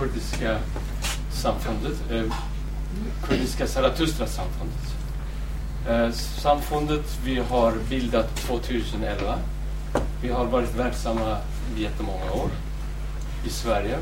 kurdiska 0.00 0.58
samfundet, 1.32 2.10
eh, 2.10 2.24
kurdiska 3.28 3.66
Zarathustra-samfundet. 3.66 4.94
Eh, 5.88 6.10
samfundet 6.12 7.18
vi 7.24 7.38
har 7.38 7.74
bildat 7.90 8.36
2011. 8.36 9.38
Vi 10.22 10.28
har 10.28 10.46
varit 10.46 10.74
verksamma 10.76 11.36
i 11.76 11.82
jättemånga 11.82 12.32
år 12.32 12.50
i 13.46 13.50
Sverige. 13.50 13.98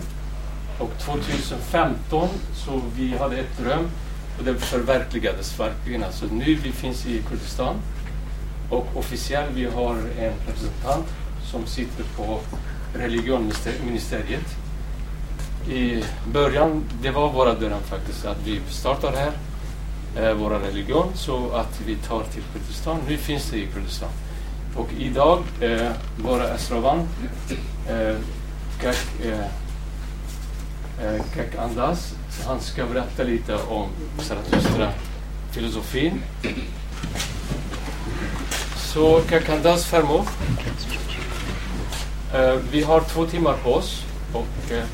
Och 0.79 0.91
2015 0.99 2.29
så 2.55 2.83
vi 2.97 3.17
hade 3.17 3.37
ett 3.37 3.59
dröm 3.59 3.91
och 4.39 4.45
det 4.45 4.55
förverkligades 4.55 5.61
verkligen. 5.61 6.05
Alltså 6.05 6.27
nu 6.27 6.55
vi 6.55 6.73
finns 6.73 7.07
i 7.07 7.23
Kurdistan 7.23 7.75
och 8.71 8.87
officiellt 8.95 9.51
vi 9.55 9.65
har 9.65 9.95
en 9.95 10.33
representant 10.47 11.07
som 11.51 11.67
sitter 11.67 12.05
på 12.17 12.41
religionministeriet. 12.95 14.68
I 15.69 16.05
början, 16.33 16.85
det 17.03 17.11
var 17.11 17.33
våra 17.33 17.55
dröm 17.55 17.83
faktiskt 17.83 18.25
att 18.25 18.37
vi 18.45 18.61
startar 18.69 19.13
här, 19.13 19.33
eh, 20.17 20.35
vår 20.35 20.51
religion, 20.51 21.13
så 21.15 21.51
att 21.51 21.81
vi 21.87 21.97
tar 21.97 22.23
till 22.23 22.43
Kurdistan. 22.53 22.99
Nu 23.09 23.17
finns 23.17 23.51
det 23.51 23.57
i 23.57 23.67
Kurdistan. 23.67 24.09
Och 24.77 24.89
idag, 24.99 25.43
eh, 25.61 25.91
våra 26.17 26.49
Esravan, 26.49 27.09
eh, 27.89 28.17
Kak, 28.81 28.97
eh, 29.25 29.41
eh 31.07 31.23
Kak 31.35 31.55
Andas, 31.59 32.15
han 32.47 32.61
ska 32.61 32.87
berätta 32.87 33.23
lite 33.23 33.55
om 33.55 33.89
Zarathustra-filosofin. 34.19 36.23
Så 38.77 39.21
Kak 39.29 39.49
Andas 39.49 39.85
farmor 39.85 40.25
Eh, 42.35 42.55
vi 42.71 42.83
har 42.83 43.01
två 43.01 43.27
timmar 43.27 43.55
på 43.65 43.75
oss 43.75 44.05
och 44.33 44.73
eh, 44.73 44.85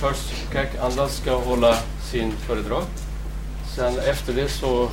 först 0.00 0.52
Kek 0.52 0.68
Andas 0.80 1.16
ska 1.16 1.38
hålla 1.38 1.76
sin 2.10 2.32
föredrag. 2.32 2.82
Sen 3.76 3.98
efter 3.98 4.32
det 4.32 4.48
så, 4.48 4.88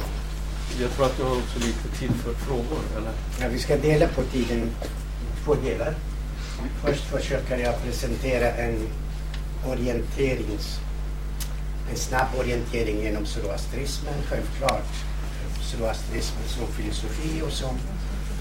jag 0.82 0.92
tror 0.92 1.06
att 1.06 1.18
du 1.18 1.24
har 1.24 1.32
också 1.32 1.60
lite 1.60 2.00
tid 2.00 2.12
för 2.24 2.34
frågor, 2.34 2.80
eller? 2.98 3.12
Ja, 3.42 3.48
vi 3.52 3.60
ska 3.60 3.78
dela 3.78 4.08
på 4.08 4.22
tiden 4.22 4.58
i 4.58 5.44
två 5.44 5.56
delar. 5.56 5.94
Först 6.84 7.04
försöker 7.04 7.58
jag 7.58 7.84
presentera 7.84 8.52
en 8.52 8.88
orienterings, 9.68 10.80
en 11.92 11.98
snabb 11.98 12.28
orientering 12.40 13.02
genom 13.02 13.26
zoroastrismen, 13.26 14.14
självklart. 14.30 14.94
Zoroastrismen 15.62 16.48
som 16.48 16.68
filosofi 16.68 17.42
och 17.46 17.52
som 17.52 17.78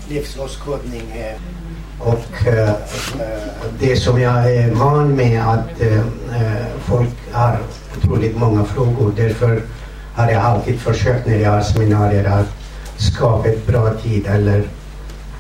livsåskådning. 0.09 1.11
Eh, 1.11 1.41
och 1.99 2.47
eh, 2.47 2.71
det 3.79 3.97
som 3.97 4.21
jag 4.21 4.55
är 4.55 4.71
van 4.71 5.17
med 5.17 5.43
att 5.49 5.81
eh, 5.81 5.99
eh, 6.41 6.67
folk 6.85 7.09
har 7.33 7.59
otroligt 7.97 8.37
många 8.37 8.65
frågor. 8.65 9.13
Därför 9.17 9.63
har 10.15 10.31
jag 10.31 10.43
alltid 10.43 10.81
försökt 10.81 11.27
när 11.27 11.39
jag 11.39 11.51
har 11.51 11.61
seminarier 11.61 12.25
att 12.25 12.47
skapa 12.97 13.49
ett 13.49 13.67
bra 13.67 13.91
tid 14.03 14.27
eller 14.27 14.59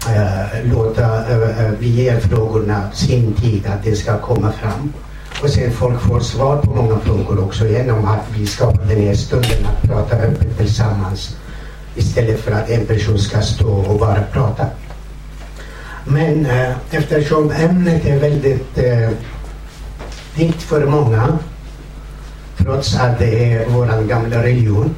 eh, 0.08 0.72
låta 0.72 1.32
eh, 1.32 1.64
eh 1.64 1.70
vi 1.78 1.88
ger 1.88 2.20
frågorna 2.20 2.90
sin 2.92 3.32
tid 3.32 3.66
att 3.66 3.84
det 3.84 3.96
ska 3.96 4.18
komma 4.18 4.52
fram. 4.52 4.92
Och 5.42 5.50
sen 5.50 5.72
folk 5.72 6.00
får 6.00 6.20
svar 6.20 6.56
på 6.56 6.74
många 6.74 6.98
frågor 6.98 7.44
också 7.44 7.66
genom 7.66 8.04
att 8.04 8.24
vi 8.36 8.46
skapar 8.46 8.84
den 8.84 9.00
här 9.00 9.14
stunden 9.14 9.66
att 9.66 9.88
prata 9.88 10.16
öppet 10.16 10.58
tillsammans 10.58 11.36
istället 11.94 12.40
för 12.40 12.52
att 12.52 12.70
en 12.70 12.86
person 12.86 13.18
ska 13.18 13.40
stå 13.40 13.68
och 13.68 13.98
bara 13.98 14.22
prata. 14.32 14.66
Men 16.08 16.46
eh, 16.46 16.70
eftersom 16.90 17.50
ämnet 17.50 18.06
är 18.06 18.18
väldigt 18.18 18.78
eh, 18.78 19.10
viktigt 20.36 20.62
för 20.62 20.86
många 20.86 21.38
trots 22.56 22.96
att 22.96 23.18
det 23.18 23.52
är 23.52 23.66
vår 23.68 24.08
gamla 24.08 24.42
religion. 24.42 24.94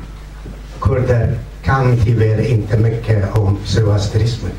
Kurder 0.80 1.38
kan 1.62 1.96
tyvärr 2.04 2.40
inte 2.40 2.78
mycket 2.78 3.36
om 3.36 3.58
zoroastrismen. 3.64 4.52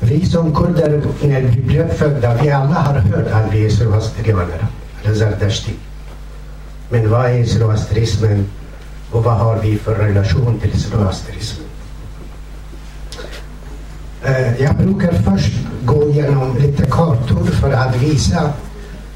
Vi 0.00 0.26
som 0.26 0.54
kurder, 0.54 1.02
när 1.22 1.40
vi 1.40 1.62
blev 1.62 1.88
födda, 1.88 2.42
vi 2.42 2.50
alla 2.50 2.74
har 2.74 2.94
hört 2.94 3.30
att 3.32 3.54
vi 3.54 3.66
är 3.66 3.70
zoroastrianer, 3.70 4.66
eller 5.04 5.14
zardashti. 5.14 5.72
Men 6.88 7.10
vad 7.10 7.30
är 7.30 7.44
zoroastrismen 7.44 8.50
och 9.10 9.24
vad 9.24 9.34
har 9.34 9.58
vi 9.58 9.78
för 9.78 9.94
relation 9.94 10.60
till 10.60 10.80
zoroastrismen? 10.80 11.67
Eh, 14.24 14.62
jag 14.62 14.76
brukar 14.76 15.12
först 15.12 15.52
gå 15.84 16.08
igenom 16.08 16.56
lite 16.56 16.86
kartor 16.86 17.44
för 17.44 17.72
att 17.72 17.96
visa 17.96 18.52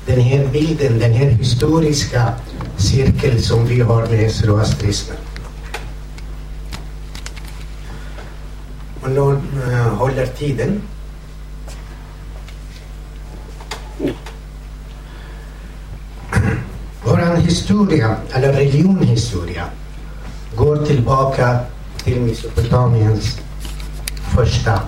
den 0.07 0.21
här 0.21 0.47
bilden, 0.47 0.99
den 0.99 1.13
här 1.13 1.31
historiska 1.31 2.35
cirkel 2.77 3.43
som 3.43 3.67
vi 3.67 3.81
har 3.81 4.07
med 4.07 4.31
zoroastrismen. 4.31 5.17
Och 9.03 9.11
någon 9.11 9.37
uh, 9.37 9.87
eh, 9.87 9.95
håller 9.95 10.27
tiden. 10.27 10.83
Vår 17.05 17.37
historia, 17.37 18.17
eller 18.33 18.53
religionhistoria, 18.53 19.65
går 20.57 20.87
tillbaka 20.87 21.59
till 22.05 22.21
Mesopotamiens 22.21 23.39
första 24.37 24.81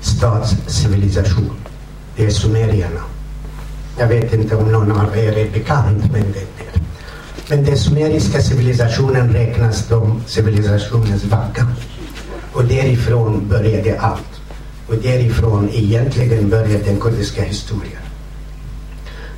stadscivilisation. 0.00 1.56
Det 2.16 2.26
är 2.26 2.30
sumerierna. 2.30 3.00
Jag 3.98 4.06
vet 4.06 4.34
inte 4.34 4.56
om 4.56 4.72
någon 4.72 4.92
av 4.92 5.16
er 5.16 5.32
är 5.32 5.50
bekant 5.50 6.12
med 6.12 6.24
det. 6.34 6.80
Men 7.48 7.64
den 7.64 7.78
sumeriska 7.78 8.40
civilisationen 8.40 9.32
räknas 9.32 9.86
som 9.86 10.22
civilisationens 10.26 11.24
vagga. 11.24 11.66
Och 12.52 12.64
därifrån 12.64 13.48
började 13.48 14.00
allt. 14.00 14.40
Och 14.88 14.94
därifrån 14.94 15.68
egentligen 15.72 16.50
började 16.50 16.84
den 16.84 17.00
kurdiska 17.00 17.42
historien. 17.42 18.02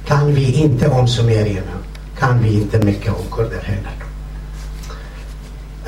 Kan 0.07 0.35
vi 0.35 0.53
inte 0.53 0.89
om 0.89 1.09
sumerierna 1.09 1.81
kan 2.21 2.43
vi 2.43 2.55
inte 2.55 2.79
mycket 2.79 3.13
om 3.13 3.25
kurder 3.31 3.63
heller. 3.63 3.97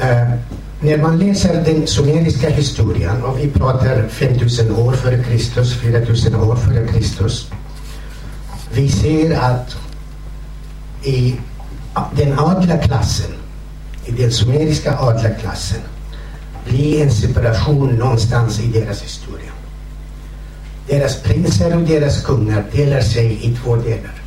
Uh, 0.01 0.35
när 0.83 0.99
man 0.99 1.19
läser 1.19 1.65
den 1.65 1.87
sumeriska 1.87 2.51
historien 2.51 3.23
och 3.23 3.39
vi 3.39 3.51
pratar 3.51 4.09
5000 4.09 4.77
år 4.77 4.93
före 4.93 5.25
Kristus, 5.25 5.75
4000 5.75 6.35
år 6.35 6.57
före 6.57 6.87
Kristus. 6.87 7.51
Vi 8.73 8.89
ser 8.89 9.39
att 9.39 9.77
i 11.03 11.37
den 12.17 12.39
adliga 12.39 12.79
klassen, 12.79 13.31
i 14.07 14.13
den 14.13 14.33
sumeriska 14.33 14.99
adlarklassen 14.99 15.41
klassen, 15.41 15.81
blir 16.65 17.03
en 17.03 17.11
separation 17.11 17.89
någonstans 17.89 18.61
i 18.61 18.67
deras 18.67 19.03
historia. 19.03 19.53
Deras 20.89 21.23
prinser 21.23 21.77
och 21.77 21.83
deras 21.83 22.25
kungar 22.25 22.65
delar 22.73 23.01
sig 23.01 23.47
i 23.47 23.57
två 23.57 23.77
delar. 23.77 24.23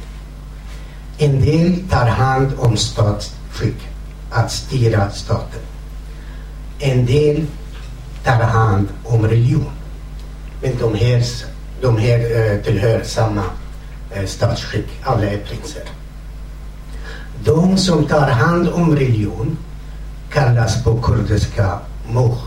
En 1.18 1.42
del 1.42 1.84
tar 1.90 2.06
hand 2.06 2.52
om 2.58 2.78
statsskick, 2.78 3.88
att 4.32 4.52
styra 4.52 5.12
staten. 5.12 5.62
En 6.86 7.06
del 7.06 7.46
tar 8.24 8.44
hand 8.44 8.88
om 9.04 9.28
religion. 9.28 9.72
Men 10.62 10.78
de 10.80 10.96
här, 10.96 11.24
de 11.82 11.98
här 11.98 12.20
eh, 12.20 12.62
tillhör 12.62 13.04
samma 13.04 13.44
eh, 14.12 14.26
statsskick, 14.26 14.86
alla 15.04 15.24
är 15.24 15.38
prinser. 15.38 15.84
De 17.44 17.78
som 17.78 18.06
tar 18.06 18.30
hand 18.30 18.70
om 18.70 18.96
religion 18.96 19.58
kallas 20.30 20.84
på 20.84 21.02
kurdiska 21.02 21.80
moh. 22.10 22.38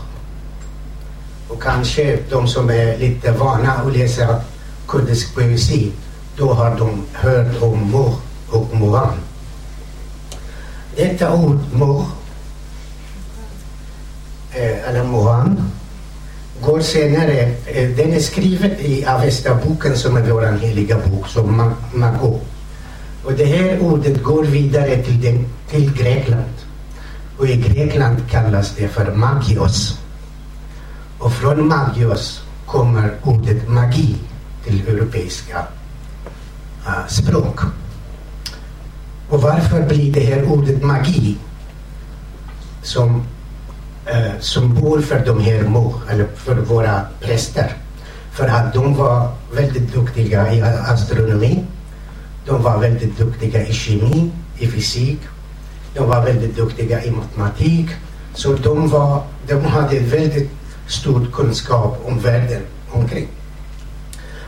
Och 1.47 1.63
kanske 1.63 2.19
de 2.29 2.47
som 2.47 2.69
är 2.69 2.97
lite 2.97 3.31
vana 3.31 3.71
att 3.71 3.97
läsa 3.97 4.41
kurdisk 4.87 5.35
poesi, 5.35 5.91
då 6.37 6.53
har 6.53 6.75
de 6.77 7.05
hört 7.13 7.61
om 7.61 7.91
moh 7.91 8.15
och 8.49 8.75
mohan. 8.75 9.13
Detta 10.95 11.33
ord 11.33 11.59
moh, 11.73 12.05
eh, 14.59 14.89
Alain 14.89 15.07
mohan, 15.07 15.71
går 16.65 16.81
senare, 16.81 17.55
eh, 17.65 17.89
den 17.97 18.13
är 18.13 18.19
skriven 18.19 18.71
i 18.71 19.05
Avesta-boken 19.05 19.97
som 19.97 20.17
är 20.17 20.21
vår 20.21 20.57
heliga 20.61 20.97
bok, 20.97 21.27
som 21.27 21.73
Mago. 21.93 22.39
Och 23.23 23.33
det 23.33 23.45
här 23.45 23.79
ordet 23.79 24.23
går 24.23 24.43
vidare 24.43 25.03
till, 25.03 25.21
den, 25.21 25.45
till 25.69 25.93
Grekland. 25.93 26.53
Och 27.37 27.47
i 27.47 27.55
Grekland 27.55 28.29
kallas 28.29 28.75
det 28.75 28.87
för 28.87 29.15
magios. 29.15 29.99
Och 31.19 31.33
från 31.33 31.67
magios 31.67 32.41
kommer 32.65 33.11
ordet 33.23 33.69
magi 33.69 34.15
till 34.65 34.87
europeiska 34.87 35.57
uh, 36.87 37.07
språk. 37.07 37.59
Och 39.29 39.41
varför 39.41 39.87
blir 39.87 40.13
det 40.13 40.19
här 40.19 40.51
ordet 40.51 40.83
magi 40.83 41.37
som 42.83 43.23
uh, 44.13 44.39
symbol 44.39 45.01
för 45.01 45.25
de 45.25 45.41
här 45.41 45.63
mo, 45.63 45.93
eller 46.09 46.27
för 46.35 46.55
våra 46.55 47.01
präster? 47.21 47.73
För 48.31 48.47
att 48.47 48.73
de 48.73 48.95
var 48.95 49.29
väldigt 49.51 49.93
duktiga 49.93 50.53
i 50.53 50.61
astronomi 50.61 51.65
De 52.45 52.63
var 52.63 52.77
väldigt 52.77 53.17
duktiga 53.17 53.67
i 53.67 53.73
kemi, 53.73 54.31
i 54.57 54.67
fysik. 54.67 55.19
De 55.93 56.09
var 56.09 56.21
väldigt 56.25 56.55
duktiga 56.55 57.03
i 57.03 57.11
matematik. 57.11 57.89
Så 58.33 58.53
de, 58.53 58.89
var, 58.89 59.23
de 59.47 59.65
hade 59.65 59.99
väldigt 59.99 60.49
stor 60.87 61.27
kunskap 61.33 62.01
om 62.05 62.19
världen 62.19 62.61
omkring. 62.91 63.27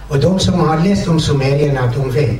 Och 0.09 0.19
de 0.19 0.39
som 0.39 0.59
har 0.59 0.79
läst 0.79 1.07
om 1.07 1.19
sumerierna, 1.19 1.93
de 1.95 2.11
vet 2.11 2.39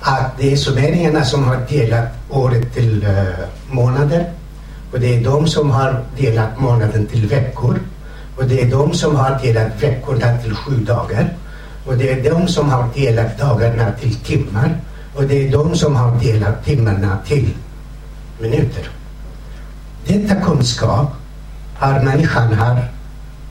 att 0.00 0.38
det 0.38 0.52
är 0.52 0.56
sumerierna 0.56 1.24
som 1.24 1.44
har 1.44 1.66
delat 1.68 2.08
året 2.30 2.74
till 2.74 3.04
uh, 3.04 3.46
månader. 3.70 4.32
Och 4.92 5.00
det 5.00 5.16
är 5.16 5.24
de 5.24 5.46
som 5.46 5.70
har 5.70 6.04
delat 6.18 6.60
månaden 6.60 7.06
till 7.06 7.26
veckor. 7.26 7.80
Och 8.36 8.44
det 8.44 8.62
är 8.62 8.70
de 8.70 8.94
som 8.94 9.16
har 9.16 9.38
delat 9.42 9.82
veckorna 9.82 10.38
till 10.42 10.54
sju 10.54 10.76
dagar. 10.76 11.34
Och 11.86 11.96
det 11.96 12.12
är 12.12 12.30
de 12.30 12.48
som 12.48 12.70
har 12.70 12.88
delat 12.94 13.38
dagarna 13.38 13.92
till 13.92 14.14
timmar. 14.14 14.76
Och 15.14 15.24
det 15.24 15.46
är 15.46 15.52
de 15.52 15.76
som 15.76 15.96
har 15.96 16.20
delat 16.20 16.64
timmarna 16.64 17.18
till 17.26 17.54
minuter. 18.40 18.88
Detta 20.06 20.34
kunskap 20.34 21.12
har 21.76 22.00
människan 22.00 22.54
har 22.54 22.88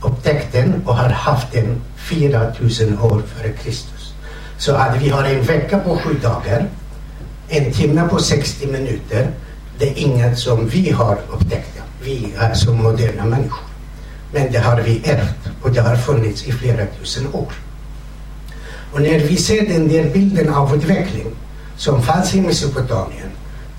upptäckt 0.01 0.53
den 0.53 0.83
och 0.85 0.95
har 0.95 1.09
haft 1.09 1.51
den 1.51 1.81
4000 1.95 2.99
år 2.99 3.21
före 3.35 3.51
Kristus. 3.51 4.13
Så 4.57 4.75
att 4.75 5.01
vi 5.01 5.09
har 5.09 5.23
en 5.23 5.43
vecka 5.43 5.79
på 5.79 5.97
sju 5.97 6.13
dagar, 6.21 6.65
en 7.47 7.73
timme 7.73 8.07
på 8.09 8.19
60 8.19 8.67
minuter. 8.67 9.31
Det 9.79 9.89
är 9.89 9.97
inget 9.97 10.39
som 10.39 10.67
vi 10.67 10.91
har 10.91 11.19
upptäckt. 11.31 11.81
Vi 12.03 12.33
är 12.37 12.53
som 12.53 12.83
moderna 12.83 13.25
människor. 13.25 13.65
Men 14.33 14.51
det 14.51 14.57
har 14.59 14.81
vi 14.81 15.01
ärvt 15.05 15.49
och 15.61 15.71
det 15.71 15.81
har 15.81 15.95
funnits 15.95 16.43
i 16.47 16.51
flera 16.51 16.85
tusen 16.85 17.33
år. 17.33 17.53
Och 18.93 19.01
när 19.01 19.19
vi 19.19 19.37
ser 19.37 19.67
den 19.67 19.87
där 19.87 20.09
bilden 20.13 20.53
av 20.53 20.75
utveckling 20.75 21.27
som 21.77 22.01
fanns 22.03 22.35
i 22.35 22.41
Mesopotamien, 22.41 23.29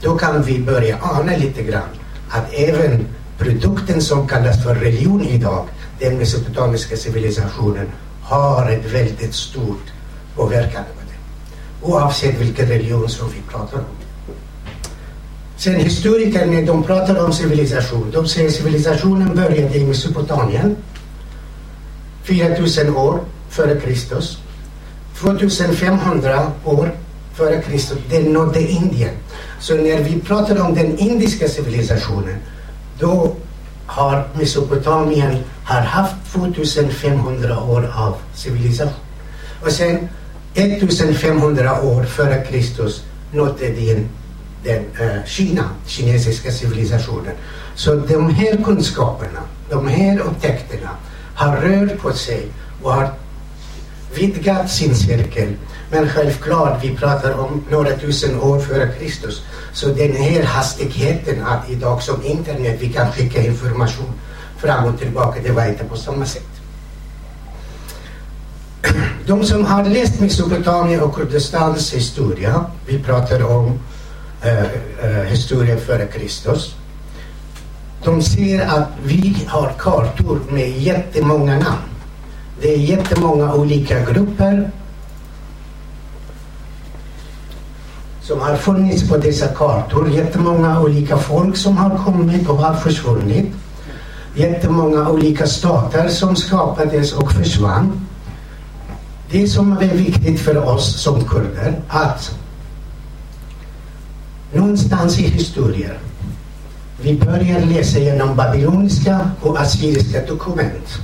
då 0.02 0.19
kan 0.19 0.43
vi 0.43 0.58
börja 0.58 0.99
ana 1.02 1.37
lite 1.37 1.62
grann 1.62 1.88
att 2.31 2.52
även 2.52 3.06
produkten 3.38 4.02
som 4.02 4.29
kallas 4.29 4.62
för 4.64 4.75
religion 4.75 5.23
idag, 5.23 5.67
den 5.99 6.19
mesopotamiska 6.19 6.97
civilisationen, 6.97 7.87
har 8.23 8.70
ett 8.70 8.93
väldigt 8.93 9.35
stort 9.35 9.87
påverkan 10.37 10.85
på 10.85 11.00
det. 11.11 11.93
Oavsett 11.93 12.41
vilken 12.41 12.67
religion 12.67 13.08
som 13.08 13.29
vi 13.29 13.41
pratar 13.52 13.79
om. 13.79 14.00
Sen 15.61 15.75
historiker 15.75 16.47
när 16.47 16.62
de 16.62 16.83
pratar 16.83 17.25
om 17.25 17.33
civilisation, 17.33 18.11
de 18.11 18.29
säger 18.29 18.51
civilisationen 18.51 19.35
började 19.35 19.77
i 19.77 19.85
Mesopotamien 19.85 20.77
4000 22.25 22.97
år 22.97 23.21
före 23.51 23.81
Kristus. 23.81 24.39
2500 25.19 26.53
år 26.65 26.95
före 27.35 27.62
Kristus, 27.62 27.99
den 28.11 28.23
nådde 28.23 28.61
Indien. 28.61 29.11
Så 29.61 29.75
när 29.75 30.03
vi 30.03 30.21
pratar 30.21 30.67
om 30.67 30.75
den 30.75 30.99
indiska 30.99 31.49
civilisationen, 31.49 32.37
då 32.99 33.37
har 33.87 34.29
Mesopotamien 34.35 35.37
har 35.65 35.81
haft 35.81 36.15
2500 36.33 37.61
år 37.62 37.93
av 37.97 38.17
civilisation. 38.35 38.95
Och 39.65 39.73
sen 39.73 40.09
1500 40.55 41.83
år 41.83 42.03
före 42.03 42.45
Kristus 42.45 43.03
nådde 43.33 43.69
den, 43.69 44.09
den 44.65 44.85
eh, 45.01 45.25
Kina, 45.27 45.65
kinesiska 45.87 46.51
civilisationen. 46.51 47.35
Så 47.75 47.95
de 47.95 48.35
här 48.35 48.65
kunskaperna, 48.65 49.41
de 49.71 49.89
här 49.89 50.19
upptäckterna 50.19 50.91
har 51.35 51.57
rört 51.57 51.99
på 51.99 52.12
sig 52.12 52.47
och 52.83 52.93
har 52.93 53.12
vidgat 54.15 54.71
sin 54.71 54.95
cirkel. 54.95 55.55
Men 55.91 56.09
självklart, 56.09 56.85
vi 56.85 56.97
pratar 56.97 57.33
om 57.39 57.65
några 57.71 57.97
tusen 57.97 58.41
år 58.41 58.61
före 58.61 58.93
Kristus. 58.99 59.43
Så 59.73 59.89
den 59.89 60.17
här 60.17 60.43
hastigheten 60.43 61.45
att 61.45 61.71
idag 61.71 62.03
som 62.03 62.25
internet 62.25 62.77
vi 62.81 62.93
kan 62.93 63.12
skicka 63.12 63.43
information 63.43 64.12
fram 64.59 64.85
och 64.85 64.99
tillbaka, 64.99 65.41
det 65.43 65.53
var 65.53 65.67
inte 65.67 65.85
på 65.85 65.97
samma 65.97 66.27
sätt. 66.27 66.47
De 69.27 69.45
som 69.45 69.65
har 69.65 69.85
läst 69.85 70.21
Mesopotamien 70.21 71.01
och 71.01 71.15
Kurdistans 71.15 71.95
historia, 71.95 72.65
vi 72.87 72.99
pratar 72.99 73.43
om 73.43 73.79
Eh, 74.43 74.65
eh, 75.03 75.25
historien 75.25 75.81
före 75.81 76.07
Kristus. 76.07 76.75
De 78.05 78.23
ser 78.23 78.67
att 78.67 78.89
vi 79.05 79.47
har 79.49 79.73
kartor 79.79 80.41
med 80.51 80.71
jättemånga 80.71 81.53
namn. 81.53 81.91
Det 82.61 82.75
är 82.75 82.79
jättemånga 82.79 83.55
olika 83.55 84.05
grupper 84.05 84.71
som 88.23 88.41
har 88.41 88.57
funnits 88.57 89.09
på 89.09 89.17
dessa 89.17 89.49
kartor. 89.49 90.11
Jättemånga 90.11 90.81
olika 90.81 91.19
folk 91.19 91.57
som 91.57 91.77
har 91.77 91.99
kommit 92.05 92.49
och 92.49 92.57
har 92.57 92.75
försvunnit. 92.75 93.53
Jättemånga 94.35 95.09
olika 95.09 95.47
stater 95.47 96.09
som 96.09 96.37
skapades 96.37 97.13
och 97.13 97.33
försvann. 97.33 98.07
Det 99.31 99.49
som 99.49 99.73
är 99.73 99.95
viktigt 99.95 100.41
för 100.41 100.69
oss 100.69 101.03
som 101.03 101.25
kurder 101.25 101.81
att 101.89 102.40
någonstans 104.52 105.19
i 105.19 105.23
historien 105.23 105.94
vi 107.02 107.19
börjar 107.19 107.61
läsa 107.61 107.99
genom 107.99 108.37
babyloniska 108.37 109.31
och 109.41 109.61
assyriska 109.61 110.26
dokument 110.26 111.00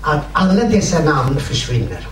att 0.00 0.24
alla 0.32 0.64
dessa 0.64 1.04
namn 1.04 1.40
försvinner. 1.40 2.08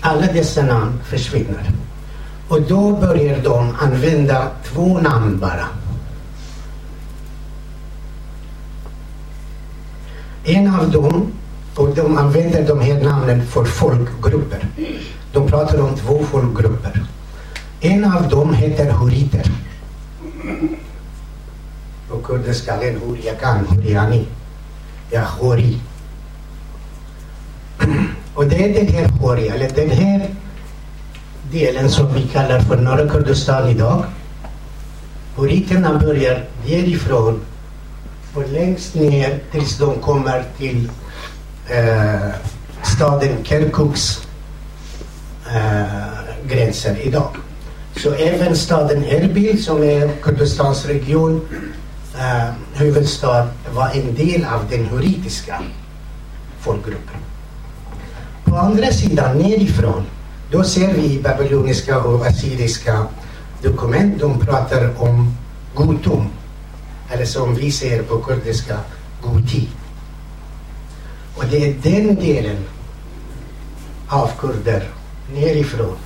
Alla 0.00 0.26
dessa 0.26 0.62
namn 0.62 1.00
försvinner. 1.04 1.70
Och 2.48 2.62
då 2.62 2.96
börjar 2.96 3.38
de 3.42 3.76
använda 3.80 4.50
två 4.64 4.98
namn 4.98 5.38
bara. 5.38 5.66
En 10.44 10.74
av 10.74 10.90
dem, 10.90 11.32
och 11.74 11.94
de 11.94 12.18
använder 12.18 12.66
de 12.66 12.80
här 12.80 13.02
namnen 13.02 13.46
för 13.46 13.64
folkgrupper. 13.64 14.66
De 15.32 15.48
pratar 15.48 15.80
om 15.80 15.96
två 15.96 16.24
folkgrupper. 16.30 17.02
En 17.84 18.04
av 18.04 18.28
dem 18.28 18.54
heter 18.54 18.92
huriter. 18.92 19.46
På 22.08 22.18
kurdiska 22.18 22.74
är 22.74 22.92
huriakan, 22.92 23.66
huriani. 23.66 24.26
Ja, 25.10 25.20
hori. 25.20 25.80
Och 28.34 28.46
det 28.46 28.64
är 28.64 28.74
den 28.74 28.94
här 28.94 29.08
hori, 29.08 29.48
eller 29.48 29.70
den 29.70 29.90
här 29.90 30.30
delen 31.50 31.90
som 31.90 32.14
vi 32.14 32.22
kallar 32.28 32.60
för 32.60 32.76
norra 32.76 33.08
Kurdistan 33.08 33.68
idag. 33.68 34.04
Huriterna 35.36 35.98
börjar 35.98 36.44
därifrån 36.66 37.40
och 38.34 38.48
längst 38.48 38.94
ner 38.94 39.38
tills 39.52 39.78
de 39.78 39.94
kommer 39.94 40.44
till 40.58 40.90
eh, 41.68 42.30
staden 42.82 43.44
Kirkuks 43.44 44.26
eh, 45.54 46.48
gränser 46.48 46.98
idag. 47.02 47.41
Så 48.02 48.14
även 48.14 48.56
staden 48.56 49.04
Erbil 49.04 49.64
som 49.64 49.82
är 49.82 50.10
Kurdistans 50.22 50.86
region, 50.86 51.40
eh, 52.18 52.50
huvudstad, 52.74 53.48
var 53.74 53.90
en 53.90 54.14
del 54.14 54.44
av 54.44 54.68
den 54.70 54.86
horitiska 54.86 55.62
folkgruppen. 56.60 57.16
På 58.44 58.56
andra 58.56 58.92
sidan, 58.92 59.38
nerifrån, 59.38 60.04
då 60.50 60.64
ser 60.64 60.94
vi 60.94 61.20
babyloniska 61.22 62.00
och 62.00 62.26
assyriska 62.26 63.06
dokument, 63.62 64.20
de 64.20 64.40
pratar 64.40 65.02
om 65.02 65.36
Gutum, 65.76 66.26
eller 67.10 67.24
som 67.24 67.54
vi 67.54 67.72
ser 67.72 68.02
på 68.02 68.18
kurdiska, 68.18 68.78
Guti. 69.22 69.68
Och 71.36 71.44
det 71.50 71.68
är 71.68 71.74
den 71.82 72.14
delen 72.14 72.64
av 74.08 74.30
kurder 74.38 74.88
nerifrån 75.34 75.96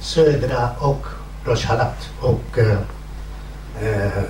södra 0.00 0.70
och 0.78 1.06
Rojhalat 1.46 2.10
och 2.20 2.58
eh, 2.58 2.78
eh, 3.82 4.24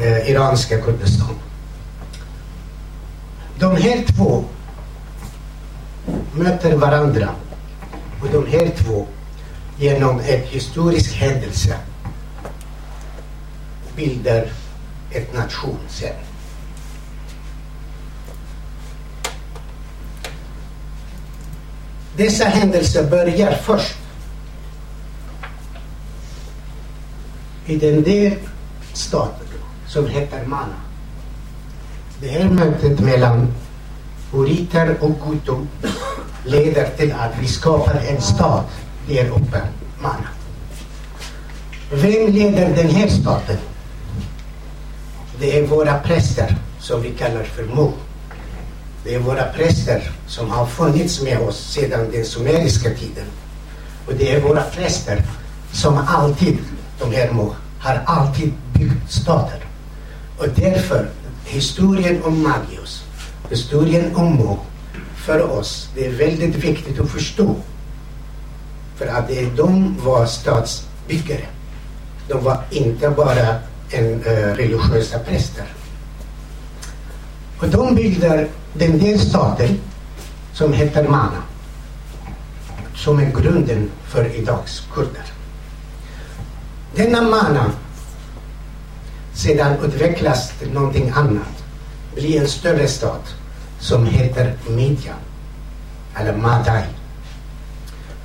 eh, 0.00 0.30
iranska 0.30 0.80
Kurdistan. 0.80 1.34
De 3.58 3.76
här 3.76 4.04
två 4.16 4.44
möter 6.32 6.76
varandra 6.76 7.28
och 8.22 8.28
de 8.32 8.46
här 8.46 8.70
två 8.76 9.06
genom 9.78 10.20
en 10.20 10.42
historisk 10.42 11.14
händelse 11.14 11.76
bildar 13.96 14.46
ett 15.10 15.34
nation 15.34 15.78
sen. 15.88 16.14
Dessa 22.16 22.44
händelser 22.44 23.10
börjar 23.10 23.52
först 23.52 24.07
i 27.68 27.76
den 27.76 28.02
där 28.02 28.38
staten 28.92 29.46
som 29.86 30.08
heter 30.08 30.46
Mana. 30.46 30.76
Det 32.20 32.28
här 32.28 32.48
mötet 32.48 33.00
mellan 33.00 33.54
uriter 34.34 34.96
och 35.00 35.12
Gutum 35.26 35.68
leder 36.44 36.88
till 36.96 37.12
att 37.12 37.32
vi 37.40 37.46
skapar 37.46 37.94
en 37.94 38.20
stat 38.20 38.70
där 39.08 39.28
uppe, 39.28 39.62
Mana. 40.02 40.28
Vem 41.90 42.32
leder 42.32 42.76
den 42.76 42.88
här 42.88 43.08
staten? 43.08 43.56
Det 45.40 45.58
är 45.58 45.66
våra 45.66 45.98
präster 45.98 46.56
som 46.80 47.02
vi 47.02 47.10
kallar 47.10 47.42
för 47.42 47.64
Mo. 47.64 47.92
Det 49.04 49.14
är 49.14 49.18
våra 49.18 49.44
präster 49.44 50.10
som 50.26 50.50
har 50.50 50.66
funnits 50.66 51.22
med 51.22 51.38
oss 51.38 51.72
sedan 51.72 52.10
den 52.12 52.24
sumeriska 52.24 52.90
tiden. 52.90 53.26
Och 54.06 54.14
det 54.14 54.32
är 54.32 54.40
våra 54.40 54.62
präster 54.62 55.22
som 55.72 55.98
alltid, 56.08 56.58
de 56.98 57.12
här 57.12 57.32
Mo, 57.32 57.54
har 57.78 58.02
alltid 58.06 58.52
byggt 58.72 59.12
stater. 59.12 59.64
Och 60.38 60.48
därför, 60.54 61.08
historien 61.44 62.22
om 62.22 62.42
Magius, 62.42 63.04
historien 63.50 64.16
om 64.16 64.34
Mo, 64.34 64.58
för 65.16 65.50
oss, 65.50 65.88
det 65.94 66.06
är 66.06 66.12
väldigt 66.12 66.54
viktigt 66.54 67.00
att 67.00 67.10
förstå. 67.10 67.54
För 68.96 69.06
att 69.06 69.30
de 69.56 69.96
var 70.04 70.26
statsbyggare. 70.26 71.46
De 72.28 72.44
var 72.44 72.64
inte 72.70 73.10
bara 73.10 73.56
en, 73.90 74.24
uh, 74.24 74.54
religiösa 74.54 75.18
präster. 75.18 75.64
Och 77.60 77.68
de 77.68 77.94
bildar 77.94 78.48
den 78.74 78.98
del 78.98 79.18
staten 79.18 79.80
som 80.52 80.72
heter 80.72 81.08
Mana. 81.08 81.42
Som 82.94 83.18
är 83.18 83.32
grunden 83.32 83.90
för 84.06 84.36
idags 84.36 84.82
kurder. 84.94 85.37
Denna 86.98 87.22
Mana 87.22 87.72
sedan 89.32 89.76
utvecklas 89.84 90.52
till 90.58 90.72
någonting 90.72 91.10
annat. 91.10 91.64
Blir 92.14 92.40
en 92.40 92.48
större 92.48 92.88
stat 92.88 93.34
som 93.80 94.06
heter 94.06 94.54
Midja. 94.68 95.14
Eller 96.16 96.36
Madai. 96.36 96.82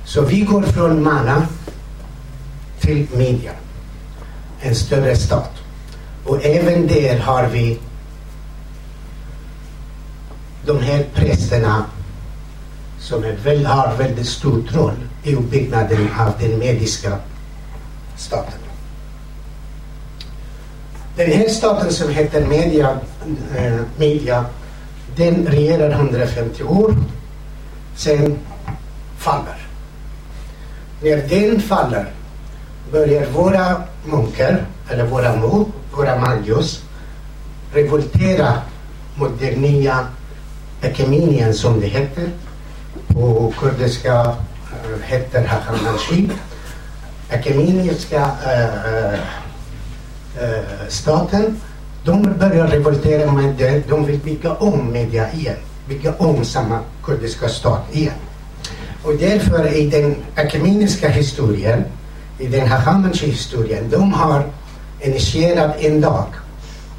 Så 0.04 0.22
vi 0.22 0.40
går 0.40 0.62
från 0.62 1.02
Mana 1.02 1.46
till 2.80 3.06
Midja. 3.16 3.52
En 4.60 4.74
större 4.74 5.16
stat. 5.16 5.52
Och 6.24 6.44
även 6.44 6.86
där 6.86 7.18
har 7.18 7.46
vi 7.46 7.78
de 10.66 10.80
här 10.80 11.06
prästerna 11.14 11.84
som 13.00 13.24
är 13.24 13.36
väl, 13.44 13.66
har 13.66 13.96
väldigt 13.96 14.28
stor 14.28 14.62
roll 14.72 14.96
i 15.22 15.34
uppbyggnaden 15.34 16.08
av 16.18 16.32
den 16.40 16.58
mediska 16.58 17.18
staten. 18.16 18.63
Den 21.16 21.32
här 21.32 21.48
staten 21.48 21.92
som 21.92 22.08
heter 22.08 22.46
Media, 22.46 22.98
eh, 23.56 23.80
Media 23.96 24.44
den 25.16 25.46
regerar 25.46 25.90
150 25.90 26.62
år, 26.62 26.96
sen 27.96 28.38
faller. 29.18 29.66
När 31.02 31.16
den 31.16 31.60
faller 31.60 32.06
börjar 32.92 33.26
våra 33.26 33.82
munkar, 34.04 34.66
eller 34.90 35.04
våra 35.04 35.36
mu, 35.36 35.64
våra 35.96 36.18
manjus, 36.18 36.82
revoltera 37.72 38.52
mot 39.14 39.40
den 39.40 39.54
nya 39.54 40.06
Ekeminien 40.82 41.54
som 41.54 41.80
det 41.80 41.86
heter. 41.86 42.28
På 43.08 43.52
kurdiska 43.58 44.14
eh, 44.14 45.02
heter 45.02 45.44
Hachamanshi. 45.44 46.30
Ekeminiska 47.30 48.18
uh, 48.20 48.52
eh, 48.52 49.04
uh, 49.04 49.14
eh, 49.14 49.20
Eh, 50.40 50.88
staten, 50.88 51.60
de 52.04 52.22
börjar 52.38 52.66
revoltera 52.66 53.32
med 53.32 53.54
det. 53.58 53.88
De 53.88 54.06
vill 54.06 54.18
bygga 54.18 54.54
om 54.54 54.92
media 54.92 55.32
igen. 55.32 55.56
Bygga 55.88 56.14
om 56.18 56.44
samma 56.44 56.80
kurdiska 57.04 57.48
stat 57.48 57.82
igen. 57.92 58.14
Och 59.02 59.14
därför 59.14 59.76
i 59.76 59.90
den 59.90 60.16
akademiska 60.34 61.08
historien, 61.08 61.84
i 62.38 62.46
den 62.46 62.68
Hachamanshi 62.68 63.26
historien, 63.26 63.90
de 63.90 64.12
har 64.12 64.44
initierat 65.00 65.76
en 65.80 66.00
dag 66.00 66.26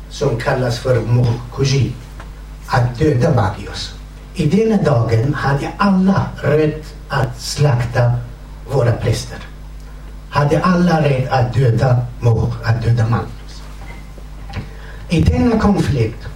som 0.10 0.38
kallas 0.38 0.80
för 0.80 1.02
Mukuji 1.02 1.94
att 2.68 3.00
döda 3.00 3.32
Bagios. 3.32 3.94
I 4.36 4.46
den 4.46 4.84
dagen 4.84 5.34
hade 5.34 5.72
alla 5.78 6.28
rätt 6.44 6.94
att 7.10 7.42
slakta 7.42 8.12
våra 8.72 8.92
präster. 8.92 9.38
Hade 10.36 10.62
alla 10.62 11.02
rätt 11.02 11.32
att 11.32 11.54
döda 11.54 11.98
Mor, 12.20 12.54
att 12.64 12.84
döda 12.84 13.08
Magnus. 13.10 13.64
I 15.10 15.22
denna 15.22 15.60
konflikt 15.60 16.28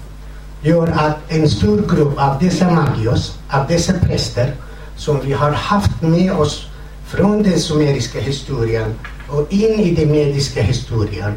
gör 0.62 0.88
att 0.88 1.18
en 1.28 1.50
stor 1.50 1.96
grupp 1.96 2.18
av 2.18 2.40
dessa 2.40 2.72
Magios, 2.72 3.40
av 3.50 3.68
dessa 3.68 3.94
präster, 3.94 4.54
som 4.96 5.22
vi 5.22 5.34
har 5.34 5.52
haft 5.52 6.02
med 6.02 6.32
oss 6.32 6.68
från 7.06 7.44
den 7.44 7.60
sumeriska 7.60 8.20
historien 8.20 8.94
och 9.30 9.54
in 9.54 9.80
i 9.80 9.96
den 9.96 10.12
mediska 10.12 10.62
historien, 10.62 11.34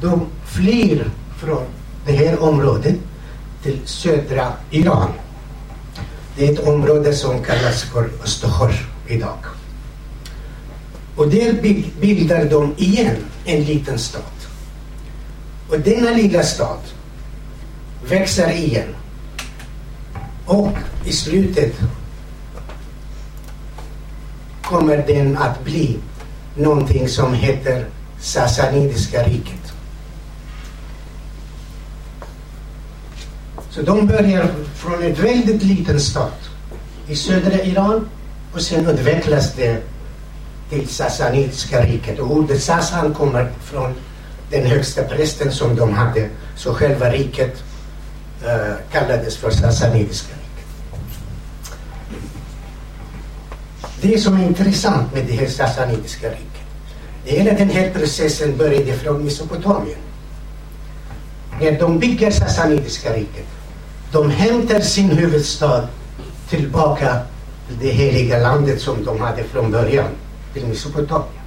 de 0.00 0.26
flyr 0.44 1.10
från 1.36 1.64
det 2.06 2.12
här 2.12 2.42
området 2.42 2.96
till 3.62 3.78
södra 3.84 4.52
Iran. 4.70 5.08
Det 6.36 6.48
är 6.48 6.52
ett 6.52 6.68
område 6.68 7.12
som 7.12 7.42
kallas 7.42 7.82
för 7.82 8.10
Österhör 8.24 8.74
idag. 9.06 9.38
Och 11.16 11.28
där 11.28 11.52
bildar 12.00 12.44
de 12.44 12.74
igen 12.76 13.16
en 13.44 13.62
liten 13.62 13.98
stat. 13.98 14.48
Och 15.68 15.80
denna 15.80 16.10
lilla 16.10 16.42
stat 16.42 16.94
växer 18.08 18.50
igen. 18.50 18.94
Och 20.46 20.72
i 21.04 21.12
slutet 21.12 21.72
kommer 24.62 25.04
den 25.06 25.36
att 25.36 25.64
bli 25.64 25.96
någonting 26.54 27.08
som 27.08 27.34
heter 27.34 27.86
Sassanidiska 28.20 29.22
riket. 29.22 29.72
Så 33.70 33.82
de 33.82 34.06
börjar 34.06 34.54
från 34.74 35.02
en 35.02 35.14
väldigt 35.14 35.62
liten 35.62 36.00
stat 36.00 36.50
i 37.08 37.16
södra 37.16 37.62
Iran 37.62 38.08
och 38.52 38.60
sen 38.60 38.86
utvecklas 38.86 39.54
det 39.54 39.82
till 40.70 40.88
sassanitiska 40.88 41.82
riket. 41.82 42.18
Och 42.18 42.30
ordet 42.30 42.62
Sassan 42.62 43.14
kommer 43.14 43.52
från 43.62 43.94
den 44.50 44.66
högsta 44.66 45.02
prästen 45.02 45.52
som 45.52 45.76
de 45.76 45.92
hade. 45.92 46.28
Så 46.56 46.74
själva 46.74 47.10
riket 47.10 47.62
uh, 48.44 48.74
kallades 48.92 49.36
för 49.36 49.50
sassanitiska 49.50 50.34
riket. 50.34 50.68
Det 54.00 54.18
som 54.18 54.36
är 54.36 54.46
intressant 54.46 55.14
med 55.14 55.26
det 55.26 55.32
här 55.32 55.46
sassanitiska 55.46 56.28
riket, 56.28 56.66
det 57.24 57.40
är 57.40 57.52
att 57.52 57.58
den 57.58 57.70
här 57.70 57.90
processen 57.90 58.56
började 58.56 58.92
från 58.92 59.24
Mesopotamien. 59.24 59.98
När 61.60 61.78
de 61.78 61.98
bygger 61.98 62.30
sassanitiska 62.30 63.12
riket 63.12 63.46
de 64.12 64.30
hämtar 64.30 64.80
sin 64.80 65.10
huvudstad 65.10 65.88
tillbaka 66.48 67.18
till 67.68 67.78
det 67.80 67.92
heliga 67.92 68.38
landet 68.38 68.80
som 68.80 69.04
de 69.04 69.20
hade 69.20 69.44
från 69.44 69.70
början, 69.70 70.08
till 70.56 70.66
Mesopotamien. 70.66 71.44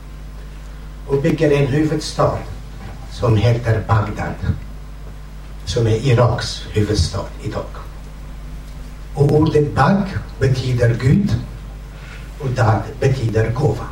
Och 1.08 1.22
bygger 1.22 1.52
en 1.52 1.68
huvudstad 1.68 2.38
som 3.12 3.38
heter 3.38 3.84
Bagdad. 3.88 4.36
Som 5.66 5.88
är 5.88 5.96
Iraks 5.96 6.64
huvudstad 6.74 7.26
idag. 7.44 7.72
Och 9.16 9.32
ordet 9.32 9.76
Bag 9.76 10.04
betyder 10.40 10.98
Gud 11.02 11.36
och 12.40 12.50
Dad 12.50 12.82
betyder 13.00 13.52
gåva. 13.52 13.86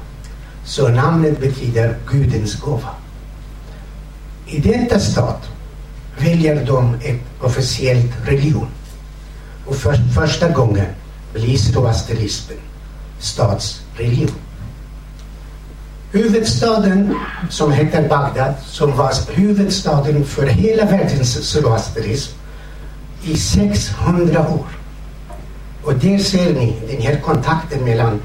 Så 0.66 0.88
namnet 0.88 1.40
betyder 1.40 1.98
Gudens 2.08 2.60
gåva. 2.60 2.90
I 4.46 4.60
detta 4.60 5.00
stad 5.00 5.40
väljer 6.18 6.66
de 6.66 6.96
ett 6.96 7.24
officiellt 7.42 8.12
religion. 8.26 8.68
Och 9.66 9.76
för 9.76 9.94
första 9.94 10.50
gången 10.50 10.88
blir 11.34 11.58
zoroastrismen 11.58 12.58
statsreligion. 13.20 14.47
Huvudstaden 16.12 17.16
som 17.50 17.72
heter 17.72 18.10
Bagdad, 18.10 18.54
som 18.66 18.98
var 18.98 19.12
huvudstaden 19.32 20.26
för 20.26 20.46
hela 20.48 20.86
världens 20.86 21.50
zoroastrism 21.52 22.32
i 23.24 23.38
600 23.38 24.40
år. 24.40 24.68
Och 25.84 25.94
där 25.94 26.18
ser 26.18 26.54
ni 26.54 26.76
den 26.90 27.02
här 27.02 27.20
kontakten 27.20 27.84
mellan 27.84 28.22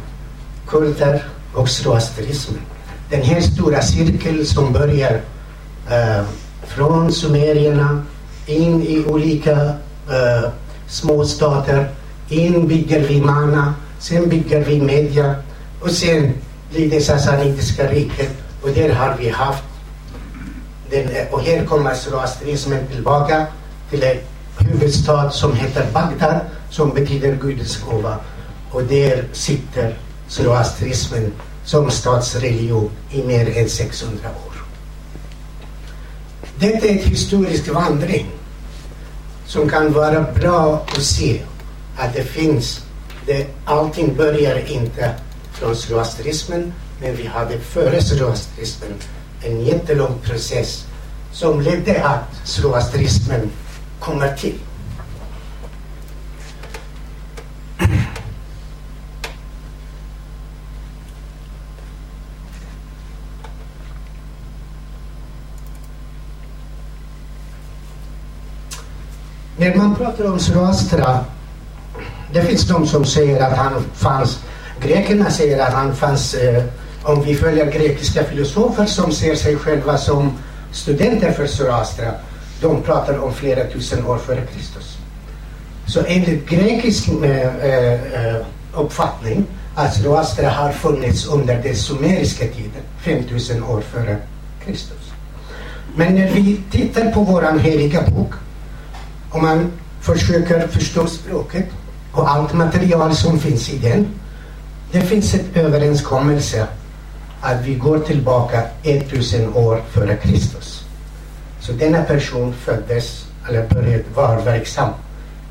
kurder 0.68 1.22
och 1.54 1.68
zoroastrismen. 1.68 2.60
Den 3.10 3.22
här 3.22 3.40
stora 3.40 3.82
cirkeln 3.82 4.46
som 4.46 4.72
börjar 4.72 5.12
uh, 5.12 6.24
från 6.66 7.12
sumerierna 7.12 8.02
in 8.46 8.82
i 8.82 9.04
olika 9.06 9.52
eh, 9.52 10.44
uh, 10.44 10.50
småstater. 10.86 11.88
In 12.28 12.68
bygger 12.68 13.00
vi 13.00 13.20
Mana, 13.20 13.74
sen 13.98 14.28
bygger 14.28 14.64
vi 14.64 14.80
Media 14.80 15.34
och 15.80 15.90
sen 15.90 16.32
blir 16.72 16.90
det 16.90 17.00
Sassanitiska 17.00 17.90
riket 17.90 18.30
och 18.62 18.68
där 18.68 18.92
har 18.94 19.16
vi 19.18 19.28
haft 19.28 19.64
den, 20.90 21.08
eh, 21.08 21.26
och 21.30 21.42
här 21.42 21.64
kommer 21.64 21.94
zoroastrismen 21.94 22.86
tillbaka 22.86 23.46
till 23.90 24.02
en 24.02 24.16
huvudstad 24.58 25.30
som 25.30 25.54
heter 25.54 25.86
Bagdad 25.92 26.40
som 26.70 26.94
betyder 26.94 27.36
Gudens 27.36 27.80
gåva 27.80 28.16
och 28.70 28.82
där 28.82 29.24
sitter 29.32 29.98
zoroastrismen 30.28 31.32
som 31.64 31.90
statsreligion 31.90 32.90
i 33.10 33.22
mer 33.22 33.58
än 33.58 33.68
600 33.68 34.28
år. 34.46 34.52
Detta 36.58 36.86
är 36.86 36.90
en 36.90 36.98
historisk 36.98 37.68
vandring 37.68 38.26
som 39.46 39.68
kan 39.68 39.92
vara 39.92 40.22
bra 40.22 40.86
att 40.96 41.02
se 41.02 41.40
att 41.96 42.14
det 42.14 42.22
finns, 42.22 42.84
det, 43.26 43.46
allting 43.64 44.14
börjar 44.16 44.70
inte 44.70 45.14
från 45.62 45.76
zoroastrismen 45.76 46.72
men 47.00 47.16
vi 47.16 47.26
hade 47.26 47.58
före 47.58 48.02
zoroastrismen 48.02 48.92
en 49.42 49.60
jättelång 49.60 50.18
process 50.22 50.86
som 51.32 51.60
ledde 51.60 52.04
att 52.04 52.48
zoroastrismen 52.48 53.50
kommer 54.00 54.36
till. 54.36 54.58
När 69.56 69.76
man 69.76 69.94
pratar 69.94 70.32
om 70.32 70.38
Zoroastra, 70.38 71.24
det 72.32 72.42
finns 72.42 72.68
de 72.68 72.86
som 72.86 73.04
säger 73.04 73.42
att 73.42 73.58
han 73.58 73.84
fanns, 73.94 74.38
grekerna 74.86 75.30
säger 75.30 75.66
att 75.66 75.72
han 75.72 75.96
fanns, 75.96 76.34
eh, 76.34 76.64
om 77.02 77.22
vi 77.22 77.34
följer 77.34 77.72
grekiska 77.72 78.24
filosofer 78.24 78.86
som 78.86 79.12
ser 79.12 79.34
sig 79.34 79.56
själva 79.56 79.98
som 79.98 80.32
studenter 80.72 81.32
för 81.32 81.46
Zoroastra, 81.46 82.12
de 82.60 82.82
pratar 82.82 83.18
om 83.18 83.32
flera 83.32 83.64
tusen 83.64 84.06
år 84.06 84.18
före 84.18 84.40
Kristus. 84.54 84.96
Så 85.86 86.00
enligt 86.06 86.48
grekisk 86.48 87.08
eh, 87.08 87.64
eh, 87.64 88.40
uppfattning 88.74 89.46
att 89.74 89.94
Zoroastra 89.94 90.48
har 90.48 90.72
funnits 90.72 91.26
under 91.26 91.62
den 91.62 91.76
sumeriska 91.76 92.44
tiden, 92.44 92.82
5000 93.00 93.62
år 93.62 93.80
före 93.80 94.16
Kristus. 94.64 95.12
Men 95.96 96.14
när 96.14 96.30
vi 96.30 96.60
tittar 96.70 97.10
på 97.10 97.20
våran 97.20 97.58
heliga 97.58 98.02
bok 98.02 98.32
och 99.30 99.42
man 99.42 99.72
försöker 100.00 100.66
förstå 100.68 101.06
språket 101.06 101.66
och 102.12 102.30
allt 102.30 102.52
material 102.52 103.14
som 103.14 103.38
finns 103.38 103.70
i 103.70 103.78
den. 103.78 104.06
Det 104.92 105.00
finns 105.00 105.34
en 105.34 105.40
överenskommelse 105.54 106.66
att 107.40 107.64
vi 107.64 107.74
går 107.74 107.98
tillbaka 107.98 108.62
1000 108.82 109.54
år 109.54 109.82
före 109.90 110.16
Kristus. 110.16 110.84
Så 111.60 111.72
denna 111.72 112.02
person 112.02 112.54
föddes, 112.54 113.26
eller 113.48 113.68
började 113.68 114.04
vara 114.14 114.40
verksam 114.40 114.88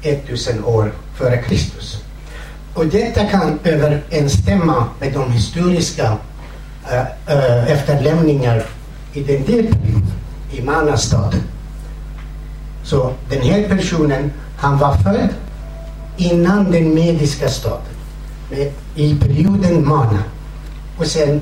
1000 0.01 0.63
år 0.63 0.91
före 1.15 1.37
Kristus. 1.37 2.03
Och 2.73 2.85
detta 2.85 3.25
kan 3.25 3.59
överensstämma 3.63 4.87
med 4.99 5.13
de 5.13 5.31
historiska 5.31 6.17
äh, 6.91 6.99
äh, 7.27 7.71
efterlämningar 7.71 8.65
i 9.13 9.23
den 9.23 9.45
del 9.45 9.67
i 10.51 10.61
Manastad 10.61 11.33
så 12.83 13.13
den 13.29 13.41
här 13.41 13.67
personen, 13.67 14.31
han 14.57 14.77
var 14.77 14.93
född 14.93 15.29
innan 16.17 16.71
den 16.71 16.93
mediska 16.93 17.49
staten, 17.49 17.95
i 18.95 19.15
perioden 19.15 19.87
Mana. 19.87 20.23
Och 20.97 21.07
sen, 21.07 21.41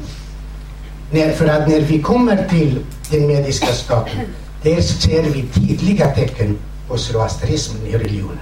när, 1.12 1.32
för 1.32 1.48
att 1.48 1.68
när 1.68 1.82
vi 1.82 2.01
kommer 2.01 2.48
till 2.50 2.79
den 3.12 3.27
mediska 3.27 3.68
staten, 3.68 4.20
där 4.63 4.82
ser 4.82 5.24
vi 5.24 5.48
tydliga 5.48 6.08
tecken 6.08 6.58
på 6.88 6.98
zoroastrismen 6.98 7.88
i 7.88 7.98
religionen, 7.98 8.39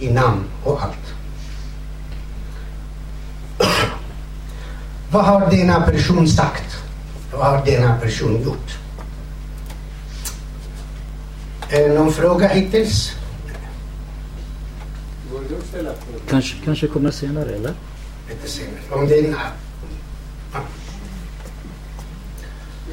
i 0.00 0.10
namn 0.10 0.44
och 0.64 0.82
allt. 0.82 1.14
Vad 5.10 5.24
har 5.24 5.50
denna 5.50 5.80
person 5.80 6.28
sagt? 6.28 6.76
Vad 7.32 7.46
har 7.46 7.66
denna 7.66 7.98
person 7.98 8.42
gjort? 8.42 8.78
Någon 11.96 12.12
fråga 12.12 12.48
hittills? 12.48 13.12
Kanske, 16.30 16.56
kanske 16.64 16.86
kommer 16.86 17.10
senare, 17.10 17.50
eller? 17.50 17.72
Lite 18.28 18.48
senare. 18.48 18.80
Om 18.90 19.08
det 19.08 19.18
är 19.18 19.24
en... 19.24 19.36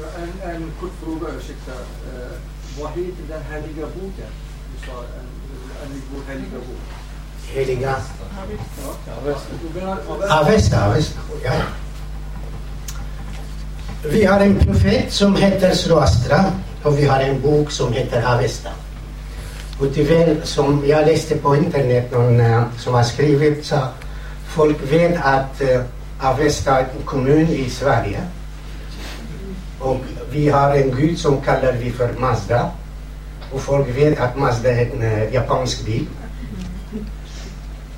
Ja, 0.00 0.06
en, 0.18 0.50
en 0.50 0.72
kort 0.80 0.90
fråga, 1.04 1.32
ursäkta. 1.38 1.72
Eh, 1.72 2.32
vad 2.80 2.90
heter 2.90 3.22
den 3.28 3.42
heliga 3.52 3.86
boken? 3.86 4.32
Du 4.72 4.86
sa 4.86 4.92
en, 4.92 5.92
en, 5.92 6.02
heliga 6.28 6.58
bok. 6.58 6.82
Heliga... 7.46 7.96
Ja. 9.76 10.40
Avesta, 10.40 10.86
Avesta. 10.86 11.20
Ja. 11.44 11.52
Vi 14.04 14.24
har 14.24 14.40
en 14.40 14.58
profet 14.58 15.12
som 15.12 15.36
heter 15.36 15.74
Zoroastra 15.74 16.44
och 16.82 16.98
vi 16.98 17.04
har 17.04 17.20
en 17.20 17.40
bok 17.40 17.70
som 17.70 17.92
heter 17.92 18.34
Avesta. 18.34 18.70
Och 19.80 19.94
tyvärr, 19.94 20.40
som 20.44 20.84
jag 20.86 21.06
läste 21.06 21.36
på 21.36 21.56
internet, 21.56 22.12
någon 22.12 22.40
uh, 22.40 22.62
som 22.78 22.94
har 22.94 23.02
skrivit, 23.02 23.64
så 23.64 23.76
folk 24.54 24.76
vet 24.92 25.24
att 25.24 25.60
eh, 25.60 25.80
Avesta 26.20 26.80
är 26.80 26.86
en 26.98 27.04
kommun 27.04 27.48
i 27.48 27.70
Sverige. 27.70 28.20
Och 29.78 30.00
vi 30.30 30.48
har 30.48 30.76
en 30.76 30.96
gud 30.96 31.18
som 31.18 31.40
kallar 31.40 31.72
vi 31.72 31.90
för 31.90 32.12
Mazda. 32.18 32.70
Och 33.52 33.60
folk 33.60 33.88
vet 33.88 34.20
att 34.20 34.36
Mazda 34.36 34.70
är 34.70 34.90
en 34.92 35.02
eh, 35.02 35.34
japansk 35.34 35.84
bil. 35.84 36.06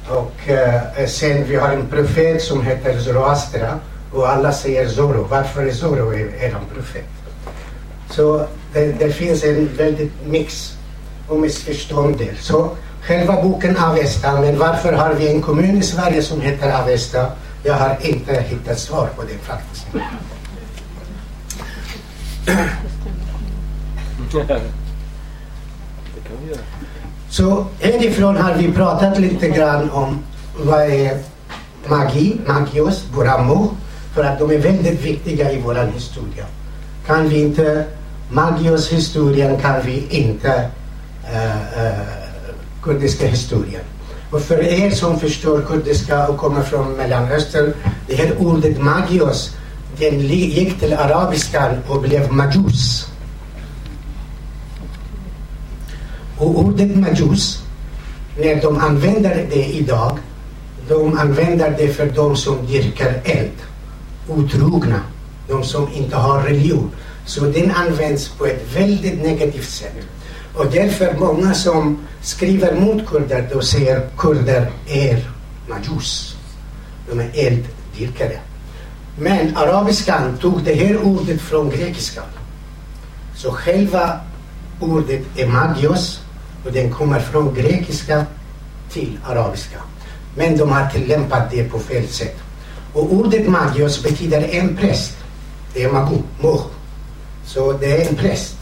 Och 0.09 0.49
eh, 0.49 0.99
eh, 0.99 1.07
sen 1.07 1.45
vi 1.45 1.57
har 1.57 1.69
en 1.69 1.87
profet 1.87 2.43
som 2.43 2.63
heter 2.63 2.99
Zoroastra 2.99 3.79
och 4.13 4.29
alla 4.29 4.53
säger 4.53 4.89
Zoro. 4.89 5.27
Varför 5.31 5.67
är 5.67 5.73
Zoro 5.73 6.15
er 6.15 6.57
profet? 6.75 7.09
Så 8.11 8.47
det, 8.73 8.93
det 8.93 9.11
finns 9.11 9.45
en 9.45 9.77
väldigt 9.77 10.13
mix 10.27 10.77
och 11.29 11.39
missförstånd 11.41 12.19
där. 12.19 12.35
Så 12.41 12.71
själva 13.07 13.43
boken 13.43 13.77
Avesta, 13.77 14.41
men 14.41 14.59
varför 14.59 14.93
har 14.93 15.15
vi 15.15 15.29
en 15.29 15.43
kommun 15.43 15.77
i 15.79 15.83
Sverige 15.83 16.23
som 16.23 16.41
heter 16.41 16.83
Avesta? 16.83 17.27
Jag 17.63 17.75
har 17.75 17.97
inte 18.01 18.45
hittat 18.49 18.79
svar 18.79 19.09
på 19.17 19.23
det 19.23 19.39
faktiskt. 19.39 19.87
Så 27.29 27.67
härifrån 27.81 28.37
har 28.37 28.55
vi 28.55 28.73
pratat 28.73 29.19
lite 29.19 29.49
grann 29.49 29.91
om 29.91 30.19
vad 30.57 30.81
är 30.81 31.19
magi, 31.87 32.37
magios, 32.47 33.05
buramo, 33.15 33.71
för 34.15 34.25
att 34.25 34.39
de 34.39 34.51
är 34.51 34.59
väldigt 34.59 35.01
viktiga 35.01 35.53
i 35.53 35.61
vår 35.61 35.93
historia. 35.95 36.45
Kan 37.07 37.29
vi 37.29 37.41
inte 37.41 37.87
Magios 38.31 38.93
historien 38.93 39.59
kan 39.61 39.83
vi 39.87 40.07
inte 40.11 40.71
uh, 41.33 41.87
uh, 41.87 42.24
kurdiska 42.85 43.27
historien. 43.27 43.83
Och 44.31 44.41
för 44.41 44.63
er 44.63 44.91
som 44.91 45.21
förstår 45.21 45.63
kurdiska 45.63 46.29
och 46.29 46.39
kommer 46.39 46.63
från 46.63 46.93
Mellanöstern, 46.93 47.73
det 48.07 48.15
här 48.15 48.37
ordet 48.39 48.83
magios, 48.83 49.57
den 49.99 50.21
gick 50.21 50.81
till 50.81 50.93
arabiskan 50.93 51.77
och 51.89 52.01
blev 52.01 52.33
majus. 52.33 53.07
Och 56.39 56.59
ordet 56.59 56.97
majus, 56.97 57.63
när 58.39 58.63
de 58.63 58.79
använder 58.79 59.47
det 59.51 59.65
idag, 59.65 60.19
de 60.89 61.19
använder 61.19 61.75
det 61.79 61.89
för 61.89 62.07
de 62.07 62.37
som 62.37 62.67
dyrkar 62.67 63.21
eld, 63.25 63.59
otrogna, 64.29 65.01
de 65.49 65.65
som 65.65 65.89
inte 65.93 66.17
har 66.17 66.43
religion. 66.43 66.91
Så 67.27 67.45
den 67.45 67.71
används 67.71 68.29
på 68.29 68.47
ett 68.47 68.77
väldigt 68.77 69.23
negativt 69.23 69.71
sätt. 69.71 70.07
Och 70.55 70.67
därför 70.71 71.15
många 71.19 71.55
som 71.55 71.99
skriver 72.23 72.75
mot 72.75 73.07
kurder, 73.07 73.49
då 73.53 73.61
säger 73.61 74.09
kurder 74.19 74.71
är 74.87 75.31
majus. 75.69 76.37
De 77.11 77.21
är 77.21 77.31
elddyrkare. 77.35 78.39
Men 79.19 79.57
arabiskan 79.57 80.39
tog 80.39 80.63
det 80.63 80.75
här 80.75 81.03
ordet 81.03 81.41
från 81.41 81.71
grekiskan. 81.71 82.25
Så 83.37 83.51
själva 83.51 84.21
ordet 84.81 85.23
är 85.37 85.47
magios 85.47 86.21
och 86.65 86.73
den 86.73 86.91
kommer 86.91 87.21
från 87.21 87.55
grekiska 87.55 88.27
till 88.91 89.19
arabiska. 89.25 89.79
Men 90.37 90.57
de 90.57 90.71
har 90.71 90.91
tillämpat 90.91 91.51
det 91.51 91.65
på 91.65 91.79
fel 91.79 92.09
sätt. 92.09 92.37
Och 92.93 93.13
ordet 93.13 93.49
magios 93.49 94.03
betyder 94.03 94.43
en 94.43 94.77
präst. 94.77 95.17
Det 95.75 95.85
är 95.85 95.93
magu, 95.93 96.19
moh. 96.41 96.63
Så 97.47 97.73
det 97.73 98.03
är 98.03 98.09
en 98.09 98.17
präst. 98.17 98.54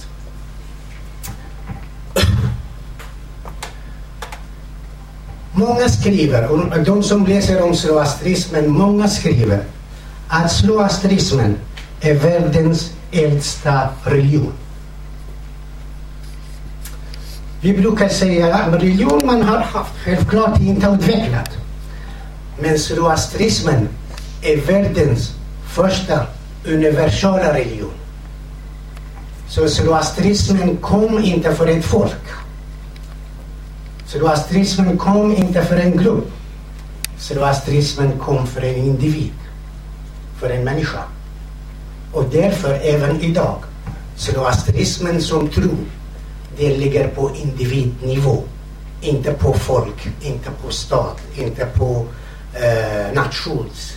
Många 5.54 5.88
skriver, 5.88 6.48
och 6.48 6.84
de 6.84 7.02
som 7.02 7.26
läser 7.26 7.62
om 7.62 7.76
zoroastrismen, 7.76 8.70
många 8.70 9.08
skriver 9.08 9.64
att 10.28 10.52
zoroastrismen 10.52 11.56
är 12.00 12.14
världens 12.14 12.92
äldsta 13.12 13.88
religion. 14.04 14.52
Vi 17.60 17.72
brukar 17.72 18.08
säga 18.08 18.54
att 18.54 18.74
religion 18.74 19.20
man 19.24 19.42
har 19.42 19.58
haft, 19.58 19.92
självklart 20.04 20.60
inte 20.60 20.86
utvecklat. 20.86 21.50
Men 22.58 22.78
zoroastrismen 22.78 23.88
är 24.42 24.56
världens 24.56 25.34
första 25.68 26.26
universala 26.66 27.54
religion. 27.54 27.92
Så 29.48 29.68
zoroastrismen 29.68 30.76
kom 30.76 31.24
inte 31.24 31.54
för 31.54 31.66
ett 31.66 31.84
folk. 31.84 32.41
Zoroastrismen 34.12 34.98
kom 34.98 35.36
inte 35.36 35.64
för 35.64 35.76
en 35.76 35.96
grupp. 35.96 36.30
Zoroastrismen 37.18 38.18
kom 38.18 38.46
för 38.46 38.62
en 38.62 38.74
individ, 38.74 39.32
för 40.40 40.50
en 40.50 40.64
människa. 40.64 41.02
Och 42.12 42.24
därför 42.24 42.74
även 42.82 43.20
idag, 43.20 43.56
zoroastrismen 44.16 45.22
som 45.22 45.48
tro, 45.48 45.70
det 46.56 46.76
ligger 46.76 47.08
på 47.08 47.30
individnivå. 47.42 48.42
Inte 49.00 49.32
på 49.32 49.54
folk, 49.54 50.08
inte 50.20 50.50
på 50.62 50.70
stat, 50.70 51.20
inte 51.34 51.66
på 51.66 52.06
eh, 52.54 53.14
nations. 53.14 53.92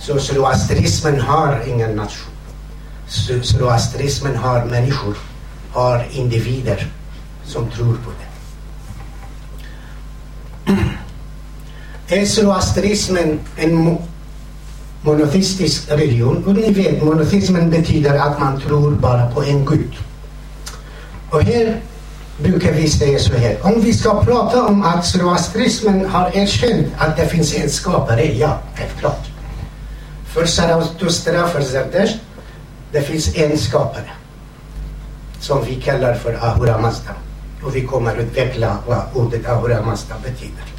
Så 0.00 0.18
zoroastrismen 0.18 1.20
har 1.20 1.62
ingen 1.68 1.96
nation. 1.96 2.32
Zoroastrismen 3.42 4.36
har 4.36 4.64
människor, 4.64 5.16
har 5.72 6.06
individer 6.12 6.92
som 7.44 7.70
tror 7.70 7.94
på 7.94 8.10
det. 8.10 8.31
Är 12.12 12.26
zoroastrismen 12.26 13.40
en 13.56 13.88
mo- 13.88 14.02
monoteistisk 15.02 15.90
religion? 15.90 16.44
Och 16.46 16.54
ni 16.54 16.72
vet, 16.72 17.02
monoteismen 17.02 17.70
betyder 17.70 18.18
att 18.18 18.40
man 18.40 18.60
tror 18.60 18.90
bara 18.90 19.26
på 19.26 19.42
en 19.42 19.64
gud. 19.64 19.94
Och 21.30 21.42
här 21.42 21.80
brukar 22.42 22.72
vi 22.72 22.88
säga 22.90 23.18
så 23.18 23.34
här. 23.34 23.56
Om 23.62 23.80
vi 23.80 23.92
ska 23.92 24.24
prata 24.24 24.66
om 24.66 24.82
att 24.82 25.06
zoroastrismen 25.06 26.06
har 26.06 26.36
erkänt 26.36 26.86
att 26.98 27.16
det 27.16 27.26
finns 27.26 27.54
en 27.54 27.70
skapare, 27.70 28.24
ja, 28.24 28.58
självklart. 28.74 29.26
För 30.26 30.46
Zarathustra, 30.46 31.48
för 31.48 31.62
Zerdesht, 31.62 32.18
det 32.92 33.02
finns 33.02 33.36
en 33.36 33.58
skapare. 33.58 34.10
Som 35.40 35.64
vi 35.64 35.74
kallar 35.74 36.14
för 36.14 36.38
Ahura 36.40 36.78
Mazda. 36.78 37.14
Och 37.62 37.76
vi 37.76 37.80
kommer 37.80 38.16
utveckla 38.16 38.76
vad 38.88 39.02
ordet 39.14 39.46
Ahura 39.48 39.82
Mazda 39.82 40.14
betyder. 40.22 40.71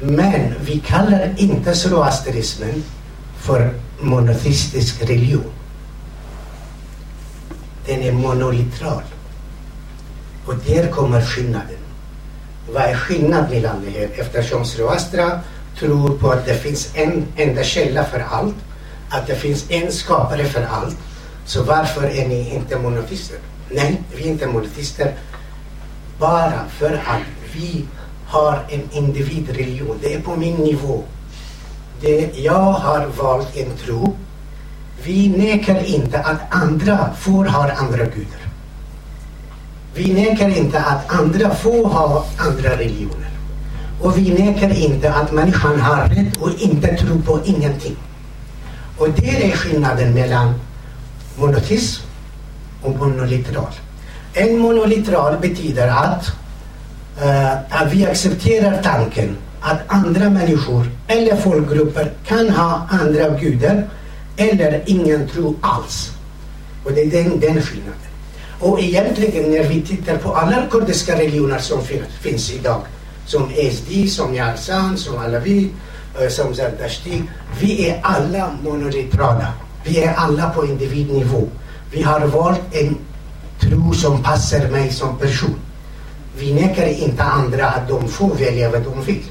Men 0.00 0.54
vi 0.60 0.80
kallar 0.80 1.34
inte 1.36 1.74
zoroastrismen 1.74 2.84
för 3.38 3.74
monoteistisk 4.00 5.02
religion. 5.02 5.52
Den 7.86 8.02
är 8.02 8.12
monolitral. 8.12 9.02
Och 10.46 10.54
där 10.66 10.88
kommer 10.88 11.22
skillnaden. 11.22 11.78
Vad 12.72 12.82
är 12.82 12.94
skillnaden 12.94 13.50
mellan 13.50 13.84
det 13.84 13.90
här? 13.90 14.08
Eftersom 14.14 14.64
Zoroastra 14.64 15.40
tror 15.78 16.18
på 16.18 16.30
att 16.30 16.46
det 16.46 16.54
finns 16.54 16.90
en 16.94 17.26
enda 17.36 17.62
källa 17.62 18.04
för 18.04 18.20
allt, 18.20 18.54
att 19.08 19.26
det 19.26 19.34
finns 19.34 19.70
en 19.70 19.92
skapare 19.92 20.44
för 20.44 20.62
allt. 20.62 20.96
Så 21.46 21.62
varför 21.62 22.04
är 22.04 22.28
ni 22.28 22.54
inte 22.54 22.78
monoteister? 22.78 23.38
Nej, 23.70 24.02
vi 24.16 24.22
är 24.22 24.26
inte 24.26 24.46
monoteister 24.46 25.14
bara 26.18 26.64
för 26.78 26.92
att 26.92 27.22
vi 27.54 27.84
har 28.34 28.58
en 28.68 28.82
individreligion. 28.92 29.98
Det 30.02 30.14
är 30.14 30.20
på 30.20 30.36
min 30.36 30.54
nivå. 30.54 31.02
Det, 32.00 32.38
jag 32.38 32.72
har 32.72 33.06
valt 33.06 33.56
en 33.56 33.76
tro. 33.76 34.16
Vi 35.04 35.28
nekar 35.28 35.84
inte 35.84 36.18
att 36.18 36.40
andra 36.50 37.10
får 37.14 37.44
ha 37.44 37.70
andra 37.70 38.04
gudar. 38.04 38.44
Vi 39.94 40.12
nekar 40.14 40.58
inte 40.58 40.80
att 40.80 41.12
andra 41.20 41.54
får 41.54 41.88
ha 41.88 42.26
andra 42.38 42.70
religioner. 42.78 43.30
Och 44.02 44.18
vi 44.18 44.30
nekar 44.44 44.78
inte 44.78 45.12
att 45.12 45.32
människan 45.32 45.80
har 45.80 46.08
rätt 46.08 46.36
och 46.36 46.50
inte 46.58 46.96
tro 46.96 47.22
på 47.22 47.40
ingenting. 47.44 47.96
Och 48.98 49.08
det 49.16 49.44
är 49.44 49.56
skillnaden 49.56 50.14
mellan 50.14 50.54
monoteism 51.36 52.02
och 52.82 52.96
monoliteral. 52.96 53.72
En 54.34 54.58
monoliteral 54.58 55.38
betyder 55.40 55.88
att, 55.88 56.32
eh, 57.22 57.52
att 57.52 57.92
vi 57.92 58.06
accepterar 58.06 58.82
tanken 58.82 59.36
att 59.60 59.78
andra 59.86 60.30
människor 60.30 60.90
eller 61.06 61.36
folkgrupper 61.36 62.12
kan 62.26 62.50
ha 62.50 62.88
andra 62.90 63.28
gudar 63.28 63.88
eller 64.36 64.82
ingen 64.86 65.28
tro 65.28 65.56
alls. 65.60 66.10
Och 66.84 66.92
det 66.92 67.00
är 67.00 67.10
den, 67.10 67.40
den 67.40 67.62
skillnaden. 67.62 68.00
Och 68.60 68.80
egentligen 68.80 69.50
när 69.50 69.64
vi 69.64 69.82
tittar 69.82 70.16
på 70.16 70.34
alla 70.34 70.66
kurdiska 70.70 71.14
religioner 71.18 71.58
som 71.58 71.78
finns 72.20 72.52
idag, 72.52 72.80
som 73.26 73.50
SD, 73.72 74.08
som 74.08 74.34
Yarsan, 74.34 74.96
som 74.98 75.18
Alavi, 75.18 75.70
eh, 76.20 76.28
som 76.28 76.54
Zardashti, 76.54 77.22
vi 77.60 77.88
är 77.88 78.00
alla 78.02 78.50
monolitrala. 78.62 79.52
Vi 79.84 80.02
är 80.02 80.14
alla 80.14 80.50
på 80.50 80.66
individnivå. 80.66 81.48
Vi 81.90 82.02
har 82.02 82.20
valt 82.20 82.60
en 82.70 82.96
tro 83.60 83.92
som 83.92 84.22
passar 84.22 84.68
mig 84.68 84.90
som 84.90 85.18
person. 85.18 85.60
Vi 86.38 86.54
nekar 86.54 86.86
inte 86.86 87.22
andra 87.22 87.66
att 87.66 87.88
de 87.88 88.08
får 88.08 88.34
välja 88.34 88.70
vad 88.70 88.82
de 88.82 89.04
vill. 89.04 89.24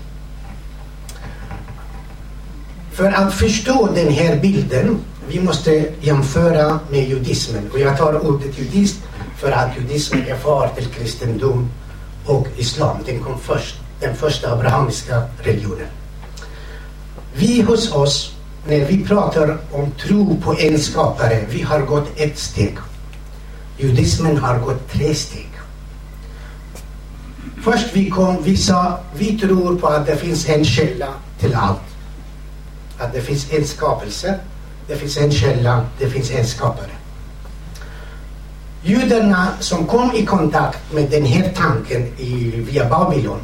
För 2.92 3.12
att 3.12 3.34
förstå 3.34 3.90
den 3.96 4.14
här 4.14 4.40
bilden, 4.40 5.00
vi 5.28 5.40
måste 5.40 5.86
jämföra 6.02 6.80
med 6.90 7.10
judismen. 7.10 7.70
Och 7.74 7.80
jag 7.80 7.98
tar 7.98 8.28
ordet 8.28 8.60
judism 8.60 8.98
för 9.38 9.52
att 9.52 9.78
judismen 9.78 10.28
är 10.28 10.36
far 10.36 10.68
till 10.76 10.86
kristendom 10.86 11.70
och 12.26 12.48
islam. 12.58 12.98
Den 13.06 13.24
kom 13.24 13.40
först, 13.40 13.76
den 14.00 14.16
första 14.16 14.52
abrahamiska 14.52 15.24
religionen. 15.44 15.88
Vi 17.36 17.62
hos 17.62 17.92
oss, 17.92 18.36
när 18.68 18.86
vi 18.86 19.06
pratar 19.06 19.58
om 19.72 19.92
tro 19.92 20.38
på 20.42 20.60
en 20.60 20.80
skapare, 20.80 21.46
vi 21.50 21.62
har 21.62 21.82
gått 21.82 22.10
ett 22.16 22.40
steg. 22.40 22.78
Judismen 23.78 24.38
har 24.38 24.60
gått 24.60 24.92
tre 24.92 25.16
steg. 25.16 25.53
Först 27.64 27.88
vi 27.94 28.10
kom, 28.10 28.44
vi 28.44 28.58
sa, 28.58 29.00
vi 29.16 29.38
tror 29.40 29.78
på 29.78 29.88
att 29.88 30.06
det 30.06 30.16
finns 30.16 30.50
en 30.50 30.66
källa 30.66 31.08
till 31.40 31.56
allt. 31.56 31.80
Att 32.98 33.14
det 33.14 33.22
finns 33.22 33.54
en 33.54 33.66
skapelse, 33.66 34.40
det 34.88 34.96
finns 34.96 35.18
en 35.18 35.32
källa, 35.32 35.86
det 36.00 36.10
finns 36.10 36.32
en 36.32 36.46
skapare. 36.46 36.92
Judarna 38.84 39.48
som 39.60 39.86
kom 39.86 40.12
i 40.16 40.26
kontakt 40.26 40.94
med 40.94 41.10
den 41.10 41.26
här 41.26 41.52
tanken 41.56 42.08
i, 42.18 42.52
via 42.56 42.90
Babylon, 42.90 43.40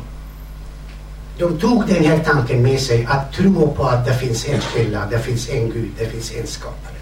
de 1.37 1.59
tog 1.59 1.87
den 1.87 2.03
här 2.03 2.19
tanken 2.19 2.63
med 2.63 2.79
sig 2.79 3.05
att 3.09 3.33
tro 3.33 3.71
på 3.71 3.83
att 3.83 4.05
det 4.05 4.15
finns 4.15 4.47
en 4.47 4.61
källa, 4.61 5.05
det 5.11 5.19
finns 5.19 5.49
en 5.49 5.69
Gud, 5.69 5.89
det 5.97 6.05
finns 6.05 6.31
en 6.31 6.47
skapare. 6.47 6.99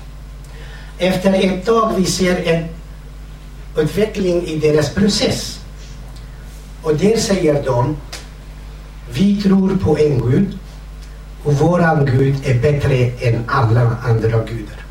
Efter 0.98 1.34
ett 1.34 1.66
tag 1.66 1.94
vi 1.98 2.06
ser 2.06 2.44
en 2.44 2.66
utveckling 3.78 4.46
i 4.46 4.56
deras 4.56 4.90
process. 4.90 5.57
Och 6.88 6.96
där 6.96 7.18
säger 7.18 7.64
de, 7.64 7.98
vi 9.12 9.42
tror 9.42 9.78
på 9.78 9.98
en 9.98 10.22
Gud 10.22 10.58
och 11.44 11.54
våran 11.54 12.06
Gud 12.06 12.36
är 12.46 12.60
bättre 12.62 12.96
än 12.96 13.44
alla 13.48 13.98
andra 14.04 14.30
gudar. 14.30 14.86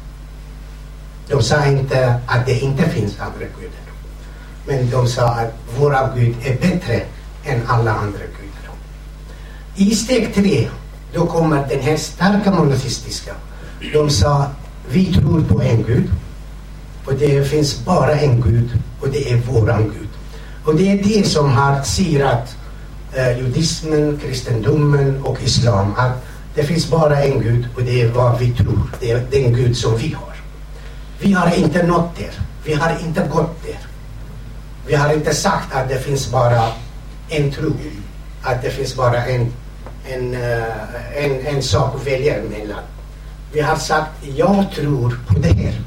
De 1.29 1.43
sa 1.43 1.67
inte 1.67 2.21
att 2.27 2.47
det 2.47 2.61
inte 2.61 2.83
finns 2.83 3.21
andra 3.21 3.47
gudar. 3.61 3.87
Men 4.67 4.91
de 4.91 5.09
sa 5.09 5.27
att 5.29 5.55
våran 5.79 6.11
Gud 6.17 6.35
är 6.45 6.57
bättre 6.57 7.03
än 7.45 7.61
alla 7.67 7.93
andra 7.95 8.19
gudar. 8.19 8.75
I 9.77 9.95
steg 9.95 10.35
tre, 10.35 10.69
då 11.15 11.27
kommer 11.27 11.69
den 11.69 11.81
här 11.81 11.97
starka 11.97 12.51
monoteistiska. 12.51 13.35
De 13.93 14.11
sa, 14.11 14.47
vi 14.89 15.15
tror 15.15 15.45
på 15.45 15.63
en 15.63 15.83
Gud. 15.83 16.11
Och 17.05 17.15
det 17.15 17.45
finns 17.45 17.85
bara 17.85 18.13
en 18.13 18.41
Gud 18.41 18.71
och 19.01 19.09
det 19.09 19.33
är 19.33 19.37
våran 19.37 19.83
Gud. 19.83 20.06
Och 20.67 20.75
det 20.75 20.93
är 20.93 21.03
det 21.03 21.27
som 21.27 21.53
har 21.53 21.83
sirat 21.83 22.57
eh, 23.13 23.39
judismen, 23.39 24.19
kristendomen 24.23 25.23
och 25.23 25.43
islam. 25.43 25.95
Att 25.97 26.25
det 26.55 26.65
finns 26.65 26.91
bara 26.91 27.23
en 27.23 27.41
Gud 27.41 27.69
och 27.77 27.83
det 27.83 28.03
är 28.03 28.09
vad 28.09 28.39
vi 28.39 28.51
tror. 28.51 28.91
Det 29.01 29.11
är 29.11 29.27
den 29.31 29.53
Gud 29.53 29.77
som 29.77 29.97
vi 29.97 30.13
har. 30.13 30.35
Vi 31.21 31.33
har 31.33 31.57
inte 31.57 31.83
nått 31.83 32.17
där. 32.19 32.33
Vi 32.65 32.75
har 32.75 32.99
inte 33.07 33.21
gått 33.33 33.63
där. 33.67 33.79
Vi 34.87 34.95
har 34.95 35.13
inte 35.13 35.35
sagt 35.35 35.75
att 35.75 35.89
det 35.89 35.99
finns 35.99 36.31
bara 36.33 36.69
en 37.29 37.53
tro. 37.53 37.73
Att 38.43 38.63
det 38.63 38.71
finns 38.71 38.97
bara 38.97 39.25
en, 39.25 39.53
en, 40.09 40.35
eh, 40.35 41.25
en, 41.25 41.47
en 41.47 41.63
sak 41.63 41.95
att 41.95 42.07
välja 42.07 42.35
mellan. 42.51 42.85
Vi 43.53 43.61
har 43.61 43.77
sagt, 43.77 44.11
jag 44.37 44.67
tror 44.75 45.19
på 45.27 45.39
det 45.39 45.53
här. 45.53 45.81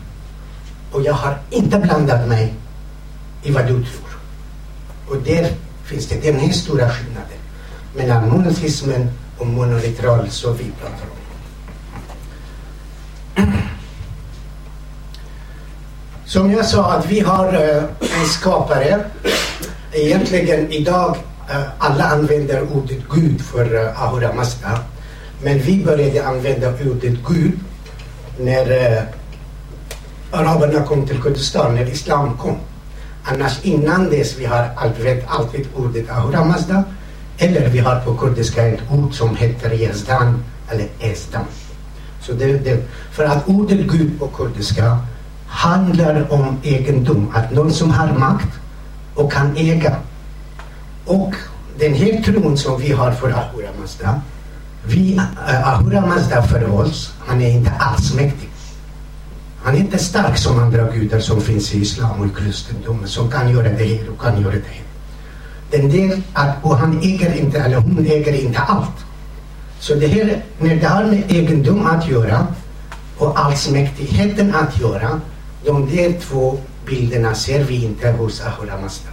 Och 0.92 1.02
jag 1.02 1.14
har 1.14 1.38
inte 1.50 1.80
blandat 1.80 2.28
mig 2.28 2.54
i 3.44 3.52
vad 3.52 3.68
du 3.68 3.74
tror. 3.74 4.09
Och 5.10 5.18
där 5.18 5.52
finns 5.86 6.08
det 6.08 6.32
den 6.32 6.40
här 6.40 6.52
stora 6.52 6.90
skillnaden 6.90 7.40
mellan 7.96 8.30
monoteismen 8.30 9.10
och 9.38 9.48
monolitral 9.48 10.30
som 10.30 10.58
vi 10.58 10.72
pratar 10.82 11.06
om. 11.12 11.20
Som 16.26 16.52
jag 16.52 16.66
sa 16.66 16.92
att 16.92 17.06
vi 17.06 17.20
har 17.20 17.54
eh, 17.54 17.84
en 18.20 18.26
skapare. 18.26 19.04
Egentligen 19.92 20.72
idag 20.72 21.18
eh, 21.50 21.64
alla 21.78 22.04
använder 22.04 22.62
ordet 22.74 23.00
Gud 23.10 23.42
för 23.42 23.86
eh, 23.86 24.04
Ahura 24.04 24.34
Mazda. 24.34 24.80
Men 25.44 25.60
vi 25.60 25.86
började 25.86 26.28
använda 26.28 26.70
ordet 26.70 27.18
Gud 27.28 27.60
när 28.40 28.72
eh, 28.72 29.04
araberna 30.32 30.84
kom 30.84 31.08
till 31.08 31.22
Kurdistan, 31.22 31.76
när 31.76 31.90
islam 31.90 32.38
kom. 32.38 32.58
Annars 33.32 33.60
innan 33.64 34.10
dess 34.10 34.38
vi 34.38 34.46
har 34.46 34.70
alltid, 34.76 35.24
alltid 35.28 35.68
ordet 35.76 36.10
Ahura 36.10 36.46
Mazda 36.46 36.84
eller 37.38 37.70
vi 37.70 37.80
har 37.80 38.00
på 38.00 38.14
kurdiska 38.18 38.68
ett 38.68 38.80
ord 38.92 39.14
som 39.14 39.36
heter 39.36 39.74
Yazdan 39.74 40.44
eller 40.70 40.88
Esdan. 41.00 41.46
Så 42.22 42.34
det, 42.34 42.58
det, 42.58 42.86
för 43.12 43.26
att 43.26 43.48
ordet 43.48 43.80
Gud 43.80 44.20
på 44.20 44.28
kurdiska 44.28 44.98
handlar 45.48 46.34
om 46.34 46.58
egendom, 46.64 47.32
att 47.36 47.52
någon 47.52 47.72
som 47.74 47.92
har 47.92 48.08
makt 48.08 48.60
och 49.16 49.32
kan 49.32 49.58
äga. 49.58 49.96
Och 51.06 51.34
den 51.80 51.94
här 51.94 52.22
tron 52.22 52.58
som 52.58 52.82
vi 52.82 52.92
har 52.92 53.12
för 53.12 53.30
Ahura 53.30 53.70
Mazda, 53.80 54.22
vi, 54.86 55.18
eh, 55.48 55.68
Ahura 55.68 56.02
Mazda 56.02 56.44
för 56.44 56.72
oss, 56.80 57.14
han 57.20 57.42
är 57.42 57.50
inte 57.50 57.72
alls 57.80 58.14
mäktig. 58.14 58.49
Han 59.70 59.78
är 59.78 59.82
inte 59.82 59.98
stark 59.98 60.38
som 60.38 60.60
andra 60.60 60.92
gudar 60.92 61.20
som 61.20 61.42
finns 61.42 61.74
i 61.74 61.82
islam 61.82 62.20
och 62.20 62.26
i 62.26 62.30
kristendomen 62.30 63.08
som 63.08 63.32
kan 63.32 63.50
göra 63.50 63.70
det 63.70 63.84
här 63.86 64.10
och 64.10 64.22
kan 64.22 64.42
göra 64.42 64.52
det 64.52 64.72
här. 64.72 64.84
Den 65.72 65.90
del 65.90 66.22
att, 66.34 66.56
och 66.62 66.78
han 66.78 67.00
äger 67.02 67.34
inte, 67.36 67.60
eller 67.60 67.78
hon 67.78 68.06
äger 68.06 68.34
inte 68.34 68.60
allt. 68.60 69.06
Så 69.80 69.96
det 69.96 70.08
här, 70.08 70.44
när 70.60 70.76
det 70.76 70.88
har 70.88 71.04
med 71.04 71.32
egendom 71.32 71.86
att 71.86 72.08
göra 72.08 72.48
och 73.18 73.40
allsmäktigheten 73.40 74.56
att 74.56 74.80
göra, 74.82 75.22
de 75.66 75.96
där 75.96 76.20
två 76.20 76.58
bilderna 76.86 77.36
ser 77.36 77.64
vi 77.64 77.86
inte 77.86 78.12
hos 78.12 78.42
Ahura 78.42 78.82
Mazda. 78.82 79.10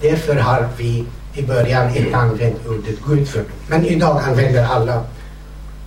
Därför 0.00 0.36
har 0.36 0.68
vi 0.76 1.04
i 1.34 1.42
början 1.42 1.96
inte 1.96 2.16
använt 2.16 2.66
ordet 2.66 2.98
Gud 3.06 3.28
för 3.28 3.38
dem. 3.38 3.48
Men 3.66 3.86
idag 3.86 4.22
använder 4.28 4.64
alla 4.64 5.04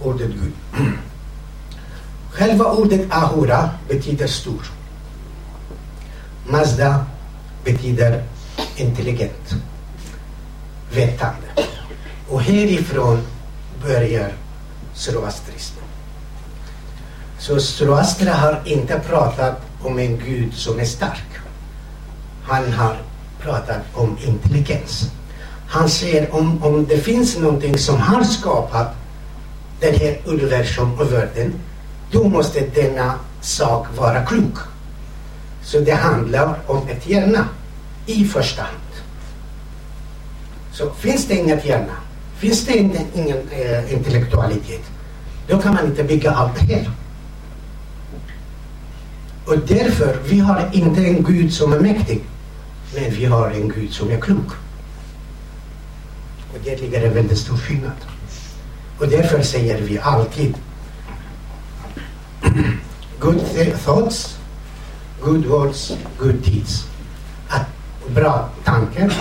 ordet 0.03 0.29
Gud. 0.29 0.53
Själva 2.35 2.65
ordet 2.65 3.07
Ahura 3.09 3.69
betyder 3.87 4.27
stor. 4.27 4.61
Mazda 6.47 7.05
betyder 7.63 8.23
intelligent, 8.75 9.55
vetande. 10.91 11.47
Och 12.29 12.41
härifrån 12.41 13.21
börjar 13.83 14.33
zoroastrismen. 14.93 15.83
Så 17.39 17.59
Zoroastra 17.59 18.33
har 18.33 18.61
inte 18.65 18.99
pratat 18.99 19.61
om 19.83 19.99
en 19.99 20.19
gud 20.19 20.53
som 20.53 20.79
är 20.79 20.85
stark. 20.85 21.29
Han 22.43 22.73
har 22.73 22.97
pratat 23.41 23.81
om 23.93 24.17
intelligens. 24.25 25.11
Han 25.67 25.89
säger 25.89 26.35
om, 26.35 26.63
om 26.63 26.85
det 26.85 26.97
finns 26.97 27.37
någonting 27.37 27.77
som 27.77 27.97
har 27.97 28.23
skapat 28.23 28.87
den 29.79 29.95
här 29.95 30.17
universum 30.25 30.93
och 30.99 31.13
världen, 31.13 31.53
då 32.11 32.23
måste 32.23 32.59
denna 32.59 33.13
sak 33.41 33.87
vara 33.97 34.25
klok. 34.25 34.57
Så 35.63 35.79
det 35.79 35.91
handlar 35.91 36.59
om 36.67 36.87
ett 36.87 37.09
hjärna 37.09 37.47
i 38.05 38.25
första 38.25 38.61
hand. 38.61 38.77
Så 40.71 40.91
finns 40.91 41.27
det 41.27 41.35
inget 41.35 41.65
hjärna, 41.65 41.93
finns 42.37 42.65
det 42.65 42.77
ingen, 42.77 43.07
ingen 43.13 43.49
eh, 43.49 43.93
intellektualitet, 43.93 44.81
då 45.47 45.61
kan 45.61 45.73
man 45.73 45.85
inte 45.85 46.03
bygga 46.03 46.31
allt 46.31 46.59
det 46.59 46.75
här. 46.75 46.91
Och 49.45 49.57
därför, 49.67 50.19
vi 50.25 50.39
har 50.39 50.69
inte 50.73 51.01
en 51.01 51.23
Gud 51.23 51.53
som 51.53 51.73
är 51.73 51.79
mäktig, 51.79 52.23
men 52.95 53.11
vi 53.11 53.25
har 53.25 53.51
en 53.51 53.69
Gud 53.69 53.93
som 53.93 54.11
är 54.11 54.19
klok. 54.19 54.51
Och 56.53 56.59
det 56.63 56.81
ligger 56.81 57.07
en 57.07 57.13
väldigt 57.13 57.37
stor 57.37 57.57
skillnad. 57.57 57.91
Och 58.99 59.07
därför 59.07 59.41
säger 59.41 59.81
vi 59.81 59.99
alltid 59.99 60.55
good 63.19 63.39
thoughts, 63.85 64.37
good 65.21 65.45
words, 65.45 65.97
good 66.17 66.35
deeds. 66.35 66.87
Att 67.47 67.65
bra 68.15 68.49
tankar, 68.63 69.13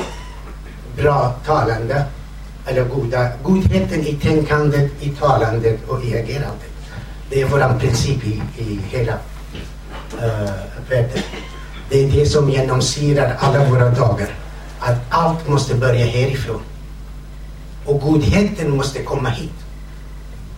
bra 0.97 1.35
talande, 1.47 2.05
eller 2.67 2.85
goda, 2.85 3.31
godheten 3.43 4.01
i 4.01 4.15
tänkandet, 4.15 4.93
i 5.01 5.11
talandet 5.11 5.89
och 5.89 6.05
i 6.05 6.19
agerandet. 6.19 6.71
Det 7.31 7.41
är 7.41 7.49
vår 7.49 7.79
princip 7.79 8.25
i, 8.25 8.43
i 8.59 8.81
hela 8.91 9.13
uh, 9.13 10.51
världen. 10.91 11.23
Det 11.91 12.05
är 12.05 12.11
det 12.11 12.27
som 12.27 12.51
genomsyrar 12.51 13.37
alla 13.41 13.71
våra 13.71 13.91
dagar. 13.91 14.29
Att 14.79 14.99
allt 15.09 15.49
måste 15.49 15.75
börja 15.75 16.07
härifrån. 16.07 16.61
Och 17.85 18.01
godheten 18.01 18.77
måste 18.77 19.03
komma 19.03 19.29
hit. 19.29 19.64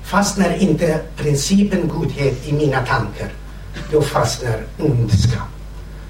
Fastnar 0.07 0.63
inte 0.63 1.01
principen 1.17 1.89
godhet 1.89 2.49
i 2.49 2.53
mina 2.53 2.87
tankar, 2.87 3.29
då 3.93 4.03
fastnar 4.03 4.57
ondska. 4.79 5.43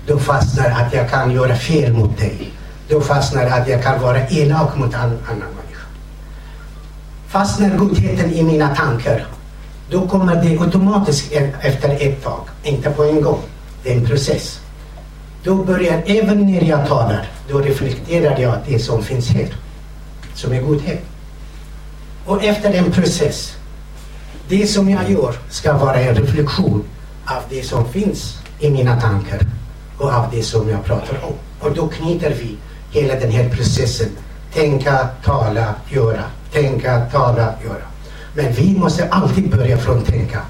Då 0.06 0.18
fastnar 0.18 0.70
att 0.70 0.92
jag 0.94 1.10
kan 1.10 1.30
göra 1.30 1.56
fel 1.56 1.92
mot 1.92 2.18
dig. 2.18 2.52
Då 2.88 3.00
fastnar 3.00 3.46
att 3.46 3.68
jag 3.68 3.82
kan 3.82 4.00
vara 4.00 4.28
elak 4.28 4.76
mot 4.76 4.94
en 4.94 5.00
annan 5.00 5.18
människa. 5.38 5.86
Fastnar 7.28 7.76
godheten 7.76 8.32
i 8.32 8.42
mina 8.42 8.74
tankar, 8.74 9.26
då 9.90 10.08
kommer 10.08 10.44
det 10.44 10.58
automatiskt 10.58 11.32
e-, 11.32 11.52
efter 11.60 11.88
ett 12.00 12.24
tag, 12.24 12.44
inte 12.62 12.90
på 12.90 13.04
en 13.04 13.20
gång. 13.20 13.40
Det 13.82 13.92
är 13.92 13.96
en 13.96 14.06
process. 14.06 14.60
Då 15.44 15.54
börjar, 15.54 16.02
även 16.06 16.46
när 16.46 16.64
jag 16.64 16.88
talar, 16.88 17.28
då 17.48 17.58
reflekterar 17.58 18.38
jag 18.38 18.58
det 18.68 18.78
som 18.78 19.02
finns 19.02 19.28
här, 19.28 19.48
som 20.34 20.52
är 20.52 20.60
godhet. 20.60 21.04
Och 22.26 22.44
efter 22.44 22.72
en 22.74 22.92
process, 22.92 23.56
det 24.48 24.66
som 24.66 24.90
jag 24.90 25.10
gör 25.10 25.34
ska 25.50 25.76
vara 25.76 26.00
en 26.00 26.14
reflektion 26.14 26.84
av 27.24 27.42
det 27.50 27.62
som 27.62 27.88
finns 27.88 28.38
i 28.60 28.70
mina 28.70 29.00
tankar 29.00 29.40
och 29.98 30.12
av 30.12 30.30
det 30.32 30.42
som 30.42 30.68
jag 30.68 30.84
pratar 30.84 31.24
om. 31.24 31.34
Och 31.60 31.74
då 31.74 31.88
knyter 31.88 32.34
vi 32.34 32.56
hela 32.90 33.14
den 33.14 33.30
här 33.30 33.48
processen. 33.48 34.08
Tänka, 34.52 35.08
tala, 35.24 35.74
göra. 35.88 36.22
Tänka, 36.52 37.06
tala, 37.12 37.54
göra. 37.64 37.86
Men 38.34 38.52
vi 38.52 38.78
måste 38.78 39.08
alltid 39.08 39.50
börja 39.50 39.78
från 39.78 40.02
tänka. 40.02 40.40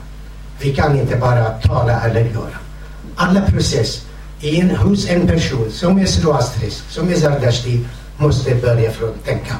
Vi 0.61 0.74
kan 0.74 1.00
inte 1.00 1.16
bara 1.16 1.48
tala 1.48 2.00
eller 2.00 2.20
göra. 2.20 2.59
Alla 3.16 3.40
processer 3.40 4.06
en, 4.40 4.76
hos 4.76 5.09
en 5.09 5.26
person 5.26 5.70
som 5.70 5.98
är 5.98 6.06
zoroastrisk, 6.06 6.90
som 6.90 7.09
är 7.09 7.14
zardashti, 7.14 7.85
måste 8.18 8.54
börja 8.54 8.90
från 8.90 9.12
tänka. 9.24 9.54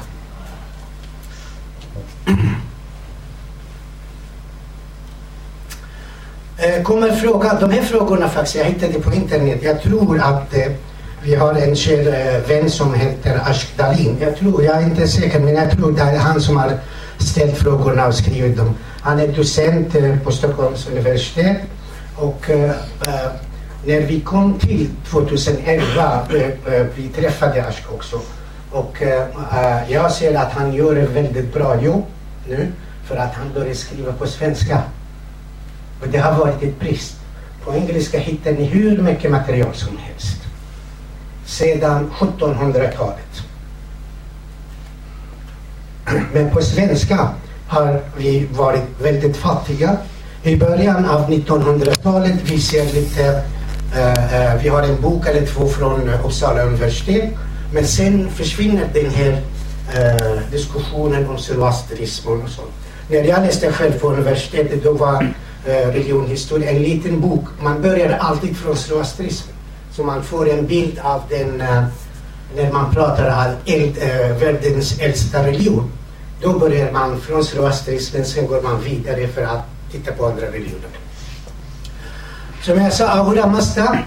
Eh, 6.59 6.83
kommer 6.83 7.11
fråga, 7.11 7.53
de 7.59 7.71
här 7.71 7.81
frågorna 7.81 8.29
faktiskt, 8.29 8.55
jag 8.55 8.65
hittade 8.65 8.99
på 8.99 9.13
internet. 9.13 9.59
Jag 9.63 9.81
tror 9.81 10.19
att 10.19 10.53
eh, 10.53 10.71
vi 11.23 11.35
har 11.35 11.53
en 11.53 11.75
kär 11.75 12.07
eh, 12.07 12.49
vän 12.49 12.69
som 12.69 12.93
heter 12.93 13.39
Ashk 13.49 13.77
Dalin. 13.77 14.17
Jag 14.21 14.37
tror, 14.37 14.63
jag 14.63 14.81
är 14.81 14.83
inte 14.83 15.07
säker, 15.07 15.39
men 15.39 15.55
jag 15.55 15.71
tror 15.71 15.91
det 15.91 16.01
är 16.01 16.17
han 16.17 16.41
som 16.41 16.57
har 16.57 16.71
ställt 17.17 17.57
frågorna 17.57 18.07
och 18.07 18.15
skrivit 18.15 18.57
dem. 18.57 18.75
Han 19.01 19.19
är 19.19 19.27
docent 19.27 19.95
eh, 19.95 20.19
på 20.23 20.31
Stockholms 20.31 20.87
universitet 20.87 21.57
och 22.15 22.49
eh, 22.49 22.69
eh 22.69 23.31
när 23.85 24.01
vi 24.01 24.19
kom 24.19 24.59
till 24.59 24.89
2011, 25.09 26.27
eh, 26.65 26.85
vi 26.95 27.07
träffade 27.07 27.65
Ashk 27.67 27.93
också. 27.93 28.19
Och 28.71 29.03
jag 29.87 30.11
ser 30.11 30.35
att 30.35 30.51
han 30.51 30.73
gör 30.73 30.95
ett 30.95 31.09
väldigt 31.09 31.53
bra 31.53 31.81
jobb 31.81 32.05
nu 32.47 32.67
för 33.05 33.15
att 33.15 33.33
han 33.33 33.53
börjar 33.53 33.73
skriva 33.73 34.13
på 34.13 34.27
svenska. 34.27 34.81
Och 36.01 36.07
det 36.07 36.17
har 36.17 36.39
varit 36.39 36.63
ett 36.63 36.79
brist. 36.79 37.15
På 37.65 37.75
engelska 37.75 38.19
hittar 38.19 38.51
ni 38.51 38.65
hur 38.65 39.01
mycket 39.01 39.31
material 39.31 39.73
som 39.73 39.97
helst. 39.97 40.37
Sedan 41.45 42.11
1700-talet. 42.19 43.43
Men 46.33 46.51
på 46.51 46.61
svenska 46.61 47.29
har 47.67 48.01
vi 48.17 48.47
varit 48.51 48.83
väldigt 49.01 49.37
fattiga. 49.37 49.97
I 50.43 50.55
början 50.55 51.05
av 51.05 51.29
1900-talet, 51.29 52.35
vi 52.43 52.59
ser 52.59 52.85
lite, 52.85 53.43
uh, 53.95 54.07
uh, 54.07 54.61
vi 54.63 54.69
har 54.69 54.83
en 54.83 55.01
bok 55.01 55.27
eller 55.27 55.45
två 55.45 55.67
från 55.67 56.09
eh, 56.09 56.25
Uppsala 56.25 56.63
universitet. 56.63 57.29
Men 57.73 57.85
sen 57.85 58.29
försvinner 58.29 58.87
den 58.93 59.11
här 59.11 59.31
uh, 59.31 60.51
diskussionen 60.51 61.27
om 61.27 61.37
zoroastrismen 61.37 62.41
och 62.41 62.49
sånt. 62.49 62.71
När 63.09 63.23
jag 63.23 63.41
läste 63.41 63.71
själv 63.71 63.99
på 63.99 64.11
universitetet 64.11 64.83
då 64.83 64.93
var 64.93 65.33
Eh, 65.67 65.87
religionhistoria 65.91 66.71
en 66.71 66.81
liten 66.81 67.21
bok. 67.21 67.45
Man 67.61 67.81
börjar 67.81 68.17
alltid 68.17 68.57
från 68.57 68.75
zoroastrismen. 68.75 69.55
Så 69.91 70.03
man 70.03 70.23
får 70.23 70.49
en 70.49 70.67
bild 70.67 70.99
av 70.99 71.21
den 71.29 71.61
eh, 71.61 71.83
när 72.55 72.71
man 72.71 72.93
pratar 72.93 73.47
om 73.47 73.73
eld, 73.73 73.97
eh, 73.97 74.37
världens 74.37 74.99
äldsta 74.99 75.47
religion. 75.47 75.91
Då 76.41 76.59
börjar 76.59 76.91
man 76.91 77.21
från 77.21 77.43
zoroastrismen, 77.43 78.25
sen 78.25 78.47
går 78.47 78.61
man 78.61 78.81
vidare 78.81 79.27
för 79.27 79.43
att 79.43 79.63
titta 79.91 80.11
på 80.11 80.25
andra 80.25 80.45
religioner. 80.45 80.89
Som 82.61 82.81
jag 82.81 82.93
sa, 82.93 83.07
Ahura 83.07 83.47
Mazda, 83.47 83.97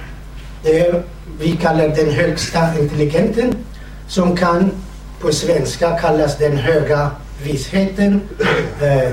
vi 1.40 1.56
kallar 1.62 1.88
den 1.88 2.10
högsta 2.10 2.78
intelligenten, 2.78 3.54
som 4.08 4.36
kan 4.36 4.70
på 5.20 5.32
svenska 5.32 5.98
kallas 5.98 6.38
den 6.38 6.56
höga 6.56 7.10
visheten, 7.42 8.20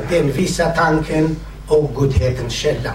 den 0.10 0.32
visa 0.32 0.70
tanken 0.70 1.36
och 1.68 1.94
godhetens 1.94 2.54
källa. 2.54 2.94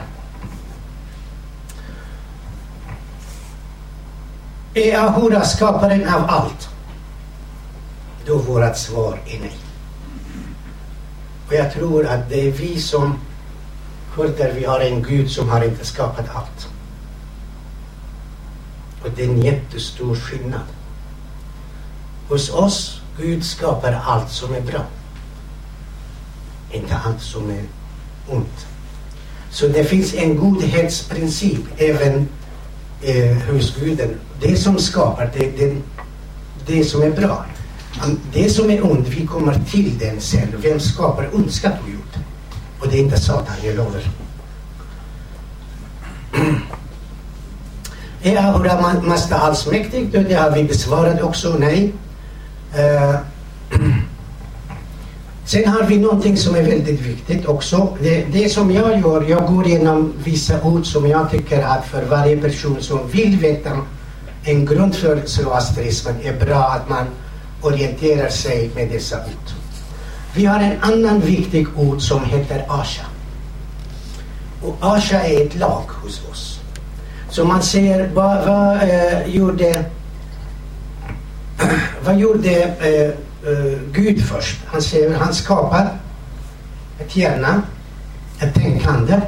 Är 4.74 4.98
Ahura 4.98 5.44
skaparen 5.44 6.08
av 6.08 6.24
allt? 6.30 6.68
Då 8.26 8.38
vårt 8.38 8.76
svar 8.76 9.18
är 9.26 9.40
nej. 9.40 9.56
Och 11.48 11.54
jag 11.54 11.72
tror 11.72 12.06
att 12.06 12.28
det 12.28 12.48
är 12.48 12.52
vi 12.52 12.80
som 12.80 13.18
kurder, 14.14 14.52
vi 14.54 14.64
har 14.64 14.80
en 14.80 15.02
Gud 15.02 15.30
som 15.30 15.48
har 15.48 15.64
inte 15.64 15.86
skapat 15.86 16.28
allt. 16.34 16.68
Och 19.02 19.10
det 19.16 19.24
är 19.24 19.28
en 19.28 19.42
jättestor 19.42 20.14
skillnad. 20.14 20.66
Hos 22.28 22.50
oss, 22.50 23.00
Gud 23.18 23.44
skapar 23.44 23.92
allt 23.92 24.30
som 24.30 24.54
är 24.54 24.60
bra. 24.60 24.80
Inte 26.70 26.96
allt 26.96 27.22
som 27.22 27.50
är 27.50 27.64
ont. 28.28 28.66
Så 29.50 29.68
det 29.68 29.84
finns 29.84 30.14
en 30.14 30.36
godhetsprincip 30.36 31.60
även 31.78 32.28
eh, 33.02 33.36
hos 33.36 33.76
guden. 33.76 34.10
Det 34.40 34.56
som 34.56 34.78
skapar, 34.78 35.30
det, 35.34 35.50
det, 35.58 35.76
det 36.66 36.84
som 36.84 37.02
är 37.02 37.10
bra. 37.10 37.44
Det 38.32 38.50
som 38.50 38.70
är 38.70 38.90
ont, 38.90 39.08
vi 39.08 39.26
kommer 39.26 39.60
till 39.70 39.98
den 39.98 40.20
sen. 40.20 40.48
Vem 40.62 40.80
skapar 40.80 41.28
ondska 41.32 41.70
på 41.70 41.90
jorden? 41.90 42.24
Och 42.80 42.88
det 42.88 42.96
är 42.96 43.00
inte 43.00 43.20
Satan, 43.20 43.54
jag 43.64 43.76
lovar. 43.76 44.02
Är 48.22 48.36
Ahura 48.36 49.00
Mazda 49.02 49.36
allsmäktig? 49.36 50.10
Det 50.12 50.34
har 50.34 50.50
vi 50.50 50.64
besvarat 50.64 51.22
också, 51.22 51.56
nej. 51.58 51.92
Uh, 52.78 53.16
sen 55.44 55.68
har 55.68 55.82
vi 55.82 55.98
någonting 55.98 56.36
som 56.36 56.54
är 56.54 56.62
väldigt 56.62 57.00
viktigt 57.00 57.46
också. 57.46 57.96
Det, 58.02 58.24
det 58.32 58.48
som 58.48 58.70
jag 58.70 59.00
gör, 59.00 59.24
jag 59.28 59.46
går 59.46 59.66
igenom 59.66 60.12
vissa 60.24 60.62
ord 60.62 60.86
som 60.86 61.08
jag 61.08 61.30
tycker 61.30 61.62
att 61.62 61.86
för 61.86 62.04
varje 62.04 62.36
person 62.36 62.82
som 62.82 63.08
vill 63.08 63.38
veta 63.38 63.70
en 64.44 64.66
grund 64.66 64.94
för 64.94 65.22
zoroastrismen 65.26 66.14
är 66.22 66.46
bra 66.46 66.64
att 66.64 66.88
man 66.88 67.06
orienterar 67.62 68.28
sig 68.28 68.70
med 68.74 68.88
dessa 68.88 69.16
ord. 69.16 69.50
Vi 70.34 70.44
har 70.44 70.60
en 70.60 70.80
annan 70.80 71.20
viktig 71.20 71.66
ord 71.76 72.00
som 72.00 72.24
heter 72.24 72.64
Asha. 72.68 73.06
Och 74.62 74.76
Asha 74.80 75.20
är 75.20 75.46
ett 75.46 75.58
lag 75.58 75.84
hos 76.02 76.22
oss. 76.30 76.60
Så 77.30 77.44
man 77.44 77.62
ser, 77.62 78.10
vad, 78.14 78.46
vad 78.46 78.76
eh, 78.76 79.26
gjorde, 79.26 79.84
vad 82.04 82.18
gjorde 82.18 82.62
eh, 82.62 83.10
eh, 83.46 83.78
Gud 83.92 84.24
först? 84.24 84.60
Han 84.66 84.82
säger, 84.82 85.14
han 85.14 85.34
skapar 85.34 85.88
ett 86.98 87.16
hjärna, 87.16 87.62
ett 88.40 88.54
tänkande. 88.54 89.20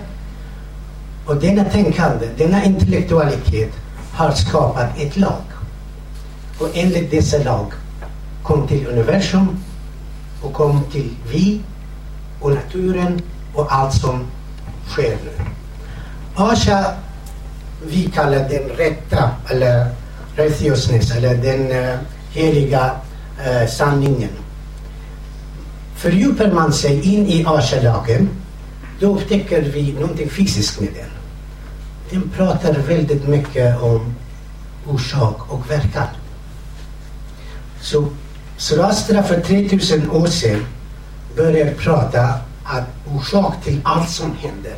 Och 1.26 1.36
denna 1.36 1.64
tänkande, 1.64 2.28
denna 2.36 2.64
intellektualitet 2.64 3.72
har 4.12 4.30
skapat 4.30 4.98
ett 4.98 5.16
lag. 5.16 5.42
Och 6.58 6.68
enligt 6.74 7.10
dessa 7.10 7.38
lag 7.38 7.72
kom 8.42 8.68
till 8.68 8.86
universum 8.86 9.58
och 10.42 10.52
kom 10.52 10.82
till 10.92 11.10
vi 11.32 11.60
och 12.40 12.50
naturen 12.50 13.22
och 13.54 13.74
allt 13.74 13.94
som 13.94 14.26
sker 14.88 15.16
nu. 15.24 15.44
Asha, 16.34 16.94
vi 17.86 18.10
kallar 18.14 18.48
den 18.48 18.68
rätta 18.76 19.30
eller 19.50 19.86
'rethiosness' 20.36 21.16
eller 21.16 21.34
den 21.34 21.70
uh, 21.70 21.98
heliga 22.30 22.90
eh, 23.38 23.68
sanningen. 23.68 24.30
Fördjupar 25.96 26.52
man 26.52 26.72
sig 26.72 27.14
in 27.14 27.26
i 27.26 27.44
Asha-lagen 27.46 28.28
då 29.00 29.14
upptäcker 29.16 29.62
vi 29.62 29.92
någonting 29.92 30.30
fysiskt 30.30 30.80
med 30.80 30.90
den. 30.94 31.10
Den 32.10 32.30
pratar 32.30 32.72
väldigt 32.72 33.28
mycket 33.28 33.82
om 33.82 34.14
orsak 34.86 35.52
och 35.52 35.70
verkan. 35.70 36.06
Så 37.80 38.08
Zoroastra 38.56 39.22
för 39.22 39.40
3000 39.40 40.10
år 40.10 40.26
sedan 40.26 40.66
började 41.36 41.70
prata 41.70 42.34
att 42.64 42.84
orsak 43.16 43.64
till 43.64 43.80
allt 43.84 44.10
som 44.10 44.36
händer 44.36 44.76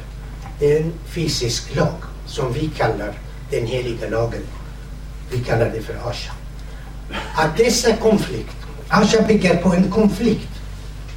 är 0.60 0.80
en 0.80 0.92
fysisk 1.06 1.76
lag 1.76 1.94
som 2.26 2.52
vi 2.52 2.68
kallar 2.68 3.12
den 3.50 3.66
heliga 3.66 4.08
lagen. 4.10 4.42
Vi 5.30 5.38
kallar 5.44 5.70
det 5.70 5.82
för 5.82 6.10
Asha. 6.10 6.32
Att 7.34 7.56
dessa 7.56 7.96
konflikt, 7.96 8.56
Asha 8.88 9.22
bygger 9.22 9.56
på 9.56 9.74
en 9.74 9.90
konflikt 9.90 10.48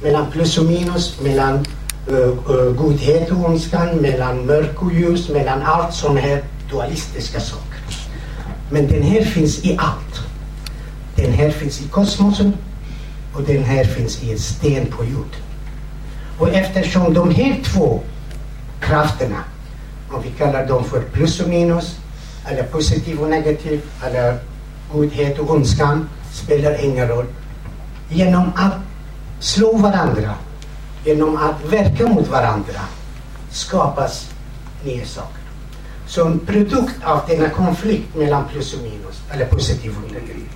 mellan 0.02 0.30
plus 0.30 0.58
och 0.58 0.64
minus, 0.64 1.20
mellan 1.20 1.66
uh, 2.10 2.16
uh, 2.50 2.72
godhet 2.76 3.30
och 3.30 3.44
ondskan, 3.44 3.96
mellan 3.96 4.46
mörk 4.46 4.82
och 4.82 4.92
ljus, 4.92 5.28
mellan 5.28 5.62
allt 5.62 5.94
som 5.94 6.18
är 6.18 6.42
dualistiska 6.70 7.40
saker. 7.40 7.80
Men 8.70 8.86
den 8.86 9.02
här 9.02 9.24
finns 9.24 9.64
i 9.64 9.76
allt. 9.78 10.20
Den 11.16 11.32
här 11.32 11.50
finns 11.50 11.80
i 11.80 11.88
kosmosen 11.88 12.56
och 13.34 13.42
den 13.42 13.64
här 13.64 13.84
finns 13.84 14.22
i 14.22 14.32
en 14.32 14.38
sten 14.38 14.86
på 14.86 15.04
jorden. 15.04 15.40
Och 16.38 16.48
eftersom 16.48 17.14
de 17.14 17.30
här 17.30 17.60
två 17.64 18.00
krafterna, 18.80 19.44
om 20.10 20.22
vi 20.22 20.30
kallar 20.30 20.66
dem 20.66 20.84
för 20.84 21.00
plus 21.00 21.40
och 21.40 21.48
minus, 21.48 21.96
eller 22.46 22.62
positiv 22.62 23.20
och 23.20 23.28
negativ, 23.28 23.80
eller 24.06 24.38
godhet 24.92 25.38
och 25.38 25.50
ondskan, 25.50 26.08
spelar 26.32 26.84
ingen 26.84 27.08
roll. 27.08 27.26
Genom 28.08 28.52
att 28.56 28.74
slå 29.40 29.76
varandra, 29.76 30.34
genom 31.04 31.36
att 31.36 31.72
verka 31.72 32.06
mot 32.06 32.28
varandra, 32.28 32.80
skapas 33.50 34.30
nya 34.84 35.06
saker. 35.06 35.40
Så 36.06 36.26
en 36.26 36.38
produkt 36.38 37.04
av 37.04 37.20
denna 37.28 37.48
konflikt 37.48 38.14
mellan 38.14 38.44
plus 38.48 38.74
och 38.74 38.82
minus, 38.82 39.22
eller 39.30 39.46
positiv 39.46 39.94
och 39.96 40.12
negativ, 40.12 40.48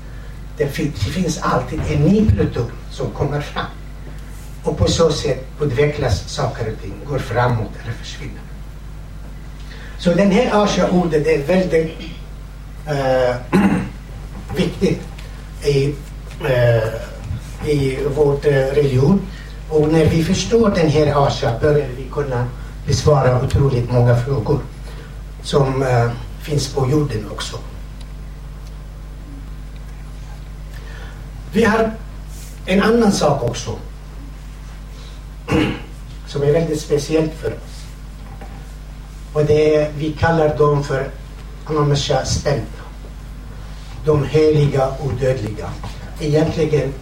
det, 0.56 0.68
finns, 0.68 1.38
alltid 1.42 1.80
en 1.90 2.02
ny 2.02 2.30
produkt 2.30 2.74
som 2.90 3.10
kommer 3.10 3.40
fram. 3.40 3.66
Och 4.62 4.78
på 4.78 4.88
så 4.88 5.10
sätt 5.10 5.46
utvecklas 5.60 6.28
saker 6.28 6.72
och 6.72 6.82
ting, 6.82 6.94
går 7.08 7.18
framåt 7.18 7.70
eller 7.82 7.92
försvinner. 7.92 8.40
Så 9.98 10.14
den 10.14 10.30
här 10.30 10.62
Asha-ordet 10.62 11.26
är 11.26 11.42
väldigt 11.46 11.98
uh, 12.88 13.60
viktigt 14.56 15.00
i, 15.64 15.94
eh, 16.44 17.68
i 17.70 17.98
vår 18.16 18.32
eh, 18.46 18.52
religion. 18.52 19.20
Och 19.70 19.92
när 19.92 20.04
vi 20.04 20.24
förstår 20.24 20.70
den 20.70 20.88
här 20.88 21.26
Asha 21.26 21.58
börjar 21.60 21.88
vi 21.96 22.04
kunna 22.12 22.46
besvara 22.86 23.42
otroligt 23.44 23.92
många 23.92 24.16
frågor 24.16 24.60
som 25.42 25.82
eh, 25.82 26.10
finns 26.42 26.74
på 26.74 26.90
jorden 26.90 27.30
också. 27.30 27.56
Vi 31.52 31.64
har 31.64 31.92
en 32.66 32.82
annan 32.82 33.12
sak 33.12 33.42
också 33.42 33.78
som 36.26 36.42
är 36.42 36.52
väldigt 36.52 36.80
speciellt 36.80 37.32
för 37.32 37.50
oss. 37.50 37.84
Och 39.32 39.44
det 39.44 39.76
är, 39.76 39.92
vi 39.98 40.12
kallar 40.12 40.58
dem 40.58 40.84
för 40.84 41.10
Amamasha 41.66 42.24
spända. 42.24 42.73
De 44.04 44.24
heliga 44.24 44.86
och 44.86 45.12
dödliga. 45.20 45.70
Egentligen, 46.20 46.92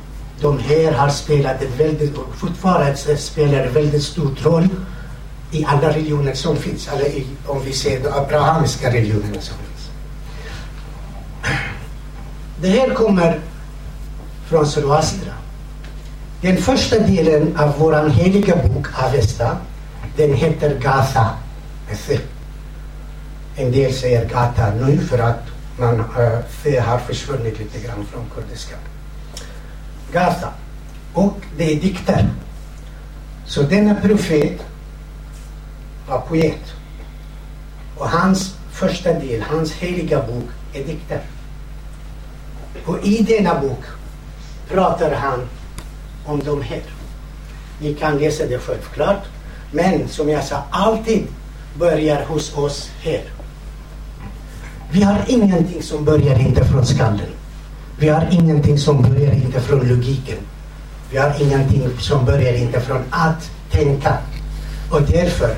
de 0.40 0.58
här 0.58 0.92
har 0.92 1.08
spelat 1.08 1.62
en 1.62 1.76
väldigt, 1.78 2.14
fortfarande 2.36 2.96
spelar 3.16 3.58
en 3.58 3.72
väldigt 3.72 4.02
stor 4.02 4.30
roll 4.42 4.68
i 5.50 5.64
alla 5.64 5.88
religioner 5.88 6.34
som 6.34 6.56
finns. 6.56 6.88
Eller 6.88 7.06
i, 7.06 7.26
om 7.46 7.62
vi 7.64 7.72
ser 7.72 8.00
de 8.00 8.08
abrahamiska 8.08 8.88
religionerna 8.92 9.40
som 9.40 9.56
finns. 9.56 9.90
Det 12.60 12.68
här 12.68 12.94
kommer 12.94 13.40
från 14.48 14.66
Zoroastra. 14.66 15.32
Den 16.40 16.56
första 16.56 16.98
delen 16.98 17.56
av 17.56 17.74
vår 17.78 18.08
heliga 18.08 18.56
bok 18.56 18.86
Avesta, 19.04 19.56
den 20.16 20.34
heter 20.34 20.78
Gatha. 20.80 21.30
En 23.56 23.72
del 23.72 23.94
säger 23.94 24.28
Gata 24.28 24.74
nu 24.74 24.98
för 24.98 25.18
att 25.18 25.42
man 25.82 26.00
eh, 26.00 26.38
det 26.62 26.78
har 26.78 26.98
försvunnit 26.98 27.58
lite 27.58 27.80
grann 27.80 28.06
från 28.06 28.24
kurdiska. 28.34 28.76
Gaza. 30.12 30.52
Och 31.14 31.36
det 31.56 31.72
är 31.72 31.80
dikter. 31.80 32.28
Så 33.46 33.62
denna 33.62 33.94
profet 33.94 34.64
var 36.08 36.20
poet. 36.20 36.74
Och 37.98 38.08
hans 38.08 38.56
första 38.72 39.12
del, 39.12 39.42
hans 39.42 39.72
heliga 39.72 40.22
bok, 40.22 40.48
är 40.72 40.84
dikter. 40.84 41.20
Och 42.84 42.98
i 43.02 43.22
denna 43.22 43.60
bok 43.60 43.84
pratar 44.68 45.14
han 45.14 45.48
om 46.26 46.40
de 46.44 46.62
här. 46.62 46.82
Ni 47.80 47.94
kan 47.94 48.18
läsa 48.18 48.46
det 48.46 48.58
självklart. 48.58 49.24
Men 49.72 50.08
som 50.08 50.28
jag 50.28 50.44
sa, 50.44 50.62
alltid 50.70 51.26
börjar 51.78 52.24
hos 52.24 52.56
oss 52.56 52.90
här. 53.00 53.41
Vi 54.92 55.02
har 55.02 55.24
ingenting 55.26 55.82
som 55.82 56.04
börjar 56.04 56.38
inte 56.38 56.64
från 56.64 56.86
skallen. 56.86 57.30
Vi 57.98 58.08
har 58.08 58.28
ingenting 58.30 58.78
som 58.78 59.02
börjar 59.02 59.32
inte 59.32 59.60
från 59.60 59.88
logiken. 59.88 60.38
Vi 61.10 61.18
har 61.18 61.42
ingenting 61.42 61.88
som 61.98 62.24
börjar 62.24 62.52
inte 62.52 62.80
från 62.80 63.02
att 63.10 63.50
tänka. 63.70 64.18
Och 64.90 65.02
därför, 65.02 65.54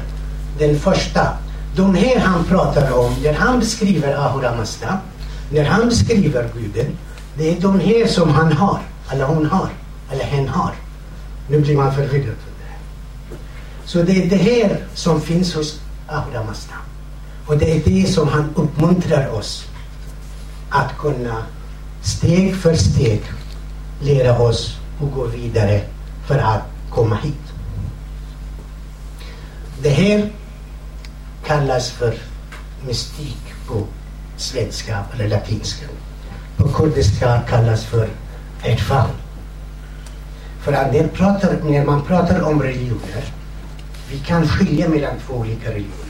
den 0.58 0.78
första, 0.78 1.28
de 1.76 1.94
här 1.94 2.18
han 2.18 2.44
pratar 2.44 2.92
om, 2.92 3.14
när 3.22 3.32
han 3.32 3.58
beskriver 3.58 4.14
Ahura 4.14 4.56
Mazda, 4.56 4.98
När 5.52 5.64
han 5.64 5.88
beskriver 5.88 6.48
guden, 6.54 6.96
det 7.38 7.56
är 7.56 7.60
de 7.60 7.80
här 7.80 8.06
som 8.06 8.30
han 8.30 8.52
har, 8.52 8.78
eller 9.12 9.24
hon 9.24 9.46
har, 9.46 9.68
eller 10.12 10.24
hen 10.24 10.48
har. 10.48 10.72
Nu 11.48 11.60
blir 11.60 11.76
man 11.76 11.94
förvirrad. 11.94 12.36
Så 13.84 14.02
det 14.02 14.22
är 14.22 14.30
det 14.30 14.36
här 14.36 14.78
som 14.94 15.20
finns 15.20 15.54
hos 15.54 15.80
Ahura 16.08 16.44
Mazda. 16.44 16.74
Och 17.46 17.58
det 17.58 17.76
är 17.76 17.84
det 17.84 18.08
som 18.08 18.28
han 18.28 18.54
uppmuntrar 18.54 19.28
oss 19.28 19.66
att 20.70 20.98
kunna 20.98 21.42
steg 22.02 22.56
för 22.56 22.74
steg 22.74 23.22
lära 24.00 24.38
oss 24.38 24.76
och 25.00 25.12
gå 25.12 25.24
vidare 25.24 25.80
för 26.26 26.38
att 26.38 26.62
komma 26.90 27.16
hit. 27.16 27.34
Det 29.82 29.90
här 29.90 30.32
kallas 31.46 31.90
för 31.90 32.14
mystik 32.86 33.54
på 33.68 33.86
svenska 34.36 35.04
eller 35.14 35.28
latinska. 35.28 35.86
På 36.56 36.68
kurdiska 36.68 37.40
kallas 37.48 37.84
för 37.84 38.08
erfan. 38.62 39.08
För 40.60 40.72
att 40.72 40.92
när, 40.92 41.08
pratar, 41.08 41.58
när 41.64 41.84
man 41.84 42.02
pratar 42.02 42.40
om 42.40 42.62
religioner, 42.62 43.24
vi 44.10 44.18
kan 44.18 44.48
skilja 44.48 44.88
mellan 44.88 45.14
två 45.26 45.34
olika 45.34 45.68
religioner. 45.70 46.03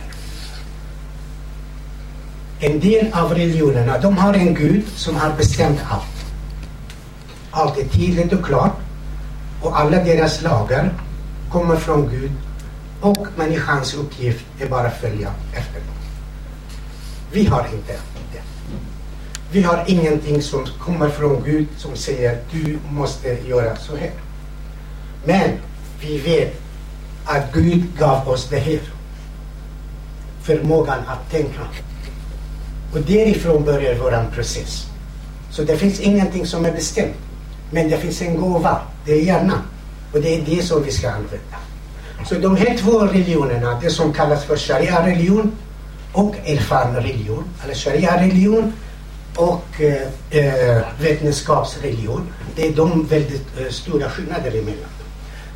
En 2.65 2.81
del 2.81 3.13
av 3.13 3.35
religionerna, 3.35 3.99
de 3.99 4.17
har 4.19 4.35
en 4.35 4.55
gud 4.55 4.85
som 4.97 5.17
har 5.17 5.33
bestämt 5.37 5.81
allt. 5.91 6.25
Allt 7.51 7.79
är 7.79 7.85
tydligt 7.85 8.33
och 8.33 8.45
klart 8.45 8.77
och 9.63 9.81
alla 9.81 10.05
deras 10.05 10.43
lagar 10.43 10.95
kommer 11.51 11.77
från 11.77 12.09
Gud 12.09 12.31
och 13.01 13.27
människans 13.37 13.95
uppgift 13.95 14.45
är 14.61 14.69
bara 14.69 14.87
att 14.87 15.01
följa 15.01 15.35
efter 15.53 15.75
dem. 15.75 15.97
Vi 17.33 17.47
har 17.47 17.67
inte 17.73 17.93
det. 18.33 18.43
Vi 19.51 19.63
har 19.63 19.85
ingenting 19.87 20.43
som 20.43 20.67
kommer 20.79 21.09
från 21.09 21.43
Gud 21.45 21.67
som 21.77 21.97
säger 21.97 22.39
du 22.53 22.79
måste 22.91 23.29
göra 23.29 23.77
så 23.77 23.97
här. 23.97 24.13
Men 25.25 25.51
vi 26.01 26.19
vet 26.19 26.61
att 27.25 27.53
Gud 27.53 27.85
gav 27.99 28.29
oss 28.29 28.49
det 28.51 28.59
här. 28.59 28.81
Förmågan 30.43 30.99
att 31.07 31.31
tänka. 31.31 31.61
Och 32.95 33.01
därifrån 33.01 33.65
börjar 33.65 33.95
vår 33.95 34.31
process. 34.35 34.87
Så 35.51 35.63
det 35.63 35.77
finns 35.77 36.01
ingenting 36.01 36.47
som 36.47 36.65
är 36.65 36.73
bestämt. 36.73 37.17
Men 37.71 37.91
det 37.91 37.99
finns 37.99 38.23
en 38.23 38.41
gåva. 38.41 38.81
Det 39.07 39.13
är 39.13 39.23
hjärnan. 39.23 39.63
Och 40.13 40.21
det 40.21 40.35
är 40.35 40.43
det 40.47 40.63
som 40.63 40.83
vi 40.83 40.91
ska 40.91 41.11
använda. 41.11 41.59
Så 42.29 42.35
de 42.35 42.57
här 42.57 42.79
två 42.79 43.01
religionerna, 43.01 43.81
det 43.83 43.91
som 43.91 44.13
kallas 44.13 44.45
för 44.45 44.57
sharia-religion 44.57 45.53
och 46.13 46.35
erfaren-religion, 46.47 47.45
eller 47.65 47.75
sharia-religion 47.75 48.73
och 49.37 49.81
eh, 49.81 50.03
eh, 50.31 50.83
vetenskapsreligion, 51.01 52.29
det 52.57 52.67
är 52.69 52.73
de 52.73 53.07
väldigt 53.07 53.61
eh, 53.61 53.69
stora 53.69 54.11
skillnader 54.11 54.51
emellan. 54.51 54.91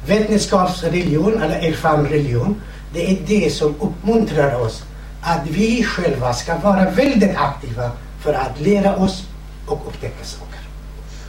Vetenskapsreligion 0.07 1.43
eller 1.43 1.69
erfaren 1.69 2.07
religion, 2.07 2.61
det 2.93 3.11
är 3.11 3.19
det 3.27 3.51
som 3.51 3.75
uppmuntrar 3.81 4.61
oss 4.61 4.83
att 5.23 5.47
vi 5.47 5.85
själva 5.85 6.35
ska 6.35 6.59
vara 6.59 6.91
väldigt 6.91 7.37
aktiva 7.37 7.91
för 8.21 8.35
att 8.35 8.61
lära 8.61 8.97
oss 8.97 9.25
och 9.67 9.87
upptäcka 9.87 10.25
saker. 10.25 10.61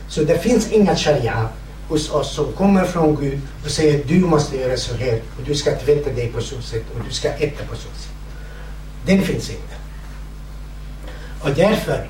Så 0.08 0.24
det 0.24 0.40
finns 0.40 0.72
inga 0.72 0.96
sharia 0.96 1.50
hos 1.88 2.10
oss 2.10 2.36
som 2.36 2.54
kommer 2.54 2.84
från 2.84 3.16
Gud 3.16 3.42
och 3.66 3.72
säger 3.72 4.04
du 4.04 4.20
måste 4.20 4.58
göra 4.58 4.78
så 4.78 4.96
här 4.96 5.22
och 5.38 5.44
du 5.46 5.56
ska 5.56 5.72
tvätta 5.72 6.10
dig 6.10 6.28
på 6.28 6.42
så 6.42 6.62
sätt 6.62 6.84
och 6.96 7.06
du 7.08 7.14
ska 7.14 7.30
äta 7.30 7.66
på 7.66 7.76
så 7.76 7.82
sätt. 7.82 8.14
Den 9.06 9.22
finns 9.22 9.50
inte. 9.50 9.76
Och 11.42 11.50
därför 11.56 12.10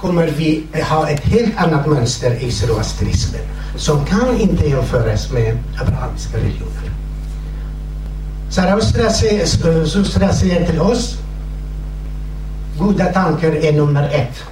kommer 0.00 0.26
vi 0.26 0.66
ha 0.90 1.08
ett 1.08 1.24
helt 1.24 1.56
annat 1.56 1.86
mönster 1.86 2.34
i 2.34 2.50
zoroastrismen 2.50 3.42
som 3.76 4.06
kan 4.06 4.40
inte 4.40 4.68
jämföras 4.68 5.32
med 5.32 5.58
abrahamiska 5.80 6.36
religioner. 6.36 6.99
Zarathustra 8.50 9.10
säger, 9.10 10.32
säger 10.32 10.66
till 10.66 10.80
oss 10.80 11.16
goda 12.78 13.12
tankar 13.12 13.52
är 13.52 13.72
nummer 13.72 14.08
ett. 14.08 14.44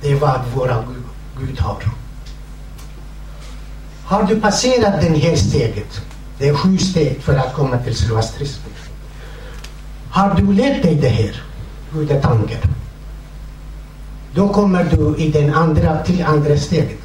Det 0.00 0.12
är 0.12 0.16
vad 0.16 0.40
våra 0.54 0.84
Gud 1.40 1.60
har. 1.60 1.82
Har 4.04 4.22
du 4.22 4.40
passerat 4.40 5.00
det 5.00 5.18
här 5.18 5.36
steget, 5.36 6.00
det 6.38 6.48
är 6.48 6.54
sju 6.54 6.78
steg 6.78 7.22
för 7.22 7.36
att 7.36 7.54
komma 7.54 7.78
till 7.78 7.96
zoroastrismen. 7.96 8.72
Har 10.10 10.34
du 10.34 10.52
lärt 10.52 10.82
dig 10.82 10.94
det 10.94 11.08
här, 11.08 11.42
goda 11.92 12.20
tankar, 12.20 12.60
då 14.34 14.48
kommer 14.48 14.84
du 14.84 15.16
i 15.16 15.30
den 15.30 15.54
andra, 15.54 16.02
till 16.02 16.24
andra 16.24 16.56
steget. 16.56 16.98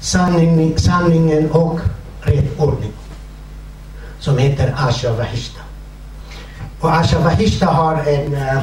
Sanning, 0.00 0.78
sanningen 0.78 1.50
och 1.50 1.80
rätt 2.24 2.60
ordning. 2.60 2.92
Som 4.18 4.38
heter 4.38 4.74
Asha 4.78 5.12
Vahishta. 5.12 5.60
Och 6.80 6.92
Asha 6.92 7.18
Vahishta 7.18 7.66
har 7.66 7.96
en 7.96 8.34
eh, 8.34 8.56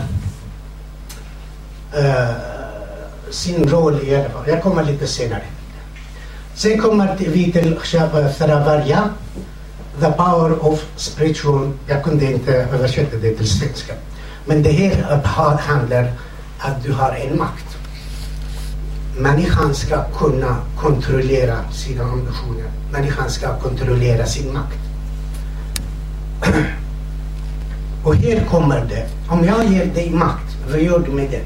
eh, 1.93 2.05
uh, 2.05 2.29
uh, 2.29 2.35
sin 3.31 3.69
roll 3.69 3.99
i 4.03 4.15
alla 4.15 4.29
fall. 4.29 4.43
Jag 4.47 4.63
kommer 4.63 4.83
lite 4.83 5.07
senare. 5.07 5.43
Sen 6.53 6.79
kommer 6.79 7.15
vi 7.17 7.51
till 7.51 7.79
Tharavarya, 8.37 9.09
The 9.99 10.11
Power 10.11 10.65
of 10.65 10.85
Spiritual. 10.95 11.71
Jag 11.87 12.03
kunde 12.03 12.25
inte 12.25 12.53
översätta 12.53 13.17
det 13.17 13.35
till 13.35 13.49
svenska. 13.49 13.93
Men 14.45 14.63
det 14.63 14.71
här 14.71 15.57
handlar 15.57 16.11
att 16.59 16.83
du 16.83 16.93
har 16.93 17.11
en 17.11 17.37
makt. 17.37 17.70
Människan 19.17 19.75
ska 19.75 20.03
kunna 20.03 20.57
kontrollera 20.77 21.71
sina 21.71 22.03
ambitioner. 22.03 22.71
Människan 22.91 23.29
ska 23.29 23.59
kontrollera 23.59 24.25
sin 24.25 24.53
makt. 24.53 24.79
Och 28.03 28.15
här 28.15 28.45
kommer 28.45 28.85
det. 28.85 29.07
Om 29.29 29.45
jag 29.45 29.65
ger 29.65 29.85
dig 29.85 30.09
makt, 30.09 30.55
vad 30.69 30.81
gör 30.81 30.99
du 30.99 31.11
med 31.11 31.31
den? 31.31 31.45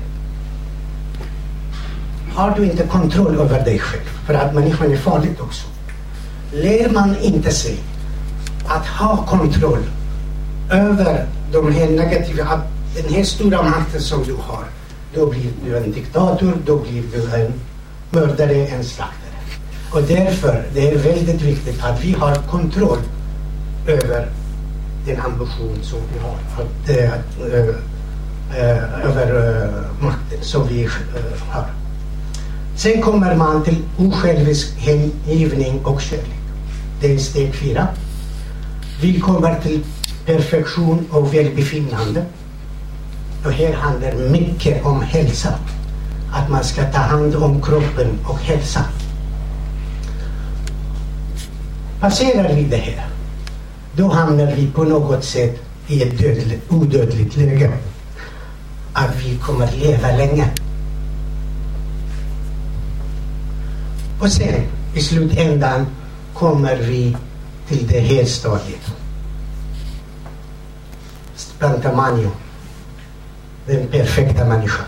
har 2.35 2.55
du 2.57 2.65
inte 2.65 2.83
kontroll 2.83 3.35
över 3.35 3.65
dig 3.65 3.79
själv. 3.79 4.03
För 4.25 4.33
att 4.33 4.53
människan 4.55 4.91
är 4.91 4.97
farligt 4.97 5.41
också. 5.41 5.67
Lär 6.51 6.89
man 6.89 7.15
inte 7.21 7.51
sig 7.51 7.77
att 8.67 8.87
ha 8.87 9.25
kontroll 9.25 9.83
över 10.71 11.27
de 11.51 11.71
här 11.73 11.89
negativa, 11.89 12.61
den 12.95 13.13
här 13.13 13.23
stora 13.23 13.61
makten 13.63 14.01
som 14.01 14.23
du 14.23 14.33
har. 14.33 14.63
Då 15.15 15.25
blir 15.25 15.51
du 15.65 15.77
en 15.77 15.91
diktator, 15.91 16.53
då 16.65 16.77
blir 16.77 17.03
du 17.13 17.35
en 17.35 17.53
mördare, 18.09 18.67
en 18.67 18.83
slaktare. 18.83 19.25
Och 19.91 20.01
därför 20.01 20.63
det 20.73 20.89
är 20.89 20.97
väldigt 20.97 21.41
viktigt 21.41 21.83
att 21.83 22.03
vi 22.03 22.11
har 22.11 22.35
kontroll 22.35 22.99
över 23.87 24.27
den 25.05 25.19
ambition 25.21 25.79
som 25.81 25.99
vi 26.13 26.19
har. 26.19 26.37
Att, 26.63 26.89
äh, 26.89 27.13
äh, 28.59 29.05
över 29.05 29.63
äh, 29.63 30.05
makten 30.05 30.39
som 30.41 30.67
vi 30.67 30.89
har. 31.49 31.65
Sen 32.77 33.01
kommer 33.01 33.35
man 33.35 33.63
till 33.63 33.77
osjälvisk 33.97 34.77
hängivning 34.77 35.85
och 35.85 36.01
kärlek. 36.01 36.41
Det 37.01 37.13
är 37.13 37.17
steg 37.17 37.55
fyra. 37.55 37.87
Vi 39.01 39.19
kommer 39.19 39.59
till 39.59 39.79
perfektion 40.25 41.05
och 41.11 41.33
välbefinnande. 41.33 42.25
Och 43.45 43.51
här 43.51 43.73
handlar 43.73 44.11
mycket 44.29 44.85
om 44.85 45.01
hälsa. 45.01 45.53
Att 46.33 46.49
man 46.49 46.63
ska 46.63 46.83
ta 46.83 46.99
hand 46.99 47.35
om 47.35 47.61
kroppen 47.61 48.19
och 48.27 48.39
hälsa. 48.39 48.85
Passerar 51.99 52.55
vi 52.55 52.63
det 52.63 52.77
här, 52.77 53.05
då 53.95 54.07
hamnar 54.07 54.55
vi 54.55 54.67
på 54.67 54.83
något 54.83 55.23
sätt 55.23 55.61
i 55.87 56.03
ett 56.03 56.17
dödligt, 56.19 56.71
odödligt 56.71 57.37
läge. 57.37 57.71
Att 58.93 59.15
vi 59.25 59.37
kommer 59.37 59.71
leva 59.71 60.07
länge. 60.07 60.49
Och 64.21 64.31
sen 64.31 64.63
i 64.95 65.01
slutändan 65.01 65.85
kommer 66.33 66.75
vi 66.75 67.17
till 67.67 67.87
det 67.87 67.99
här 67.99 68.25
stadiet. 68.25 68.95
Spantamanio. 71.35 72.44
Den 73.67 73.87
perfekta 73.87 74.45
människan. 74.45 74.85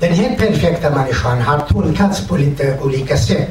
Den 0.00 0.12
här 0.12 0.36
perfekta 0.36 0.90
människan 0.90 1.40
har 1.40 1.58
tolkats 1.58 2.28
på 2.28 2.36
lite 2.36 2.78
olika 2.82 3.16
sätt 3.16 3.48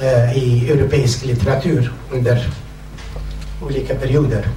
eh, 0.00 0.38
i 0.38 0.70
europeisk 0.70 1.24
litteratur 1.24 1.92
under 2.12 2.48
olika 3.62 3.94
perioder. 3.94 4.48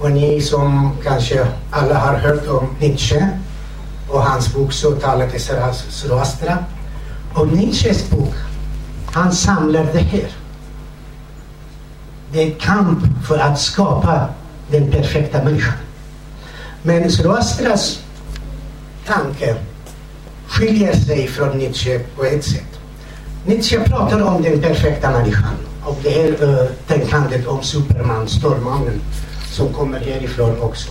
Och 0.00 0.10
ni 0.10 0.40
som 0.40 0.96
kanske 1.04 1.46
alla 1.70 1.94
har 1.98 2.14
hört 2.14 2.46
om 2.48 2.68
Nietzsche 2.80 3.28
och 4.08 4.22
hans 4.22 4.54
bok 4.54 4.72
Så 4.72 4.92
talar 4.92 5.28
till 5.28 5.56
alltså 5.56 5.90
Zoroastra 5.90 6.58
och 7.34 7.48
Nietzsches 7.48 8.10
bok, 8.10 8.34
han 9.12 9.32
samlar 9.32 9.84
det 9.92 10.00
här. 10.00 10.30
Det 12.32 12.42
är 12.42 12.50
kamp 12.60 12.98
för 13.26 13.38
att 13.38 13.60
skapa 13.60 14.28
den 14.70 14.90
perfekta 14.90 15.44
människan. 15.44 15.85
Men 16.86 17.10
Zoroastras 17.10 18.02
tanke 19.06 19.56
skiljer 20.46 20.92
sig 20.92 21.26
från 21.26 21.58
Nietzsche 21.58 21.98
på 22.16 22.24
ett 22.24 22.44
sätt. 22.44 22.80
Nietzsche 23.46 23.80
pratar 23.80 24.22
om 24.22 24.42
den 24.42 24.60
perfekta 24.60 25.10
människan. 25.10 25.54
Och 25.84 25.98
det 26.02 26.10
här 26.10 26.44
uh, 26.44 26.66
tänkandet 26.86 27.46
om 27.46 27.62
Superman, 27.62 28.28
stormannen 28.28 29.00
som 29.50 29.72
kommer 29.72 30.00
härifrån 30.00 30.60
också. 30.60 30.90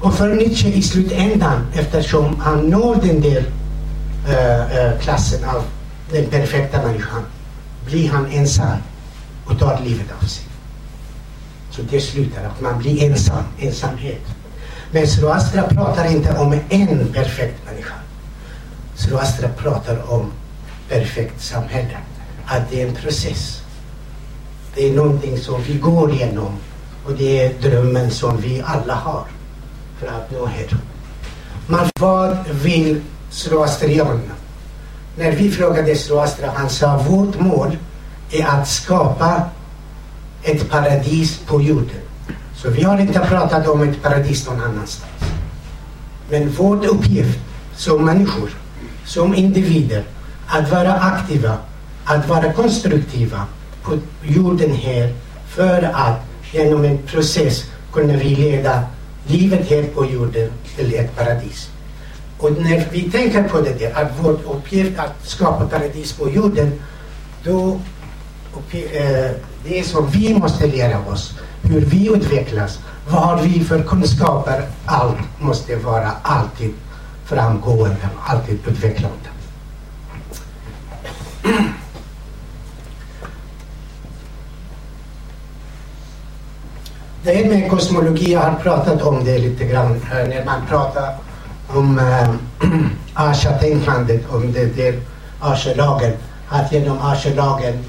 Och 0.00 0.14
för 0.14 0.34
Nietzsche 0.34 0.68
i 0.68 0.82
slutändan, 0.82 1.66
eftersom 1.74 2.40
han 2.40 2.58
når 2.58 2.96
den 2.96 3.20
där 3.20 3.44
uh, 4.28 4.92
uh, 4.92 5.00
klassen 5.00 5.44
av 5.44 5.64
den 6.10 6.26
perfekta 6.26 6.82
människan, 6.82 7.22
blir 7.86 8.08
han 8.08 8.26
ensam 8.26 8.78
och 9.46 9.58
tar 9.58 9.80
livet 9.84 10.06
av 10.22 10.26
sig. 10.26 10.44
Så 11.70 11.82
det 11.90 12.00
slutar 12.00 12.44
att 12.44 12.60
man 12.60 12.78
blir 12.78 13.04
ensam, 13.04 13.44
ensamhet. 13.58 14.31
Men 14.94 15.06
Zoroastra 15.06 15.62
pratar 15.62 16.12
inte 16.12 16.38
om 16.38 16.52
en 16.68 17.12
perfekt 17.12 17.66
människa. 17.66 17.94
Zoroastra 18.94 19.48
pratar 19.48 20.12
om 20.12 20.32
perfekt 20.88 21.42
samhälle. 21.42 21.96
Att 22.46 22.70
det 22.70 22.82
är 22.82 22.88
en 22.88 22.94
process. 22.94 23.62
Det 24.74 24.88
är 24.88 24.94
någonting 24.94 25.38
som 25.38 25.62
vi 25.62 25.74
går 25.74 26.12
igenom 26.12 26.56
och 27.04 27.12
det 27.12 27.44
är 27.44 27.70
drömmen 27.70 28.10
som 28.10 28.40
vi 28.40 28.62
alla 28.66 28.94
har 28.94 29.24
för 29.98 30.06
att 30.06 30.30
nå 30.30 30.46
här. 30.46 30.76
Men 31.66 31.88
vad 32.00 32.36
vill 32.48 33.02
Zoroastrianerna? 33.30 34.34
När 35.16 35.32
vi 35.32 35.50
frågade 35.50 35.96
Zoroastra, 35.96 36.50
han 36.54 36.70
sa 36.70 36.96
vårt 36.96 37.40
mål 37.40 37.76
är 38.30 38.46
att 38.46 38.68
skapa 38.68 39.42
ett 40.42 40.70
paradis 40.70 41.38
på 41.46 41.62
jorden. 41.62 42.00
Så 42.62 42.70
vi 42.70 42.82
har 42.82 42.98
inte 42.98 43.18
pratat 43.18 43.66
om 43.68 43.82
ett 43.82 44.02
paradis 44.02 44.46
någon 44.46 44.60
annanstans. 44.60 45.12
Men 46.30 46.50
vår 46.50 46.86
uppgift 46.86 47.38
som 47.76 48.04
människor, 48.04 48.50
som 49.04 49.34
individer, 49.34 50.04
att 50.46 50.70
vara 50.70 50.92
aktiva, 50.92 51.56
att 52.04 52.28
vara 52.28 52.52
konstruktiva 52.52 53.46
på 53.82 53.98
jorden 54.22 54.72
här 54.72 55.14
för 55.48 55.82
att 55.82 56.20
genom 56.52 56.84
en 56.84 56.98
process 56.98 57.64
kunna 57.92 58.12
vi 58.12 58.36
leda 58.36 58.82
livet 59.26 59.70
här 59.70 59.82
på 59.82 60.06
jorden 60.06 60.50
till 60.76 60.94
ett 60.94 61.16
paradis. 61.16 61.70
Och 62.38 62.52
när 62.52 62.88
vi 62.92 63.10
tänker 63.10 63.42
på 63.42 63.60
det 63.60 63.78
där, 63.78 63.92
att 63.94 64.12
vår 64.20 64.32
uppgift 64.32 64.98
att 64.98 65.28
skapa 65.28 65.66
paradis 65.66 66.12
på 66.12 66.30
jorden, 66.30 66.72
då 67.44 67.80
eh, 68.72 69.30
Det 69.64 69.78
är 69.78 69.82
som 69.82 70.10
vi 70.10 70.34
måste 70.34 70.66
lära 70.66 70.98
oss, 71.06 71.34
hur 71.62 71.80
vi 71.80 72.08
utvecklas, 72.16 72.78
vad 73.08 73.22
har 73.22 73.42
vi 73.42 73.64
för 73.64 73.82
kunskaper, 73.82 74.62
allt 74.86 75.18
måste 75.38 75.76
vara 75.76 76.10
alltid 76.22 76.74
framgående, 77.24 78.08
alltid 78.26 78.58
utvecklande. 78.66 79.18
Det 87.24 87.32
här 87.32 87.44
med 87.44 87.70
kosmologi, 87.70 88.32
jag 88.32 88.40
har 88.40 88.54
pratat 88.54 89.02
om 89.02 89.24
det 89.24 89.38
lite 89.38 89.64
grann 89.64 89.92
eh, 89.92 90.28
när 90.28 90.44
man 90.44 90.66
pratar 90.68 91.14
om 91.68 91.98
äh, 91.98 92.28
Asha-tänkandet, 93.14 94.32
om 94.32 94.52
det 94.52 94.76
där 94.76 95.00
Asha-lagen, 95.40 96.12
att 96.48 96.72
genom 96.72 96.98
Asha-lagen 96.98 97.84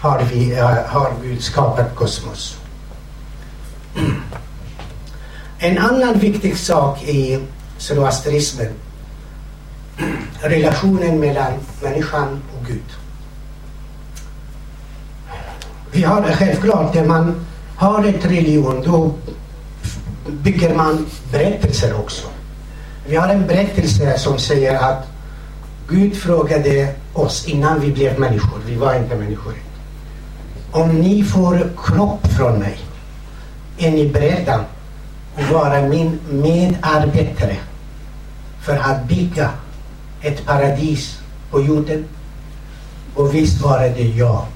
har, 0.00 0.22
vi, 0.32 0.52
eh, 0.52 0.64
har 0.86 1.12
Gud 1.22 1.42
skapat 1.42 1.94
kosmos. 1.94 2.56
En 5.58 5.78
annan 5.78 6.18
viktig 6.18 6.56
sak 6.56 7.02
i 7.02 7.38
zoroastrismen, 7.78 8.72
relationen 10.40 11.20
mellan 11.20 11.52
människan 11.82 12.42
och 12.56 12.66
Gud. 12.66 12.90
Vi 15.92 16.02
har 16.02 16.22
självklart, 16.22 16.94
när 16.94 17.04
man 17.04 17.46
har 17.76 18.04
ett 18.04 18.24
religion, 18.24 18.82
då 18.84 19.14
bygger 20.30 20.74
man 20.74 21.06
berättelser 21.32 22.00
också. 22.00 22.26
Vi 23.06 23.16
har 23.16 23.28
en 23.28 23.46
berättelse 23.46 24.18
som 24.18 24.38
säger 24.38 24.76
att 24.76 25.06
Gud 25.88 26.16
frågade 26.16 26.94
oss 27.12 27.48
innan 27.48 27.80
vi 27.80 27.92
blev 27.92 28.18
människor, 28.18 28.58
vi 28.66 28.74
var 28.74 28.94
inte 28.94 29.16
människor. 29.16 29.54
Om 30.72 31.00
ni 31.00 31.24
får 31.24 31.70
kropp 31.76 32.26
från 32.26 32.58
mig, 32.58 32.78
är 33.78 33.90
ni 33.90 34.08
beredda 34.08 34.64
att 35.36 35.50
vara 35.52 35.88
min 35.88 36.18
medarbetare 36.30 37.56
för 38.60 38.76
att 38.76 39.08
bygga 39.08 39.50
ett 40.20 40.46
paradis 40.46 41.18
på 41.50 41.62
jorden? 41.62 42.04
Och 43.14 43.34
visst 43.34 43.60
var 43.60 43.80
det 43.80 44.02
ja. 44.02 44.46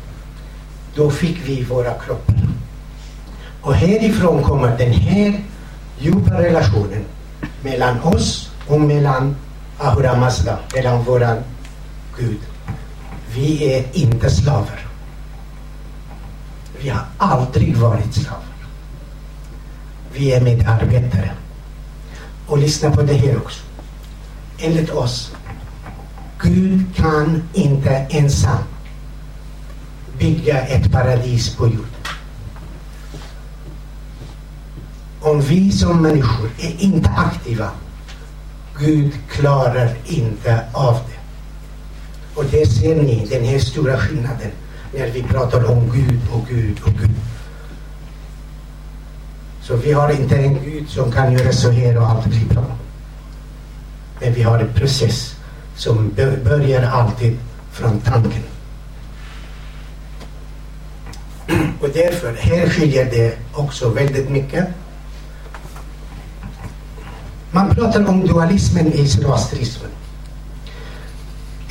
Då 0.95 1.11
fick 1.11 1.37
vi 1.49 1.63
våra 1.63 1.95
kroppar. 1.95 2.37
Och 3.61 3.75
härifrån 3.75 4.43
kommer 4.43 4.79
den 4.79 4.93
här 4.93 5.41
djupa 5.99 6.43
relationen 6.43 7.05
mellan 7.63 8.01
oss 8.03 8.51
och 8.69 8.81
mellan 8.81 9.37
Ahura 9.79 10.17
Mazda, 10.17 10.59
mellan 10.75 11.05
våran 11.05 11.39
Gud. 12.19 12.41
Vi 13.35 13.75
är 13.75 13.85
inte 13.93 14.31
slavar. 14.31 14.94
Vi 16.83 16.89
har 16.89 17.05
aldrig 17.19 17.77
varit 17.77 18.15
slavar. 18.15 18.43
Vi 20.13 20.33
är 20.33 20.41
medarbetare. 20.41 21.31
Och 22.47 22.59
lyssna 22.59 22.91
på 22.91 23.03
det 23.03 23.15
här 23.15 23.37
också. 23.37 23.63
Enligt 24.59 24.91
oss, 24.91 25.33
Gud 26.39 26.97
kan 26.97 27.43
inte 27.53 27.91
ensam 27.91 28.59
bygga 30.19 30.61
ett 30.61 30.93
paradis 30.93 31.57
på 31.57 31.67
jorden. 31.67 31.89
Om 35.21 35.41
vi 35.41 35.73
som 35.73 36.03
människor 36.03 36.51
är 36.59 36.83
inte 36.83 37.09
aktiva, 37.09 37.71
Gud 38.79 39.13
klarar 39.31 39.97
inte 40.07 40.65
av 40.73 40.95
det. 40.95 41.19
Och 42.35 42.45
det 42.45 42.67
ser 42.67 43.03
ni, 43.03 43.27
den 43.31 43.45
här 43.45 43.59
stora 43.59 43.99
skillnaden 43.99 44.51
när 44.97 45.11
vi 45.11 45.23
pratar 45.23 45.71
om 45.71 45.91
Gud 45.95 46.21
och 46.33 46.47
Gud 46.49 46.81
och 46.85 46.93
Gud. 46.93 47.11
Så 49.63 49.77
vi 49.77 49.93
har 49.93 50.11
inte 50.13 50.37
en 50.37 50.65
Gud 50.65 50.89
som 50.89 51.13
kan 51.13 51.33
göra 51.33 51.53
så 51.53 51.71
här 51.71 51.99
och 51.99 52.07
allt 52.07 52.27
blir 52.27 52.45
bra. 52.47 52.65
Men 54.21 54.35
vi 54.35 54.43
har 54.43 54.59
en 54.59 54.73
process 54.75 55.37
som 55.77 56.11
börjar 56.45 56.83
alltid 56.83 57.39
från 57.73 58.01
tanken. 58.01 58.43
Och 61.81 61.89
därför, 61.95 62.35
här 62.35 62.69
skiljer 62.69 63.11
det 63.11 63.39
också 63.53 63.89
väldigt 63.89 64.31
mycket. 64.31 64.69
Man 67.51 67.75
pratar 67.75 68.09
om 68.09 68.27
dualismen 68.27 68.93
i 68.93 69.09
zoroastrismen. 69.09 69.91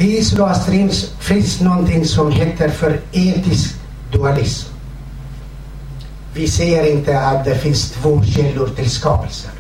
I 0.04 0.24
zoroastrism 0.24 1.18
finns 1.20 1.62
någonting 1.62 2.06
som 2.06 2.32
heter 2.32 2.70
för 2.70 3.00
etisk 3.12 3.76
dualism. 4.12 4.74
Vi 6.34 6.48
säger 6.48 6.92
inte 6.92 7.20
att 7.20 7.46
det 7.46 7.56
finns 7.56 7.92
två 7.92 8.24
källor 8.24 8.68
till 8.68 8.90
skapelsen. 8.90 9.52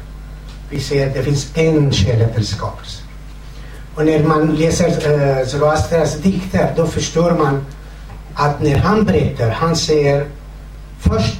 Vi 0.69 0.79
säger 0.79 1.07
att 1.07 1.13
det 1.13 1.23
finns 1.23 1.57
en 1.57 1.91
källa 1.91 2.27
till 2.27 2.47
skapelsen. 2.47 3.05
Och 3.95 4.05
när 4.05 4.23
man 4.23 4.55
läser 4.55 5.11
eh, 5.11 5.41
uh, 5.41 5.47
Zoroastras 5.47 6.17
dikter 6.17 6.73
då 6.75 6.87
förstår 6.87 7.31
man 7.31 7.65
att 8.33 8.61
när 8.61 8.77
han 8.77 9.05
berättar, 9.05 9.49
han 9.49 9.75
säger 9.75 10.27
först 10.99 11.39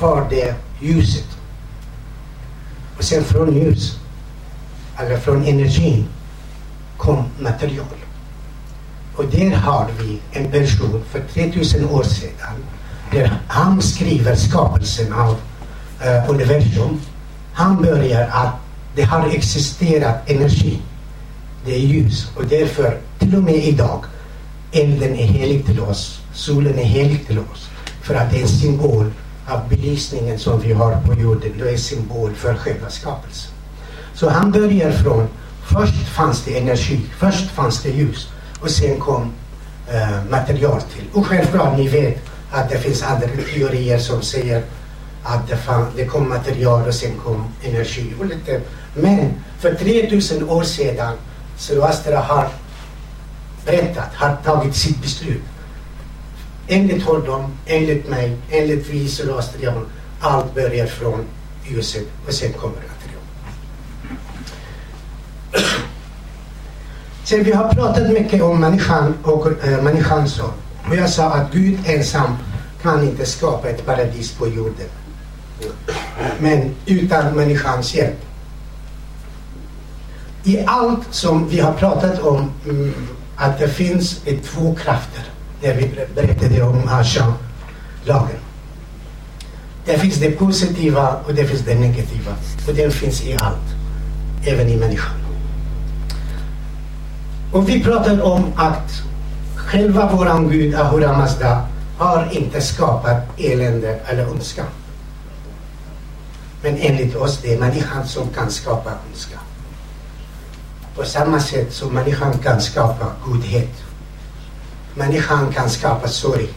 var 0.00 0.26
det 0.30 0.54
ljuset. 0.80 1.28
Och 2.98 3.04
sen 3.04 3.24
från 3.24 3.54
ljus, 3.54 3.98
eller 5.00 5.16
från 5.16 5.44
energin, 5.44 6.08
kom 6.96 7.24
material. 7.38 8.03
Och 9.16 9.24
där 9.24 9.50
har 9.50 9.88
vi 9.98 10.20
en 10.32 10.50
person 10.50 11.02
för 11.10 11.20
3000 11.34 11.84
år 11.84 12.02
sedan 12.02 12.54
där 13.12 13.38
han 13.48 13.82
skriver 13.82 14.34
skapelsen 14.34 15.12
av 15.12 15.36
eh, 16.00 16.30
universum. 16.30 17.00
Han 17.52 17.82
börjar 17.82 18.28
att 18.28 18.54
det 18.94 19.02
har 19.02 19.28
existerat 19.28 20.30
energi. 20.30 20.78
Det 21.64 21.74
är 21.74 21.78
ljus 21.78 22.30
och 22.36 22.46
därför 22.46 22.98
till 23.18 23.36
och 23.36 23.42
med 23.42 23.54
idag 23.54 24.04
elden 24.72 25.16
är 25.16 25.26
helig 25.26 25.66
till 25.66 25.80
oss, 25.80 26.20
solen 26.32 26.78
är 26.78 26.84
helig 26.84 27.26
till 27.26 27.38
oss. 27.38 27.68
För 28.02 28.14
att 28.14 28.30
det 28.30 28.38
är 28.38 28.42
en 28.42 28.48
symbol 28.48 29.10
av 29.46 29.68
belysningen 29.68 30.38
som 30.38 30.60
vi 30.60 30.72
har 30.72 31.00
på 31.00 31.14
jorden. 31.14 31.52
Det 31.58 31.68
är 31.68 31.72
en 31.72 31.78
symbol 31.78 32.34
för 32.34 32.54
själva 32.54 32.90
skapelsen. 32.90 33.52
Så 34.14 34.28
han 34.28 34.50
börjar 34.50 34.92
från, 34.92 35.28
först 35.62 36.08
fanns 36.08 36.44
det 36.44 36.58
energi, 36.58 37.00
först 37.18 37.50
fanns 37.50 37.82
det 37.82 37.90
ljus 37.90 38.28
och 38.64 38.70
sen 38.70 39.00
kom 39.00 39.32
eh, 39.88 40.24
material 40.30 40.80
till. 40.80 41.04
Och 41.12 41.26
självklart, 41.26 41.78
ni 41.78 41.88
vet 41.88 42.18
att 42.50 42.70
det 42.70 42.78
finns 42.78 43.02
andra 43.02 43.28
teorier 43.54 43.98
som 43.98 44.22
säger 44.22 44.62
att 45.22 45.48
det, 45.48 45.56
fann, 45.56 45.86
det 45.96 46.04
kom 46.04 46.28
material 46.28 46.86
och 46.86 46.94
sen 46.94 47.18
kom 47.24 47.44
energi. 47.62 48.14
Och 48.18 48.26
lite. 48.26 48.60
Men 48.94 49.32
för 49.58 49.74
3000 49.74 50.48
år 50.48 50.62
sedan 50.62 51.16
Zoroastra 51.56 52.18
har 52.18 52.48
berättat, 53.66 54.14
har 54.14 54.36
tagit 54.44 54.76
sitt 54.76 55.02
beslut. 55.02 55.42
Enligt 56.68 57.02
honom, 57.02 57.52
enligt 57.66 58.08
mig, 58.08 58.36
enligt 58.50 58.86
vi 58.86 59.08
zoroastrianer, 59.08 59.84
allt 60.20 60.54
börjar 60.54 60.86
från 60.86 61.24
ljuset 61.64 62.06
och 62.26 62.34
sen 62.34 62.52
kommer 62.52 62.76
det. 62.76 62.93
Sen 67.24 67.44
vi 67.44 67.52
har 67.52 67.74
pratat 67.74 68.10
mycket 68.10 68.42
om 68.42 68.60
människan 68.60 69.14
och 69.22 69.64
eh, 69.64 69.72
äh, 69.72 69.82
människans 69.82 70.34
så. 70.34 70.44
Och 70.88 70.96
jag 70.96 71.10
sa 71.10 71.32
att 71.32 71.52
Gud 71.52 71.78
ensam 71.84 72.36
kan 72.82 73.04
inte 73.04 73.26
skapa 73.26 73.68
ett 73.68 73.86
paradis 73.86 74.32
på 74.32 74.48
jorden. 74.48 74.86
Men 76.38 76.74
utan 76.86 77.36
människans 77.36 77.94
hjälp. 77.94 78.18
I 80.44 80.64
allt 80.66 81.06
som 81.10 81.48
vi 81.48 81.60
har 81.60 81.72
pratat 81.72 82.18
om 82.22 82.50
mm, 82.64 82.94
att 83.36 83.58
det 83.58 83.68
finns 83.68 84.20
två 84.44 84.74
krafter. 84.74 85.22
När 85.62 85.74
vi 85.74 85.90
berättade 86.14 86.62
om 86.62 86.88
Asha-lagen. 86.88 88.40
Det 89.84 89.98
finns 89.98 90.16
det 90.16 90.30
positiva 90.30 91.16
och 91.26 91.34
det 91.34 91.44
finns 91.44 91.60
det 91.60 91.74
negativa. 91.74 92.32
Och 92.68 92.74
det 92.74 92.90
finns 92.90 93.22
i 93.22 93.36
allt. 93.40 93.74
Även 94.46 94.68
i 94.68 94.76
människan. 94.76 95.23
Och 97.54 97.68
vi 97.68 97.84
pratar 97.84 98.22
om 98.22 98.52
att 98.56 99.02
själva 99.56 100.12
våran 100.12 100.48
Gud 100.48 100.74
Ahura 100.74 101.18
Mazda 101.18 101.66
har 101.98 102.28
inte 102.32 102.60
skapat 102.60 103.16
elände 103.38 104.00
eller 104.06 104.30
ondska. 104.30 104.64
Men 106.62 106.76
enligt 106.76 107.16
oss 107.16 107.38
det 107.42 107.54
är 107.54 107.58
människan 107.58 108.06
som 108.06 108.28
kan 108.28 108.50
skapa 108.50 108.90
ondska. 109.08 109.38
På 110.96 111.04
samma 111.04 111.40
sätt 111.40 111.72
som 111.72 111.94
människan 111.94 112.38
kan 112.38 112.60
skapa 112.60 113.06
godhet. 113.26 113.82
Människan 114.94 115.52
kan 115.52 115.70
skapa 115.70 116.08
sorg. 116.08 116.48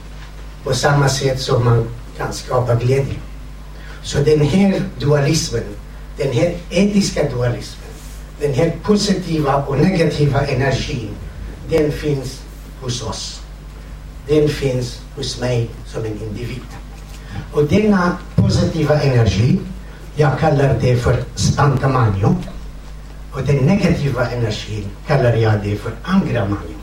På 0.63 0.73
samma 0.73 1.09
sätt 1.09 1.41
som 1.41 1.65
man 1.65 1.87
kan 2.17 2.33
skapa 2.33 2.75
glädje. 2.75 3.15
Så 4.03 4.19
den 4.19 4.41
här 4.41 4.81
dualismen, 4.99 5.63
den 6.17 6.31
här 6.31 6.55
etiska 6.69 7.29
dualismen, 7.29 7.86
den 8.39 8.53
här 8.53 8.73
positiva 8.83 9.55
och 9.55 9.77
negativa 9.77 10.41
energin, 10.41 11.09
den 11.69 11.91
finns 11.91 12.41
hos 12.81 13.03
oss. 13.03 13.41
Den 14.27 14.49
finns 14.49 15.01
hos 15.15 15.39
mig 15.39 15.69
som 15.85 16.05
en 16.05 16.21
individ. 16.21 16.61
Och 17.53 17.63
denna 17.63 18.17
positiva 18.35 19.01
energi, 19.01 19.59
jag 20.15 20.39
kallar 20.39 20.77
det 20.81 20.97
för 20.97 21.23
spantamanio. 21.35 22.35
Och 23.31 23.43
den 23.43 23.55
negativa 23.55 24.29
energin 24.29 24.85
kallar 25.07 25.33
jag 25.33 25.63
det 25.63 25.75
för 25.75 25.91
angramanio. 26.03 26.77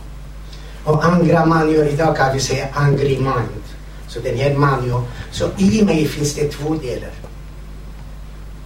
Och 0.84 1.04
angramanio, 1.04 1.84
idag 1.84 2.16
kan 2.16 2.34
vi 2.34 2.40
säga 2.40 2.68
angry 2.72 3.16
mind. 3.16 3.64
Så 4.08 4.20
den 4.20 4.36
här 4.36 4.54
manio, 4.54 5.02
så 5.30 5.48
i 5.58 5.84
mig 5.84 6.08
finns 6.08 6.34
det 6.34 6.48
två 6.48 6.74
delar. 6.74 7.10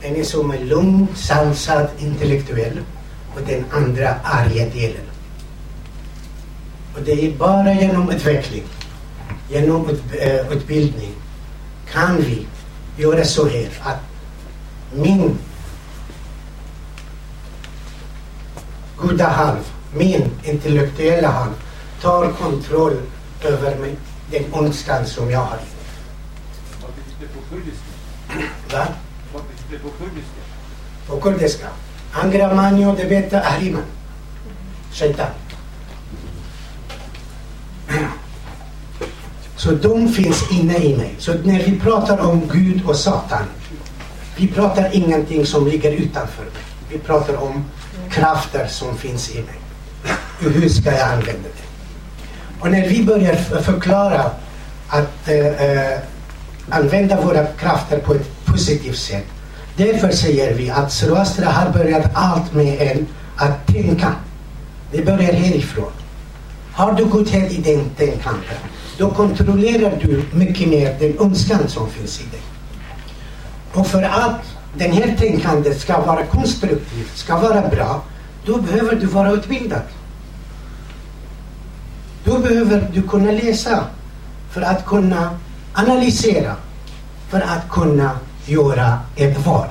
En 0.01 0.17
är 0.17 0.25
som 0.25 0.51
är 0.51 0.59
lugn, 0.59 1.07
sansad, 1.15 1.89
intellektuell 1.99 2.79
och 3.35 3.41
den 3.47 3.65
andra 3.71 4.15
arga 4.23 4.67
delen. 4.67 5.05
Och 6.95 7.03
det 7.05 7.27
är 7.27 7.33
bara 7.33 7.73
genom 7.75 8.11
utveckling, 8.11 8.65
genom 9.49 9.91
ut, 9.91 10.03
äh, 10.21 10.53
utbildning 10.53 11.13
kan 11.93 12.17
vi 12.17 12.47
göra 12.97 13.25
så 13.25 13.49
här 13.49 13.69
att 13.83 14.01
min 14.95 15.39
goda 18.97 19.29
halv, 19.29 19.73
min 19.95 20.31
intellektuella 20.45 21.29
halv, 21.29 21.53
tar 22.03 22.33
kontroll 22.33 22.97
över 23.43 23.79
mig, 23.79 23.97
den 24.31 24.45
ondskan 24.53 25.07
som 25.07 25.31
jag 25.31 25.41
har. 25.41 25.59
Vad 26.83 26.91
betyder 26.91 27.21
det 27.21 27.29
på 27.35 27.55
kurdiska? 27.55 27.83
Va? 28.73 28.87
Det 29.71 29.79
på 29.79 29.89
kurdiska? 29.89 30.41
På 31.07 31.21
kurdiska. 31.21 31.67
Angramanio 32.13 32.95
de 32.97 33.05
beta 33.05 33.41
ahriman. 33.41 33.83
Shaitan. 34.93 35.31
Så 39.57 39.71
de 39.71 40.09
finns 40.09 40.53
inne 40.53 40.77
i 40.79 40.97
mig. 40.97 41.15
Så 41.19 41.35
när 41.35 41.63
vi 41.65 41.81
pratar 41.81 42.19
om 42.19 42.49
Gud 42.53 42.87
och 42.87 42.97
Satan, 42.97 43.45
vi 44.37 44.49
pratar 44.49 44.97
ingenting 44.97 45.47
som 45.47 45.67
ligger 45.67 45.93
utanför 45.93 46.43
mig. 46.43 46.63
Vi 46.89 46.99
pratar 46.99 47.37
om 47.37 47.65
krafter 48.11 48.67
som 48.67 48.97
finns 48.97 49.31
i 49.31 49.35
mig. 49.35 49.61
Och 50.45 50.51
hur 50.51 50.69
ska 50.69 50.91
jag 50.93 51.09
använda 51.09 51.49
det? 51.49 51.69
Och 52.61 52.71
när 52.71 52.89
vi 52.89 53.05
börjar 53.05 53.35
förklara 53.63 54.31
att 54.89 55.29
eh, 55.29 55.47
eh, 55.47 55.99
använda 56.71 57.21
våra 57.21 57.47
krafter 57.47 57.99
på 57.99 58.15
ett 58.15 58.45
positivt 58.45 58.99
sätt. 58.99 59.27
Därför 59.79 60.11
säger 60.11 60.55
vi 60.55 60.71
att 60.71 60.93
Zoroastra 60.93 61.47
har 61.47 61.73
börjat 61.73 62.11
allt 62.15 62.55
med 62.55 62.83
en 62.83 63.07
att 63.37 63.67
tänka. 63.67 64.13
Det 64.93 65.05
börjar 65.05 65.33
härifrån. 65.33 65.93
Har 66.73 66.93
du 66.93 67.05
godhet 67.05 67.53
i 67.53 67.57
den 67.57 67.91
tänkandet, 67.97 68.59
då 68.99 69.11
kontrollerar 69.11 69.99
du 70.01 70.23
mycket 70.33 70.69
mer 70.69 70.97
den 70.99 71.19
önskan 71.19 71.69
som 71.69 71.91
finns 71.91 72.21
i 72.21 72.23
dig. 72.23 72.41
Och 73.73 73.87
för 73.87 74.03
att 74.03 74.41
den 74.75 74.93
här 74.93 75.17
tänkandet 75.19 75.81
ska 75.81 76.01
vara 76.01 76.27
konstruktivt, 76.27 77.17
ska 77.17 77.39
vara 77.39 77.69
bra, 77.69 78.03
då 78.45 78.59
behöver 78.59 78.97
du 78.97 79.07
vara 79.07 79.33
utbildad. 79.33 79.83
Då 82.25 82.39
behöver 82.39 82.91
du 82.93 83.03
kunna 83.03 83.31
läsa 83.31 83.85
för 84.51 84.63
att 84.63 84.87
kunna 84.87 85.39
analysera, 85.75 86.55
för 87.31 87.41
att 87.41 87.69
kunna 87.71 88.11
göra 88.51 88.99
ett 89.17 89.47
val 89.47 89.69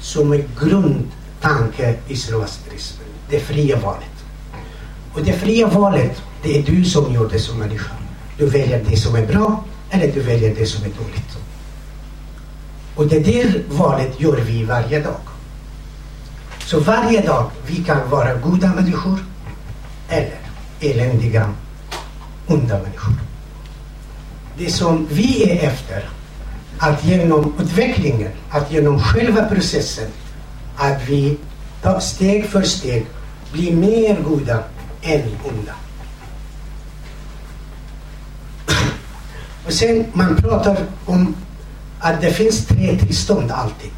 som 0.00 0.32
är 0.32 0.44
grundtanke 0.60 1.94
i 2.08 2.16
zoroastrismen, 2.16 3.06
det 3.30 3.40
fria 3.40 3.78
valet. 3.78 4.24
Och 5.12 5.22
det 5.22 5.32
fria 5.32 5.66
valet, 5.66 6.22
det 6.42 6.58
är 6.58 6.62
du 6.62 6.84
som 6.84 7.14
gör 7.14 7.28
det 7.28 7.38
som 7.38 7.58
människa. 7.58 7.90
Du 8.38 8.46
väljer 8.46 8.84
det 8.90 8.96
som 8.96 9.14
är 9.14 9.26
bra 9.26 9.64
eller 9.90 10.12
du 10.12 10.20
väljer 10.20 10.54
det 10.54 10.66
som 10.66 10.84
är 10.84 10.88
dåligt. 10.88 11.38
Och 12.94 13.06
det 13.06 13.18
där 13.18 13.62
valet 13.68 14.20
gör 14.20 14.36
vi 14.36 14.64
varje 14.64 15.00
dag. 15.00 15.20
Så 16.66 16.80
varje 16.80 17.20
dag 17.20 17.50
vi 17.66 17.84
kan 17.84 18.10
vara 18.10 18.34
goda 18.34 18.74
människor 18.74 19.18
eller 20.08 20.38
eländiga, 20.80 21.50
onda 22.46 22.78
människor. 22.82 23.14
Det 24.58 24.70
som 24.70 25.06
vi 25.10 25.50
är 25.50 25.68
efter, 25.68 26.08
att 26.78 27.04
genom 27.04 27.54
utvecklingen, 27.60 28.30
att 28.50 28.72
genom 28.72 29.00
själva 29.00 29.44
processen, 29.44 30.08
att 30.76 31.08
vi 31.08 31.36
tar 31.82 32.00
steg 32.00 32.46
för 32.46 32.62
steg 32.62 33.06
blir 33.52 33.76
mer 33.76 34.20
goda 34.20 34.58
än 35.02 35.22
onda. 35.44 35.74
Och 39.66 39.72
sen 39.72 40.04
man 40.12 40.36
pratar 40.36 40.76
om 41.04 41.34
att 42.00 42.20
det 42.20 42.30
finns 42.30 42.66
tre 42.66 42.98
tillstånd 42.98 43.50
alltid. 43.50 43.90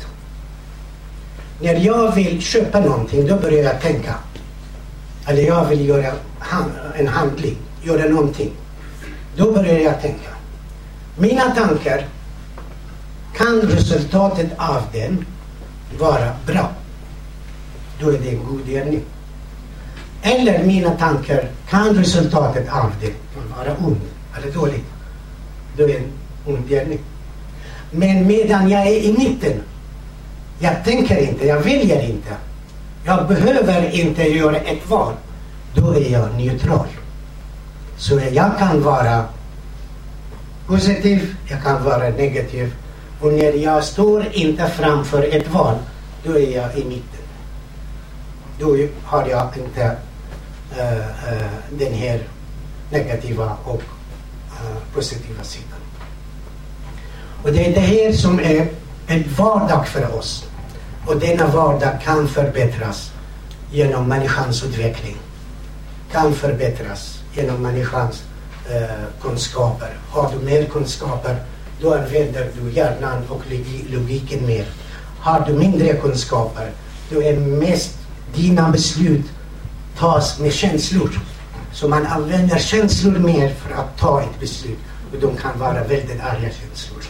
När 1.60 1.74
jag 1.74 2.14
vill 2.14 2.42
köpa 2.42 2.80
någonting 2.80 3.26
då 3.26 3.36
börjar 3.36 3.64
jag 3.64 3.80
tänka. 3.80 4.14
Eller 5.26 5.42
jag 5.42 5.64
vill 5.64 5.88
göra 5.88 6.12
en 6.96 7.08
handling, 7.08 7.56
göra 7.82 8.08
någonting. 8.08 8.50
Då 9.36 9.52
börjar 9.52 9.78
jag 9.78 10.02
tänka. 10.02 10.28
Mina 11.18 11.54
tankar, 11.54 12.06
kan 13.36 13.60
resultatet 13.60 14.50
av 14.56 14.82
den 14.92 15.26
vara 15.98 16.30
bra? 16.46 16.70
Då 18.00 18.10
är 18.10 18.18
det 18.18 18.28
en 18.28 18.44
god 18.44 18.66
gärning. 18.66 19.00
Eller 20.22 20.64
mina 20.64 20.90
tankar, 20.90 21.48
kan 21.68 21.94
resultatet 21.94 22.68
av 22.72 22.92
det 23.00 23.12
vara 23.56 23.76
ond 23.76 24.00
eller 24.36 24.52
dålig, 24.52 24.84
Då 25.76 25.82
är 25.82 25.88
det 25.88 25.96
en 25.96 26.12
ond 26.46 26.68
gärning. 26.68 26.98
Men 27.90 28.26
medan 28.26 28.70
jag 28.70 28.86
är 28.86 29.04
i 29.04 29.12
mitten, 29.18 29.62
jag 30.58 30.84
tänker 30.84 31.28
inte, 31.28 31.46
jag 31.46 31.60
väljer 31.60 32.02
inte. 32.02 32.30
Jag 33.04 33.28
behöver 33.28 33.90
inte 33.90 34.22
göra 34.22 34.56
ett 34.56 34.90
val. 34.90 35.14
Då 35.74 35.92
är 35.92 36.12
jag 36.12 36.34
neutral. 36.34 36.86
Så 37.98 38.20
jag 38.32 38.58
kan 38.58 38.82
vara 38.82 39.24
positiv, 40.66 41.36
jag 41.48 41.62
kan 41.62 41.84
vara 41.84 42.08
negativ. 42.08 42.72
Och 43.20 43.32
när 43.32 43.52
jag 43.52 43.84
står 43.84 44.26
inte 44.32 44.68
framför 44.68 45.22
ett 45.22 45.48
val, 45.48 45.76
då 46.24 46.38
är 46.38 46.56
jag 46.56 46.78
i 46.78 46.84
mitten. 46.84 47.20
Då 48.58 48.76
har 49.04 49.26
jag 49.26 49.48
inte 49.56 49.96
uh, 50.78 50.98
uh, 51.32 51.48
den 51.70 51.92
här 51.92 52.20
negativa 52.90 53.56
och 53.64 53.82
uh, 53.82 54.76
positiva 54.94 55.42
sidan. 55.42 55.78
Och 57.42 57.52
det 57.52 57.66
är 57.66 57.74
det 57.74 57.80
här 57.80 58.12
som 58.12 58.40
är 58.40 58.68
en 59.06 59.24
vardag 59.38 59.88
för 59.88 60.14
oss. 60.14 60.44
Och 61.06 61.16
denna 61.16 61.46
vardag 61.46 62.00
kan 62.02 62.28
förbättras 62.28 63.12
genom 63.72 64.08
människans 64.08 64.64
utveckling. 64.64 65.16
Kan 66.12 66.34
förbättras 66.34 67.18
genom 67.34 67.62
människans 67.62 68.22
kunskaper. 69.22 69.88
Har 70.10 70.30
du 70.32 70.44
mer 70.44 70.64
kunskaper, 70.64 71.36
då 71.80 71.94
använder 71.94 72.50
du 72.60 72.70
hjärnan 72.70 73.22
och 73.28 73.42
logiken 73.90 74.46
mer. 74.46 74.66
Har 75.20 75.46
du 75.46 75.52
mindre 75.52 75.96
kunskaper, 75.96 76.70
då 77.10 77.22
är 77.22 77.36
mest 77.36 77.98
dina 78.34 78.70
beslut 78.70 79.24
tas 79.98 80.38
med 80.38 80.52
känslor. 80.52 81.20
Så 81.72 81.88
man 81.88 82.06
använder 82.06 82.58
känslor 82.58 83.18
mer 83.18 83.54
för 83.54 83.74
att 83.74 83.98
ta 83.98 84.22
ett 84.22 84.40
beslut. 84.40 84.78
Och 85.12 85.20
de 85.20 85.36
kan 85.36 85.58
vara 85.58 85.84
väldigt 85.84 86.20
arga 86.20 86.50
känslor. 86.50 87.02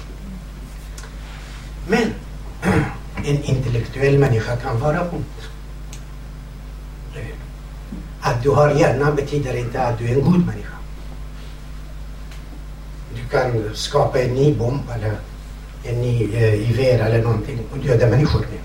Men 1.88 2.14
en 3.24 3.42
intellektuell 3.44 4.18
människa 4.18 4.56
kan 4.56 4.80
vara 4.80 5.00
ond. 5.00 5.24
Att 8.20 8.42
du 8.42 8.50
har 8.50 8.70
hjärna 8.70 9.12
betyder 9.12 9.56
inte 9.56 9.82
att 9.82 9.98
du 9.98 10.08
är 10.08 10.14
en 10.14 10.24
god 10.24 10.46
människa. 10.46 10.75
Du 13.16 13.28
kan 13.30 13.74
skapa 13.74 14.20
en 14.20 14.34
ny 14.34 14.54
bomb 14.54 14.82
eller 14.94 15.16
en 15.84 16.00
ny 16.00 16.34
eh, 16.34 16.68
gevär 16.68 16.98
eller 16.98 17.22
någonting 17.22 17.58
och 17.72 17.78
döda 17.78 18.06
människor 18.06 18.40
med. 18.40 18.60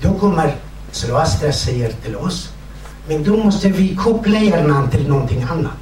Då 0.00 0.18
kommer 0.18 0.56
Zoroastra 0.90 1.52
säger 1.52 1.92
till 1.92 2.16
oss, 2.16 2.50
men 3.08 3.24
då 3.24 3.36
måste 3.36 3.68
vi 3.68 3.96
koppla 3.96 4.38
hjärnan 4.38 4.90
till 4.90 5.08
någonting 5.08 5.42
annat. 5.42 5.78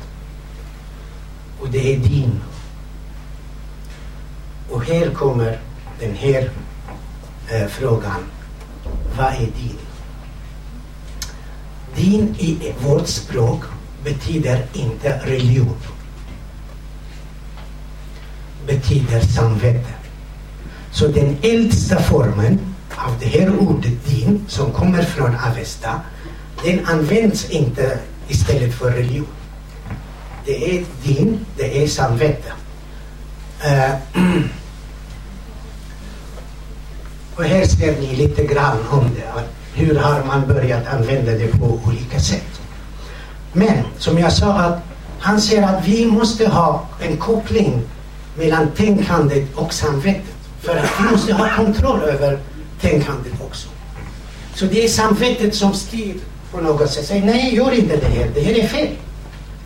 Och 1.60 1.68
det 1.68 1.94
är 1.94 1.98
din. 1.98 2.40
Och 4.70 4.84
här 4.84 5.10
kommer 5.10 5.60
den 6.00 6.14
här 6.14 6.50
eh, 7.50 7.66
frågan. 7.66 8.24
Vad 9.16 9.26
är 9.26 9.38
din? 9.38 9.78
Din 11.94 12.34
i 12.38 12.74
vårt 12.80 13.06
språk 13.06 13.62
betyder 14.04 14.66
inte 14.72 15.20
religion. 15.24 15.76
Betyder 18.66 19.20
samvete. 19.20 19.92
Så 20.90 21.08
den 21.08 21.36
äldsta 21.42 22.02
formen 22.02 22.58
av 22.96 23.18
det 23.20 23.26
här 23.26 23.58
ordet 23.58 24.06
din 24.06 24.44
som 24.48 24.72
kommer 24.72 25.02
från 25.02 25.36
Avesta, 25.36 26.00
den 26.64 26.86
används 26.86 27.50
inte 27.50 27.98
istället 28.28 28.74
för 28.74 28.90
religion. 28.90 29.26
Det 30.44 30.76
är 30.76 30.84
din, 31.02 31.46
det 31.56 31.82
är 31.82 31.88
samvete. 31.88 32.52
Uh, 33.64 34.22
och 37.36 37.44
här 37.44 37.64
ser 37.64 38.00
ni 38.00 38.16
lite 38.16 38.44
grann 38.44 38.78
om 38.90 39.10
det. 39.14 39.44
Hur 39.74 39.98
har 39.98 40.24
man 40.24 40.46
börjat 40.46 40.86
använda 40.86 41.32
det 41.32 41.48
på 41.58 41.80
olika 41.86 42.20
sätt. 42.20 42.60
Men 43.52 43.84
som 43.98 44.18
jag 44.18 44.32
sa, 44.32 44.52
att 44.52 44.82
han 45.18 45.40
säger 45.40 45.62
att 45.62 45.88
vi 45.88 46.06
måste 46.06 46.48
ha 46.48 46.86
en 47.00 47.16
koppling 47.16 47.82
mellan 48.36 48.70
tänkandet 48.70 49.54
och 49.54 49.72
samvetet. 49.74 50.34
För 50.60 50.76
att 50.76 50.90
vi 51.00 51.10
måste 51.10 51.32
ha 51.32 51.56
kontroll 51.56 52.02
över 52.02 52.38
tänkandet 52.80 53.32
också. 53.40 53.68
Så 54.54 54.64
det 54.64 54.84
är 54.84 54.88
samvetet 54.88 55.54
som 55.54 55.74
styr 55.74 56.14
på 56.50 56.60
något 56.60 56.90
sätt. 56.90 57.06
Säger 57.06 57.26
nej, 57.26 57.54
gör 57.54 57.72
inte 57.72 57.96
det 57.96 58.06
här. 58.06 58.30
Det 58.34 58.40
här 58.40 58.58
är 58.58 58.66
fel. 58.66 58.88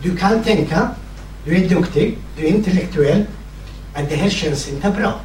Du 0.01 0.17
kan 0.17 0.43
tänka, 0.43 0.89
du 1.45 1.55
är 1.55 1.69
duktig, 1.69 2.17
du 2.37 2.45
är 2.45 2.49
intellektuell, 2.49 3.25
men 3.93 4.05
det 4.09 4.15
här 4.15 4.29
känns 4.29 4.69
inte 4.69 4.89
bra. 4.89 5.19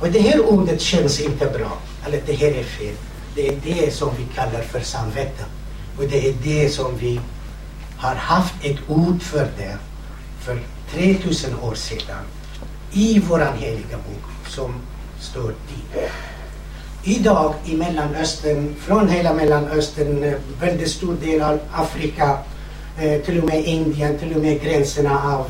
Och 0.00 0.08
det 0.08 0.20
här 0.20 0.46
ordet 0.46 0.80
känns 0.80 1.20
inte 1.20 1.46
bra, 1.46 1.78
eller 2.06 2.20
det 2.26 2.32
här 2.32 2.48
är 2.48 2.64
fel. 2.64 2.94
Det 3.34 3.48
är 3.48 3.56
det 3.64 3.94
som 3.94 4.10
vi 4.18 4.34
kallar 4.34 4.62
för 4.62 4.80
samvete. 4.80 5.44
Och 5.98 6.04
det 6.04 6.28
är 6.28 6.34
det 6.42 6.68
som 6.68 6.96
vi 6.98 7.20
har 7.96 8.14
haft 8.14 8.54
ett 8.62 8.78
ord 8.88 9.22
för 9.22 9.48
det 9.58 9.76
för 10.40 10.58
3000 10.92 11.58
år 11.58 11.74
sedan 11.74 12.24
i 12.92 13.18
våran 13.18 13.58
heliga 13.58 13.96
bok 13.96 14.48
som 14.48 14.74
står 15.20 15.54
din. 15.68 16.08
Idag 17.02 17.54
i 17.64 17.76
Mellanöstern, 17.76 18.74
från 18.78 19.08
hela 19.08 19.32
Mellanöstern, 19.32 20.24
eh, 20.24 20.34
väldigt 20.60 20.90
stor 20.90 21.14
del 21.14 21.42
av 21.42 21.58
Afrika, 21.72 22.38
eh, 22.98 23.22
till 23.22 23.38
och 23.38 23.44
med 23.44 23.64
Indien, 23.64 24.18
till 24.18 24.36
och 24.36 24.42
med 24.42 24.62
gränserna 24.62 25.22
av 25.34 25.46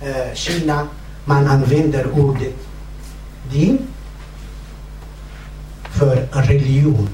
eh, 0.00 0.34
Kina, 0.34 0.88
man 1.24 1.46
använder 1.46 2.20
ordet 2.20 2.54
din 3.52 3.78
för 5.90 6.28
religion. 6.32 7.08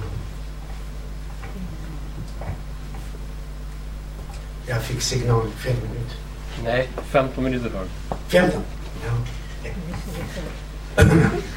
Jag 4.66 4.82
fick 4.82 5.02
signal, 5.02 5.46
fem 5.56 5.76
minuter. 5.76 6.16
Nej, 6.64 6.88
15 7.10 7.44
minuter 7.44 7.70
du. 7.70 8.16
15? 8.28 8.60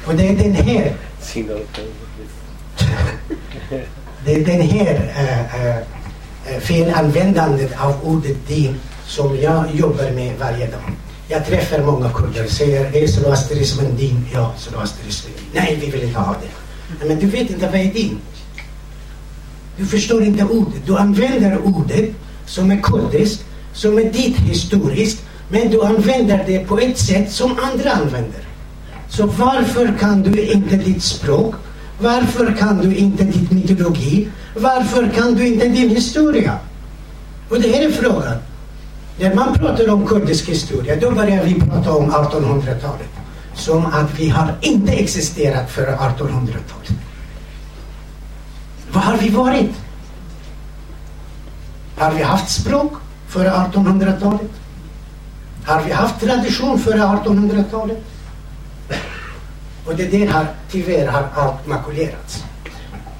Och 0.06 0.14
det 0.14 0.28
är 0.28 0.36
den 0.36 0.54
här 0.54 0.96
Det 4.24 4.34
är 4.34 4.44
den 4.44 4.60
här 4.60 5.12
äh, 5.16 5.24
eh, 5.24 5.66
äh, 5.66 5.76
eh, 5.76 5.76
eh, 6.46 6.60
felanvändandet 6.60 7.72
av 7.80 7.94
ordet 8.02 8.48
din 8.48 8.74
som 9.06 9.36
jag 9.40 9.64
jobbar 9.74 10.10
med 10.10 10.38
varje 10.38 10.66
dag. 10.66 10.80
Jag 11.28 11.46
träffar 11.46 11.82
många 11.82 12.10
kurder 12.10 12.46
säger 12.46 12.96
är 12.96 13.06
zoroastrismen 13.06 13.96
din? 13.96 14.26
Ja, 14.34 14.54
zoroastrismen 14.58 15.32
din. 15.36 15.62
Nej, 15.62 15.78
vi 15.80 15.90
vill 15.90 16.02
inte 16.02 16.18
ha 16.18 16.36
det. 16.42 17.06
Men 17.06 17.18
du 17.18 17.26
vet 17.26 17.50
inte 17.50 17.66
vad 17.66 17.74
är 17.74 17.92
din? 17.92 18.18
Du 19.76 19.86
förstår 19.86 20.22
inte 20.22 20.44
ordet. 20.44 20.86
Du 20.86 20.96
använder 20.96 21.58
ordet 21.64 22.10
som 22.46 22.70
är 22.70 22.80
kurdiskt, 22.80 23.44
som 23.72 23.98
är 23.98 24.04
ditt 24.04 24.36
historiskt, 24.36 25.22
men 25.48 25.70
du 25.70 25.82
använder 25.82 26.44
det 26.46 26.58
på 26.58 26.78
ett 26.78 26.98
sätt 26.98 27.32
som 27.32 27.58
andra 27.72 27.92
använder. 27.92 28.40
Så 29.08 29.26
varför 29.26 29.94
kan 30.00 30.22
du 30.22 30.46
inte 30.46 30.76
ditt 30.76 31.02
språk? 31.02 31.54
Varför 32.00 32.56
kan 32.58 32.78
du 32.78 32.96
inte 32.96 33.24
din 33.24 33.48
mytologi? 33.50 34.28
Varför 34.56 35.08
kan 35.08 35.34
du 35.34 35.46
inte 35.46 35.68
din 35.68 35.90
historia? 35.90 36.58
Och 37.48 37.60
det 37.60 37.68
här 37.68 37.86
är 37.86 37.90
frågan. 37.90 38.36
När 39.18 39.34
man 39.34 39.54
pratar 39.54 39.90
om 39.90 40.06
kurdisk 40.06 40.48
historia, 40.48 40.96
då 41.00 41.10
börjar 41.10 41.44
vi 41.44 41.60
prata 41.60 41.92
om 41.92 42.10
1800-talet. 42.10 43.08
Som 43.54 43.86
att 43.86 44.18
vi 44.18 44.28
har 44.28 44.54
inte 44.60 44.92
existerat 44.92 45.70
före 45.70 45.96
1800-talet. 45.96 47.00
Vad 48.92 49.02
har 49.02 49.16
vi 49.16 49.28
varit? 49.28 49.70
Har 51.98 52.12
vi 52.12 52.22
haft 52.22 52.50
språk 52.50 52.92
före 53.28 53.50
1800-talet? 53.50 54.50
Har 55.66 55.82
vi 55.82 55.92
haft 55.92 56.20
tradition 56.20 56.78
före 56.78 56.98
1800-talet? 56.98 57.98
Och 59.86 59.96
det 59.96 60.06
där 60.06 60.26
har 60.26 60.46
tyvärr 60.70 61.06
har 61.06 61.28
allt 61.34 61.66
makulerats. 61.66 62.44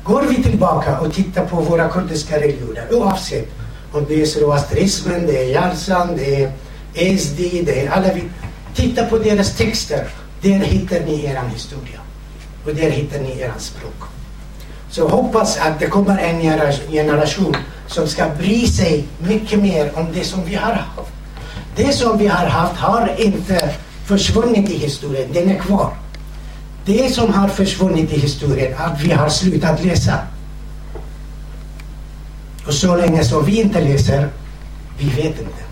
Går 0.05 0.23
vi 0.23 0.43
tillbaka 0.43 0.99
och 1.01 1.13
tittar 1.13 1.47
på 1.47 1.57
våra 1.57 1.89
kurdiska 1.89 2.37
religioner, 2.37 2.95
oavsett 2.95 3.49
om 3.93 4.05
det 4.09 4.23
är 4.23 4.27
zoroastrismen, 4.27 5.27
det 5.27 5.43
är 5.43 5.49
Yarsan, 5.49 6.17
det 6.17 6.43
är 6.43 6.53
Ezdi, 6.95 7.63
det 7.67 7.87
är 7.87 7.91
alla 7.91 8.13
vi. 8.15 8.23
Titta 8.75 9.05
på 9.05 9.19
deras 9.19 9.57
texter. 9.57 10.09
Där 10.41 10.59
hittar 10.59 11.01
ni 11.01 11.25
er 11.25 11.43
historia. 11.53 12.01
Och 12.65 12.75
där 12.75 12.91
hittar 12.91 13.19
ni 13.19 13.41
er 13.41 13.53
språk. 13.59 14.03
Så 14.91 15.09
hoppas 15.09 15.59
att 15.59 15.81
det 15.81 15.87
kommer 15.87 16.19
en 16.19 16.41
generation 16.91 17.57
som 17.87 18.09
ska 18.09 18.29
bry 18.39 18.67
sig 18.67 19.05
mycket 19.19 19.59
mer 19.59 19.93
om 19.99 20.07
det 20.13 20.25
som 20.25 20.45
vi 20.45 20.55
har 20.55 20.73
haft. 20.73 21.16
Det 21.77 21.93
som 21.93 22.19
vi 22.19 22.27
har 22.27 22.47
haft 22.47 22.77
har 22.77 23.15
inte 23.19 23.75
försvunnit 24.05 24.71
i 24.71 24.79
historien, 24.79 25.29
den 25.33 25.51
är 25.51 25.59
kvar. 25.59 25.93
Det 26.85 27.15
som 27.15 27.35
har 27.35 27.49
försvunnit 27.49 28.13
i 28.13 28.19
historien 28.19 28.73
är 28.73 28.87
att 28.87 29.01
vi 29.01 29.13
har 29.13 29.29
slutat 29.29 29.85
läsa. 29.85 30.19
Och 32.67 32.75
så 32.75 32.97
länge 32.97 33.25
som 33.25 33.45
vi 33.45 33.61
inte 33.61 33.81
läser, 33.81 34.29
vi 34.99 35.09
vet 35.09 35.41
inte. 35.41 35.63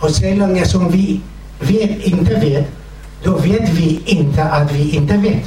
Och 0.00 0.10
så 0.10 0.22
länge 0.22 0.66
som 0.66 0.90
vi 0.90 1.20
vet, 1.60 2.04
inte 2.04 2.34
vet, 2.34 2.66
då 3.22 3.36
vet 3.36 3.68
vi 3.68 4.00
inte 4.04 4.44
att 4.44 4.72
vi 4.72 4.90
inte 4.90 5.16
vet. 5.16 5.44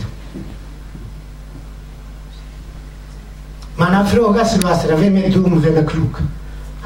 Man 3.75 3.93
har 3.93 4.05
frågat 4.05 4.51
sig, 4.51 4.59
vem 4.97 5.17
är 5.17 5.29
dum, 5.29 5.61
vem 5.61 5.77
är 5.77 5.87
klok? 5.87 6.15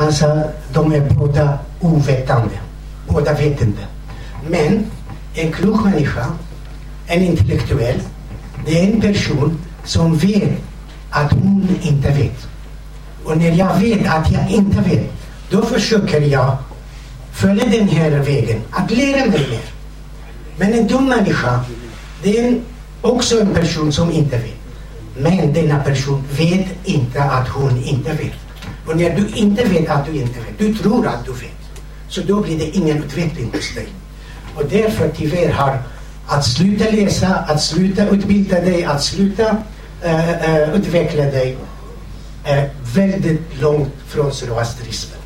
Han 0.03 0.13
sa, 0.13 0.43
de 0.73 0.93
är 0.93 0.99
båda 0.99 1.59
ovetande. 1.79 2.55
Båda 3.07 3.33
vet 3.33 3.61
inte. 3.61 3.81
Men 4.49 4.85
en 5.33 5.51
klok 5.51 5.83
människa, 5.83 6.25
en 7.07 7.23
intellektuell, 7.23 7.99
det 8.65 8.79
är 8.79 8.93
en 8.93 9.01
person 9.01 9.59
som 9.83 10.17
vet 10.17 10.49
att 11.09 11.31
hon 11.31 11.67
inte 11.81 12.09
vet. 12.09 12.47
Och 13.23 13.37
när 13.37 13.51
jag 13.51 13.79
vet 13.79 14.07
att 14.07 14.31
jag 14.31 14.49
inte 14.49 14.81
vet, 14.81 15.11
då 15.49 15.61
försöker 15.61 16.21
jag 16.21 16.57
följa 17.31 17.65
den 17.65 17.87
här 17.87 18.11
vägen, 18.11 18.61
att 18.71 18.91
lära 18.91 19.25
mig 19.25 19.47
mer. 19.49 19.67
Men 20.57 20.73
en 20.73 20.87
dum 20.87 21.05
människa, 21.05 21.59
Det 22.23 22.39
är 22.39 22.59
också 23.01 23.41
en 23.41 23.53
person 23.53 23.91
som 23.91 24.11
inte 24.11 24.37
vet. 24.37 24.59
Men 25.17 25.53
denna 25.53 25.79
person 25.79 26.23
vet 26.37 26.67
inte 26.83 27.23
att 27.23 27.47
hon 27.47 27.83
inte 27.83 28.13
vet. 28.13 28.42
Och 28.85 28.97
när 28.97 29.15
du 29.15 29.27
inte 29.27 29.63
vet 29.63 29.89
att 29.89 30.05
du 30.05 30.11
inte 30.11 30.39
vet, 30.39 30.57
du 30.57 30.73
tror 30.73 31.07
att 31.07 31.25
du 31.25 31.31
vet. 31.31 31.51
Så 32.07 32.21
då 32.21 32.41
blir 32.41 32.57
det 32.57 32.69
ingen 32.69 33.03
utveckling 33.03 33.51
hos 33.53 33.75
dig. 33.75 33.87
Och 34.55 34.63
därför 34.69 35.09
tyvärr 35.15 35.51
har 35.51 35.83
att 36.27 36.45
sluta 36.45 36.89
läsa, 36.89 37.27
att 37.27 37.61
sluta 37.61 38.07
utbilda 38.07 38.59
dig, 38.59 38.83
att 38.83 39.03
sluta 39.03 39.43
uh, 40.05 40.29
uh, 40.49 40.75
utveckla 40.75 41.23
dig 41.23 41.57
är 42.43 42.69
väldigt 42.95 43.61
långt 43.61 43.93
från 44.07 44.33
zoroastrismen. 44.33 45.19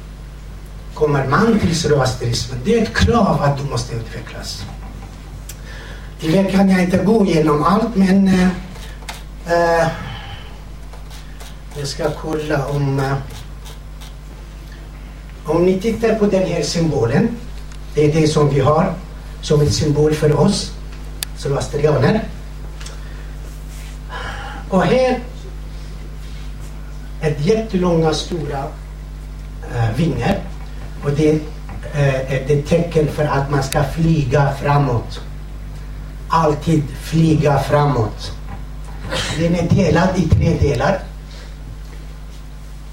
Kommer 0.94 1.28
man 1.28 1.60
till 1.60 1.76
zoroastrismen, 1.76 2.60
det 2.66 2.80
är 2.80 2.84
ett 2.84 2.96
krav 2.96 3.42
att 3.42 3.58
du 3.58 3.64
måste 3.64 3.96
utvecklas. 3.96 4.64
Tyvärr 6.20 6.52
kan 6.52 6.70
jag 6.70 6.84
inte 6.84 6.98
gå 6.98 7.26
igenom 7.26 7.64
allt 7.64 7.96
men 7.96 8.28
uh, 8.28 8.48
uh, 9.48 9.88
jag 11.78 11.88
ska 11.88 12.10
kolla 12.22 12.66
om 12.66 13.00
uh, 13.00 13.14
om 15.48 15.66
ni 15.66 15.80
tittar 15.80 16.16
på 16.16 16.26
den 16.26 16.48
här 16.48 16.62
symbolen, 16.62 17.30
det 17.94 18.06
är 18.06 18.22
det 18.22 18.28
som 18.28 18.50
vi 18.50 18.60
har 18.60 18.94
som 19.42 19.62
en 19.62 19.72
symbol 19.72 20.14
för 20.14 20.40
oss 20.40 20.72
zoroastrianer. 21.38 22.24
Och 24.70 24.84
här 24.84 25.20
ett 27.22 27.46
jättelånga 27.46 28.14
stora 28.14 28.64
eh, 29.74 29.90
äh, 29.90 29.96
vingar 29.96 30.40
och 31.04 31.12
det 31.12 31.30
äh, 31.94 32.34
är 32.34 32.52
ett 32.52 32.68
tecken 32.68 33.08
för 33.08 33.26
att 33.26 33.52
man 33.52 33.64
ska 33.64 33.84
flyga 33.84 34.54
framåt. 34.62 35.22
Alltid 36.30 36.84
flyga 37.02 37.60
framåt. 37.60 38.32
Den 39.40 39.56
är 39.56 39.70
delad 39.70 40.10
i 40.16 40.30
tre 40.30 40.58
delar. 40.60 41.00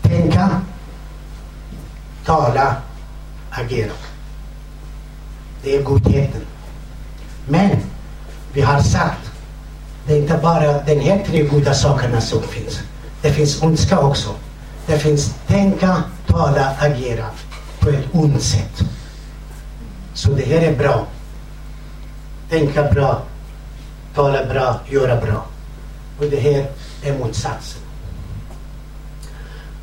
Tänka, 0.03 0.61
tala, 2.25 2.77
agera. 3.51 3.93
Det 5.63 5.77
är 5.77 5.83
godheten. 5.83 6.41
Men 7.49 7.71
vi 8.53 8.61
har 8.61 8.81
sagt, 8.81 9.31
det 10.07 10.15
är 10.15 10.19
inte 10.19 10.39
bara 10.43 10.83
de 10.83 11.01
här 11.01 11.25
tre 11.27 11.43
goda 11.43 11.75
sakerna 11.75 12.21
som 12.21 12.43
finns. 12.43 12.81
Det 13.23 13.33
finns 13.33 13.63
ondska 13.63 13.99
också. 13.99 14.35
Det 14.87 14.99
finns 14.99 15.35
tänka, 15.47 16.03
tala, 16.27 16.77
agera 16.79 17.27
på 17.81 17.89
ett 17.89 18.05
ont 18.13 18.43
sätt. 18.43 18.83
Så 20.15 20.31
det 20.31 20.45
här 20.45 20.61
är 20.61 20.77
bra. 20.77 21.07
Tänka 22.51 22.83
bra, 22.83 23.23
tala 24.15 24.45
bra, 24.45 24.81
göra 24.89 25.21
bra. 25.21 25.45
Och 26.19 26.25
det 26.25 26.41
här 26.41 26.71
är 27.03 27.19
motsatsen. 27.19 27.81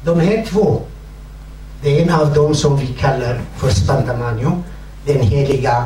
De 0.04 0.20
här 0.20 0.46
två, 0.46 0.82
det 1.82 1.98
är 1.98 2.04
en 2.04 2.10
av 2.10 2.34
dem 2.34 2.56
som 2.56 2.78
vi 2.78 2.88
kallar 2.88 3.42
för 3.58 3.70
Spantamanio, 3.70 4.64
den 5.06 5.22
heliga 5.22 5.86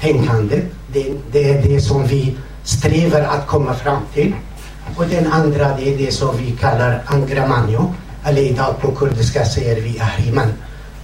tänkandet. 0.00 0.64
Det, 0.92 1.12
det 1.32 1.50
är 1.50 1.62
det 1.62 1.80
som 1.80 2.06
vi 2.06 2.36
strävar 2.64 3.20
att 3.20 3.46
komma 3.46 3.74
fram 3.74 4.02
till. 4.14 4.34
Och 4.96 5.06
den 5.06 5.32
andra 5.32 5.76
det 5.76 5.94
är 5.94 5.98
det 5.98 6.12
som 6.12 6.36
vi 6.36 6.50
kallar 6.52 7.02
Angramanio, 7.06 7.94
Eller 8.24 8.42
idag 8.42 8.80
på 8.80 8.92
kurdiska 8.92 9.44
säger 9.44 9.80
vi 9.80 10.00
ahriman. 10.00 10.52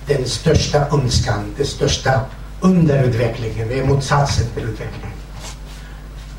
Den 0.07 0.25
största 0.25 0.87
önskan, 0.93 1.55
den 1.57 1.67
största 1.67 2.21
underutvecklingen. 2.61 3.69
Det 3.69 3.79
är 3.79 3.87
motsatsen 3.87 4.47
till 4.55 4.63
utveckling. 4.63 5.13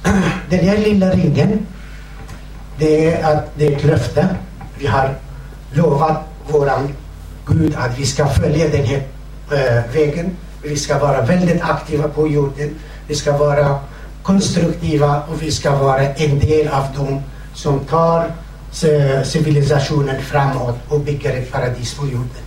Den 0.50 0.60
här 0.60 0.78
lilla 0.78 1.10
ringen, 1.12 1.66
det 2.78 3.14
är, 3.14 3.34
att 3.34 3.52
det 3.56 3.68
är 3.68 3.78
ett 3.78 3.84
löfte. 3.84 4.36
Vi 4.78 4.88
har 4.88 5.16
lovat 5.74 6.18
våran 6.48 6.94
Gud 7.50 7.76
att 7.76 8.00
vi 8.00 8.06
ska 8.06 8.28
följa 8.28 8.68
den 8.70 8.86
här 8.86 9.04
äh, 9.52 9.94
vägen. 9.94 10.38
Vi 10.64 10.78
ska 10.78 11.00
vara 11.00 11.22
väldigt 11.22 11.62
aktiva 11.62 12.08
på 12.08 12.28
jorden. 12.28 12.76
Vi 13.08 13.16
ska 13.16 13.38
vara 13.38 13.80
konstruktiva 14.24 15.24
och 15.24 15.42
vi 15.42 15.52
ska 15.52 15.76
vara 15.76 16.08
en 16.08 16.40
del 16.40 16.68
av 16.68 16.84
dem 16.96 17.22
som 17.54 17.80
tar 17.80 18.32
eh, 18.84 19.24
civilisationen 19.24 20.22
framåt 20.22 20.78
och 20.88 21.00
bygger 21.00 21.38
ett 21.38 21.52
paradis 21.52 21.94
på 21.94 22.06
jorden. 22.06 22.44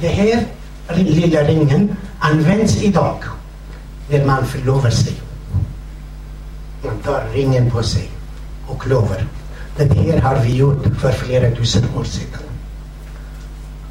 Den 0.00 0.10
här 0.10 0.46
lilla 0.94 1.42
ringen 1.42 1.96
används 2.18 2.82
idag 2.82 3.16
när 4.10 4.24
man 4.24 4.46
förlovar 4.46 4.90
sig. 4.90 5.14
Man 6.84 6.98
tar 6.98 7.24
ringen 7.34 7.70
på 7.70 7.82
sig 7.82 8.10
och 8.66 8.86
lovar. 8.86 9.26
Det 9.76 9.94
här 9.94 10.20
har 10.20 10.44
vi 10.44 10.56
gjort 10.56 10.84
för 11.00 11.12
flera 11.12 11.50
tusen 11.56 11.84
år 11.98 12.04
sedan. 12.04 12.45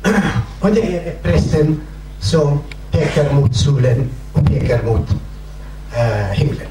Och 0.60 0.72
det 0.72 0.98
är 0.98 1.16
prästen 1.24 1.82
som 2.20 2.60
pekar 2.92 3.34
mot 3.34 3.56
solen 3.56 4.10
och 4.34 4.46
pekar 4.46 4.84
mot 4.84 5.10
uh, 5.12 6.34
himlen. 6.34 6.68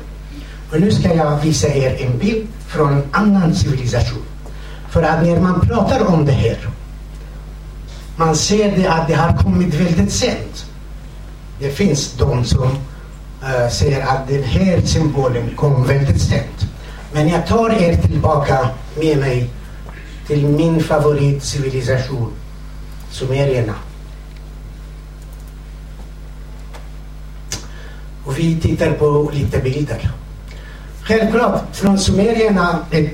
Och 0.72 0.80
nu 0.80 0.92
ska 0.92 1.14
jag 1.14 1.38
visa 1.38 1.68
er 1.68 2.06
en 2.06 2.18
bild 2.18 2.48
från 2.66 2.92
en 2.92 3.02
annan 3.10 3.54
civilisation. 3.54 4.22
För 4.90 5.02
att 5.02 5.22
när 5.22 5.40
man 5.40 5.60
pratar 5.60 6.06
om 6.06 6.26
det 6.26 6.32
här, 6.32 6.58
man 8.16 8.36
ser 8.36 8.76
det 8.76 8.86
att 8.86 9.08
det 9.08 9.14
har 9.14 9.36
kommit 9.36 9.74
väldigt 9.74 10.12
sent. 10.12 10.66
Det 11.60 11.70
finns 11.70 12.12
de 12.12 12.44
som 12.44 12.68
eh, 13.42 13.62
äh, 13.62 13.68
säger 13.68 14.06
att 14.06 14.28
den 14.28 14.42
här 14.42 14.80
symbolen 14.80 15.50
kom 15.56 15.86
väldigt 15.86 16.22
sent. 16.22 16.66
Men 17.12 17.28
jag 17.28 17.46
tar 17.46 17.70
er 17.70 17.96
tillbaka 17.96 18.68
med 19.00 19.18
mig 19.18 19.50
till 20.26 20.46
min 20.46 20.82
favoritcivilisation, 20.82 22.32
sumerierna. 23.14 23.74
Och 28.24 28.38
vi 28.38 28.60
tittar 28.60 28.92
på 28.92 29.30
lite 29.32 29.58
bilder. 29.58 30.10
Självklart, 31.02 31.76
från 31.76 31.98
sumerierna 31.98 32.78
det 32.90 33.10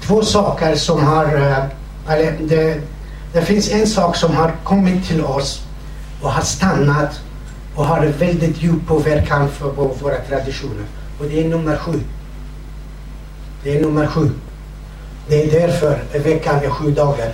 två 0.00 0.22
saker 0.22 0.76
som 0.76 1.04
har... 1.04 1.24
Eh, 1.24 1.64
eller 2.08 2.38
det, 2.40 2.80
det 3.32 3.42
finns 3.42 3.70
en 3.70 3.86
sak 3.86 4.16
som 4.16 4.36
har 4.36 4.52
kommit 4.64 5.06
till 5.06 5.24
oss 5.24 5.62
och 6.22 6.30
har 6.30 6.42
stannat 6.42 7.20
och 7.74 7.84
har 7.84 7.98
en 7.98 8.12
väldigt 8.12 8.62
djup 8.62 8.86
påverkan 8.86 9.48
för, 9.48 9.70
på 9.70 9.84
våra 9.84 10.18
traditioner. 10.28 10.84
Och 11.20 11.26
det 11.26 11.44
är 11.44 11.48
nummer 11.48 11.76
sju. 11.76 12.00
Det 13.62 13.76
är 13.76 13.82
nummer 13.82 14.06
sju. 14.06 14.30
Det 15.28 15.42
är 15.42 15.60
därför 15.60 16.18
veckan 16.18 16.56
är 16.64 16.70
sju 16.70 16.90
dagar. 16.90 17.32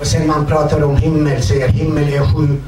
Och 0.00 0.06
sen 0.06 0.26
man 0.26 0.46
pratar 0.46 0.82
om 0.82 0.96
himmel, 0.96 1.42
säger 1.42 1.68
himmel 1.68 2.12
är 2.12 2.20
sju, 2.20 2.62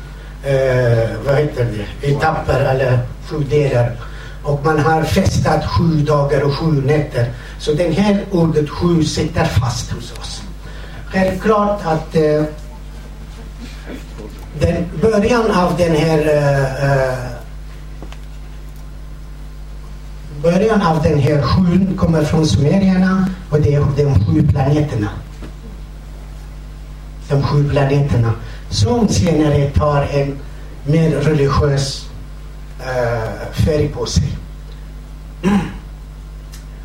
eh, 0.44 1.10
vad 1.26 1.36
heter 1.36 1.66
det, 2.00 2.08
etapper 2.08 2.60
eller 2.60 2.98
sju 3.28 3.38
delar 3.50 3.96
och 4.42 4.64
man 4.64 4.78
har 4.78 5.02
festat 5.02 5.64
sju 5.64 6.02
dagar 6.02 6.42
och 6.42 6.54
sju 6.54 6.82
nätter. 6.86 7.32
Så 7.58 7.72
det 7.72 7.90
här 7.90 8.24
ordet 8.30 8.70
sju 8.70 9.04
sitter 9.04 9.44
fast 9.44 9.90
hos 9.92 10.12
oss. 10.18 10.42
Självklart 11.06 11.80
att 11.84 12.14
eh, 12.14 12.42
den 14.60 14.84
början 15.00 15.50
av 15.50 15.76
den 15.76 15.96
här 15.96 16.18
eh, 16.18 16.84
eh 16.84 17.18
början 20.42 20.82
av 20.82 21.02
den 21.02 21.18
här 21.18 21.42
sjun 21.42 21.96
kommer 21.96 22.24
från 22.24 22.46
sumerierna 22.46 23.28
och 23.50 23.60
det 23.60 23.74
är 23.74 23.80
de 23.96 24.14
sju 24.14 24.48
planeterna. 24.48 25.08
De 27.28 27.42
sju 27.42 27.70
planeterna 27.70 28.32
som 28.70 29.08
senare 29.08 29.70
tar 29.70 30.02
en 30.02 30.38
mer 30.84 31.10
religiös 31.10 32.08
uh, 32.80 33.52
färg 33.52 33.88
på 33.88 34.06
sig. 34.06 34.28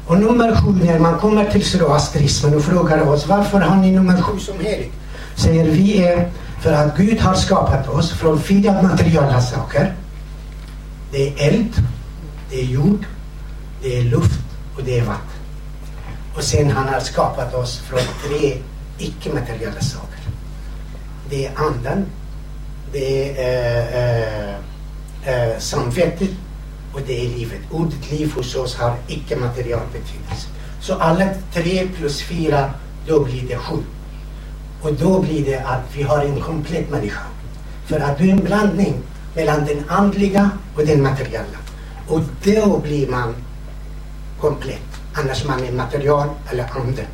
Och 0.07 0.19
nummer 0.19 0.55
sju, 0.55 0.85
när 0.85 0.99
man 0.99 1.19
kommer 1.19 1.51
till 1.51 1.65
zoroastrismen 1.65 2.55
och 2.55 2.61
frågar 2.61 3.09
oss 3.09 3.27
varför 3.27 3.59
har 3.59 3.75
ni 3.75 3.91
nummer 3.91 4.21
sju 4.21 4.39
som 4.39 4.59
helig? 4.59 4.91
Säger 5.35 5.65
vi 5.65 6.03
är 6.03 6.29
för 6.61 6.73
att 6.73 6.97
Gud 6.97 7.19
har 7.19 7.33
skapat 7.33 7.87
oss 7.87 8.11
från 8.11 8.41
fyra 8.41 8.81
materiella 8.81 9.41
saker. 9.41 9.93
Det 11.11 11.27
är 11.27 11.47
eld, 11.47 11.73
det 12.49 12.61
är 12.61 12.65
jord, 12.65 13.05
det 13.81 13.99
är 13.99 14.03
luft 14.03 14.39
och 14.75 14.83
det 14.83 14.99
är 14.99 15.03
vatten. 15.03 15.39
Och 16.35 16.43
sen 16.43 16.71
han 16.71 16.93
har 16.93 16.99
skapat 16.99 17.53
oss 17.53 17.77
från 17.77 17.99
tre 17.99 18.57
icke-materiella 18.97 19.81
saker. 19.81 20.19
Det 21.33 21.45
är 21.45 21.51
anden, 21.55 22.05
det 22.91 23.39
är 23.39 23.79
eh, 23.79 24.53
eh, 25.25 25.51
eh 25.51 25.59
samvetet 25.59 26.29
och 26.93 27.01
det 27.07 27.25
är 27.25 27.29
livet. 27.29 27.59
Ordet 27.71 28.11
liv 28.11 28.31
hos 28.35 28.55
oss 28.55 28.75
har 28.75 28.95
icke-material 29.07 29.81
betydelse. 29.93 30.47
Så 30.81 30.93
alla 30.95 31.25
tre 31.53 31.87
plus 31.97 32.21
fyra, 32.21 32.69
då 33.07 33.23
blir 33.23 33.47
det 33.47 33.57
sju. 33.57 33.77
Och 34.81 34.93
då 34.93 35.21
blir 35.21 35.45
det 35.45 35.59
att 35.59 35.81
vi 35.95 36.03
har 36.03 36.25
en 36.25 36.41
komplett 36.41 36.89
människa. 36.89 37.23
För 37.85 37.99
att 37.99 38.17
du 38.17 38.29
är 38.29 38.31
en 38.31 38.43
blandning 38.43 38.93
mellan 39.35 39.65
den 39.65 39.83
andliga 39.89 40.49
och 40.75 40.85
den 40.85 41.03
materiella. 41.03 41.57
Och 42.07 42.21
då 42.43 42.79
blir 42.79 43.07
man 43.07 43.35
komplett. 44.39 44.89
Annars 45.13 45.45
man 45.45 45.63
är 45.63 45.71
material 45.71 46.29
eller 46.51 46.65
ande. 46.75 47.05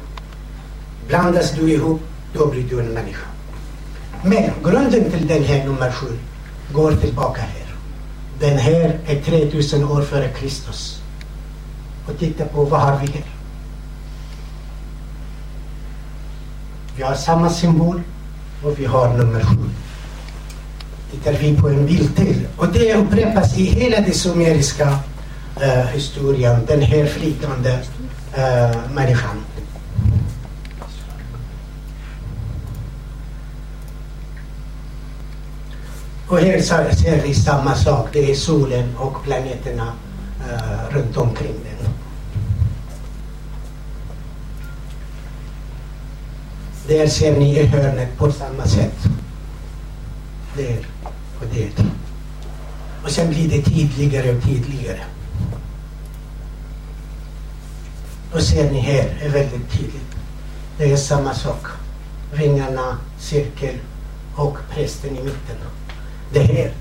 Blandas 1.08 1.52
du 1.52 1.72
ihop, 1.72 2.02
då 2.34 2.48
blir 2.48 2.64
du 2.64 2.80
en 2.80 2.94
människa. 2.94 3.30
Men 4.24 4.52
grunden 4.64 5.12
till 5.12 5.28
den 5.28 5.44
här 5.44 5.66
nummer 5.66 5.92
sju 5.92 6.18
går 6.74 6.92
tillbaka 6.92 7.42
här. 7.42 7.76
Den 8.40 8.58
här 8.58 9.00
är 9.06 9.22
3000 9.22 9.84
år 9.84 10.02
före 10.02 10.30
Kristus. 10.30 11.02
Och 12.08 12.20
titta 12.20 12.46
på 12.46 12.64
vad 12.64 12.82
har 12.82 13.00
vi 13.00 13.08
här? 13.08 13.26
Vi 16.96 17.04
har 17.04 17.16
samma 17.16 17.50
symbol 17.50 18.02
och 18.64 18.80
vi 18.80 18.86
har 18.86 19.18
nummer 19.18 19.44
sju. 19.44 19.70
Tittar 21.12 21.34
vi 21.34 21.58
på 21.58 21.70
en 21.70 21.86
bild 21.86 22.16
till. 22.16 22.48
Och 22.58 22.68
det 22.68 22.94
upprepas 22.94 23.58
i 23.58 23.64
hela 23.64 24.02
den 24.02 24.14
sumeriska 24.14 24.90
uh, 25.62 25.86
historien, 25.94 26.66
den 26.66 26.82
här 26.82 27.06
flytande 27.06 27.80
uh, 28.38 28.94
människan. 28.94 29.44
Och 36.30 36.40
här 36.40 36.62
ser 36.62 37.22
vi 37.24 37.34
samma 37.34 37.76
sak. 37.76 38.10
Det 38.14 38.32
är 38.32 38.36
solen 38.36 38.98
och 38.98 39.24
planeterna 39.24 39.94
uh, 40.50 40.96
runt 40.96 41.18
omkring 41.18 41.54
den. 41.64 41.92
Där 46.88 47.08
ser 47.08 47.40
ni 47.40 47.60
i 47.60 47.66
hörnet 47.66 48.18
på 48.18 48.32
samma 48.32 48.66
sätt. 48.66 48.96
Där 50.58 50.88
och 51.40 51.46
där. 51.54 51.86
Och 53.04 53.12
sen 53.12 53.30
blir 53.30 53.50
det 53.50 53.62
tydligare 53.62 54.32
och 54.38 54.44
tydligare. 54.44 55.02
Och 58.34 58.42
ser 58.42 58.72
ni 58.72 58.80
här 58.80 59.18
är 59.22 59.30
väldigt 59.30 59.72
tydligt. 59.72 60.16
Det 60.78 60.92
är 60.92 60.98
samma 60.98 61.34
sak. 61.34 61.66
Vingarna, 62.34 62.98
cirkel 63.20 63.76
och 64.36 64.58
prästen 64.74 65.18
i 65.18 65.24
mitten. 65.24 65.58
Det 66.34 66.40
här 66.40 66.72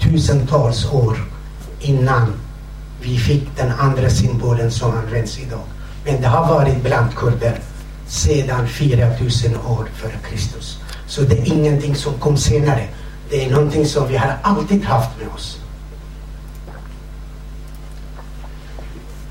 tusentals 0.00 0.92
år 0.92 1.24
innan 1.80 2.32
vi 3.00 3.18
fick 3.18 3.56
den 3.56 3.72
andra 3.78 4.10
symbolen 4.10 4.70
som 4.70 4.90
används 4.96 5.38
idag. 5.38 5.64
Men 6.04 6.20
det 6.20 6.28
har 6.28 6.48
varit 6.48 6.82
bland 6.82 7.14
kurder 7.14 7.60
sedan 8.06 8.68
4000 8.68 9.56
år 9.56 9.88
före 9.94 10.18
Kristus. 10.30 10.78
Så 11.06 11.22
det 11.22 11.38
är 11.38 11.52
ingenting 11.52 11.94
som 11.94 12.14
kom 12.14 12.36
senare. 12.36 12.88
Det 13.30 13.44
är 13.44 13.50
någonting 13.50 13.86
som 13.86 14.08
vi 14.08 14.16
har 14.16 14.36
alltid 14.42 14.84
haft 14.84 15.18
med 15.18 15.28
oss. 15.28 15.58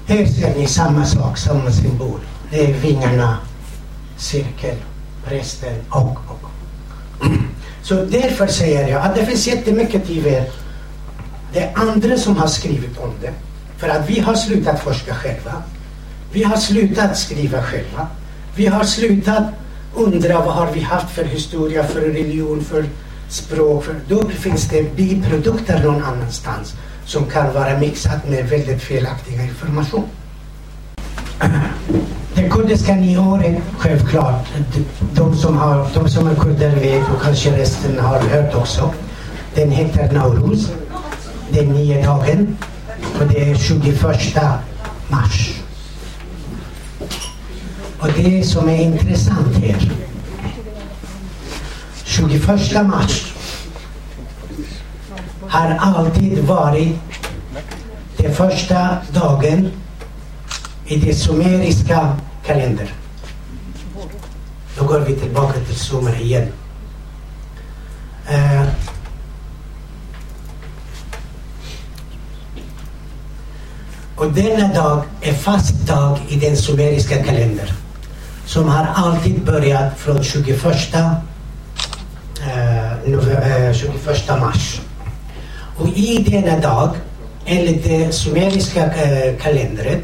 Här 0.08 0.26
ser 0.26 0.56
ni 0.56 0.68
samma 0.68 1.06
sak, 1.06 1.38
samma 1.38 1.72
symbol. 1.72 2.20
Det 2.52 2.66
är 2.66 2.74
vingarna, 2.74 3.38
cirkel, 4.18 4.76
prästen 5.26 5.76
och, 5.90 6.18
och. 6.28 6.57
Så 7.88 7.96
därför 7.96 8.48
säger 8.48 8.88
jag 8.88 9.02
att 9.02 9.16
det 9.16 9.26
finns 9.26 9.48
jättemycket 9.48 10.10
i 10.10 10.30
er. 10.30 10.50
Det 11.54 11.60
är 11.60 11.72
andra 11.76 12.18
som 12.18 12.38
har 12.38 12.48
skrivit 12.48 12.98
om 12.98 13.14
det. 13.22 13.34
För 13.78 13.90
att 13.90 14.10
vi 14.10 14.20
har 14.20 14.36
slutat 14.36 14.84
forska 14.84 15.14
själva. 15.16 15.64
Vi 16.32 16.44
har 16.44 16.58
slutat 16.58 17.18
skriva 17.18 17.64
själva. 17.64 18.08
Vi 18.56 18.66
har 18.68 18.84
slutat 18.84 19.44
undra 19.96 20.40
vad 20.40 20.54
har 20.54 20.72
vi 20.72 20.80
haft 20.80 21.16
för 21.16 21.24
historia, 21.24 21.84
för 21.84 22.02
religion, 22.02 22.64
för 22.64 22.86
språk. 23.30 23.84
För 23.84 23.96
då 24.08 24.30
finns 24.30 24.70
det 24.70 24.96
biprodukter 24.96 25.84
någon 25.84 26.04
annanstans 26.04 26.74
som 27.06 27.26
kan 27.26 27.54
vara 27.54 27.80
mixat 27.80 28.30
med 28.30 28.50
väldigt 28.50 28.82
felaktiga 28.82 29.44
information. 29.44 30.10
Det 32.38 32.50
kurdiska 32.50 32.96
nyåret, 32.96 33.58
självklart, 33.78 34.46
de 35.14 35.36
som, 35.36 35.58
har, 35.58 35.88
de 35.94 36.10
som 36.10 36.28
är 36.28 36.36
kurder 36.36 36.76
vet 36.76 37.10
och 37.10 37.22
kanske 37.22 37.58
resten 37.58 38.00
har 38.00 38.20
hört 38.20 38.56
också. 38.56 38.94
Den 39.56 39.72
heter 39.72 40.12
Nauruz. 40.12 40.72
Den 41.50 41.66
nio 41.66 42.06
dagen 42.06 42.58
och 43.20 43.28
det 43.28 43.52
är 43.52 43.56
21 43.56 44.02
mars. 45.08 45.62
Och 48.00 48.10
det 48.18 48.44
som 48.44 48.70
är 48.70 48.82
intressant 48.82 49.56
här. 49.56 49.92
21 52.04 52.48
mars 52.88 53.34
har 55.48 55.78
alltid 55.80 56.40
varit 56.40 56.96
den 58.18 58.34
första 58.34 58.98
dagen 59.14 59.72
i 60.86 60.96
det 60.96 61.14
sumeriska 61.14 62.18
kalender. 62.48 62.94
Då 64.78 64.86
går 64.86 65.00
vi 65.00 65.16
tillbaka 65.16 65.60
till 65.60 65.76
Sumer 65.76 66.22
igen. 66.22 66.48
Uh, 68.32 68.68
och 74.16 74.34
denna 74.34 74.74
dag 74.74 75.04
är 75.22 75.34
fast 75.34 75.88
dag 75.88 76.20
i 76.30 76.36
den 76.36 76.58
sumeriska 76.58 77.24
kalendern 77.24 77.70
som 78.46 78.70
har 78.70 78.88
alltid 78.96 79.46
börjat 79.46 79.98
från 79.98 80.24
21, 80.24 80.66
uh, 80.66 80.74
21 83.74 84.30
mars. 84.40 84.82
Och 85.78 85.88
i 85.88 86.26
denna 86.30 86.60
dag, 86.60 86.96
enligt 87.46 87.84
den 87.84 88.14
sumeriska 88.14 88.94
eh, 88.94 89.38
kalendern, 89.38 90.02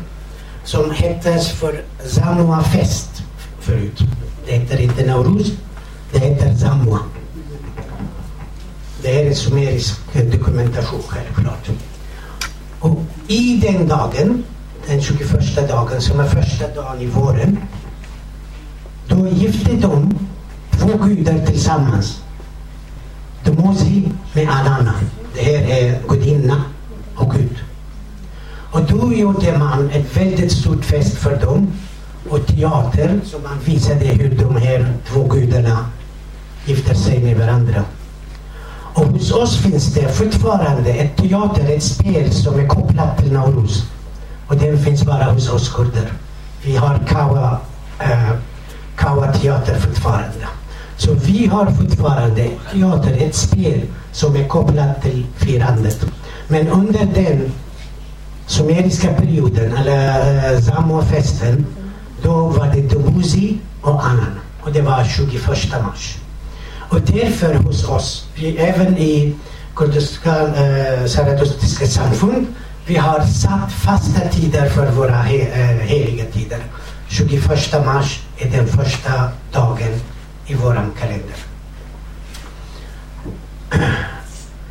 som 0.64 0.92
hette 0.92 1.40
för 1.40 1.84
Zamua 2.06 2.64
fest 2.64 3.24
förut. 3.60 4.00
Det 4.46 4.52
heter 4.52 4.82
inte 4.82 5.06
Nauruz, 5.06 5.52
det 6.12 6.20
heter 6.20 6.56
Zamua. 6.56 7.00
Det 9.02 9.22
är 9.22 9.28
en 9.28 9.36
sumerisk 9.36 10.00
dokumentation 10.32 11.02
självklart. 11.08 11.70
Och 12.80 13.02
i 13.28 13.58
den 13.58 13.88
dagen, 13.88 14.44
den 14.88 15.02
21 15.02 15.68
dagen 15.70 16.02
som 16.02 16.20
är 16.20 16.28
första 16.28 16.68
dagen 16.68 17.02
i 17.02 17.06
våren, 17.06 17.58
då 19.08 19.28
gifte 19.28 19.76
de 19.76 20.18
två 20.72 20.98
gudar 20.98 21.46
tillsammans. 21.46 22.22
Domosi 23.44 24.12
med 24.34 24.50
Anana. 24.50 24.94
Det 25.36 25.42
här 25.42 25.64
är 25.64 26.02
gudinna 26.08 26.64
och 27.16 27.34
Gud. 27.34 27.63
Och 28.74 28.82
då 28.82 29.14
gjorde 29.14 29.58
man 29.58 29.90
ett 29.90 30.18
väldigt 30.18 30.52
stort 30.52 30.86
fest 30.86 31.18
för 31.18 31.36
dem 31.36 31.68
och 32.30 32.48
teater 32.48 33.20
så 33.26 33.40
man 33.40 33.60
visade 33.66 34.06
hur 34.06 34.30
de 34.30 34.56
här 34.56 34.94
två 35.08 35.24
gudarna 35.24 35.86
gifter 36.66 36.94
sig 36.94 37.24
med 37.24 37.38
varandra. 37.38 37.84
Och 38.94 39.06
hos 39.06 39.32
oss 39.32 39.58
finns 39.58 39.94
det 39.94 40.10
fortfarande 40.10 40.90
ett 40.90 41.18
teater, 41.18 41.76
ett 41.76 41.84
spel 41.84 42.32
som 42.32 42.60
är 42.60 42.68
kopplat 42.68 43.18
till 43.18 43.34
Nauruz. 43.34 43.84
Och 44.48 44.56
den 44.58 44.80
finns 44.80 45.04
bara 45.06 45.24
hos 45.24 45.50
oss 45.50 45.70
kurder. 45.70 46.14
Vi 46.66 46.76
har 46.76 47.00
Kawa 47.08 47.58
äh, 48.00 48.32
Kawa 48.96 49.34
teater 49.34 49.80
fortfarande. 49.80 50.48
Så 50.98 51.14
vi 51.14 51.48
har 51.48 51.66
fortfarande 51.66 52.50
teater, 52.72 53.18
ett 53.20 53.36
spel 53.36 53.82
som 54.12 54.36
är 54.36 54.48
kopplat 54.48 55.02
till 55.02 55.26
firandet. 55.38 56.06
Men 56.48 56.68
under 56.68 57.06
den 57.06 57.52
sumeriska 58.48 59.14
perioden, 59.14 59.78
eller 59.78 60.54
uh, 60.54 60.62
Zamua-festen, 60.62 61.66
då 62.22 62.48
var 62.48 62.68
det 62.68 62.82
Dobuzi 62.82 63.58
och 63.82 64.06
annan. 64.06 64.40
Och 64.62 64.72
det 64.72 64.82
var 64.82 65.04
21 65.04 65.82
mars. 65.84 66.18
Och 66.90 67.02
därför 67.02 67.54
hos 67.54 67.90
oss, 67.90 68.28
vi, 68.36 68.58
även 68.58 68.98
i 68.98 69.36
kurdiska 69.76 70.48
eh, 70.48 71.06
zaratustiska 71.06 71.88
samfund, 71.88 72.48
vi 72.86 72.96
har 72.96 73.20
satt 73.20 73.72
fasta 73.72 74.20
tider 74.20 74.70
för 74.70 74.92
våra 74.92 75.22
he, 75.22 75.38
eh, 75.38 75.78
heliga 75.78 76.26
tider. 76.26 76.60
21 77.10 77.86
mars 77.86 78.20
är 78.38 78.50
den 78.50 78.68
första 78.68 79.12
dagen 79.54 80.00
i 80.48 80.54
vår 80.54 80.90
kalender. 81.00 81.38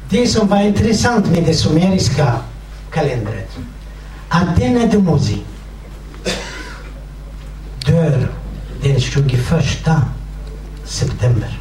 Det 0.08 0.26
som 0.26 0.48
var 0.48 0.60
intressant 0.60 1.30
med 1.30 1.44
det 1.44 1.54
sumeriska 1.54 2.36
kalendern, 2.94 3.34
att 4.28 4.56
denna 4.56 4.86
dör 7.86 8.28
den 8.82 9.00
21 9.00 9.40
september. 10.84 11.58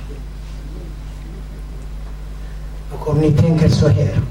Och 2.91 3.09
om 3.09 3.17
ni 3.17 3.31
tänker 3.31 3.69
så 3.69 3.87
här. 3.87 4.21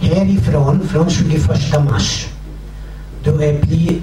Härifrån, 0.00 0.88
från 0.88 1.10
21 1.10 1.84
mars, 1.84 2.26
då 3.24 3.30
är 3.30 3.60
bli, 3.60 4.02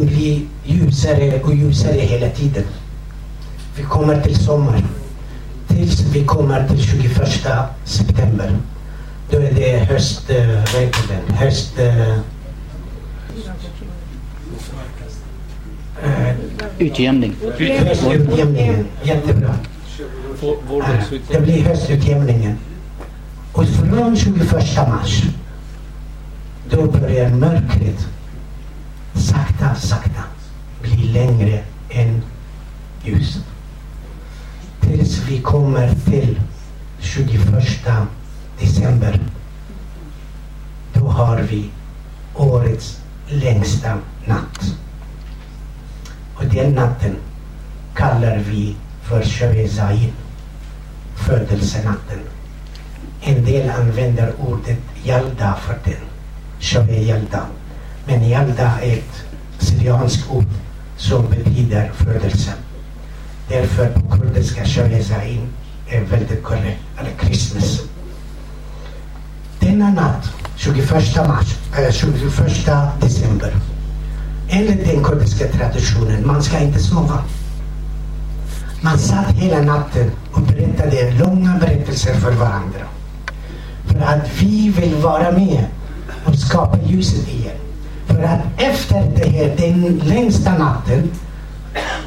blir 0.00 0.42
ljusare 0.64 1.40
och 1.42 1.54
ljusare 1.54 2.00
hela 2.00 2.28
tiden. 2.28 2.64
Vi 3.76 3.82
kommer 3.82 4.20
till 4.20 4.36
sommar. 4.36 4.82
Tills 5.68 6.00
vi 6.00 6.24
kommer 6.24 6.68
till 6.68 6.82
21 6.82 7.32
september. 7.84 8.56
Då 9.30 9.36
är 9.38 9.52
det 9.54 9.78
höst, 9.78 10.30
vad 10.72 10.82
heter 10.82 11.08
den? 11.08 11.36
Höst... 11.36 11.78
Äh, 11.78 12.18
Eh, 16.04 16.34
Utjämning. 16.78 17.34
höstutjämningen, 17.58 18.86
jättebra. 19.02 19.54
Eh, 20.42 21.04
Det 21.30 21.40
blir 21.40 21.62
höstutjämningen. 21.64 22.58
Och 23.52 23.68
från 23.68 24.16
21 24.16 24.76
mars, 24.88 25.22
då 26.70 26.86
börjar 26.86 27.30
mörkret 27.30 28.06
sakta, 29.14 29.74
sakta 29.74 30.22
bli 30.82 30.96
längre 30.96 31.60
än 31.90 32.22
ljuset. 33.04 33.44
Tills 34.80 35.18
vi 35.28 35.40
kommer 35.40 35.94
till 36.10 36.40
21 37.00 37.40
december. 38.60 39.20
Då 40.92 41.08
har 41.08 41.38
vi 41.38 41.70
årets 42.34 43.00
längsta 43.26 43.98
natt. 44.24 44.74
Och 46.34 46.44
den 46.44 46.72
natten 46.72 47.16
kallar 47.94 48.36
vi 48.36 48.76
för 49.02 49.22
Shövezain, 49.22 50.12
födelsenatten. 51.14 52.18
En 53.20 53.44
del 53.44 53.70
använder 53.70 54.32
ordet 54.38 54.78
Jalda 55.04 55.54
för 55.54 55.78
den, 55.84 56.02
Shöve 56.60 57.02
Jalda. 57.02 57.46
Men 58.06 58.28
Jalda 58.28 58.80
är 58.82 58.92
ett 58.92 59.24
syrianskt 59.58 60.30
ord 60.30 60.44
som 60.96 61.30
betyder 61.30 61.90
födelse. 61.94 62.52
Därför 63.48 63.88
på 63.88 64.16
kurdiska 64.16 64.64
Shövezain 64.64 65.48
är 65.88 66.00
väldigt 66.00 66.42
korrekt, 66.42 66.82
eller 66.98 67.10
Christmas. 67.24 67.82
Denna 69.80 69.92
natt, 69.92 70.24
21 70.56 71.26
mars, 71.26 71.56
eh, 71.78 71.90
21 71.90 72.92
december, 73.00 73.52
enligt 74.50 74.84
den 74.84 75.04
kurdiska 75.04 75.46
traditionen, 75.48 76.26
man 76.26 76.42
ska 76.42 76.58
inte 76.58 76.78
sova. 76.78 77.24
Man 78.80 78.98
satt 78.98 79.30
hela 79.30 79.62
natten 79.62 80.10
och 80.32 80.40
berättade 80.40 81.10
långa 81.10 81.58
berättelser 81.60 82.14
för 82.14 82.32
varandra. 82.32 82.84
För 83.86 84.00
att 84.00 84.42
vi 84.42 84.68
vill 84.68 84.94
vara 84.94 85.32
med 85.32 85.64
och 86.24 86.34
skapa 86.34 86.78
ljuset 86.86 87.28
igen. 87.28 87.56
För 88.06 88.22
att 88.22 88.40
efter 88.56 89.12
det 89.16 89.28
här, 89.28 89.56
den 89.56 89.98
längsta 89.98 90.58
natten, 90.58 91.10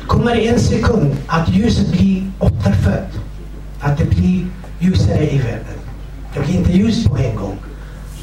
kommer 0.07 0.35
en 0.35 0.59
sekund 0.59 1.15
att 1.27 1.49
ljuset 1.49 1.91
blir 1.91 2.31
återfött. 2.39 3.11
Att 3.79 3.97
det 3.97 4.05
blir 4.05 4.47
ljusare 4.79 5.29
i 5.31 5.37
världen. 5.37 5.82
Det 6.33 6.39
blir 6.39 6.55
inte 6.55 6.71
ljus 6.71 7.05
på 7.05 7.17
en 7.17 7.35
gång. 7.35 7.57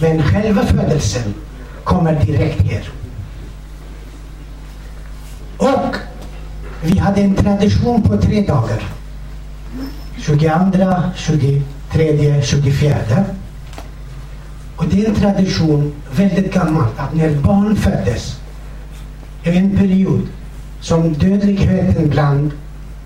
Men 0.01 0.23
själva 0.23 0.67
födelsen 0.67 1.35
kommer 1.85 2.25
direkt 2.25 2.61
här. 2.61 2.91
Och 5.57 5.97
vi 6.83 6.99
hade 6.99 7.21
en 7.21 7.35
tradition 7.35 8.03
på 8.03 8.17
tre 8.17 8.41
dagar. 8.47 8.83
22, 10.19 10.51
23, 11.17 12.43
24. 12.43 12.97
Och 14.77 14.85
det 14.87 15.05
är 15.05 15.09
en 15.09 15.15
tradition 15.15 15.93
väldigt 16.13 16.55
gammalt 16.55 16.99
att 16.99 17.15
när 17.15 17.35
barn 17.35 17.77
föddes, 17.77 18.41
i 19.45 19.57
en 19.57 19.77
period 19.77 20.29
som 20.81 21.13
dödligheten 21.13 22.09
bland 22.09 22.53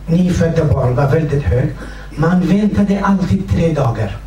nyfödda 0.07 0.65
barn 0.65 0.95
var 0.95 1.11
väldigt 1.11 1.43
hög. 1.43 1.69
Man 2.11 2.41
väntade 2.41 3.01
alltid 3.01 3.49
tre 3.49 3.73
dagar 3.73 4.24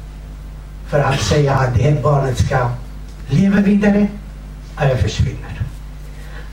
för 0.88 1.00
att 1.00 1.22
säga 1.22 1.54
att 1.54 1.76
det 1.76 1.84
här 1.84 2.02
barnet 2.02 2.38
ska 2.38 2.70
leva 3.30 3.62
vidare 3.62 4.08
eller 4.80 4.96
försvinner. 4.96 5.62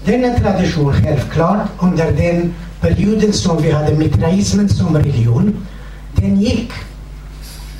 Denna 0.05 0.39
tradition 0.39 0.93
självklart 0.93 1.68
under 1.78 2.12
den 2.12 2.55
perioden 2.80 3.32
som 3.32 3.62
vi 3.62 3.70
hade 3.70 3.95
mitraismen 3.95 4.68
som 4.68 4.97
religion, 4.97 5.66
den 6.14 6.41
gick 6.41 6.72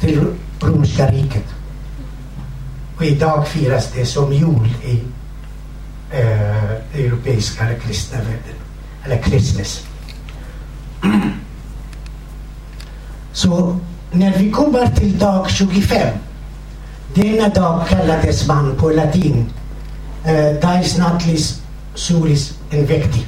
till 0.01 0.27
romerska 0.61 1.07
riket. 1.07 1.45
Och 2.97 3.05
idag 3.05 3.49
firas 3.49 3.93
det 3.93 4.07
som 4.07 4.33
jul 4.33 4.75
i 4.85 5.03
eh, 6.11 7.05
europeiska 7.05 7.65
eller 7.65 7.79
kristna 7.79 8.19
världen. 8.19 8.57
Eller 9.05 9.23
Christmas. 9.23 9.87
Så 13.33 13.79
när 14.13 14.39
vi 14.39 14.51
kommer 14.51 14.87
till 14.87 15.19
dag 15.19 15.51
25, 15.51 16.09
denna 17.15 17.49
dag 17.49 17.87
kallades 17.89 18.47
man 18.47 18.77
på 18.77 18.91
latin 18.91 19.47
eh, 20.25 20.61
Dies 20.61 20.99
Natlis 20.99 21.63
Solis 21.95 22.59
Invecti. 22.71 23.27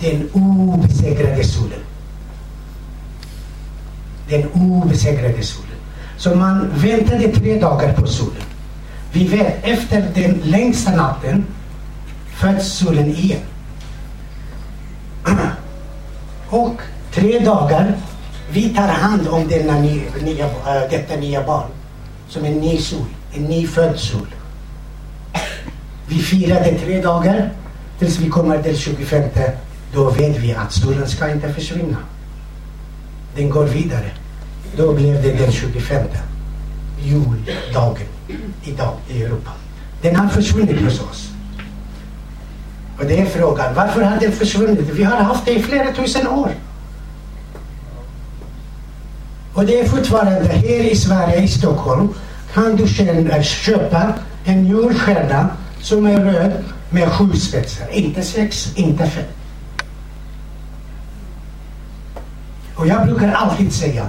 Den 0.00 0.28
obesegrade 0.32 1.44
solen. 1.44 1.80
Den 4.28 4.48
obesegrade 4.54 5.42
solen. 5.42 5.78
Så 6.16 6.34
man 6.34 6.70
väntade 6.74 7.28
tre 7.28 7.60
dagar 7.60 7.92
på 7.92 8.06
solen. 8.06 8.42
Vi 9.12 9.28
vet, 9.28 9.64
efter 9.64 10.10
den 10.14 10.40
längsta 10.44 10.96
natten 10.96 11.46
föds 12.36 12.72
solen 12.72 13.08
igen. 13.08 13.40
Och 16.48 16.80
tre 17.12 17.38
dagar, 17.38 17.94
vi 18.50 18.68
tar 18.68 18.88
hand 18.88 19.28
om 19.28 19.48
denna 19.48 19.78
nya, 19.78 20.02
nya, 20.22 20.44
eh, 20.44 20.90
detta 20.90 21.16
nya 21.16 21.42
barn. 21.46 21.70
Som 22.28 22.44
en 22.44 22.58
ny 22.60 22.78
sol, 22.78 23.06
en 23.34 23.42
nyfödd 23.42 23.98
sol. 23.98 24.26
Vi 26.06 26.18
firade 26.18 26.78
tre 26.78 27.00
dagar 27.00 27.50
tills 27.98 28.18
vi 28.18 28.28
kommer 28.28 28.62
till 28.62 28.78
25. 28.78 29.22
Då 29.94 30.10
vet 30.10 30.38
vi 30.38 30.54
att 30.54 30.72
solen 30.72 31.08
ska 31.08 31.30
inte 31.30 31.52
försvinna. 31.52 31.96
Den 33.36 33.50
går 33.50 33.64
vidare. 33.64 34.10
Då 34.76 34.92
blev 34.92 35.22
det 35.22 35.32
den 35.32 35.52
25. 35.52 36.06
Juldagen 37.04 38.06
idag 38.64 38.94
i 39.08 39.22
Europa. 39.22 39.50
Den 40.02 40.16
har 40.16 40.28
försvunnit 40.28 40.80
hos 40.80 41.00
oss. 41.00 41.30
Och 42.98 43.04
det 43.04 43.20
är 43.20 43.26
frågan, 43.26 43.74
varför 43.74 44.02
har 44.02 44.20
den 44.20 44.32
försvunnit? 44.32 44.90
Vi 44.92 45.02
har 45.02 45.16
haft 45.16 45.44
det 45.44 45.52
i 45.52 45.62
flera 45.62 45.92
tusen 45.92 46.26
år. 46.26 46.50
Och 49.54 49.66
det 49.66 49.80
är 49.80 49.88
fortfarande 49.88 50.48
här 50.48 50.92
i 50.92 50.96
Sverige, 50.96 51.42
i 51.42 51.48
Stockholm, 51.48 52.08
kan 52.54 52.76
du 52.76 52.84
eh, 53.30 53.42
köpa 53.42 54.12
en 54.44 54.66
julstjärna 54.66 55.48
som 55.80 56.06
är 56.06 56.24
röd 56.24 56.52
med 56.90 57.12
sju 57.12 57.32
spetsar. 57.32 57.88
Inte 57.92 58.22
sex, 58.22 58.72
inte 58.74 59.06
fem. 59.06 59.24
Och 62.74 62.86
jag 62.86 63.06
brukar 63.06 63.32
alltid 63.32 63.72
säga, 63.72 64.08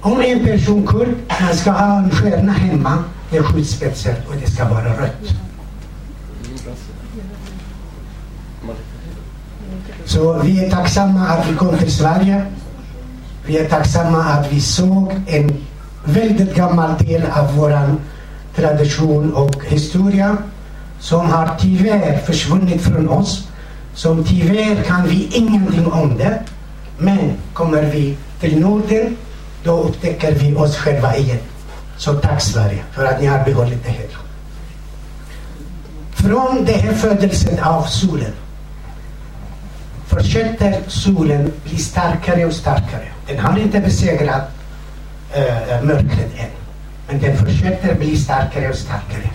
om 0.00 0.20
en 0.20 0.44
person 0.44 0.86
kurd, 0.86 1.08
han 1.28 1.54
ska 1.54 1.70
ha 1.70 1.98
en 1.98 2.10
stjärna 2.10 2.52
hemma 2.52 3.04
med 3.30 3.44
sju 3.44 3.64
spetsar 3.64 4.14
och 4.28 4.34
det 4.40 4.50
ska 4.50 4.68
vara 4.68 5.02
rött. 5.02 5.34
Så 10.04 10.42
vi 10.42 10.64
är 10.64 10.70
tacksamma 10.70 11.28
att 11.28 11.50
vi 11.50 11.54
kom 11.56 11.78
till 11.78 11.92
Sverige. 11.92 12.46
Vi 13.48 13.58
är 13.58 13.68
tacksamma 13.68 14.24
att 14.24 14.52
vi 14.52 14.60
såg 14.60 15.12
en 15.26 15.64
väldigt 16.04 16.54
gammal 16.54 16.98
del 16.98 17.22
av 17.22 17.56
vår 17.56 17.96
tradition 18.56 19.34
och 19.34 19.64
historia 19.64 20.36
som 21.00 21.30
har 21.30 21.56
tyvärr 21.60 22.18
försvunnit 22.18 22.82
från 22.82 23.08
oss. 23.08 23.48
Som 23.94 24.24
tyvärr 24.24 24.82
kan 24.82 25.08
vi 25.08 25.28
ingenting 25.32 25.86
om 25.86 26.18
det. 26.18 26.42
Men 26.98 27.32
kommer 27.52 27.82
vi 27.82 28.16
till 28.40 28.60
Norden, 28.60 29.16
då 29.64 29.82
upptäcker 29.82 30.32
vi 30.32 30.54
oss 30.54 30.76
själva 30.76 31.16
igen. 31.16 31.40
Så 31.96 32.14
tack 32.14 32.42
Sverige 32.42 32.84
för 32.92 33.04
att 33.04 33.20
ni 33.20 33.26
har 33.26 33.44
behållit 33.44 33.84
det 33.84 33.90
här. 33.90 34.08
Från 36.12 36.64
den 36.64 36.80
här 36.80 36.94
födelsen 36.94 37.58
av 37.58 37.82
solen 37.82 38.32
fortsätter 40.08 40.82
solen 40.86 41.52
bli 41.64 41.78
starkare 41.78 42.46
och 42.46 42.52
starkare. 42.52 43.08
Den 43.26 43.38
har 43.38 43.58
inte 43.58 43.80
besegrat 43.80 44.50
äh, 45.32 45.84
mörkret 45.84 46.38
än. 46.38 46.50
Men 47.08 47.20
den 47.20 47.36
fortsätter 47.36 47.94
bli 47.94 48.16
starkare 48.16 48.68
och 48.68 48.74
starkare. 48.74 49.30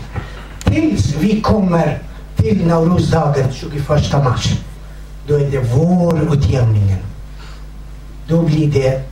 Tills 0.64 1.16
vi 1.16 1.42
kommer 1.42 2.00
till 2.36 2.68
Naurusdagen 2.68 3.52
21 3.54 3.88
mars. 4.24 4.60
Då 5.28 5.36
är 5.36 5.52
det 5.52 5.60
vårutjämningen. 5.60 7.00
Då 8.28 8.42
blir 8.42 8.72
det 8.72 9.04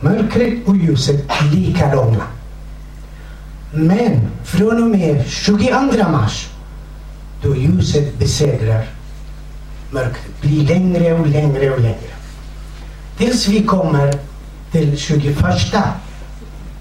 mörkret 0.00 0.54
och 0.66 0.76
ljuset 0.76 1.24
lika 1.52 1.94
långa. 1.94 2.24
Men 3.72 4.20
från 4.44 4.82
och 4.82 4.90
med 4.90 5.24
22 5.26 6.10
mars 6.10 6.48
då 7.42 7.56
ljuset 7.56 8.18
besegrar 8.18 8.84
mörkret 9.90 10.40
blir 10.40 10.66
längre 10.66 11.12
och 11.12 11.26
längre 11.26 11.70
och 11.70 11.80
längre. 11.80 12.14
Tills 13.16 13.48
vi 13.48 13.64
kommer 13.64 14.14
till 14.72 14.98
21 14.98 15.36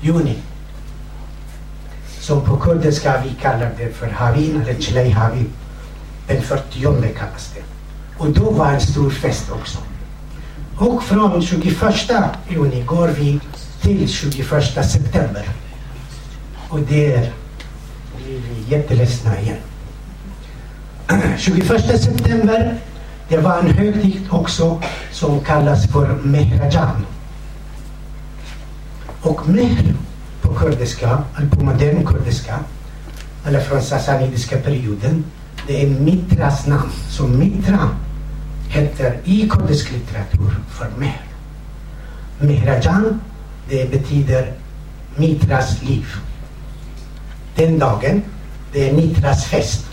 juni. 0.02 0.36
Som 2.20 2.42
på 2.42 2.58
kurdiska 2.58 3.22
vi 3.24 3.30
kallar 3.42 3.72
det 3.78 3.94
för 3.94 4.08
Havin 4.10 4.62
eller 4.62 4.82
Chilei 4.82 5.10
Havin. 5.10 5.50
Den 6.28 6.42
40 6.42 6.82
kallas 7.18 7.52
det. 7.56 7.64
Och 8.18 8.30
då 8.32 8.52
var 8.52 8.72
en 8.72 8.82
stor 8.82 9.10
fest 9.10 9.52
också. 9.52 9.78
Och 10.78 11.04
från 11.04 11.42
21 11.42 11.76
juni 12.50 12.84
går 12.84 13.08
vi 13.08 13.40
till 13.82 14.10
21 14.10 14.86
september. 14.92 15.50
Och 16.70 16.80
det 16.80 17.32
blir 18.18 18.42
vi 18.50 18.76
jätteledsna 18.76 19.40
igen. 19.42 19.58
21 21.38 22.02
september, 22.02 22.78
det 23.30 23.38
var 23.38 23.58
en 23.60 23.70
högtid 23.70 24.28
också 24.30 24.82
som 25.12 25.42
kallas 25.42 25.88
för 25.92 26.16
Mehrajan. 26.24 27.06
Och 29.22 29.50
Mehr 29.50 29.94
på 30.42 30.54
kurdiska, 30.54 31.24
eller 31.38 31.50
på 31.50 31.66
modern 31.66 32.06
kurdiska, 32.06 32.60
eller 33.46 33.60
från 33.60 33.82
sassanidiska 33.82 34.58
perioden, 34.58 35.24
det 35.68 35.84
är 35.84 35.90
Mitras 35.90 36.68
namn. 36.68 36.92
Så 37.10 37.28
Mitra 37.28 37.90
heter 38.68 39.20
i 39.24 39.50
kurdisk 39.50 39.92
litteratur 39.92 40.56
för 40.70 40.88
Mehr. 40.98 41.22
Mehrajan, 42.40 43.22
det 43.70 43.92
betyder 43.92 44.52
Mitras 45.16 45.84
liv. 45.84 46.06
Den 47.56 47.80
dagen, 47.80 48.22
det 48.74 48.90
är 48.90 48.94
Mitras 48.94 49.46
fest. 49.46 49.86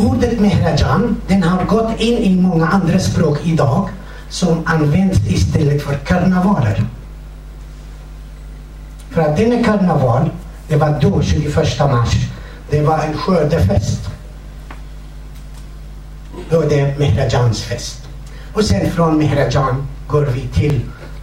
Ordet 0.00 0.40
Mehrajan, 0.40 1.16
den 1.28 1.42
har 1.42 1.64
gått 1.64 2.00
in 2.00 2.18
i 2.18 2.36
många 2.36 2.66
andra 2.66 2.98
språk 2.98 3.38
idag 3.44 3.88
som 4.28 4.62
används 4.66 5.18
istället 5.26 5.82
för 5.82 5.94
karnavaler. 5.94 6.84
För 9.10 9.20
att 9.20 9.36
denna 9.36 9.64
karneval, 9.64 10.30
det 10.68 10.76
var 10.76 11.00
då 11.00 11.22
21 11.22 11.56
mars, 11.78 12.14
det 12.70 12.82
var 12.82 12.98
en 12.98 13.16
skördefest. 13.16 14.00
Då 16.50 16.60
är 16.60 16.68
det 16.68 16.98
Mehrajans 16.98 17.62
fest. 17.62 18.08
Och 18.54 18.64
sen 18.64 18.90
från 18.90 19.18
Mehrajan 19.18 19.86
går 20.06 20.22
vi 20.22 20.40
till 20.40 20.80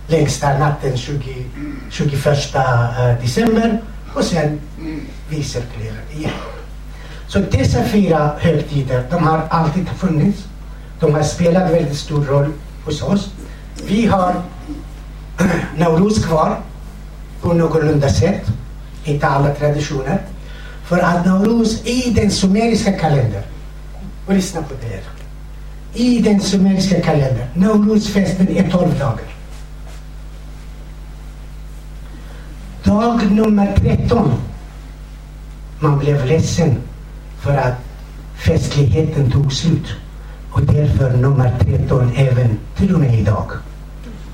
längsta 0.08 0.58
natten 0.58 0.98
20, 0.98 1.46
21 1.90 2.56
eh, 2.56 3.22
december 3.22 3.82
och 4.16 4.24
sen 4.24 4.60
vi 5.30 5.44
cirkulerar 5.44 6.04
igen. 6.16 6.57
Så 7.28 7.40
dessa 7.40 7.84
fyra 7.84 8.32
högtider, 8.40 9.04
de 9.10 9.24
har 9.24 9.48
alltid 9.50 9.90
funnits. 9.90 10.48
De 11.00 11.14
har 11.14 11.24
spelat 11.24 11.72
väldigt 11.72 11.98
stor 11.98 12.26
roll 12.26 12.54
hos 12.86 13.02
oss. 13.02 13.32
Vi 13.88 14.06
har 14.06 14.36
Nauruz 15.78 16.26
kvar 16.26 16.60
på 17.42 17.54
någorlunda 17.54 18.10
sätt. 18.10 18.46
Inte 19.04 19.28
alla 19.28 19.54
traditioner. 19.54 20.22
För 20.84 21.00
att 21.00 21.26
Nauruz 21.26 21.86
i 21.86 22.14
den 22.16 22.32
sumeriska 22.32 22.92
kalendern, 22.92 23.44
och 24.28 24.34
lyssna 24.34 24.62
på 24.62 24.74
det 24.82 24.88
här. 24.88 25.02
I 25.94 26.20
den 26.20 26.42
sumeriska 26.42 27.02
kalendern, 27.02 27.48
Nauruzfesten 27.54 28.58
är 28.58 28.70
12 28.70 29.00
dagar. 29.00 29.28
Dag 32.84 33.32
nummer 33.32 33.76
13. 33.76 34.34
Man 35.80 36.00
blev 36.00 36.26
ledsen 36.26 36.78
för 37.40 37.58
att 37.58 37.76
festligheten 38.36 39.32
tog 39.32 39.54
slut. 39.54 39.96
Och 40.52 40.62
därför 40.62 41.18
nummer 41.18 41.60
13 41.60 42.12
även 42.16 42.60
till 42.76 42.94
och 42.94 43.00
med 43.00 43.20
idag 43.20 43.52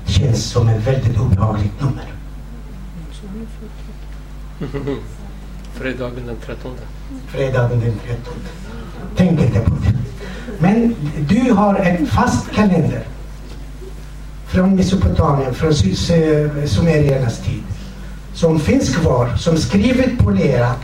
känns 0.06 0.44
som 0.44 0.68
ett 0.68 0.86
väldigt 0.86 1.18
obehagligt 1.20 1.80
nummer. 1.80 2.04
Fredagen 5.74 6.26
den 6.26 6.36
13. 6.46 6.72
Fredagen 7.26 7.80
den 7.80 7.98
13. 8.06 8.34
Tänk 9.16 9.40
inte 9.40 9.60
på 9.60 9.70
det. 9.70 9.94
Men 10.58 10.96
du 11.28 11.52
har 11.52 11.74
en 11.74 12.06
fast 12.06 12.50
kalender 12.50 13.04
från 14.46 14.76
Mesopotamien, 14.76 15.54
från 15.54 15.74
sumeriernas 15.74 17.38
tid 17.38 17.62
som 18.34 18.60
finns 18.60 18.96
kvar, 18.96 19.36
som 19.36 19.56
skrivet 19.56 20.18
på 20.18 20.30
lera 20.30 20.74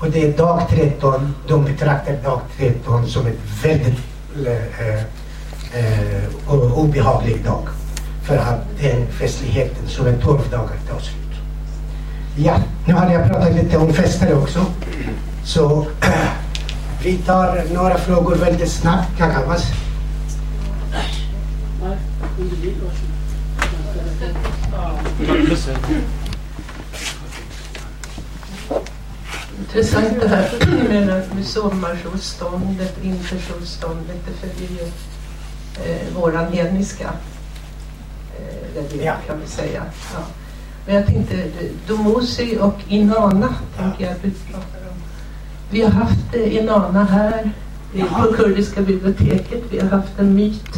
och 0.00 0.10
det 0.10 0.24
är 0.24 0.32
dag 0.36 0.62
13. 0.70 1.34
De 1.48 1.64
betraktar 1.64 2.12
dag 2.24 2.40
13 2.56 3.06
som 3.06 3.26
en 3.26 3.36
väldigt 3.62 3.98
eh, 4.46 4.88
eh, 4.88 5.02
eh, 5.74 6.78
obehaglig 6.78 7.44
dag. 7.44 7.68
För 8.22 8.36
att 8.36 8.60
den 8.80 9.06
festligheten 9.06 9.88
som 9.88 10.06
är 10.06 10.16
12 10.18 10.38
dagar 10.50 10.76
tar 10.88 11.00
slut. 11.00 11.16
Ja, 12.36 12.56
nu 12.86 12.94
har 12.94 13.10
jag 13.10 13.28
pratat 13.28 13.54
lite 13.54 13.76
om 13.76 13.92
fester 13.92 14.38
också. 14.42 14.66
Så 15.44 15.86
vi 17.02 17.16
tar 17.16 17.74
några 17.74 17.98
frågor 17.98 18.34
väldigt 18.34 18.70
snabbt, 18.70 19.18
Kakamas. 19.18 19.72
Intressant 29.60 30.20
det 30.20 30.28
här 30.28 30.50
med, 30.88 31.06
med 31.34 31.46
sommarsolståndet, 31.46 32.98
vintersolståndet. 33.02 34.16
Det 34.26 34.32
följer 34.48 34.70
ju 34.70 34.86
eh, 35.84 36.14
våran 36.16 36.52
hedniska 36.52 37.10
eh, 38.38 38.74
religion 38.74 39.04
Ja. 39.04 39.14
kan 39.26 39.40
vi 39.40 39.46
säga. 39.46 39.82
Ja. 40.14 40.20
Men 40.86 40.94
jag 40.94 41.06
tänkte, 41.06 41.36
Domosi 41.88 42.58
och 42.60 42.78
Inanna 42.88 43.54
tänker 43.78 44.04
jag 44.04 44.12
att 44.12 44.22
du 44.22 44.30
pratar 44.30 44.88
om. 44.90 44.96
Vi 45.70 45.82
har 45.82 45.90
haft 45.90 46.34
eh, 46.34 46.56
Inanna 46.56 47.04
här 47.04 47.50
på 47.94 48.32
Kurdiska 48.32 48.82
biblioteket. 48.82 49.62
Vi 49.70 49.78
har 49.80 49.88
haft 49.88 50.18
en 50.18 50.34
myt. 50.34 50.76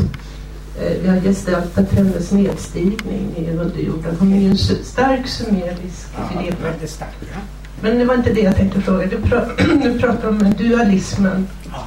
Eh, 0.81 0.93
Vi 1.03 1.09
har 1.09 1.21
gestaltat 1.21 1.93
hennes 1.93 2.33
nedstigning 2.33 3.35
i 3.37 3.51
underjorden. 3.51 4.17
Hon 4.21 4.33
är 4.33 4.41
ju 4.41 4.51
en 4.51 4.59
stark 4.85 5.27
sumerisk 5.29 6.07
Ja, 6.35 6.43
väldigt 6.63 6.91
starkt. 6.91 7.17
Ja. 7.21 7.39
Men 7.83 7.99
det 7.99 8.05
var 8.05 8.15
inte 8.15 8.33
det 8.33 8.41
jag 8.41 8.57
tänkte 8.57 8.81
fråga. 8.81 9.07
Du, 9.07 9.17
pra- 9.17 9.83
du 9.83 9.99
pratar 9.99 10.29
om 10.29 10.55
dualismen. 10.59 11.49
Ja. 11.73 11.85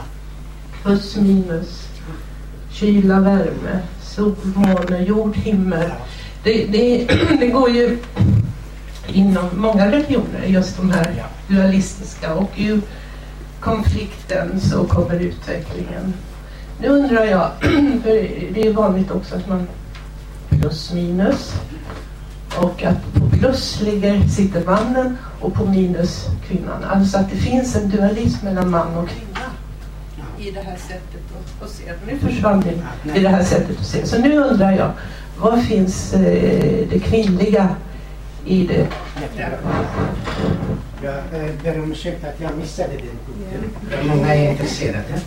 Plus 0.83 1.15
minus. 1.15 1.87
Kyla, 2.71 3.19
värme. 3.19 3.79
Sol, 4.01 4.35
måne, 4.43 5.03
jord, 5.03 5.35
himmel. 5.35 5.89
Det, 6.43 6.65
det, 6.65 7.07
det 7.39 7.47
går 7.47 7.69
ju 7.69 7.97
inom 9.07 9.45
många 9.55 9.91
religioner, 9.91 10.45
just 10.45 10.77
de 10.77 10.91
här 10.91 11.23
dualistiska. 11.47 12.33
Och 12.33 12.51
ur 12.57 12.81
konflikten 13.59 14.59
så 14.59 14.83
kommer 14.83 15.19
utvecklingen. 15.19 16.13
Nu 16.81 16.87
undrar 16.87 17.25
jag, 17.25 17.49
för 18.03 18.29
det 18.53 18.67
är 18.67 18.73
vanligt 18.73 19.11
också 19.11 19.35
att 19.35 19.47
man 19.49 19.67
plus 20.49 20.93
minus 20.93 21.53
och 22.57 22.83
att 22.83 23.24
plus 23.39 23.81
ligger, 23.81 24.27
sitter 24.27 24.65
mannen 24.65 25.17
och 25.39 25.53
på 25.53 25.65
minus 25.65 26.25
kvinnan. 26.47 26.83
Alltså 26.83 27.17
att 27.17 27.29
det 27.29 27.37
finns 27.37 27.75
en 27.75 27.89
dualism 27.89 28.45
mellan 28.45 28.69
man 28.69 28.95
och 28.95 29.09
kvinna 29.09 29.39
i 30.37 30.51
det 30.51 30.61
här 30.61 30.77
sättet 30.77 31.21
att, 31.37 31.63
att 31.63 31.69
se. 31.69 31.83
Nu 32.07 32.19
försvann 32.19 32.61
det 32.61 33.19
i 33.19 33.23
det 33.23 33.29
här 33.29 33.43
sättet 33.43 33.79
att 33.79 33.85
se. 33.85 34.05
Så 34.07 34.19
nu 34.19 34.37
undrar 34.37 34.71
jag, 34.71 34.91
vad 35.37 35.63
finns 35.63 36.13
eh, 36.13 36.87
det 36.89 36.99
kvinnliga 36.99 37.69
i 38.45 38.67
det? 38.67 38.87
Jag 41.03 41.13
eh, 41.13 41.51
ber 41.63 41.83
om 41.83 41.91
ursäkt 41.91 42.23
att 42.23 42.41
jag 42.41 42.57
missade 42.57 42.89
den 42.89 43.17
punkten. 43.25 44.07
Många 44.07 44.35
är 44.35 44.51
intresserade. 44.51 45.21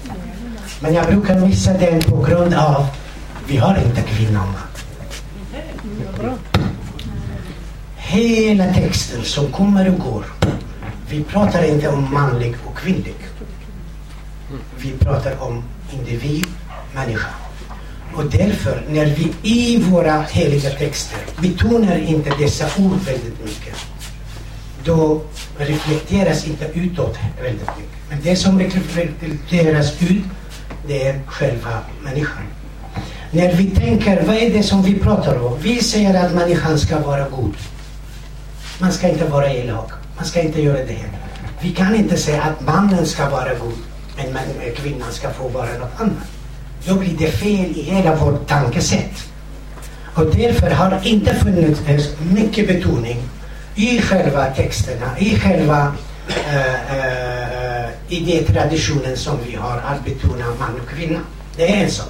Men 0.80 0.94
jag 0.94 1.06
brukar 1.06 1.40
missa 1.40 1.72
den 1.72 2.00
på 2.00 2.16
grund 2.16 2.54
av 2.54 2.86
vi 3.46 3.56
har 3.56 3.76
inte 3.86 4.02
kvinna 4.02 4.42
och 4.42 4.48
man. 4.48 6.38
Hela 8.18 8.74
texten 8.74 9.24
som 9.24 9.52
kommer 9.52 9.88
och 9.88 9.98
går. 9.98 10.24
Vi 11.10 11.22
pratar 11.24 11.62
inte 11.64 11.88
om 11.88 12.12
manlig 12.12 12.54
och 12.66 12.78
kvinnlig. 12.78 13.14
Vi 14.76 14.92
pratar 14.92 15.42
om 15.42 15.62
individ, 15.92 16.46
människa. 16.94 17.28
Och 18.14 18.24
därför, 18.24 18.82
när 18.90 19.06
vi 19.06 19.32
i 19.42 19.82
våra 19.82 20.22
heliga 20.22 20.70
texter 20.70 21.18
betonar 21.42 21.98
inte 21.98 22.30
dessa 22.38 22.64
ord 22.64 22.98
väldigt 23.06 23.44
mycket, 23.44 23.76
då 24.84 25.20
reflekteras 25.58 26.46
inte 26.46 26.64
utåt 26.74 27.18
väldigt 27.42 27.68
mycket. 27.76 28.10
Men 28.10 28.18
det 28.22 28.36
som 28.36 28.58
reflekteras 28.58 30.02
ut, 30.02 30.24
det 30.86 31.08
är 31.08 31.20
själva 31.26 31.78
människan. 32.04 32.42
När 33.30 33.52
vi 33.52 33.70
tänker, 33.70 34.22
vad 34.22 34.36
är 34.36 34.50
det 34.52 34.62
som 34.62 34.82
vi 34.82 34.94
pratar 34.94 35.46
om? 35.46 35.58
Vi 35.60 35.82
säger 35.82 36.24
att 36.24 36.34
människan 36.34 36.78
ska 36.78 36.98
vara 36.98 37.28
god. 37.28 37.54
Man 38.80 38.92
ska 38.92 39.08
inte 39.08 39.24
vara 39.24 39.52
elak. 39.52 39.90
Man 40.16 40.24
ska 40.24 40.40
inte 40.40 40.62
göra 40.62 40.84
det. 40.84 41.04
Vi 41.60 41.70
kan 41.70 41.94
inte 41.94 42.16
säga 42.16 42.42
att 42.42 42.60
mannen 42.60 43.06
ska 43.06 43.30
vara 43.30 43.54
god, 43.54 43.78
men 44.16 44.74
kvinnan 44.76 45.12
ska 45.12 45.30
få 45.30 45.48
vara 45.48 45.78
något 45.78 46.00
annat. 46.00 46.28
Då 46.86 46.94
blir 46.94 47.16
det 47.18 47.30
fel 47.30 47.70
i 47.76 47.82
hela 47.82 48.16
vårt 48.16 48.48
tankesätt. 48.48 49.24
Och 50.14 50.26
därför 50.26 50.70
har 50.70 51.00
inte 51.02 51.34
funnits 51.34 51.80
mycket 52.34 52.68
betoning 52.68 53.22
i 53.74 54.00
själva 54.00 54.44
texterna, 54.44 55.18
i 55.18 55.38
själva 55.38 55.92
eh, 56.28 56.96
eh, 56.96 56.98
äh, 56.98 57.84
äh, 57.84 57.90
idétraditionen 58.08 59.16
som 59.16 59.38
vi 59.46 59.54
har 59.54 59.76
att 59.76 60.04
betona 60.04 60.44
man 60.58 60.80
och 60.82 60.88
kvinna. 60.88 61.20
Det 61.56 61.74
är 61.74 61.84
en 61.84 61.90
sak. 61.90 62.08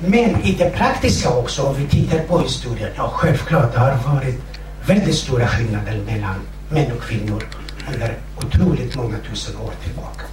Men 0.00 0.42
i 0.42 0.54
det 0.58 0.70
praktiska 0.70 1.30
också, 1.30 1.62
om 1.62 1.74
vi 1.74 1.86
tittar 1.86 2.18
på 2.18 2.38
historien, 2.38 2.90
ja 2.96 3.12
självklart 3.14 3.72
det 3.72 3.78
har 3.78 4.14
varit 4.14 4.49
väldigt 4.86 5.14
stora 5.14 5.46
skillnader 5.46 6.02
mellan 6.06 6.34
män 6.68 6.92
och 6.92 7.02
kvinnor 7.02 7.46
under 7.92 8.18
otroligt 8.36 8.96
många 8.96 9.16
tusen 9.30 9.56
år 9.56 9.72
tillbaka. 9.84 10.24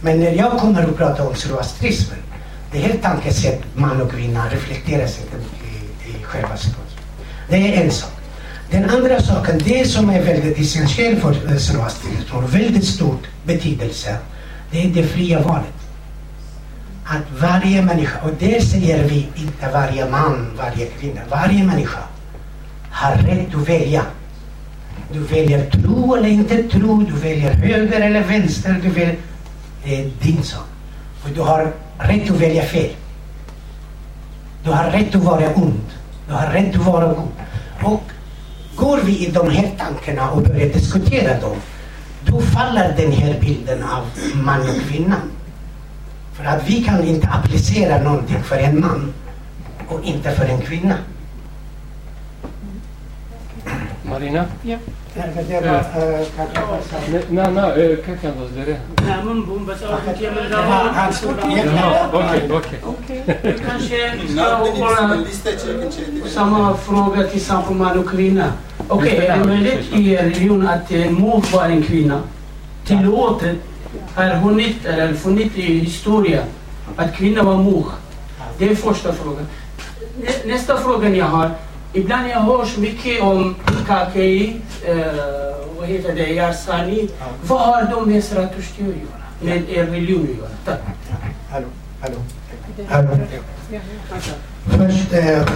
Men 0.00 0.20
när 0.20 0.32
jag 0.32 0.58
kommer 0.58 0.82
att 0.82 0.96
prata 0.96 1.28
om 1.28 1.34
zoroastrismen, 1.34 2.18
det 2.72 2.78
här 2.78 2.96
tankesätt 3.02 3.62
man 3.74 4.00
och 4.00 4.10
kvinna 4.10 4.48
reflekteras 4.48 5.18
inte 5.20 5.36
i, 5.36 6.10
i 6.10 6.22
själva 6.22 6.56
situationen. 6.56 7.04
Det 7.48 7.56
är 7.56 7.84
en 7.84 7.90
sak. 7.90 8.10
Den 8.70 8.90
andra 8.90 9.22
saken, 9.22 9.60
det 9.64 9.88
som 9.88 10.10
är 10.10 10.22
väldigt 10.22 10.58
essentiellt 10.58 11.20
för 11.20 11.52
eh, 11.52 11.56
zoroastrismen 11.56 12.44
och 12.44 12.54
väldigt 12.54 12.84
stor 12.84 13.16
betydelse, 13.44 14.16
det 14.70 14.84
är 14.84 14.88
det 14.88 15.06
fria 15.06 15.42
valet. 15.42 15.74
Att 17.04 17.40
varje 17.40 17.82
människa, 17.82 18.20
och 18.20 18.30
det 18.38 18.62
säger 18.62 19.04
vi 19.04 19.28
inte 19.34 19.70
varje 19.72 20.10
man, 20.10 20.50
varje 20.56 20.86
kvinna, 20.86 21.20
varje 21.30 21.64
människa 21.64 22.00
har 22.90 23.16
rätt 23.16 23.54
att 23.54 23.68
välja. 23.68 24.02
Du 25.12 25.20
väljer 25.20 25.70
tro 25.70 26.14
eller 26.14 26.28
inte 26.28 26.62
tro, 26.62 27.02
du 27.02 27.12
väljer 27.12 27.52
höger 27.52 28.00
eller 28.00 28.22
vänster, 28.22 28.80
du 28.82 28.88
väljer... 28.88 29.16
Det 29.84 30.00
är 30.00 30.10
din 30.20 30.42
sak. 30.42 30.66
För 31.22 31.34
du 31.34 31.40
har 31.40 31.72
rätt 31.98 32.30
att 32.30 32.36
välja 32.36 32.62
fel. 32.62 32.90
Du 34.64 34.70
har 34.70 34.90
rätt 34.90 35.14
att 35.14 35.22
vara 35.22 35.54
ond. 35.54 35.86
Du 36.28 36.34
har 36.34 36.46
rätt 36.46 36.76
att 36.76 36.86
vara 36.86 37.06
god. 37.06 37.28
Och 37.82 38.02
går 38.76 38.98
vi 39.04 39.26
i 39.26 39.30
de 39.30 39.50
här 39.50 39.70
tankarna 39.78 40.30
och 40.30 40.42
börjar 40.42 40.68
diskutera 40.68 41.40
dem, 41.40 41.56
då 42.24 42.40
faller 42.40 42.94
den 42.96 43.12
här 43.12 43.40
bilden 43.40 43.82
av 43.82 44.04
man 44.34 44.60
och 44.60 44.88
kvinna. 44.88 45.16
För 46.32 46.44
att 46.44 46.70
vi 46.70 46.84
kan 46.84 47.04
inte 47.04 47.28
applicera 47.28 48.02
någonting 48.02 48.42
för 48.42 48.56
en 48.56 48.80
man 48.80 49.12
och 49.88 50.04
inte 50.04 50.30
för 50.30 50.44
en 50.44 50.60
kvinna. 50.60 50.96
Marina? 53.64 53.64
Ja. 53.64 53.64
Det 53.64 53.66
var, 53.66 53.74
eh, 53.74 53.74
kanske 53.74 53.76
bara 53.76 53.86
så. 53.86 53.90
Марина? 54.10 54.46
На, 57.30 57.50
на, 57.50 57.70
как 57.96 58.24
она 58.24 58.32
вас 58.40 58.50
дере? 58.54 58.80
Nej, 59.06 59.16
men 59.24 59.44
bomba 59.46 59.74
sa 59.76 59.86
att 59.94 60.20
jag 60.20 60.30
vill 60.30 60.52
ha... 60.52 60.62
Okej, 62.12 62.50
okej. 62.84 63.24
Kanske 63.66 64.12
ska 64.28 64.66
samma 66.28 66.76
fråga 66.76 67.24
till 67.24 67.40
Sampoman 67.40 67.98
och 67.98 68.08
kvinna. 68.10 68.52
Okej, 68.88 69.16
är 69.16 69.38
det 69.38 69.44
möjligt 69.44 69.92
i 69.94 70.12
er 70.12 70.22
religion 70.22 70.68
att 70.68 70.90
mord 71.10 71.44
var 71.52 71.64
en 71.64 71.82
kvinna? 71.82 72.20
Tillåtet? 72.86 73.56
Har 74.14 74.34
hunnit 74.34 74.84
eller 74.86 75.14
funnit 75.14 75.56
i 75.56 75.78
historien 75.78 76.44
att 76.96 77.14
kvinnan 77.14 77.46
var 77.46 77.56
mor? 77.56 77.86
Det 78.58 78.68
är 78.68 78.74
första 78.74 79.12
frågan. 79.12 79.46
Nästa 80.44 80.76
frågan 80.76 81.14
jag 81.16 81.26
har. 81.26 81.50
Ibland 81.92 82.28
jag 82.28 82.40
hör 82.40 82.64
så 82.64 82.80
mycket 82.80 83.22
om 83.22 83.54
KKI, 83.86 84.56
eh, 84.86 84.96
vad 85.78 85.88
heter 85.88 86.14
det, 86.14 86.28
Yarsani. 86.28 87.08
Vad 87.46 87.60
har 87.60 87.90
de 87.90 88.12
med 88.12 88.24
Zarathustra 88.24 88.84
att 88.84 88.90
göra? 88.90 89.20
Med 89.40 89.70
er 89.70 89.86
religion 89.86 90.22
att 90.22 90.38
göra? 90.38 90.48
Tack. 90.64 90.80
Hallå, 91.50 91.66
hallå. 92.00 92.16
hallå. 92.88 93.08
Först, 94.64 95.12
eh, 95.12 95.48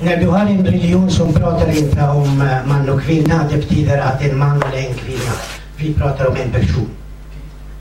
när 0.00 0.16
du 0.16 0.28
har 0.28 0.40
en 0.40 0.66
religion 0.66 1.10
som 1.10 1.32
pratar 1.32 1.78
inte 1.78 2.02
om 2.02 2.40
eh, 2.40 2.66
man 2.66 2.88
och 2.88 3.02
kvinna, 3.02 3.48
det 3.50 3.56
betyder 3.56 3.98
att 3.98 4.22
en 4.22 4.38
man 4.38 4.62
eller 4.62 4.78
en 4.78 4.94
kvinna. 4.94 5.32
Vi 5.76 5.94
pratar 5.94 6.26
om 6.26 6.36
en 6.36 6.50
person. 6.50 6.90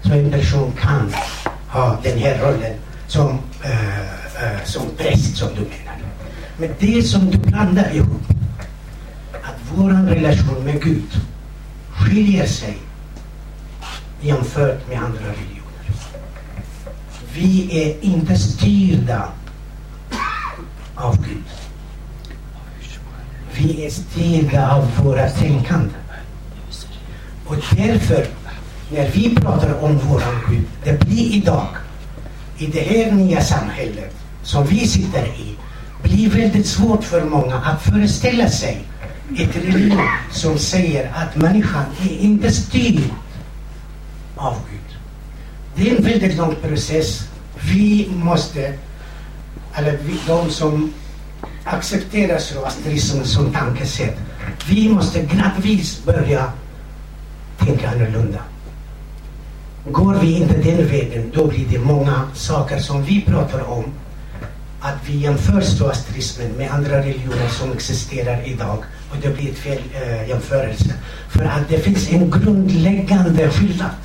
Så 0.02 0.14
en 0.14 0.32
person 0.32 0.72
kan 0.82 1.14
ha 1.68 1.98
den 2.04 2.18
här 2.18 2.38
rollen 2.38 2.74
som, 3.08 3.40
eh, 3.64 4.00
eh, 4.00 4.64
som 4.64 4.82
präst, 4.98 5.38
som 5.38 5.50
du 5.50 5.62
menar. 5.62 5.93
Men 6.58 6.70
det 6.80 7.04
som 7.04 7.32
du 7.32 7.38
blandar 7.38 7.96
ihop, 7.96 8.22
att 9.32 9.56
vår 9.76 9.90
relation 9.90 10.64
med 10.66 10.84
Gud 10.84 11.22
skiljer 11.90 12.46
sig 12.46 12.78
jämfört 14.22 14.90
med 14.90 14.98
andra 14.98 15.20
religioner. 15.20 15.64
Vi 17.34 17.82
är 17.84 18.06
inte 18.06 18.36
styrda 18.36 19.30
av 20.96 21.18
Gud. 21.18 21.44
Vi 23.54 23.86
är 23.86 23.90
styrda 23.90 24.72
av 24.72 24.98
våra 25.04 25.30
tänkande. 25.30 25.94
Och 27.46 27.56
därför, 27.76 28.28
när 28.92 29.10
vi 29.10 29.36
pratar 29.36 29.84
om 29.84 29.98
våran 29.98 30.36
Gud, 30.50 30.66
det 30.84 31.00
blir 31.06 31.34
idag, 31.34 31.68
i 32.58 32.68
det 32.68 32.82
här 32.82 33.12
nya 33.12 33.42
samhället 33.42 34.16
som 34.44 34.66
vi 34.66 34.88
sitter 34.88 35.26
i, 35.26 35.56
blir 36.04 36.30
väldigt 36.30 36.68
svårt 36.68 37.04
för 37.04 37.26
många 37.26 37.56
att 37.56 37.82
föreställa 37.82 38.50
sig 38.50 38.86
ett 39.38 39.56
religion 39.56 40.08
som 40.32 40.58
säger 40.58 41.12
att 41.16 41.36
människan 41.36 41.86
är 42.02 42.18
inte 42.18 42.52
styrd 42.52 43.04
av 44.36 44.56
Gud. 44.72 44.98
Det 45.76 45.90
är 45.90 45.98
en 45.98 46.04
väldigt 46.04 46.38
lång 46.38 46.56
process. 46.56 47.30
Vi 47.72 48.10
måste, 48.14 48.74
eller 49.74 49.98
vi, 49.98 50.20
de 50.28 50.50
som 50.50 50.94
accepterar 51.64 52.40
zoroastrismen 52.40 53.26
som 53.26 53.54
tankesätt, 53.54 54.18
vi 54.70 54.90
måste 54.90 55.22
gradvis 55.22 56.06
börja 56.06 56.52
tänka 57.58 57.90
annorlunda. 57.90 58.40
Går 59.92 60.14
vi 60.14 60.38
inte 60.38 60.58
den 60.58 60.88
vägen, 60.88 61.32
då 61.34 61.48
blir 61.48 61.66
det 61.70 61.80
många 61.80 62.22
saker 62.34 62.80
som 62.80 63.04
vi 63.04 63.22
pratar 63.22 63.70
om, 63.70 63.84
att 64.86 65.10
vi 65.10 65.18
jämför 65.18 65.62
zoroastrismen 65.62 66.52
med 66.52 66.72
andra 66.72 66.98
religioner 66.98 67.48
som 67.50 67.72
existerar 67.72 68.42
idag 68.46 68.84
och 69.12 69.18
det 69.22 69.30
blir 69.30 69.50
ett 69.50 69.58
fel 69.58 69.82
eh, 69.94 70.30
jämförelse. 70.30 70.94
För 71.30 71.46
att 71.46 71.70
det 71.70 71.80
finns 71.80 72.12
en 72.12 72.32
grundläggande 72.32 73.50
skillnad. 73.50 73.96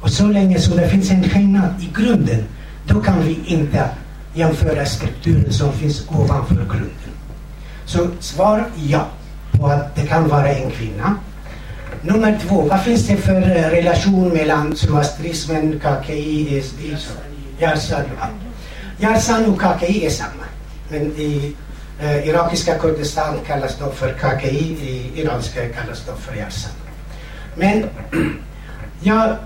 Och 0.00 0.10
så 0.10 0.26
länge 0.26 0.60
som 0.60 0.76
det 0.76 0.88
finns 0.88 1.10
en 1.10 1.28
skillnad 1.30 1.70
i 1.80 1.90
grunden, 2.00 2.44
då 2.86 3.00
kan 3.00 3.22
vi 3.24 3.38
inte 3.46 3.88
jämföra 4.34 4.86
strukturen 4.86 5.52
som 5.52 5.72
finns 5.72 6.06
ovanför 6.08 6.54
grunden. 6.54 7.14
Så 7.86 8.08
svar 8.20 8.66
ja 8.76 9.06
på 9.52 9.66
att 9.66 9.96
det 9.96 10.06
kan 10.06 10.28
vara 10.28 10.48
en 10.48 10.70
kvinna. 10.70 11.14
Nummer 12.02 12.38
två, 12.48 12.62
vad 12.62 12.82
finns 12.82 13.06
det 13.06 13.16
för 13.16 13.56
eh, 13.56 13.70
relation 13.70 14.28
mellan 14.28 14.76
zoroastrismen, 14.76 15.80
KKI, 15.80 16.62
SD? 16.62 16.80
Ja. 17.58 17.68
Yarsan 19.00 19.46
och 19.46 19.60
KKI 19.60 20.06
är 20.06 20.10
samma. 20.10 20.44
Men 20.88 21.02
i 21.02 21.56
eh, 22.00 22.28
irakiska 22.28 22.78
Kurdistan 22.78 23.38
kallas 23.46 23.78
de 23.78 23.92
för 23.94 24.12
KKI, 24.12 24.58
i 24.58 25.20
iranska 25.20 25.68
kallas 25.68 26.04
de 26.06 26.16
för 26.20 26.34
Yarsan. 26.34 26.72
Men 27.54 27.84
ja, 29.00 29.36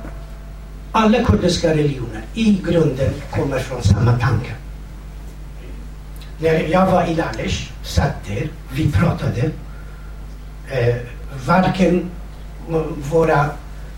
alla 0.92 1.24
kurdiska 1.24 1.70
religioner 1.70 2.22
i 2.34 2.62
grunden 2.66 3.12
kommer 3.30 3.58
från 3.58 3.82
samma 3.82 4.18
tanke. 4.18 4.52
När 6.38 6.68
jag 6.68 6.86
var 6.86 7.04
i 7.04 7.14
Lalesh, 7.14 7.70
satt 7.82 8.26
där, 8.26 8.48
vi 8.72 8.92
pratade. 8.92 9.50
Eh, 10.70 10.96
varken 11.46 12.10
våra 13.10 13.50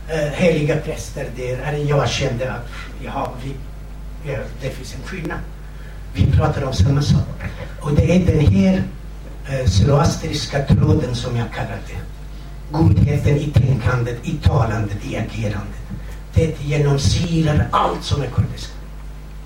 eh, 0.09 0.33
heliga 0.33 0.77
präster 0.77 1.27
där, 1.37 1.59
eller 1.59 1.91
jag 1.91 2.09
kände 2.09 2.53
att 2.53 2.69
ja, 3.05 3.33
vi, 3.45 3.55
ja, 4.27 4.39
det 4.61 4.71
finns 4.71 4.95
en 4.95 5.03
skillnad. 5.03 5.39
Vi 6.15 6.33
pratar 6.33 6.65
om 6.65 6.73
samma 6.73 7.03
sak. 7.03 7.43
Och 7.81 7.93
det 7.95 8.17
är 8.17 8.27
den 8.27 8.47
här 8.47 8.83
eh, 9.49 9.67
zoroastriska 9.67 10.63
tråden 10.65 11.15
som 11.15 11.37
jag 11.37 11.53
kallar 11.53 11.79
det. 11.89 11.99
Godheten 12.79 13.37
i 13.37 13.51
tänkandet, 13.51 14.19
i 14.23 14.37
talandet, 14.43 15.05
i 15.05 15.17
agerandet. 15.17 15.81
Det 16.35 16.61
genomsyrar 16.61 17.69
allt 17.71 18.05
som 18.05 18.23
är 18.23 18.27
kurdiskt. 18.27 18.73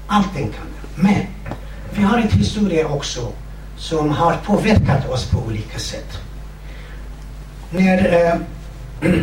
Allt 0.06 0.34
tänkande. 0.34 0.72
Men 0.94 1.26
vi 1.90 2.02
har 2.02 2.18
en 2.18 2.28
historia 2.28 2.88
också 2.88 3.32
som 3.76 4.10
har 4.10 4.36
påverkat 4.36 5.08
oss 5.08 5.26
på 5.26 5.38
olika 5.38 5.78
sätt. 5.78 6.18
När, 7.70 8.26
eh, 8.26 9.10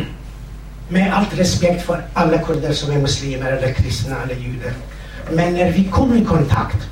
med 0.89 1.13
allt 1.13 1.39
respekt 1.39 1.85
för 1.85 2.03
alla 2.13 2.37
kurder 2.37 2.73
som 2.73 2.91
är 2.91 2.99
muslimer 2.99 3.51
eller 3.51 3.73
kristna 3.73 4.21
eller 4.23 4.35
judar. 4.35 4.73
Men 5.31 5.53
när 5.53 5.71
vi 5.71 5.83
kom 5.83 6.17
i 6.17 6.25
kontakt 6.25 6.89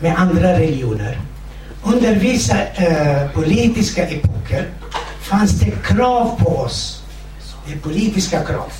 med 0.00 0.18
andra 0.18 0.52
religioner 0.52 1.20
under 1.84 2.14
vissa 2.14 2.56
eh, 2.66 3.30
politiska 3.30 4.08
epoker 4.08 4.68
fanns 5.20 5.60
det 5.60 5.70
krav 5.70 6.40
på 6.40 6.56
oss. 6.56 7.02
Det 7.66 7.76
politiska 7.76 8.44
krav. 8.44 8.72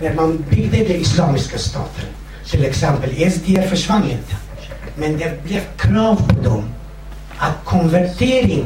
När 0.00 0.14
man 0.14 0.44
byggde 0.50 0.76
den 0.76 1.00
islamiska 1.00 1.58
staten, 1.58 2.04
till 2.50 2.64
exempel 2.64 3.30
SDR 3.32 3.62
försvann 3.62 4.04
inte. 4.04 4.36
Men 4.96 5.18
det 5.18 5.44
blev 5.44 5.60
krav 5.76 6.28
på 6.28 6.40
dem 6.42 6.64
att 7.38 7.64
konvertering 7.64 8.64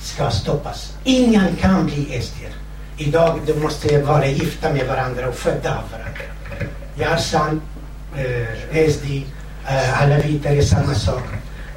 ska 0.00 0.30
stoppas. 0.30 0.96
Ingen 1.04 1.56
kan 1.56 1.86
bli 1.86 2.20
SDR. 2.22 2.54
Idag 2.98 3.40
de 3.46 3.52
måste 3.52 4.02
vara 4.02 4.26
gifta 4.26 4.72
med 4.72 4.86
varandra 4.86 5.28
och 5.28 5.34
födda 5.34 5.70
av 5.70 5.90
varandra. 5.90 6.22
Yarsan, 6.98 7.50
eh, 7.50 7.73
SD, 8.90 9.22
eh, 9.68 10.02
alaviter 10.02 10.56
är 10.56 10.62
samma 10.62 10.94
sak. 10.94 11.22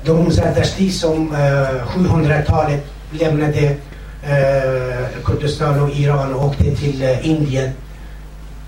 De 0.04 0.32
Zardashti 0.32 0.92
som 0.92 1.36
eh, 1.36 1.88
700-talet 1.88 2.86
lämnade 3.12 3.76
eh, 4.24 5.24
Kurdistan 5.26 5.80
och 5.80 5.90
Iran 5.90 6.34
och 6.34 6.46
åkte 6.46 6.76
till 6.76 7.04
eh, 7.04 7.30
Indien. 7.30 7.72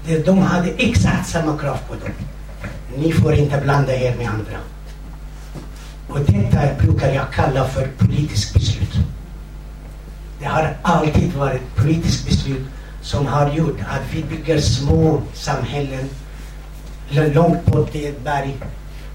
De, 0.06 0.18
de 0.18 0.38
hade 0.38 0.70
exakt 0.78 1.30
samma 1.30 1.58
krav 1.58 1.78
på 1.88 1.94
dem. 1.94 2.14
Ni 2.98 3.12
får 3.12 3.34
inte 3.34 3.62
blanda 3.62 3.96
er 3.96 4.16
med 4.16 4.30
andra. 4.30 4.58
Och 6.08 6.20
detta 6.20 6.84
brukar 6.84 7.14
jag 7.14 7.26
kalla 7.34 7.68
för 7.68 7.88
politiskt 7.98 8.54
beslut. 8.54 8.94
Det 10.40 10.46
har 10.46 10.78
alltid 10.82 11.34
varit 11.34 11.76
politiskt 11.76 12.26
beslut 12.26 12.68
som 13.02 13.26
har 13.26 13.50
gjort 13.50 13.80
att 13.80 14.14
vi 14.14 14.24
bygger 14.24 14.60
små 14.60 15.22
samhällen 15.34 16.10
långt 17.12 17.66
bort 17.66 17.96
i 17.96 18.08
ett 18.08 18.24
berg, 18.24 18.58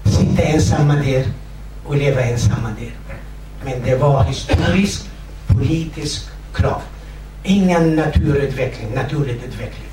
sitta 0.03 0.41
ensamma 0.41 0.95
där 0.95 1.25
och 1.85 1.95
leva 1.95 2.21
ensamma 2.21 2.69
där. 2.79 2.93
Men 3.65 3.83
det 3.83 3.95
var 3.95 4.23
historiskt, 4.23 5.09
politiskt 5.47 6.29
krav. 6.53 6.81
Ingen 7.43 7.95
naturutveckling, 7.95 8.93
naturlig 8.95 9.33
utveckling. 9.33 9.89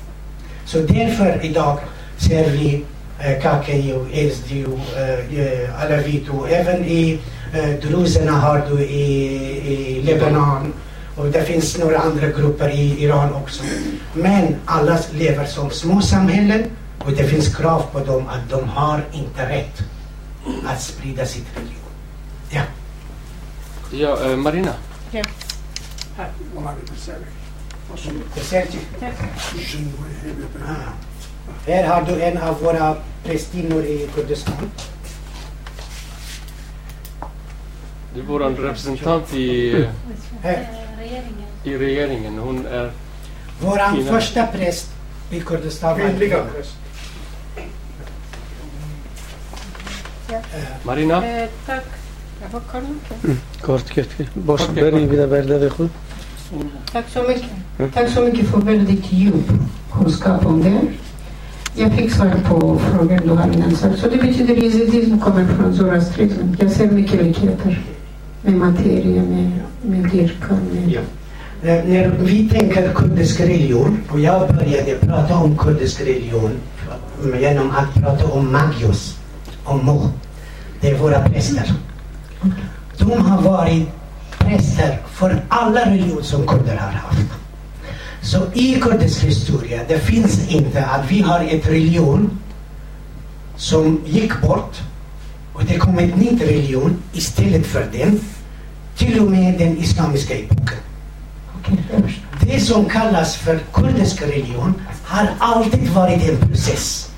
Så 0.65 0.79
därför 0.79 1.45
idag 1.45 1.79
ser 2.17 2.49
vi 2.49 2.83
eh, 3.19 3.41
Kakei 3.41 3.91
eh, 3.91 3.95
eh, 3.95 4.01
och 4.01 4.73
och 4.73 5.33
eh, 5.37 5.83
Alavit 5.83 6.23
även 6.49 6.85
i 6.85 7.19
eh, 7.53 7.89
druserna 7.89 8.31
har 8.31 8.65
du 8.69 8.83
i, 8.83 9.25
i 9.73 10.01
Lebanon 10.01 10.73
och 11.15 11.25
det 11.25 11.43
finns 11.43 11.77
några 11.77 11.97
andra 11.97 12.27
grupper 12.27 12.69
i 12.69 13.03
Iran 13.03 13.33
också. 13.33 13.63
Men 14.13 14.55
alla 14.65 14.99
lever 15.11 15.45
som 15.45 15.69
små 15.69 16.01
samhällen 16.01 16.63
och 17.05 17.11
det 17.11 17.23
finns 17.23 17.55
krav 17.55 17.85
på 17.91 17.99
dem 17.99 18.27
att 18.27 18.49
de 18.49 18.69
har 18.69 19.05
inte 19.11 19.49
rätt 19.49 19.83
att 20.65 20.81
sprida 20.81 21.25
sitt 21.25 21.45
religion. 21.55 21.77
Ja. 22.49 22.61
Ja, 23.91 24.31
eh, 24.31 24.37
Marina. 24.37 24.73
Sergio. 28.35 28.79
Ah. 30.67 30.93
Här 31.67 31.87
har 31.87 32.01
du 32.01 32.21
en 32.21 32.37
av 32.37 32.61
våra 32.61 32.95
prästinnor 33.23 33.83
i 33.83 34.09
Kurdistan. 34.15 34.71
Du 38.13 38.19
är 38.19 38.25
vår 38.25 38.39
representant 38.39 39.33
i, 39.33 39.87
Här. 40.41 40.69
i 41.63 41.77
regeringen. 41.77 42.37
Hon 42.37 42.65
är... 42.65 42.91
Vår 43.61 44.03
första 44.11 44.47
präst 44.47 44.89
i 45.31 45.39
Kurdistan 45.39 45.99
Kvinnliga 45.99 46.35
kvinna. 46.35 46.63
Marina? 50.83 51.25
Eh, 51.25 51.49
tack. 51.65 51.85
Jag 52.41 52.51
får 52.51 52.61
kolla. 52.71 52.85
Mm. 53.23 53.37
Sju. 55.69 56.69
Tack 56.91 57.09
så 57.09 57.23
mycket. 57.23 57.93
Tack 57.93 58.09
så 58.09 58.21
mycket 58.21 58.47
för 58.49 58.57
väldigt 58.57 59.11
djup 59.11 59.51
kunskap 59.93 60.45
om 60.45 60.63
det. 60.63 60.81
Jag 61.75 61.93
fick 61.93 62.11
svar 62.11 62.33
på 62.49 62.79
frågan 62.79 63.21
du 63.23 63.29
har 63.29 63.53
innan. 63.53 63.75
Så 63.75 64.09
det 64.09 64.17
betyder 64.17 64.55
jezidism 64.55 65.19
kommer 65.19 65.45
från 65.47 65.75
zoroastrism. 65.75 66.41
Jag 66.59 66.71
ser 66.71 66.87
mycket 66.87 67.23
likheter 67.23 67.83
med 68.41 68.53
materia, 68.53 69.21
med, 69.21 69.59
med 69.81 70.11
dyrkan. 70.11 70.59
Med... 70.73 70.89
Ja. 70.89 71.01
Eh, 71.69 71.85
när 71.85 72.05
e, 72.05 72.11
vi 72.19 72.49
tänker 72.49 72.93
kurdisk 72.93 73.39
religion, 73.39 74.03
och 74.09 74.19
jag 74.19 74.55
började 74.55 74.95
prata 74.95 75.35
om 75.35 75.57
kurdisk 75.57 76.01
religion 76.01 76.51
genom 77.39 77.71
att 77.71 77.93
prata 77.93 78.25
om 78.25 78.51
Magios 78.51 79.17
om 79.63 79.85
Mo. 79.85 80.09
Det 80.81 80.89
är 80.89 80.97
våra 80.97 81.29
präster. 81.29 81.73
De 82.97 83.11
har 83.11 83.41
varit 83.41 83.87
präster 84.39 84.99
för 85.07 85.45
alla 85.49 85.85
religioner 85.85 86.21
som 86.21 86.47
kurder 86.47 86.77
har 86.77 86.91
haft. 86.91 87.27
Så 88.21 88.37
i 88.53 88.79
kurdisk 88.81 89.23
historia, 89.23 89.81
det 89.87 89.99
finns 89.99 90.47
inte 90.47 90.85
att 90.85 91.11
vi 91.11 91.21
har 91.21 91.39
ett 91.39 91.67
religion 91.67 92.39
som 93.55 94.01
gick 94.05 94.41
bort 94.41 94.81
och 95.53 95.63
det 95.65 95.77
kom 95.77 95.99
ett 95.99 96.15
nytt 96.17 96.41
religion 96.41 97.03
istället 97.13 97.65
för 97.65 97.87
den. 97.91 98.19
Till 98.97 99.19
och 99.19 99.31
med 99.31 99.59
den 99.59 99.77
islamiska 99.77 100.33
epoken. 100.33 100.77
Det 102.41 102.59
som 102.59 102.85
kallas 102.85 103.35
för 103.35 103.59
kurdisk 103.73 104.21
religion 104.21 104.73
har 105.03 105.29
alltid 105.39 105.89
varit 105.89 106.29
en 106.29 106.37
process. 106.37 107.12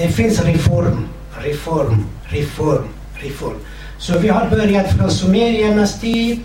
Det 0.00 0.08
finns 0.08 0.40
reform, 0.40 1.08
reform, 1.38 2.04
reform, 2.22 2.88
reform. 3.14 3.56
Så 3.98 4.18
vi 4.18 4.28
har 4.28 4.50
börjat 4.50 4.92
från 4.96 5.10
sumeriernas 5.10 6.00
tid 6.00 6.40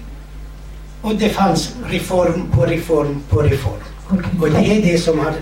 och 1.02 1.16
det 1.16 1.30
fanns 1.30 1.76
reform 1.86 2.52
på 2.52 2.66
reform 2.66 3.22
på 3.30 3.42
reform. 3.42 3.80
Och 4.42 4.50
det 4.52 4.78
är 4.78 4.82
det 4.82 4.98
som 4.98 5.20
har 5.20 5.34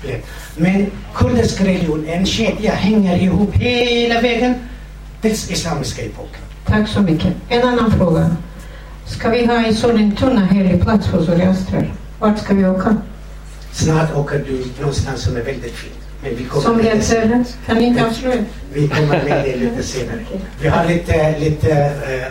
blivit. 0.00 0.26
Men 0.56 0.90
kurdisk 1.14 1.60
religion, 1.60 2.06
en 2.08 2.26
kedja, 2.26 2.74
hänger 2.74 3.22
ihop 3.22 3.54
hela 3.54 4.20
vägen 4.20 4.54
tills 5.20 5.50
islamiska 5.50 6.02
epoken. 6.02 6.42
Tack 6.66 6.88
så 6.88 7.00
mycket. 7.00 7.34
En 7.48 7.68
annan 7.68 7.92
fråga. 7.92 8.36
Ska 9.06 9.28
vi 9.30 9.46
ha 9.46 9.66
i 9.66 9.74
Sollentuna 9.74 10.46
helig 10.46 10.82
plats 10.82 11.06
för 11.06 11.24
zoroastrer? 11.24 11.92
Vart 12.18 12.38
ska 12.38 12.54
vi 12.54 12.66
åka? 12.66 12.96
Snart 13.72 14.16
åker 14.16 14.38
du 14.38 14.64
någonstans 14.78 15.22
som 15.22 15.36
är 15.36 15.42
väldigt 15.42 15.74
fint. 15.74 16.07
Som 16.62 16.80
är 16.80 17.44
Kan 17.66 17.76
ni 17.76 17.84
inte 17.84 18.06
avslöja? 18.06 18.44
Vi 18.72 18.88
kommer 18.88 19.24
med 19.24 19.44
det 19.44 19.56
lite 19.56 19.82
senare. 19.82 20.24
Vi 20.60 20.68
har 20.68 20.84
lite, 20.84 21.38
lite 21.38 21.70
eh, 21.72 22.26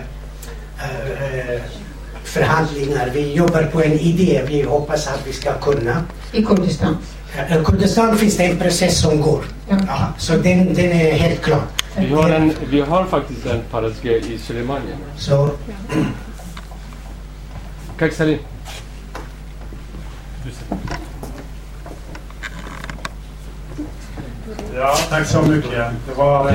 eh, 1.56 1.62
förhandlingar. 2.24 3.10
Vi 3.14 3.34
jobbar 3.34 3.64
på 3.64 3.84
en 3.84 3.92
idé. 3.92 4.42
Vi 4.48 4.62
hoppas 4.62 5.08
att 5.08 5.28
vi 5.28 5.34
ska 5.34 5.54
kunna. 5.54 6.04
I 6.32 6.44
Kurdistan? 6.44 6.98
I 7.50 7.64
Kurdistan 7.66 8.18
finns 8.18 8.38
det 8.38 8.44
en 8.46 8.58
process 8.58 9.02
som 9.02 9.22
går. 9.22 9.44
Ja. 9.70 9.78
Ja, 9.88 10.14
så 10.18 10.34
den, 10.34 10.74
den 10.74 10.92
är 10.92 11.12
helt 11.12 11.42
klar. 11.42 11.62
Vi 11.98 12.14
har, 12.14 12.30
en, 12.30 12.54
vi 12.70 12.82
har 12.82 13.06
faktiskt 13.06 13.46
en 13.46 13.62
paradisgö 13.72 14.10
i 14.10 14.38
Suleimanien. 14.38 14.98
Så 15.18 15.50
Kak 17.98 18.14
Salim. 18.14 18.40
Ja, 24.80 24.96
tack 25.10 25.28
så 25.28 25.42
mycket. 25.42 25.92
Det 26.08 26.14
var 26.18 26.52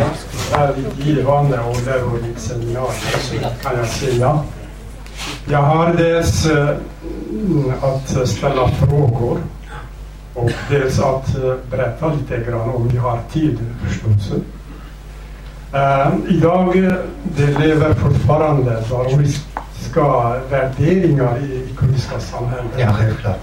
väldigt 0.53 1.07
givande 1.07 1.61
och 1.61 1.77
lärorikt 1.87 2.41
seminarium 2.41 3.45
kan 3.63 3.77
jag 3.79 3.89
säga. 3.89 4.39
Jag 5.49 5.63
har 5.63 5.95
dels 5.95 6.47
mm, 6.47 7.73
att 7.83 8.29
ställa 8.29 8.69
frågor 8.69 9.39
och 10.35 10.51
dels 10.71 10.99
att 10.99 11.37
eh, 11.37 11.55
berätta 11.71 12.13
lite 12.13 12.51
grann 12.51 12.71
om 12.71 12.89
vi 12.89 12.99
har 12.99 13.19
tid 13.33 13.59
förstås. 13.83 14.33
Eh, 15.73 16.09
idag 16.29 16.85
eh, 16.85 16.93
det 17.23 17.59
lever 17.59 17.95
fortfarande 17.95 18.83
daoriska 19.95 20.41
värderingar 20.51 21.39
i, 21.39 21.55
i 21.55 22.21
samhället. 22.21 22.65
ja, 22.79 22.93
självklart. 22.93 23.41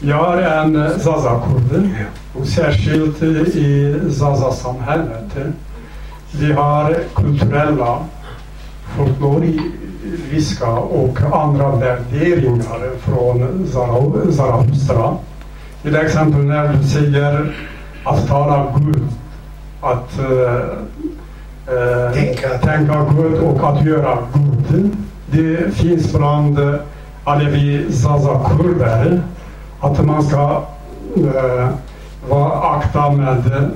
Jag 0.00 0.42
är 0.42 0.62
en 0.62 1.00
Zaza-kurd 1.00 1.88
och 2.34 2.46
särskilt 2.46 3.22
i 3.22 4.00
Zaza-samhället. 4.10 5.36
Vi 6.40 6.52
har 6.52 6.96
kulturella, 7.14 7.98
folkloriska 8.96 10.68
och 10.70 11.18
andra 11.32 11.70
värderingar 11.76 12.98
från 13.00 13.66
Zara- 13.72 14.32
Zarathustra. 14.32 15.16
Till 15.82 15.96
exempel 15.96 16.40
när 16.44 16.72
du 16.72 16.84
säger 16.88 17.54
att 18.04 18.28
tala 18.28 18.74
Gud, 18.78 19.02
att 19.80 20.18
eh, 20.18 20.54
eh, 21.76 22.12
Tänka. 22.12 22.48
tänka 22.48 23.06
Gud 23.16 23.34
och 23.40 23.68
att 23.68 23.84
göra 23.84 24.18
Gud. 24.70 24.96
Det 25.30 25.74
finns 25.74 26.12
bland 26.12 26.58
eh, 26.58 26.74
Alevi 27.24 27.92
Zaza-kurder 27.92 29.22
att 29.80 30.04
man 30.06 30.22
ska 30.22 30.62
eh, 31.16 31.68
vara 32.28 32.76
akta 32.76 33.10
med 33.10 33.46
eh, 33.46 33.68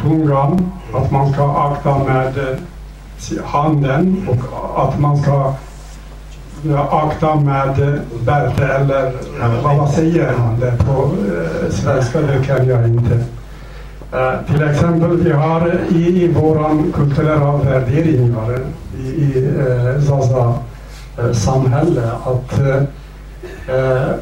tungan, 0.00 0.72
att 0.94 1.10
man 1.10 1.32
ska 1.32 1.56
akta 1.56 1.98
med 1.98 2.38
eh, 2.38 3.44
handen 3.44 4.28
och 4.28 4.88
att 4.88 5.00
man 5.00 5.16
ska 5.16 5.52
akta 6.90 7.34
med 7.34 8.00
bälte 8.24 8.64
eller 8.64 9.12
vad, 9.62 9.90
säger 9.90 10.32
man 10.38 10.60
det 10.60 10.76
på 10.84 11.02
eh, 11.02 11.70
svenska, 11.70 12.20
det 12.20 12.44
kan 12.46 12.66
jag 12.68 12.88
inte. 12.88 13.14
Eh, 14.12 14.32
till 14.46 14.62
exempel 14.62 15.16
vi 15.16 15.32
har 15.32 15.80
i, 15.88 16.24
i 16.24 16.28
våran 16.28 16.92
kulturella 16.94 17.56
värderingar 17.56 18.60
i, 18.98 19.06
i 19.06 19.54
eh, 19.58 20.02
Zaza 20.02 20.54
samhälle 21.32 22.10
att 22.24 22.58
eh, 22.58 22.82
eh, 23.76 24.14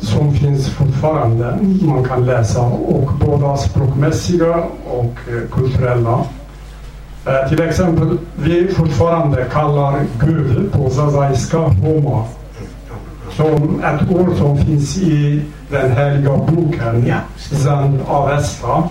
som 0.00 0.34
finns 0.34 0.68
fortfarande. 0.68 1.58
Man 1.82 2.04
kan 2.04 2.26
läsa 2.26 2.60
och 2.62 3.10
både 3.26 3.58
språkmässiga 3.58 4.56
och 4.86 5.14
eh, 5.28 5.48
kulturella. 5.52 6.24
Eh, 7.26 7.48
till 7.48 7.60
exempel, 7.62 8.18
vi 8.36 8.68
fortfarande 8.68 9.44
kallar 9.44 10.00
Gud 10.20 10.72
på 10.72 10.90
zazaiska 10.90 11.58
Homa. 11.58 12.24
Som 13.30 13.84
ett 13.84 14.10
ord 14.10 14.36
som 14.36 14.58
finns 14.58 14.98
i 14.98 15.42
den 15.70 15.92
heliga 15.92 16.36
boken 16.36 17.06
Ja. 17.06 17.16
Zand 17.36 18.00
Avesta. 18.06 18.82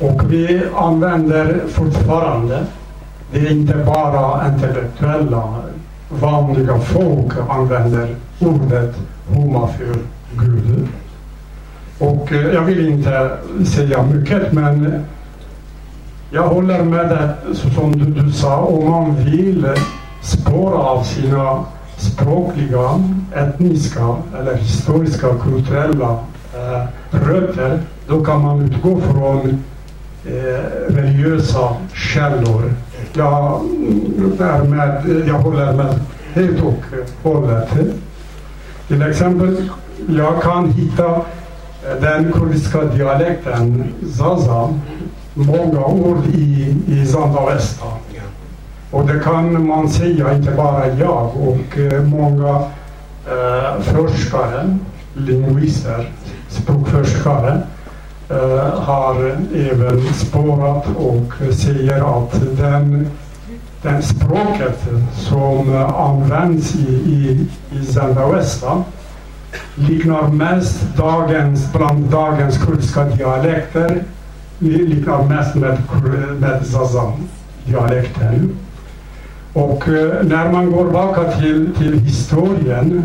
Och 0.00 0.32
vi 0.32 0.62
använder 0.76 1.62
fortfarande, 1.68 2.64
det 3.32 3.38
är 3.38 3.50
inte 3.50 3.74
bara 3.74 4.48
intellektuella, 4.48 5.54
vanliga 6.08 6.78
folk 6.78 7.32
använder 7.50 8.14
ordet 8.38 8.94
Homa 9.28 9.66
för 9.66 9.96
Gud. 10.32 10.88
Och 11.98 12.32
eh, 12.32 12.54
jag 12.54 12.62
vill 12.62 12.88
inte 12.88 13.30
säga 13.66 14.02
mycket 14.02 14.52
men 14.52 15.04
jag 16.30 16.42
håller 16.42 16.82
med 16.82 17.08
det 17.08 17.54
så 17.54 17.70
som 17.70 17.92
du, 17.92 18.22
du 18.22 18.32
sa, 18.32 18.56
om 18.56 18.90
man 18.90 19.16
vill 19.16 19.66
spåra 20.22 20.78
av 20.78 21.02
sina 21.02 21.64
språkliga, 21.96 23.00
etniska 23.34 24.16
eller 24.38 24.54
historiska, 24.54 25.34
kulturella 25.42 26.18
eh, 26.54 26.86
rötter, 27.10 27.80
då 28.08 28.24
kan 28.24 28.42
man 28.42 28.60
utgå 28.60 29.00
från 29.00 29.64
eh, 30.26 30.94
religiösa 30.94 31.76
källor. 31.94 32.72
Jag, 33.16 33.60
mm, 33.60 34.32
därmed, 34.38 35.22
jag 35.28 35.34
håller 35.34 35.72
med 35.72 36.00
helt 36.32 36.62
och 36.62 36.84
hållet. 37.22 37.68
Till 38.88 39.02
exempel, 39.02 39.70
jag 40.08 40.42
kan 40.42 40.72
hitta 40.72 41.06
eh, 41.06 42.00
den 42.00 42.32
kurdiska 42.32 42.84
dialekten 42.84 43.84
Zaza, 44.18 44.74
många 45.34 45.84
ord 45.84 46.26
i, 46.34 46.76
i 46.86 47.06
Zandavesta. 47.06 47.86
Och 48.90 49.06
det 49.06 49.20
kan 49.20 49.66
man 49.66 49.88
säga, 49.88 50.34
inte 50.34 50.50
bara 50.50 50.86
jag 50.86 51.30
och 51.36 51.78
eh, 51.78 52.02
många 52.02 52.56
eh, 53.26 53.80
forskare, 53.82 54.78
lingvister, 55.14 56.10
språkforskare 56.48 57.62
eh, 58.28 58.80
har 58.80 59.36
även 59.54 60.14
spårat 60.14 60.86
och 60.96 61.54
säger 61.54 62.18
att 62.18 62.56
den, 62.56 63.10
den 63.82 64.02
språket 64.02 64.88
som 65.14 65.74
används 65.96 66.74
i, 66.74 66.88
i, 66.88 67.46
i 67.72 67.84
Zandavesta 67.84 68.84
liknar 69.74 70.28
mest 70.28 70.96
dagens, 70.96 71.72
bland 71.72 72.04
dagens 72.04 72.58
kurdiska 72.58 73.04
dialekter 73.04 74.02
liknar 74.58 75.22
mest 75.22 75.54
med, 75.54 75.78
med 76.40 76.66
Zazan-dialekten. 76.66 78.56
Och 79.52 79.88
eh, 79.88 80.22
när 80.22 80.52
man 80.52 80.72
går 80.72 80.84
tillbaka 80.84 81.32
till, 81.32 81.74
till 81.78 81.98
historien 81.98 83.04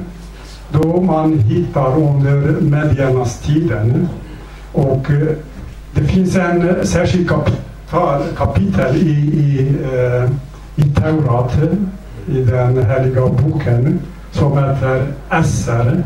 då 0.71 1.01
man 1.01 1.39
hittar 1.39 1.97
under 1.97 2.61
mediernas 2.61 3.39
tiden 3.39 4.09
och 4.71 5.11
eh, 5.11 5.35
det 5.93 6.03
finns 6.03 6.35
en 6.35 6.69
eh, 6.69 6.83
särskild 6.83 7.29
kapital, 7.29 8.21
kapitel 8.37 8.95
i, 8.95 9.09
i, 9.09 9.77
eh, 9.93 10.29
i 10.75 10.89
Taurat, 10.89 11.53
i 12.27 12.41
den 12.41 12.85
heliga 12.85 13.27
boken 13.27 13.99
som 14.31 14.57
heter 14.57 15.07
Esser 15.29 16.03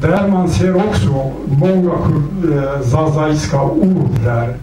där 0.00 0.28
man 0.28 0.48
ser 0.48 0.76
också 0.76 1.32
många 1.46 1.92
zazaiska 2.82 3.62
ord 3.62 4.10
där. 4.24 4.54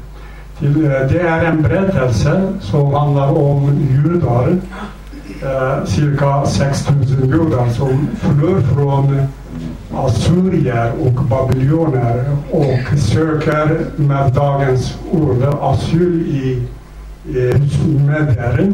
Det 1.09 1.19
är 1.19 1.45
en 1.45 1.61
berättelse 1.61 2.53
som 2.61 2.93
handlar 2.93 3.37
om 3.37 3.79
judar, 3.89 4.57
cirka 5.85 6.45
6000 6.45 7.27
judar 7.27 7.69
som 7.69 8.07
flyr 8.19 8.61
från 8.61 9.27
assyrier 9.95 10.91
och 11.01 11.23
babylonier 11.23 12.37
och 12.51 12.99
söker 12.99 13.85
med 13.95 14.33
dagens 14.33 14.97
ord 15.11 15.43
asyl 15.61 16.21
i, 16.27 16.67
i 17.29 17.53
Medier, 18.07 18.73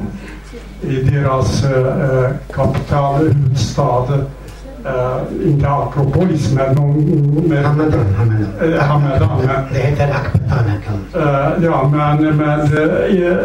i 0.82 0.96
deras 0.96 1.64
eh, 1.64 2.32
kapital, 2.54 3.28
huvudstad 3.28 4.26
Uh, 4.88 5.48
inte 5.50 5.70
Akropolis, 5.70 6.54
men 6.54 6.76
någon... 6.76 6.96
Med, 7.48 7.66
Hamadan, 7.66 8.14
Hamadan. 8.18 8.74
Eh, 8.74 8.80
Hamadan. 8.80 9.64
Det 9.74 9.80
heter 9.80 10.16
Akbatanan. 10.16 10.78
Eh, 11.16 11.64
ja, 11.64 11.92
men, 11.94 12.38
men 12.38 12.60
eh, 12.60 13.06
i, 13.08 13.38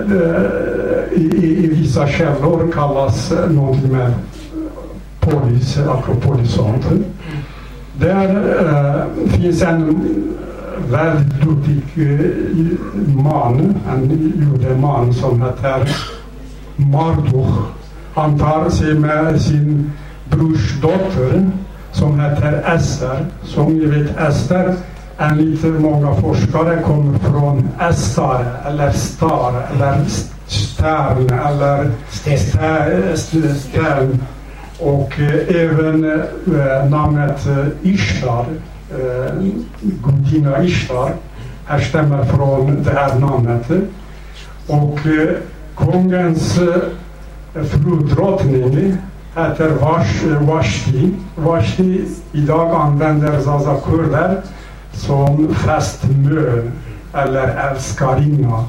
i, 1.12 1.64
i 1.64 1.66
vissa 1.66 2.06
källor 2.06 2.72
kallas 2.72 3.32
någonting 3.50 3.92
med 3.92 4.12
polis, 5.20 5.78
Akropolis 5.78 6.52
sånt. 6.52 6.86
Där 7.98 8.28
äh, 8.64 9.30
finns 9.32 9.62
en 9.62 10.00
väldigt 10.90 11.40
duktig 11.42 11.82
eh, 11.96 12.26
man, 13.22 13.74
en 13.92 14.10
judeman 14.10 15.14
som 15.14 15.42
heter 15.42 15.88
Marduch. 16.76 17.54
Han 18.14 18.38
tar 18.38 18.70
sig 18.70 18.94
med 18.94 19.40
sin 19.40 19.92
brorsdotter 20.30 21.50
som 21.92 22.20
heter 22.20 22.74
Ester. 22.76 23.26
Som 23.42 23.72
ni 23.78 23.84
vet, 23.86 24.16
Ester 24.18 24.74
enligt 25.18 25.64
många 25.80 26.14
forskare 26.14 26.82
kommer 26.82 27.18
från 27.18 27.68
Estar 27.90 28.44
eller 28.66 28.90
Star 28.92 29.52
eller 29.74 30.04
Stern 30.46 31.30
eller 31.46 31.90
st- 32.10 33.54
Stern. 33.54 34.18
Och 34.82 35.20
eh, 35.20 35.62
även 35.62 36.04
eh, 36.04 36.90
namnet 36.90 37.46
eh, 37.46 37.66
Ishtar, 37.82 38.46
gudinna 39.80 40.62
Ishtar, 40.62 41.12
härstammar 41.66 42.24
från 42.24 42.82
det 42.82 42.90
här 42.90 43.18
namnet. 43.18 43.70
Och 44.66 44.98
kungens 45.76 46.58
eh, 46.58 47.62
frudrottning 47.64 48.96
heter 49.36 49.70
Vash, 49.70 50.26
Vashti. 50.40 51.14
Vashti 51.36 52.04
idag 52.32 52.74
använder 52.74 53.40
Zaza 53.40 53.76
kurder 53.80 54.42
som 54.92 55.54
fästmö 55.54 56.62
eller 57.14 57.70
älskarinna. 57.70 58.64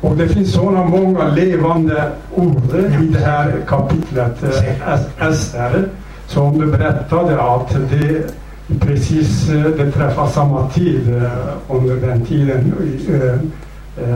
Och 0.00 0.16
det 0.16 0.28
finns 0.28 0.52
sådana 0.52 0.84
många 0.84 1.28
levande 1.28 2.12
ord 2.34 2.74
i 2.74 3.06
det 3.12 3.18
här 3.18 3.54
kapitlet, 3.66 4.42
eh, 4.42 5.28
Ester, 5.28 5.88
som 6.26 6.58
du 6.58 6.66
berättade 6.66 7.42
att 7.42 7.76
det 7.90 8.34
precis 8.80 9.48
eh, 9.50 9.62
det 9.62 9.92
träffar 9.92 10.26
samma 10.26 10.68
tid 10.68 11.14
eh, 11.16 11.30
under 11.68 11.96
den 11.96 12.26
tiden 12.26 12.74
i 12.82 13.12
eh, 13.12 13.36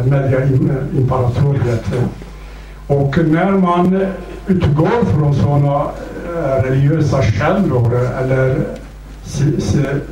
mediaimperatoriet. 0.06 1.84
Och 2.86 3.18
när 3.18 3.50
man 3.50 4.06
utgår 4.46 5.04
från 5.14 5.34
sådana 5.34 5.84
religiösa 6.62 7.22
källor 7.22 7.94
eller 8.22 8.56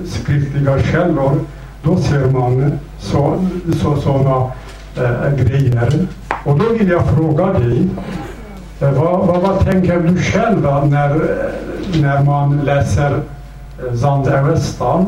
skriftliga 0.07 0.83
källor, 0.83 1.41
då 1.83 1.97
ser 1.97 2.31
man 2.31 2.73
så, 2.99 3.47
så, 3.83 3.97
sådana 3.97 4.53
eh, 5.01 5.45
grejer. 5.45 6.07
Och 6.45 6.59
då 6.59 6.65
vill 6.79 6.89
jag 6.89 7.09
fråga 7.09 7.47
dig, 7.53 7.89
eh, 8.81 8.93
vad, 8.93 9.27
vad, 9.27 9.43
vad 9.43 9.65
tänker 9.65 10.01
du 10.01 10.17
själv 10.23 10.63
när, 10.91 11.11
eh, 11.11 12.01
när 12.03 12.23
man 12.23 12.61
läser 12.65 13.11
eh, 13.89 13.95
Zand 13.95 14.29
Avesta? 14.29 15.07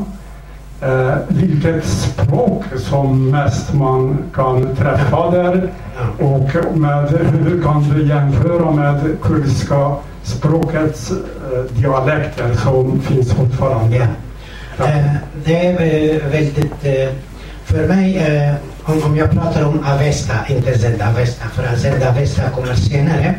Eh, 0.82 1.14
vilket 1.28 1.84
språk 1.86 2.64
som 2.76 3.30
mest 3.30 3.74
man 3.74 4.18
kan 4.34 4.76
träffa 4.76 5.30
där 5.30 5.70
och 6.18 6.76
med, 6.78 7.08
hur 7.10 7.62
kan 7.62 7.82
du 7.82 8.06
jämföra 8.06 8.70
med 8.70 9.00
kurdiska 9.22 9.94
språkets 10.22 11.10
eh, 11.10 11.76
dialekter 11.80 12.54
som 12.54 13.00
finns 13.00 13.32
fortfarande? 13.32 14.08
Ja. 14.78 14.84
Eh, 14.84 15.04
Det 15.44 15.66
är 15.66 16.28
väldigt... 16.30 16.82
För 17.64 17.88
mig, 17.88 18.16
om 18.84 19.02
om 19.02 19.16
jag 19.16 19.30
pratar 19.30 19.64
om 19.64 19.84
Avesta, 19.84 20.46
inte 20.48 20.78
Zenda 20.78 21.08
Avesta, 21.08 21.48
för 21.48 21.64
att 21.64 21.80
Zend 21.80 22.02
Avesta 22.02 22.50
kommer 22.50 22.74
senare. 22.74 23.34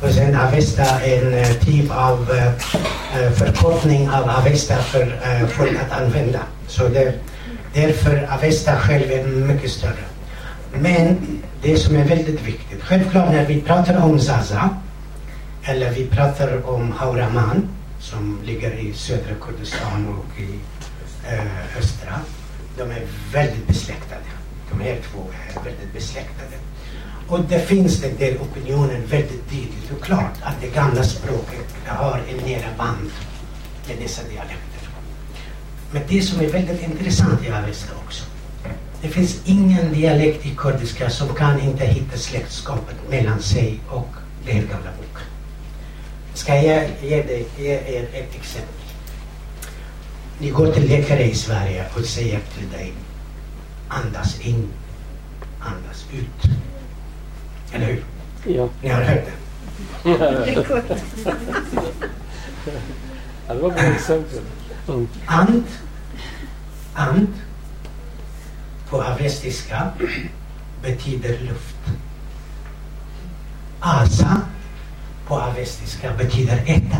Och 0.00 0.10
sen 0.10 0.36
Avesta 0.36 0.82
är 0.82 1.26
en 1.26 1.34
eh, 1.34 1.52
typ 1.52 1.90
av 1.90 2.30
eh, 2.30 2.46
eh, 2.46 3.32
förkortning 3.32 4.10
av 4.10 4.30
Avesta 4.30 4.76
för 4.76 5.02
eh, 5.02 5.46
folk 5.48 5.72
att 5.80 6.00
använda. 6.00 6.40
Så 6.66 6.88
det, 6.88 7.14
därför 7.74 8.28
Avesta 8.30 8.76
själv 8.76 9.10
är 9.10 9.24
mycket 9.26 9.70
större. 9.70 10.04
Men 10.72 11.16
det 11.62 11.76
som 11.76 11.96
är 11.96 12.04
väldigt 12.04 12.42
viktigt, 12.42 12.82
självklart 12.82 13.30
när 13.32 13.46
vi 13.46 13.60
pratar 13.60 14.04
om 14.04 14.20
Zaza, 14.20 14.70
eller 15.62 15.90
vi 15.90 16.06
pratar 16.06 16.70
om 16.70 16.92
Hauraman 16.92 17.68
som 18.00 18.38
ligger 18.44 18.70
i 18.70 18.92
södra 18.92 19.34
Kurdistan 19.40 20.08
och 20.08 20.40
i 20.40 20.58
eh, 21.28 21.78
östra. 21.78 22.12
De 22.76 22.90
är 22.90 23.02
väldigt 23.32 23.66
besläktade. 23.66 24.41
De 24.72 24.84
här 24.84 24.98
två 25.12 25.18
är 25.48 25.64
väldigt 25.64 25.92
besläktade. 25.92 26.56
Och 27.28 27.40
det 27.40 27.60
finns 27.60 28.00
den 28.00 28.16
där 28.18 28.38
opinionen 28.40 29.06
väldigt 29.06 29.50
tydligt 29.50 29.90
och 29.96 30.04
klart 30.04 30.34
att 30.42 30.60
det 30.60 30.68
gamla 30.68 31.02
språket 31.02 31.66
har 31.86 32.20
en 32.28 32.36
nära 32.46 32.76
band 32.78 33.10
med 33.88 33.96
dessa 33.98 34.22
dialekter. 34.22 34.88
Men 35.92 36.02
det 36.08 36.22
som 36.22 36.40
är 36.40 36.48
väldigt 36.48 36.82
intressant 36.82 37.44
i 37.44 37.50
Avesta 37.50 37.92
också, 38.04 38.24
det 39.02 39.08
finns 39.08 39.40
ingen 39.44 39.92
dialekt 39.92 40.46
i 40.46 40.54
kurdiska 40.56 41.10
som 41.10 41.34
kan 41.34 41.60
inte 41.60 41.84
hitta 41.84 42.16
släktskapet 42.16 42.96
mellan 43.10 43.42
sig 43.42 43.80
och 43.88 44.08
den 44.46 44.56
gamla 44.56 44.90
boken. 44.96 45.26
Ska 46.34 46.54
jag 46.54 46.88
ge, 47.02 47.22
dig, 47.22 47.46
ge 47.58 47.72
er 47.72 48.08
ett 48.12 48.34
exempel? 48.34 48.74
Ni 50.38 50.50
går 50.50 50.72
till 50.72 50.88
läkare 50.88 51.24
i 51.24 51.34
Sverige 51.34 51.84
och 51.96 52.04
säger 52.04 52.40
till 52.58 52.70
dig 52.70 52.92
andas 53.92 54.40
in, 54.40 54.68
andas 55.60 56.06
ut. 56.12 56.50
Eller 57.72 57.86
hur? 57.86 58.04
Ja. 58.54 58.68
Ni 58.82 58.88
har 58.88 59.02
hört 59.02 59.24
det? 59.24 59.32
Ja, 63.48 63.54
det 63.54 63.62
var 63.62 63.70
bra 63.70 63.80
exempel. 63.80 64.40
And, 65.26 65.64
and 66.94 67.28
på 68.90 69.02
avestiska 69.02 69.92
betyder 70.82 71.38
luft. 71.38 71.76
Asa 73.80 74.40
på 75.26 75.34
avestiska 75.40 76.12
betyder 76.18 76.62
äta. 76.66 76.96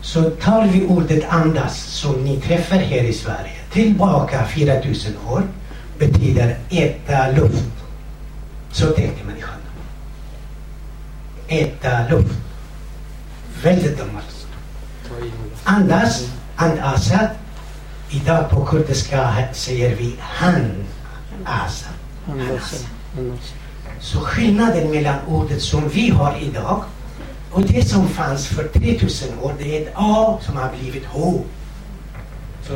Så 0.00 0.30
tar 0.30 0.66
vi 0.66 0.86
ordet 0.86 1.24
andas 1.28 1.76
som 1.76 2.24
ni 2.24 2.40
träffar 2.40 2.76
här 2.76 3.04
i 3.04 3.12
Sverige 3.12 3.61
tillbaka 3.72 4.44
4000 4.44 5.12
år 5.28 5.42
betyder 5.98 6.58
äta 6.70 7.30
luft. 7.30 7.72
Så 8.72 8.86
tänkte 8.86 9.24
människan. 9.24 9.54
Äta 11.48 12.08
luft. 12.08 12.38
Väldigt 13.62 13.98
gammalt. 13.98 14.46
Andas, 15.64 16.28
Andasat. 16.56 17.30
Idag 18.10 18.50
på 18.50 18.64
kurdiska 18.64 19.44
säger 19.52 19.96
vi 19.96 20.14
han 20.18 20.84
asa. 21.44 21.88
Så 24.00 24.20
skillnaden 24.20 24.90
mellan 24.90 25.18
ordet 25.28 25.62
som 25.62 25.88
vi 25.88 26.10
har 26.10 26.36
idag 26.42 26.82
och 27.50 27.62
det 27.62 27.88
som 27.88 28.08
fanns 28.08 28.46
för 28.46 28.68
3000 28.68 29.38
år, 29.38 29.54
det 29.58 29.78
är 29.78 29.82
ett 29.82 29.92
A 29.94 30.38
som 30.42 30.56
har 30.56 30.70
blivit 30.80 31.04
H. 31.04 31.44
Så 32.66 32.72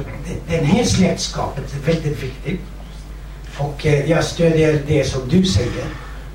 den 0.48 0.64
här 0.64 0.84
släktskapet 0.84 1.74
är 1.74 1.92
väldigt 1.92 2.22
viktigt. 2.22 2.60
Och 3.58 3.86
eh, 3.86 4.10
jag 4.10 4.24
stödjer 4.24 4.82
det 4.86 5.04
som 5.04 5.28
du 5.28 5.44
säger. 5.44 5.84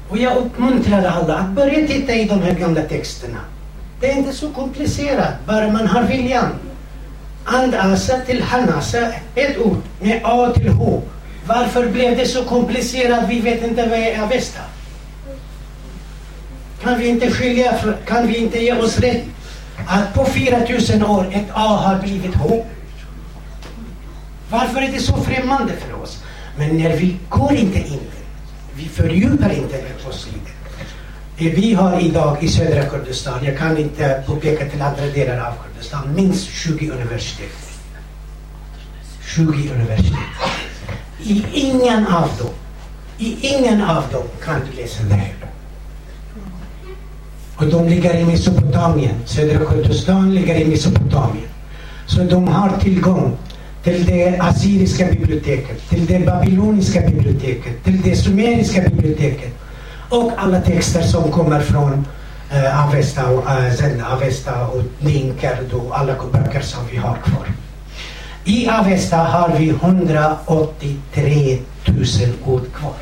Och 0.10 0.18
jag 0.18 0.38
uppmuntrar 0.38 1.04
alla 1.04 1.36
att 1.36 1.50
börja 1.50 1.88
titta 1.88 2.14
i 2.14 2.26
de 2.26 2.42
här 2.42 2.54
gamla 2.54 2.82
texterna. 2.82 3.40
Det 4.00 4.12
är 4.12 4.18
inte 4.18 4.34
så 4.34 4.50
komplicerat, 4.50 5.34
bara 5.48 5.72
man 5.72 5.88
har 5.88 6.04
viljan. 6.04 6.52
Andasa 7.46 8.20
till 8.20 8.42
hanasa, 8.42 9.14
ett 9.36 9.58
ord 9.58 9.82
med 10.00 10.22
A 10.24 10.52
till 10.56 10.70
H. 10.70 11.02
Varför 11.46 11.88
blev 11.88 12.18
det 12.18 12.26
så 12.26 12.44
komplicerat? 12.44 13.30
Vi 13.30 13.40
vet 13.40 13.64
inte 13.64 13.88
vad 13.88 14.00
är 14.00 14.22
Avesta. 14.22 14.60
Kan 16.84 17.00
vi 17.00 17.08
inte 17.08 17.32
skilja, 17.32 17.74
kan 18.06 18.28
vi 18.28 18.38
inte 18.38 18.60
ge 18.60 18.74
oss 18.74 19.00
rätt 19.00 19.24
att 19.88 20.14
på 20.14 20.26
4000 20.26 21.06
år 21.06 21.30
ett 21.34 21.48
A 21.54 21.68
har 21.86 22.00
blivit 22.00 22.36
H? 22.36 22.66
Varför 24.52 24.82
är 24.82 24.92
det 24.92 25.00
så 25.00 25.18
främmande 25.18 25.74
för 25.74 26.02
oss? 26.04 26.24
Men 26.58 26.78
när 26.78 26.98
vi 26.98 27.18
går 27.30 27.54
inte 27.54 27.80
in, 27.80 28.00
vi 28.76 28.86
fördjupar 28.86 29.52
inte 29.52 29.84
oss 30.10 30.28
i 30.28 30.38
det. 31.38 31.50
Vi 31.50 31.74
har 31.74 32.00
idag 32.00 32.44
i 32.44 32.48
södra 32.48 32.84
Kurdistan, 32.84 33.46
jag 33.46 33.58
kan 33.58 33.78
inte 33.78 34.24
påpeka 34.28 34.66
till 34.66 34.82
andra 34.82 35.06
delar 35.06 35.48
av 35.48 35.54
Kurdistan, 35.64 36.16
minst 36.16 36.50
20 36.50 36.90
universitet. 36.90 37.52
20 39.36 39.74
universitet. 39.74 40.20
I 41.24 41.46
ingen 41.54 42.08
av 42.08 42.30
dem, 42.40 42.54
i 43.18 43.48
ingen 43.48 43.82
av 43.82 44.04
dem 44.12 44.24
kan 44.44 44.56
du 44.60 44.82
läsa 44.82 45.04
det 45.04 45.14
här. 45.14 45.36
Och 47.56 47.68
de 47.68 47.88
ligger 47.88 48.18
i 48.18 48.26
Mesopotamien. 48.26 49.16
Södra 49.26 49.66
Kurdistan 49.66 50.36
ligger 50.36 50.56
i 50.56 50.66
Mesopotamien. 50.66 51.48
Så 52.08 52.24
de 52.24 52.48
har 52.48 52.78
tillgång 52.78 53.38
till 53.84 54.06
det 54.06 54.38
assyriska 54.40 55.06
biblioteket, 55.06 55.90
till 55.90 56.06
det 56.06 56.20
babyloniska 56.20 57.02
biblioteket, 57.02 57.84
till 57.84 58.02
det 58.02 58.16
sumeriska 58.16 58.82
biblioteket 58.82 59.54
och 60.10 60.32
alla 60.38 60.62
texter 60.62 61.02
som 61.02 61.32
kommer 61.32 61.62
från 61.62 62.08
eh, 62.52 62.88
Avesta 62.88 63.30
och 63.30 63.52
eh, 63.52 63.74
sen 63.74 64.04
Avesta 64.04 64.68
och 64.68 64.84
Ninkerd 65.00 65.74
och 65.74 66.00
alla 66.00 66.16
böcker 66.34 66.62
som 66.62 66.88
vi 66.92 66.98
har 66.98 67.16
kvar. 67.16 67.48
I 68.44 68.70
Avesta 68.70 69.18
har 69.18 69.58
vi 69.58 69.70
183 69.70 71.58
000 71.86 72.06
ord 72.46 72.74
kvar. 72.74 72.94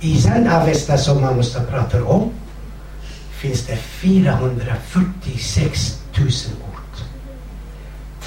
I 0.00 0.20
sen 0.20 0.48
Avesta 0.48 0.98
som 0.98 1.20
man 1.20 1.36
måste 1.36 1.60
prata 1.60 2.04
om 2.04 2.30
finns 3.30 3.66
det 3.66 3.76
446 3.76 5.98
000 6.18 6.28
ord. 6.68 6.71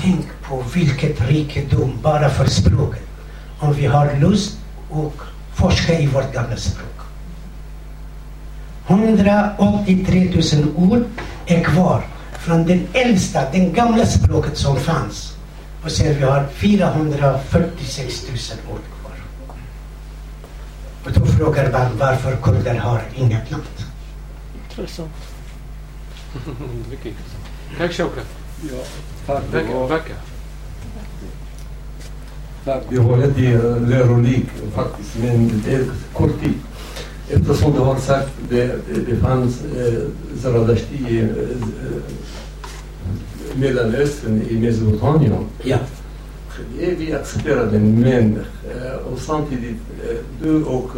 Tänk 0.01 0.25
på 0.43 0.63
vilket 0.73 1.21
rikedom 1.21 1.99
bara 2.01 2.29
för 2.29 2.45
språket. 2.45 3.03
Om 3.59 3.73
vi 3.73 3.85
har 3.85 4.19
lust 4.19 4.57
och 4.89 5.21
forska 5.55 5.99
i 5.99 6.07
vårt 6.07 6.33
gamla 6.33 6.57
språk. 6.57 6.95
183 8.87 10.33
000 10.53 10.75
ord 10.75 11.03
är 11.45 11.63
kvar 11.63 12.03
från 12.39 12.65
det 12.65 12.79
äldsta, 12.93 13.51
det 13.51 13.59
gamla 13.59 14.05
språket 14.05 14.57
som 14.57 14.75
fanns. 14.75 15.37
Och 15.83 15.91
sen 15.91 16.15
vi 16.15 16.23
har 16.23 16.47
446 16.47 18.23
000 18.27 18.37
ord 18.75 18.81
kvar. 19.01 19.11
Och 21.05 21.11
då 21.11 21.25
frågar 21.25 21.71
man 21.71 21.97
varför 21.97 22.35
kurder 22.35 22.75
har 22.75 23.01
inget 23.15 23.51
land. 23.51 23.63
Intressant. 24.69 25.11
Mycket 26.89 27.05
intressant. 27.05 27.45
Tack 27.77 27.93
Shokrat. 27.93 28.44
Tack. 32.65 32.83
Det 32.89 32.99
var 32.99 33.17
lite 33.17 33.79
lärorik 33.79 34.45
faktiskt, 34.75 35.17
men 35.21 35.61
det 35.65 35.73
är 35.73 35.85
kort 36.13 36.41
tid. 36.43 36.53
Eftersom 37.29 37.73
du 37.73 37.79
har 37.79 37.95
sagt 37.99 38.31
det, 38.49 38.65
det, 38.65 39.11
det 39.11 39.15
fanns 39.15 39.61
eh, 39.61 40.01
Zaradashti 40.41 40.95
i 41.09 41.19
eh, 41.19 41.27
Mellanöstern, 43.55 44.41
i 44.49 44.59
Mesopotamien. 44.59 45.33
Ja. 45.63 45.77
Det 46.79 46.95
vi 46.99 47.13
accepterar 47.13 47.65
den, 47.71 47.99
men 48.01 48.39
och 49.13 49.19
samtidigt, 49.19 49.75
du 50.43 50.63
och 50.63 50.89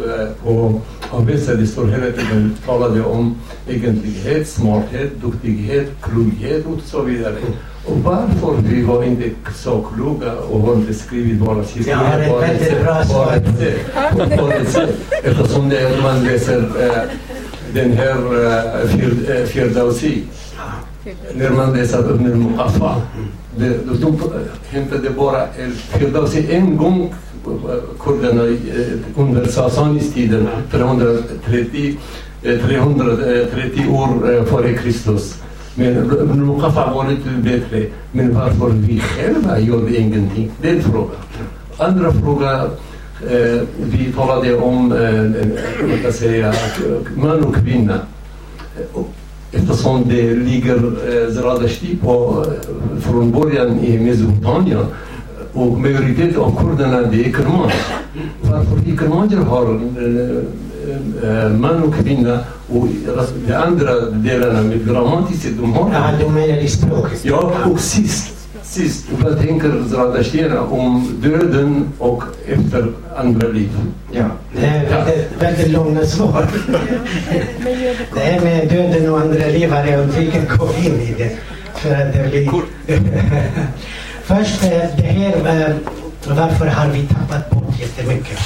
på 0.44 0.80
Avesta, 1.10 1.54
det 1.54 1.66
står 1.66 1.86
hela 1.86 2.04
tiden, 2.12 2.56
talade 2.66 3.02
om 3.02 3.36
egentlighet, 3.68 4.48
smarthet, 4.48 5.10
duktighet, 5.22 5.86
klokhet 6.02 6.66
och 6.66 6.80
så 6.84 7.02
vidare. 7.02 7.34
Och 7.86 7.98
varför 7.98 8.62
vi 8.68 8.82
var 8.82 9.04
inte 9.04 9.30
så 9.54 9.84
kloka 9.94 10.32
och 10.32 10.60
har 10.60 10.74
inte 10.74 10.94
skrivit 10.94 11.40
våra 11.40 11.54
bra 11.54 13.04
svar. 13.04 13.40
på 14.38 14.48
ett 14.52 14.68
sätt. 14.68 14.90
Eftersom 15.22 15.68
när 15.68 16.02
man 16.02 16.24
läser 16.24 16.64
den 17.74 17.92
här 17.92 18.14
Fir- 18.86 19.46
Firdausi, 19.46 20.22
när 21.34 21.50
man 21.50 21.72
läser 21.72 22.14
Ibn 22.14 22.26
al-Muqaffa, 22.26 23.02
då 23.56 23.92
de 24.00 24.18
hämtade 24.68 25.10
bara 25.10 25.42
El 25.58 25.72
Firdausi 25.72 26.46
en 26.54 26.76
gång 26.76 27.14
eh, 27.46 28.04
kurderna 28.04 28.44
eh, 28.44 29.20
under 29.22 29.46
Sasanis-tiden, 29.46 30.48
330, 30.70 31.96
330 32.42 33.82
eh, 33.82 33.94
år 33.94 34.44
före 34.44 34.74
Kristus. 34.74 35.42
Men 35.74 35.96
Ibn 35.96 36.46
Muqaffa 36.46 36.94
var 36.94 37.10
lite 37.10 37.30
bättre. 37.30 37.86
Men 38.12 38.34
varför 38.34 38.68
vi 38.68 39.00
själva 39.00 39.58
gjorde 39.58 39.96
ingenting? 39.96 40.50
Det 40.62 40.68
är 40.70 40.74
en 40.74 40.82
fråga. 40.82 41.14
Andra 41.76 42.12
fråga, 42.12 42.64
eh, 43.30 43.62
vi 43.76 44.12
talade 44.12 44.56
om 44.56 44.92
eh, 44.92 46.10
säga, 46.12 46.54
man 47.16 47.44
och 47.44 47.54
kvinna. 47.54 48.00
Och 48.92 49.08
اتصام 49.52 50.02
به 50.02 50.34
لیگر 50.34 50.76
زرادشتی 51.28 51.94
با 51.94 52.46
فرونبوریان 53.00 53.78
ای 53.78 53.96
میزوپانیا 53.96 54.88
و 55.56 55.60
میوریتیت 55.60 56.38
آن 56.38 56.52
کردن 56.54 57.10
به 57.10 57.22
کرمان 57.24 57.72
فرخوردی 58.42 58.96
کرمان 58.96 59.28
جر 59.28 59.36
هار 59.36 59.80
منو 61.58 61.90
کبین 61.90 62.26
نه 62.26 62.40
و 62.70 62.86
لاندرا 63.48 64.10
دیرانا 64.10 64.62
می 64.62 64.78
درامانتی 64.78 65.34
سی 65.34 65.54
دومان 65.54 65.94
آه 65.94 66.12
یا 67.24 67.52
اوکسیست 67.64 68.37
sist, 68.68 69.06
vad 69.10 69.40
tänker 69.40 69.84
Zratashtina 69.90 70.62
om 70.62 71.20
döden 71.22 71.88
och 71.98 72.22
efter 72.46 72.92
andra 73.16 73.48
liv? 73.48 73.70
Ja, 74.12 74.24
det 74.56 74.66
är 74.66 74.90
väldigt, 74.90 75.42
väldigt 75.42 75.72
långa 75.72 76.06
svar. 76.06 76.46
Det 78.14 78.20
här 78.20 78.40
med 78.40 78.68
döden 78.68 79.10
och 79.10 79.20
andra 79.20 79.46
liv 79.46 79.70
har 79.70 79.84
jag 79.84 80.00
undvikit 80.00 80.50
att 80.50 80.58
gå 80.58 80.66
in 80.66 81.00
i 81.00 81.14
det. 81.18 81.36
För 81.74 81.94
att 81.94 82.12
det 82.12 82.30
blir... 82.30 82.50
Först, 84.22 84.64
eh, 84.64 84.96
det 84.96 85.02
här, 85.02 85.78
varför 86.28 86.66
har 86.66 86.92
vi 86.92 87.02
tappat 87.02 87.50
bort 87.50 87.80
jättemycket? 87.80 88.38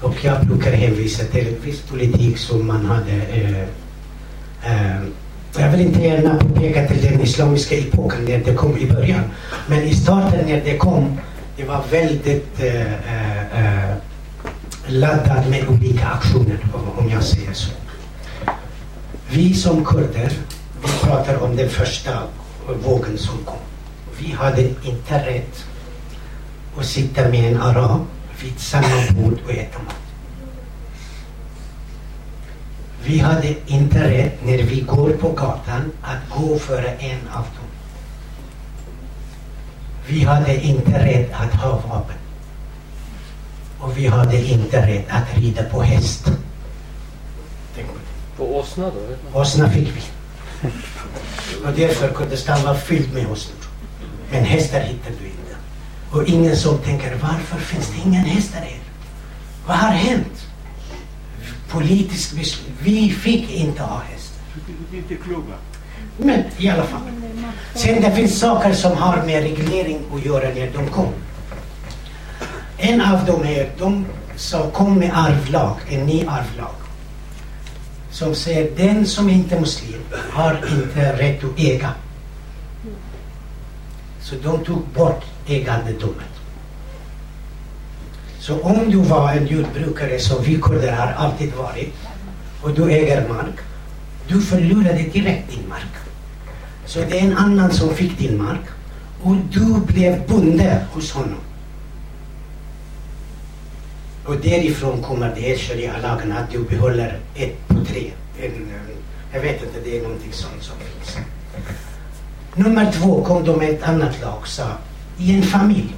Och 0.00 0.24
jag 0.24 0.46
brukar 0.46 0.72
hänvisa 0.72 1.24
till 1.24 1.48
en 1.48 1.60
viss 1.64 1.80
politik 1.80 2.38
som 2.38 2.66
man 2.66 2.86
hade 2.86 3.12
eh, 3.12 3.62
eh, 4.62 5.00
jag 5.60 5.70
vill 5.70 5.80
inte 5.80 6.00
gärna 6.00 6.38
peka 6.54 6.86
till 6.86 7.02
den 7.02 7.20
islamiska 7.20 7.76
epoken 7.76 8.24
när 8.24 8.38
det 8.38 8.54
kom 8.54 8.78
i 8.78 8.86
början. 8.86 9.22
Men 9.66 9.82
i 9.82 9.94
starten 9.94 10.46
när 10.46 10.60
det 10.64 10.76
kom, 10.76 11.20
det 11.56 11.64
var 11.64 11.82
väldigt 11.90 12.60
eh, 12.60 12.92
eh, 12.92 13.86
eh 13.86 13.96
laddat 14.88 15.48
med 15.48 15.68
olika 15.68 16.06
aktioner, 16.06 16.58
om 16.96 17.10
jag 17.10 17.22
säger 17.22 17.52
så. 17.52 17.70
Vi 19.28 19.54
som 19.54 19.84
kurder, 19.84 20.32
vi 20.82 20.88
pratar 21.02 21.42
om 21.42 21.56
den 21.56 21.68
första 21.68 22.22
vågen 22.84 23.18
som 23.18 23.44
kom. 23.44 23.56
Vi 24.18 24.32
hade 24.32 24.62
inte 24.62 25.26
rätt 25.26 25.64
att 26.78 26.86
sitta 26.86 27.28
med 27.28 27.52
en 27.52 27.60
arab 27.60 28.06
vid 28.42 28.60
samma 28.60 29.02
bord 29.10 29.38
och 29.44 29.50
äta 29.50 29.78
mat. 29.78 30.05
Vi 33.06 33.18
hade 33.18 33.54
inte 33.66 34.10
rätt 34.10 34.44
när 34.44 34.58
vi 34.58 34.80
går 34.80 35.10
på 35.10 35.28
gatan 35.28 35.92
att 36.02 36.38
gå 36.38 36.58
före 36.58 36.88
en 36.88 37.28
av 37.28 37.42
dem. 37.42 37.68
Vi 40.06 40.24
hade 40.24 40.64
inte 40.64 41.04
rätt 41.04 41.32
att 41.32 41.54
ha 41.54 41.70
vapen. 41.70 42.16
Och 43.78 43.98
vi 43.98 44.06
hade 44.06 44.36
inte 44.36 44.86
rätt 44.86 45.06
att 45.10 45.38
rida 45.38 45.64
på 45.64 45.82
häst. 45.82 46.30
På 48.36 48.56
åsna 48.58 48.90
då? 48.90 49.40
Åsna 49.40 49.70
fick 49.70 49.88
vi. 49.88 50.02
Och 51.66 51.72
därför 51.76 52.08
Kurdistan 52.08 52.64
var 52.64 52.74
fyllt 52.74 53.14
med 53.14 53.30
åsnor. 53.30 53.56
Men 54.30 54.44
hästar 54.44 54.80
hittade 54.80 55.16
du 55.20 55.26
inte. 55.26 55.56
Och 56.10 56.24
ingen 56.28 56.56
som 56.56 56.78
tänker 56.78 57.14
varför 57.22 57.58
finns 57.58 57.88
det 57.88 58.08
ingen 58.08 58.24
hästar 58.24 58.60
här? 58.60 58.80
Vad 59.66 59.76
har 59.76 59.90
hänt? 59.90 60.46
Politiskt 61.68 62.32
beslut. 62.32 62.72
Vi 62.80 63.10
fick 63.10 63.50
inte 63.50 63.82
ha 63.82 64.00
hästar. 64.00 64.40
Inte 64.92 65.14
kloka. 65.14 65.52
Men 66.16 66.42
i 66.58 66.68
alla 66.68 66.84
fall. 66.84 67.00
Sen 67.74 68.02
det 68.02 68.12
finns 68.12 68.38
saker 68.38 68.72
som 68.72 68.96
har 68.96 69.16
med 69.16 69.42
reglering 69.42 70.00
att 70.14 70.24
göra 70.24 70.48
när 70.48 70.70
de 70.72 70.88
kom. 70.88 71.12
En 72.78 73.00
av 73.00 73.24
dem 73.24 73.44
är, 73.44 73.70
de 73.78 74.06
som 74.36 74.70
kom 74.70 74.98
med 74.98 75.10
arvlag, 75.14 75.76
en 75.88 76.06
ny 76.06 76.20
arvlag. 76.20 76.74
Som 78.10 78.34
säger 78.34 78.70
den 78.76 79.06
som 79.06 79.30
inte 79.30 79.56
är 79.56 79.60
muslim 79.60 80.00
har 80.30 80.60
inte 80.80 81.18
rätt 81.18 81.44
att 81.44 81.58
äga. 81.58 81.90
Så 84.20 84.34
de 84.42 84.64
tog 84.64 84.82
bort 84.94 85.24
ägandedomen. 85.46 86.35
Så 88.46 88.60
om 88.60 88.90
du 88.90 88.96
var 88.96 89.32
en 89.32 89.46
jordbrukare 89.46 90.18
som 90.18 90.42
vi 90.42 90.58
kurder 90.62 90.92
har 90.92 91.12
alltid 91.12 91.54
varit 91.54 91.94
och 92.62 92.74
du 92.74 92.90
äger 92.92 93.28
mark, 93.28 93.54
du 94.28 94.40
förlorade 94.40 95.02
direkt 95.02 95.50
din 95.50 95.68
mark. 95.68 95.94
Så 96.84 96.98
det 96.98 97.18
är 97.18 97.22
en 97.22 97.36
annan 97.36 97.70
som 97.70 97.94
fick 97.94 98.18
din 98.18 98.42
mark 98.42 98.60
och 99.22 99.36
du 99.50 99.80
blev 99.86 100.26
bonde 100.26 100.86
hos 100.92 101.12
honom. 101.12 101.40
Och 104.26 104.36
därifrån 104.36 105.02
kommer 105.02 105.34
det 105.34 105.40
här 105.40 105.56
sharia-lagen 105.56 106.32
att 106.32 106.50
du 106.50 106.62
behåller 106.62 107.18
ett 107.34 107.68
på 107.68 107.84
tre. 107.84 108.10
En, 108.42 108.72
jag 109.32 109.40
vet 109.40 109.62
inte, 109.62 109.80
det 109.84 109.98
är 109.98 110.02
någonting 110.02 110.32
sånt 110.32 110.62
som 110.62 110.74
finns. 110.78 111.16
Nummer 112.54 112.92
två 112.92 113.24
kom 113.24 113.44
de 113.44 113.58
med 113.58 113.70
ett 113.70 113.82
annat 113.82 114.20
lag, 114.20 114.48
sa 114.48 114.66
i 115.18 115.36
en 115.36 115.42
familj. 115.42 115.94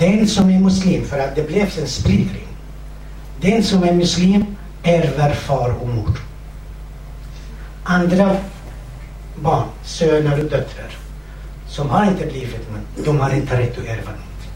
Den 0.00 0.28
som 0.28 0.50
är 0.50 0.58
muslim, 0.58 1.04
för 1.04 1.18
att 1.18 1.34
det 1.34 1.48
blev 1.48 1.78
en 1.80 1.86
splittring. 1.86 2.48
Den 3.40 3.62
som 3.62 3.82
är 3.82 3.92
muslim 3.92 4.56
ärver 4.82 5.34
far 5.34 5.74
och 5.80 5.88
mor. 5.88 6.20
Andra 7.84 8.36
barn, 9.42 9.66
söner 9.84 10.32
och 10.32 10.50
döttrar, 10.50 10.96
som 11.68 11.90
har 11.90 12.06
inte 12.06 12.26
blivit 12.26 12.66
men 12.72 13.04
de 13.04 13.20
har 13.20 13.30
inte 13.30 13.60
rätt 13.60 13.78
att 13.78 13.84
ärva 13.84 14.10
någonting. 14.10 14.50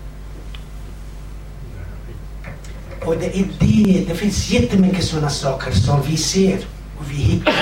Och 3.04 3.16
det 3.16 3.38
är 3.38 3.46
det, 3.58 4.04
det 4.08 4.14
finns 4.14 4.50
jättemycket 4.50 5.04
sådana 5.04 5.30
saker 5.30 5.72
som 5.72 6.02
vi 6.02 6.16
ser 6.16 6.58
och 6.98 7.10
vi 7.10 7.14
hittar 7.14 7.54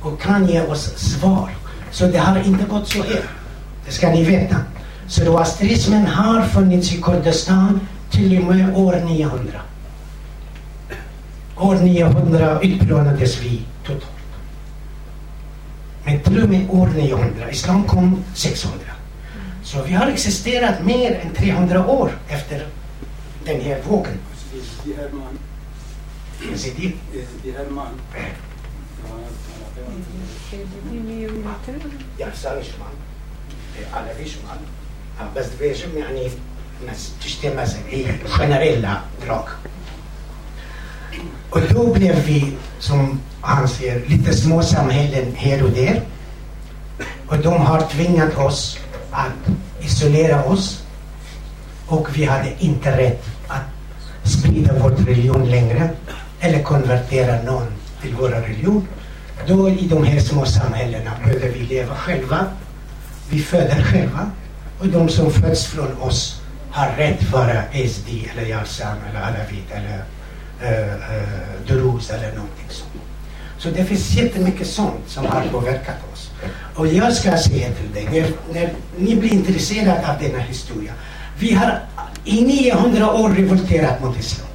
och 0.00 0.20
kan 0.20 0.46
ge 0.46 0.60
oss 0.60 0.98
svar. 0.98 1.50
Så 1.90 2.06
det 2.06 2.18
har 2.18 2.38
inte 2.38 2.64
gått 2.64 2.88
så 2.88 3.02
här. 3.02 3.22
Det 3.86 3.92
ska 3.92 4.10
ni 4.10 4.24
veta. 4.24 4.56
Zoroastrismen 5.08 6.06
har 6.06 6.42
funnits 6.42 6.92
i 6.92 7.02
Kurdistan 7.02 7.80
till 8.10 8.38
och 8.38 8.44
med 8.44 8.76
år 8.76 8.96
900. 9.04 9.60
År 11.56 11.74
900 11.74 12.60
utplånades 12.60 13.42
vi 13.42 13.62
totalt. 13.86 14.12
Men 16.04 16.20
till 16.20 16.42
och 16.42 16.48
med 16.48 16.70
år 16.70 16.86
900, 16.86 17.50
islam 17.50 17.84
kom 17.84 18.24
600. 18.34 18.78
Så 19.62 19.82
vi 19.82 19.92
har 19.92 20.06
existerat 20.06 20.84
mer 20.84 21.14
än 21.14 21.34
300 21.34 21.86
år 21.86 22.10
efter 22.28 22.66
den 23.44 23.60
här 23.60 23.82
vågen. 23.88 24.18
Yazidi? 26.50 26.94
Yazidi 27.14 27.58
Herman. 27.58 28.00
Ja, 32.18 32.26
Sari 32.34 32.64
Shman. 32.64 32.88
Alavi 33.92 34.30
بس 35.35 35.45
بيجم 35.59 35.97
يعني 35.97 36.29
تشتي 37.21 37.49
مثلا 37.55 37.81
i 37.91 38.05
generella 38.27 39.01
drag. 39.25 39.47
Och 41.49 41.61
då 41.73 41.93
blev 41.93 42.15
vi, 42.25 42.57
som 42.79 43.19
han 43.41 43.67
säger, 43.67 44.05
lite 44.07 44.33
små 44.33 44.63
samhällen 44.63 45.35
här 45.35 45.63
och 45.63 45.69
där. 45.69 46.01
Och 47.27 47.37
de 47.37 47.61
har 47.61 47.81
tvingat 47.81 48.37
oss 48.37 48.79
att 49.11 49.31
isolera 49.81 50.43
oss. 50.43 50.83
Och 51.87 52.17
vi 52.17 52.25
hade 52.25 52.53
inte 52.59 52.97
rätt 52.97 53.25
att 53.47 54.29
sprida 54.29 54.73
vår 54.79 54.89
religion 54.89 55.49
längre. 55.49 55.89
Eller 56.39 56.63
konvertera 56.63 57.41
någon 57.41 57.67
till 58.01 58.15
vår 58.19 58.29
religion. 58.29 58.87
Då 59.47 59.69
i 59.69 59.87
de 59.87 60.03
här 60.03 60.19
små 60.19 60.45
samhällena 60.45 61.11
behövde 61.23 61.47
vi 61.47 61.59
leva 61.59 61.95
själva 61.95 62.47
vi 63.29 63.39
föder 63.39 63.83
själva 63.83 64.31
och 64.78 64.86
de 64.86 65.08
som 65.08 65.30
föds 65.30 65.66
från 65.66 66.00
oss 66.00 66.40
har 66.70 66.96
rätt 66.96 67.20
att 67.20 67.32
vara 67.32 67.62
SD 67.88 68.08
eller 68.32 68.48
Yarsam 68.48 68.96
eller 69.10 69.20
Alavit 69.20 69.70
eller 69.70 70.04
eh, 70.62 70.78
eh, 70.78 70.84
uh, 70.84 70.94
uh, 70.94 71.66
Duruz 71.66 72.10
eller 72.10 72.28
någonting 72.28 72.66
sånt. 72.68 72.90
Så 73.58 73.70
det 73.70 73.84
finns 73.84 74.14
jättemycket 74.14 74.66
sånt 74.66 75.02
som 75.06 75.26
har 75.26 75.42
påverkat 75.52 75.96
oss. 76.12 76.30
Och 76.74 76.86
jag 76.86 77.12
ska 77.12 77.36
säga 77.36 77.68
till 77.72 77.92
dig, 77.94 78.08
när, 78.12 78.54
när 78.54 78.72
ni 78.96 79.16
blir 79.16 79.32
intresserade 79.32 80.10
av 80.10 80.22
denna 80.22 80.38
historia. 80.38 80.92
Vi 81.38 81.54
har 81.54 81.80
i 82.24 82.44
900 82.44 83.12
år 83.12 83.30
revolterat 83.30 84.02
mot 84.02 84.18
islam. 84.18 84.48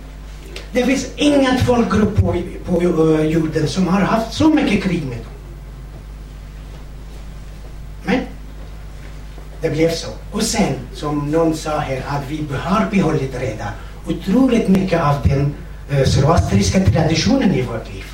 Det 0.72 0.86
finns 0.86 1.08
inget 1.16 1.62
folkgrupp 1.62 2.18
på, 2.18 2.36
på 2.66 2.82
uh, 2.82 3.26
jorden 3.26 3.68
som 3.68 3.88
har 3.88 4.02
haft 4.02 4.34
så 4.34 4.50
mycket 4.50 4.84
krig 4.84 5.04
med 5.04 5.18
dem. 5.18 5.33
Det 9.64 9.70
blev 9.70 9.90
så. 9.90 10.08
Och 10.32 10.44
sen, 10.44 10.74
som 10.94 11.32
någon 11.32 11.56
sa 11.56 11.78
här, 11.80 12.04
att 12.08 12.22
vi 12.28 12.46
har 12.52 12.86
behållit 12.92 13.42
redan 13.42 13.72
otroligt 14.08 14.68
mycket 14.68 15.02
av 15.02 15.16
den 15.24 15.54
eh, 15.92 16.04
zoroastriska 16.06 16.80
traditionen 16.80 17.54
i 17.54 17.62
vårt 17.62 17.94
liv. 17.94 18.06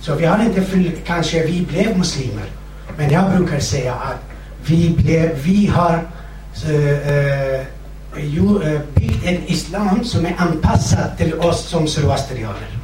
Så 0.00 0.14
vi 0.14 0.26
har 0.26 0.44
inte 0.44 0.62
fyllt, 0.62 1.04
kanske 1.06 1.46
vi 1.46 1.62
blev 1.62 1.98
muslimer, 1.98 2.44
men 2.96 3.10
jag 3.10 3.30
brukar 3.36 3.60
säga 3.60 3.94
att 3.94 4.22
vi, 4.66 4.90
blev, 4.90 5.42
vi 5.42 5.66
har 5.66 6.06
eh, 6.66 7.08
eh, 7.08 7.66
ju, 8.18 8.62
eh 8.62 8.80
byggt 8.94 9.24
en 9.24 9.46
islam 9.46 10.04
som 10.04 10.26
är 10.26 10.34
anpassad 10.38 11.16
till 11.16 11.34
oss 11.34 11.68
som 11.68 11.88
zoroastrianer. 11.88 12.78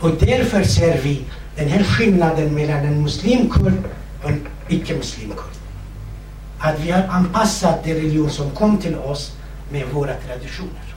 Och 0.00 0.10
därför 0.20 0.64
ser 0.64 1.00
vi 1.02 1.24
den 1.56 1.68
här 1.68 1.84
skillnaden 1.84 2.54
mellan 2.54 2.78
en 2.78 3.02
muslimkurd 3.02 3.72
och 4.22 4.30
en 4.30 4.46
icke-muslimkurd 4.68 5.59
att 6.60 6.80
vi 6.80 6.90
har 6.90 7.02
anpassat 7.02 7.84
den 7.84 7.94
religion 7.94 8.30
som 8.30 8.50
kom 8.50 8.78
till 8.78 8.96
oss 8.96 9.32
med 9.70 9.86
våra 9.92 10.14
traditioner. 10.14 10.94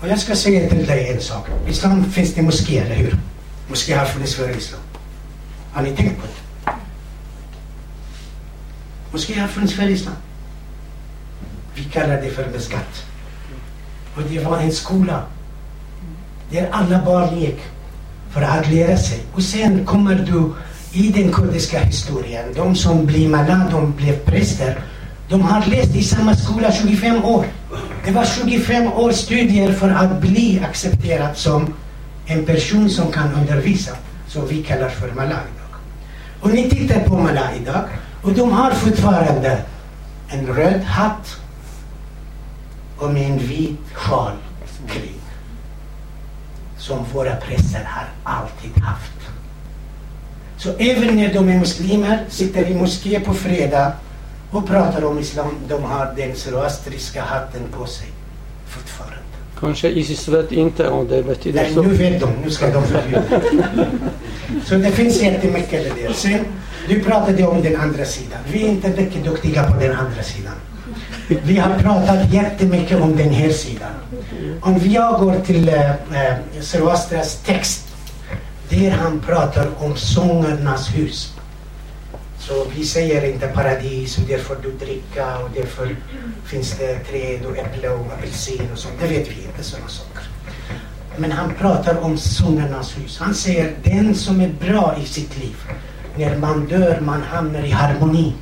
Och 0.00 0.08
jag 0.08 0.18
ska 0.18 0.36
säga 0.36 0.68
till 0.68 0.86
dig 0.86 1.12
en 1.12 1.20
sak. 1.20 1.48
I 1.66 1.70
islam 1.70 2.04
finns 2.04 2.34
det 2.34 2.42
moské, 2.42 2.78
eller 2.78 2.94
hur? 2.94 3.16
Moské 3.68 3.94
har 3.94 4.06
funnits 4.06 4.34
före 4.34 4.52
islam. 4.52 4.80
Har 5.72 5.82
ni 5.82 5.96
tänkt 5.96 6.20
på 6.20 6.26
det? 6.26 6.72
Moskéer 9.12 9.40
har 9.40 9.48
funnits 9.48 9.74
före 9.74 9.90
islam. 9.90 10.14
Vi 11.74 11.84
kallar 11.84 12.20
det 12.22 12.30
för 12.30 12.48
beskatt. 12.48 13.04
Och 14.16 14.22
det 14.22 14.44
var 14.44 14.58
en 14.58 14.72
skola 14.72 15.22
där 16.50 16.68
alla 16.72 17.04
barn 17.04 17.38
gick 17.38 17.58
för 18.30 18.42
att 18.42 18.70
lära 18.70 18.96
sig. 18.96 19.20
Och 19.34 19.42
sen 19.42 19.86
kommer 19.86 20.14
du 20.14 20.52
i 20.92 21.10
den 21.10 21.32
kurdiska 21.32 21.78
historien, 21.78 22.54
de 22.54 22.74
som 22.76 23.06
blir 23.06 23.28
mallah, 23.28 23.70
de 23.70 23.92
blev 23.96 24.18
präster. 24.24 24.78
De 25.28 25.42
har 25.42 25.66
läst 25.66 25.94
i 25.94 26.02
samma 26.02 26.34
skola 26.34 26.72
25 26.72 27.24
år. 27.24 27.46
Det 28.04 28.10
var 28.10 28.24
25 28.24 28.92
års 28.92 29.14
studier 29.14 29.72
för 29.72 29.88
att 29.88 30.20
bli 30.20 30.62
accepterad 30.68 31.36
som 31.36 31.74
en 32.26 32.44
person 32.44 32.90
som 32.90 33.12
kan 33.12 33.34
undervisa. 33.34 33.96
Som 34.28 34.46
vi 34.46 34.62
kallar 34.62 34.88
för 34.88 35.08
mallah 35.08 35.38
idag. 35.54 35.80
Och 36.40 36.50
ni 36.50 36.70
tittar 36.70 37.00
på 37.00 37.18
mallah 37.18 37.56
idag 37.56 37.84
och 38.22 38.32
de 38.32 38.52
har 38.52 38.70
fortfarande 38.70 39.62
en 40.28 40.46
röd 40.46 40.82
hatt 40.82 41.36
och 42.98 43.10
med 43.10 43.30
en 43.30 43.38
vit 43.38 43.78
sjal 43.92 44.32
kring. 44.88 45.20
Som 46.78 47.04
våra 47.12 47.36
präster 47.36 47.84
har 47.84 48.08
alltid 48.24 48.82
haft. 48.82 49.19
Så 50.62 50.70
även 50.78 51.16
när 51.16 51.34
de 51.34 51.48
är 51.48 51.58
muslimer, 51.58 52.24
sitter 52.28 52.70
i 52.70 52.74
moské 52.74 53.20
på 53.20 53.34
fredag 53.34 53.92
och 54.50 54.66
pratar 54.66 55.04
om 55.04 55.18
islam, 55.18 55.54
de 55.68 55.82
har 55.82 56.14
den 56.16 56.36
zoroastriska 56.36 57.22
hatten 57.22 57.62
på 57.78 57.86
sig 57.86 58.06
fortfarande. 58.66 59.16
Kanske 59.60 59.88
Isis 59.88 60.28
vet 60.28 60.52
inte 60.52 60.88
om 60.88 61.08
det 61.08 61.22
betyder 61.22 61.62
Nej, 61.62 61.74
så. 61.74 61.82
nu 61.82 61.94
vet 61.94 62.20
de, 62.20 62.30
nu 62.44 62.50
ska 62.50 62.66
de 62.66 62.82
förbjuda. 62.86 63.22
Så 64.66 64.74
det 64.74 64.90
finns 64.90 65.22
jättemycket 65.22 65.92
det. 65.96 66.14
Sen, 66.14 66.40
du 66.88 67.02
pratade 67.02 67.46
om 67.46 67.62
den 67.62 67.80
andra 67.80 68.04
sidan. 68.04 68.38
Vi 68.52 68.64
är 68.64 68.68
inte 68.68 68.88
mycket 68.88 69.24
duktiga 69.24 69.64
på 69.64 69.80
den 69.80 69.96
andra 69.96 70.22
sidan. 70.22 70.54
Vi 71.28 71.56
har 71.56 71.78
pratat 71.78 72.32
jättemycket 72.32 73.00
om 73.00 73.16
den 73.16 73.30
här 73.30 73.50
sidan. 73.50 73.92
Om 74.60 74.80
jag 74.84 75.20
går 75.20 75.36
till 75.46 75.68
äh, 75.68 75.90
Zoroastras 76.60 77.42
text 77.46 77.89
där 78.70 78.90
han 78.90 79.20
pratar 79.20 79.68
om 79.78 79.96
sångernas 79.96 80.94
hus. 80.94 81.32
Så 82.38 82.66
vi 82.76 82.84
säger 82.84 83.24
inte 83.24 83.46
paradis 83.46 84.18
och 84.18 84.24
där 84.24 84.38
får 84.38 84.56
du 84.62 84.72
dricka 84.72 85.38
och 85.38 85.50
därför 85.54 85.96
finns 86.44 86.78
det 86.78 86.98
träd 86.98 87.46
och 87.46 87.58
äpple 87.58 87.88
och 87.88 88.06
apelsin 88.12 88.68
och 88.72 88.78
sånt. 88.78 88.94
Det 89.00 89.06
vet 89.06 89.28
vi 89.28 89.44
inte 89.44 89.62
sådana 89.62 89.88
saker. 89.88 90.22
Men 91.16 91.32
han 91.32 91.54
pratar 91.54 92.04
om 92.04 92.18
sångernas 92.18 92.98
hus. 92.98 93.18
Han 93.18 93.34
säger 93.34 93.74
den 93.82 94.14
som 94.14 94.40
är 94.40 94.52
bra 94.60 94.96
i 95.02 95.06
sitt 95.06 95.38
liv. 95.38 95.56
När 96.16 96.36
man 96.36 96.66
dör 96.66 97.00
man 97.00 97.22
hamnar 97.22 97.62
i 97.62 97.70
harmoni. 97.70 98.32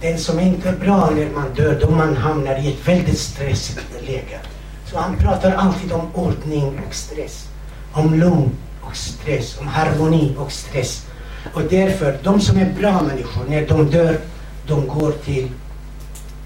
Den 0.00 0.18
som 0.18 0.40
inte 0.40 0.68
är 0.68 0.76
bra 0.76 1.10
när 1.10 1.30
man 1.30 1.54
dör 1.54 1.80
då 1.80 1.90
man 1.90 2.16
hamnar 2.16 2.58
i 2.58 2.72
ett 2.72 2.88
väldigt 2.88 3.18
stressigt 3.18 4.06
läge. 4.06 4.40
Så 4.86 4.98
han 4.98 5.16
pratar 5.16 5.52
alltid 5.52 5.92
om 5.92 6.14
ordning 6.14 6.80
och 6.88 6.94
stress. 6.94 7.49
Om 7.92 8.14
lugn 8.14 8.50
och 8.80 8.96
stress, 8.96 9.58
om 9.60 9.66
harmoni 9.66 10.34
och 10.38 10.52
stress. 10.52 11.06
Och 11.54 11.62
därför, 11.62 12.18
de 12.22 12.40
som 12.40 12.58
är 12.58 12.72
bra 12.72 13.02
människor, 13.02 13.44
när 13.48 13.66
de 13.66 13.90
dör, 13.90 14.20
de 14.66 14.86
går 14.86 15.12
till 15.12 15.48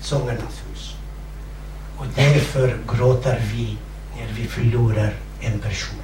sångarnas 0.01 0.63
hus. 0.69 0.97
Och 1.97 2.07
därför 2.15 2.77
gråter 2.89 3.43
vi 3.53 3.77
när 4.17 4.33
vi 4.35 4.47
förlorar 4.47 5.15
en 5.41 5.59
person. 5.59 5.99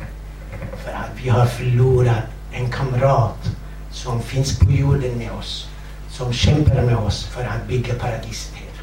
För 0.84 0.92
att 0.92 1.10
vi 1.22 1.28
har 1.28 1.46
förlorat 1.46 2.24
en 2.52 2.70
kamrat 2.70 3.50
som 3.92 4.22
finns 4.22 4.58
på 4.58 4.70
jorden 4.70 5.18
med 5.18 5.32
oss. 5.32 5.68
Som 6.10 6.32
kämpar 6.32 6.82
med 6.82 6.96
oss 6.96 7.24
för 7.24 7.44
att 7.44 7.68
bygga 7.68 7.94
paradiset 7.94 8.54
här. 8.54 8.82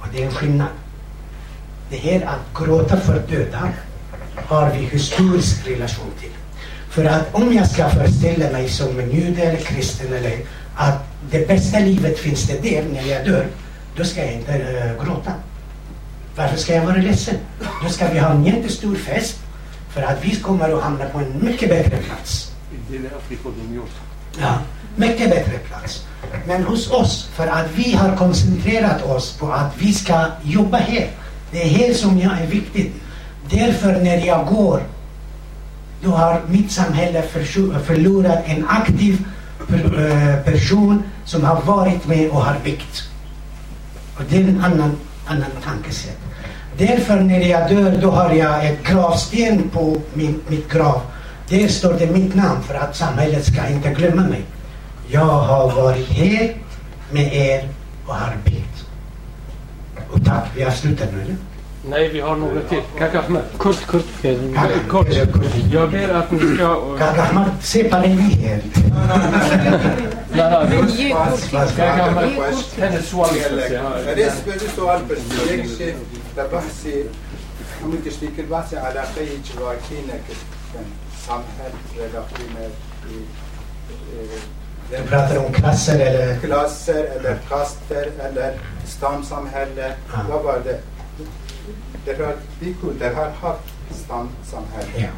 Och 0.00 0.06
det 0.12 0.22
är 0.22 0.26
en 0.26 0.32
skillnad. 0.32 0.68
Det 1.90 1.96
här 1.96 2.26
att 2.26 2.64
gråta 2.64 2.96
för 2.96 3.22
döda 3.28 3.68
har 4.46 4.70
vi 4.70 4.78
historisk 4.78 5.68
relation 5.68 6.10
till. 6.20 6.30
För 6.90 7.04
att 7.04 7.34
om 7.34 7.52
jag 7.52 7.70
ska 7.70 7.88
föreställa 7.88 8.50
mig 8.50 8.68
som 8.68 9.00
en 9.00 9.10
jude 9.10 9.42
eller 9.42 9.60
kristen 9.60 10.12
eller 10.12 10.38
att 10.74 11.04
det 11.30 11.48
bästa 11.48 11.78
livet 11.78 12.18
finns 12.18 12.46
det 12.46 12.62
där 12.62 12.84
när 12.92 13.02
jag 13.02 13.24
dör, 13.24 13.46
då 13.96 14.04
ska 14.04 14.24
jag 14.24 14.32
inte 14.32 14.52
äh, 14.52 15.04
gråta. 15.04 15.32
Varför 16.36 16.56
ska 16.56 16.74
jag 16.74 16.84
vara 16.86 16.96
ledsen? 16.96 17.34
Då 17.82 17.88
ska 17.88 18.08
vi 18.08 18.18
ha 18.18 18.30
en 18.30 18.44
jättestor 18.44 18.94
fest 18.94 19.36
för 19.90 20.02
att 20.02 20.24
vi 20.24 20.36
kommer 20.36 20.76
att 20.76 20.82
hamna 20.82 21.04
på 21.04 21.18
en 21.18 21.44
mycket 21.44 21.68
bättre 21.68 21.96
plats. 21.96 22.52
Ja, 24.40 24.58
mycket 24.96 25.30
bättre 25.30 25.58
plats. 25.58 26.06
Men 26.46 26.64
hos 26.64 26.90
oss, 26.90 27.28
för 27.34 27.46
att 27.46 27.66
vi 27.74 27.92
har 27.92 28.16
koncentrerat 28.16 29.02
oss 29.02 29.32
på 29.32 29.52
att 29.52 29.72
vi 29.78 29.92
ska 29.92 30.26
jobba 30.42 30.76
här. 30.76 31.10
Det 31.50 31.62
är 31.62 31.68
här 31.68 31.94
som 31.94 32.18
jag 32.18 32.40
är 32.40 32.46
viktigt. 32.46 32.92
Därför 33.50 33.92
när 33.92 34.26
jag 34.26 34.46
går, 34.46 34.82
då 36.02 36.10
har 36.10 36.40
mitt 36.48 36.72
samhälle 36.72 37.22
förlorat 37.84 38.42
en 38.44 38.68
aktiv 38.68 39.24
eh, 39.68 40.36
person 40.44 41.02
som 41.24 41.44
har 41.44 41.60
varit 41.60 42.06
med 42.06 42.30
och 42.30 42.42
har 42.42 42.56
byggt. 42.64 43.10
Och 44.16 44.22
det 44.28 44.36
är 44.36 44.40
en 44.40 44.64
annan, 44.64 44.96
annan 45.26 45.50
tankesätt. 45.64 46.18
Därför 46.78 47.20
när 47.20 47.40
jag 47.40 47.70
dör, 47.70 47.98
då 48.02 48.10
har 48.10 48.30
jag 48.30 48.66
ett 48.66 48.84
gravsten 48.84 49.68
på 49.68 49.96
min, 50.14 50.40
mitt 50.48 50.72
grav. 50.72 51.00
Där 51.48 51.68
står 51.68 51.94
det 51.94 52.06
mitt 52.06 52.34
namn 52.34 52.62
för 52.62 52.74
att 52.74 52.96
samhället 52.96 53.44
ska 53.46 53.68
inte 53.68 53.90
glömma 53.90 54.22
mig. 54.22 54.42
Jag 55.08 55.24
har 55.24 55.72
varit 55.72 56.08
här 56.08 56.54
med 57.10 57.34
er 57.34 57.68
och 58.06 58.14
har 58.14 58.36
byggt. 58.44 58.86
Och 60.10 60.24
tack, 60.24 60.44
vi 60.56 60.62
har 60.62 60.70
slutat 60.70 61.08
nu 61.12 61.22
eller? 61.22 61.36
Nej, 61.89 62.09
vi 62.09 62.19
har 62.19 62.35
några 62.35 62.61
till. 62.61 62.81
Kaka 62.99 63.19
Ahmed. 63.19 63.43
Kort, 63.57 63.85
kort. 63.85 64.05
Kort. 64.89 65.07
Jag 65.71 65.91
ber 65.91 66.09
att 66.09 66.31
ni 66.31 66.55
ska... 66.55 66.97
Kaka 66.97 67.23
Ahmed, 67.23 67.49
se 67.61 67.83
Parevi 67.83 68.21
här. 68.21 68.61
Kaka 71.75 72.03
Ahmed, 72.03 72.29
hennes 72.77 73.05
سؤال 73.11 73.29
بالنسبة 74.09 74.55
لسؤال 74.55 75.01
بس 75.05 75.19
بحثي 76.37 77.03
هم 77.83 77.97
تشتيك 78.05 78.39
البحث 78.39 78.73
على 78.73 78.99
قي 78.99 79.27
جواكينا 79.55 80.13
كان 80.73 80.85
samhäll, 81.27 81.73
relationer 81.97 82.69
Du 84.91 84.97
pratar 85.09 85.37
om 85.37 85.53
klasser 85.53 85.99
eller? 85.99 86.39
Klasser 86.39 87.03
eller 87.15 87.37
kaster 87.49 88.11
eller 88.19 88.53
stamsamhälle. 88.87 89.93
Ja. 90.13 90.19
Vad 90.29 90.43
var 90.43 90.59
det? 90.63 90.79
Därför 92.04 92.24
att 92.24 92.38
vi 92.60 92.74
kurder 92.82 93.14
har 93.14 93.30
haft 93.30 93.64
stamsamhälle. 93.90 94.90
Ja. 94.96 95.08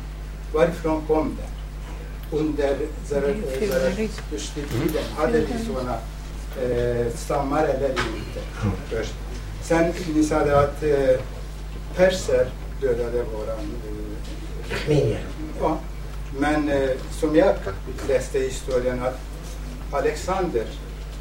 Varifrån 0.55 1.03
kom 1.07 1.37
det? 1.37 2.37
Under 2.37 2.77
Zarathustra-tiden 3.05 5.05
hade 5.17 5.41
vi 5.41 5.65
sådana 5.67 5.95
eh, 6.63 7.07
stammar 7.17 7.65
eller 7.65 7.89
inte 7.91 8.41
först. 8.91 9.15
Sen 9.63 9.93
ni 10.15 10.25
sa 10.25 10.45
det 10.45 10.59
att 10.61 10.83
eh, 10.83 11.21
perser 11.97 12.47
dödade 12.81 13.23
våran 13.23 13.73
eh. 14.89 15.17
Ja, 15.61 15.79
men 16.39 16.69
eh, 16.69 16.91
som 17.21 17.37
jag 17.37 17.55
läste 18.09 18.39
i 18.39 18.49
historien 18.49 19.03
att 19.03 19.19
Alexander 19.93 20.65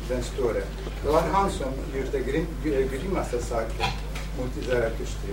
den 0.09 0.23
store, 0.23 0.61
det 1.03 1.09
var 1.11 1.21
han 1.31 1.51
som 1.51 1.67
gjorde 1.95 2.19
grym, 2.31 2.47
gry- 2.63 2.89
grymmaste 3.01 3.43
saker 3.43 3.85
mot 4.37 4.65
Zarathustra. 4.69 5.29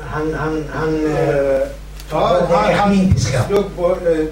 Han, 0.00 0.34
han, 0.34 0.64
han... 0.72 1.06
Eh, 1.06 1.28
eh, 1.28 1.68
ja, 2.10 2.46
det 2.48 2.54
han, 2.54 2.74
han 2.74 3.18
slog 3.18 3.70
bort, 3.70 4.02
eh, 4.06 4.26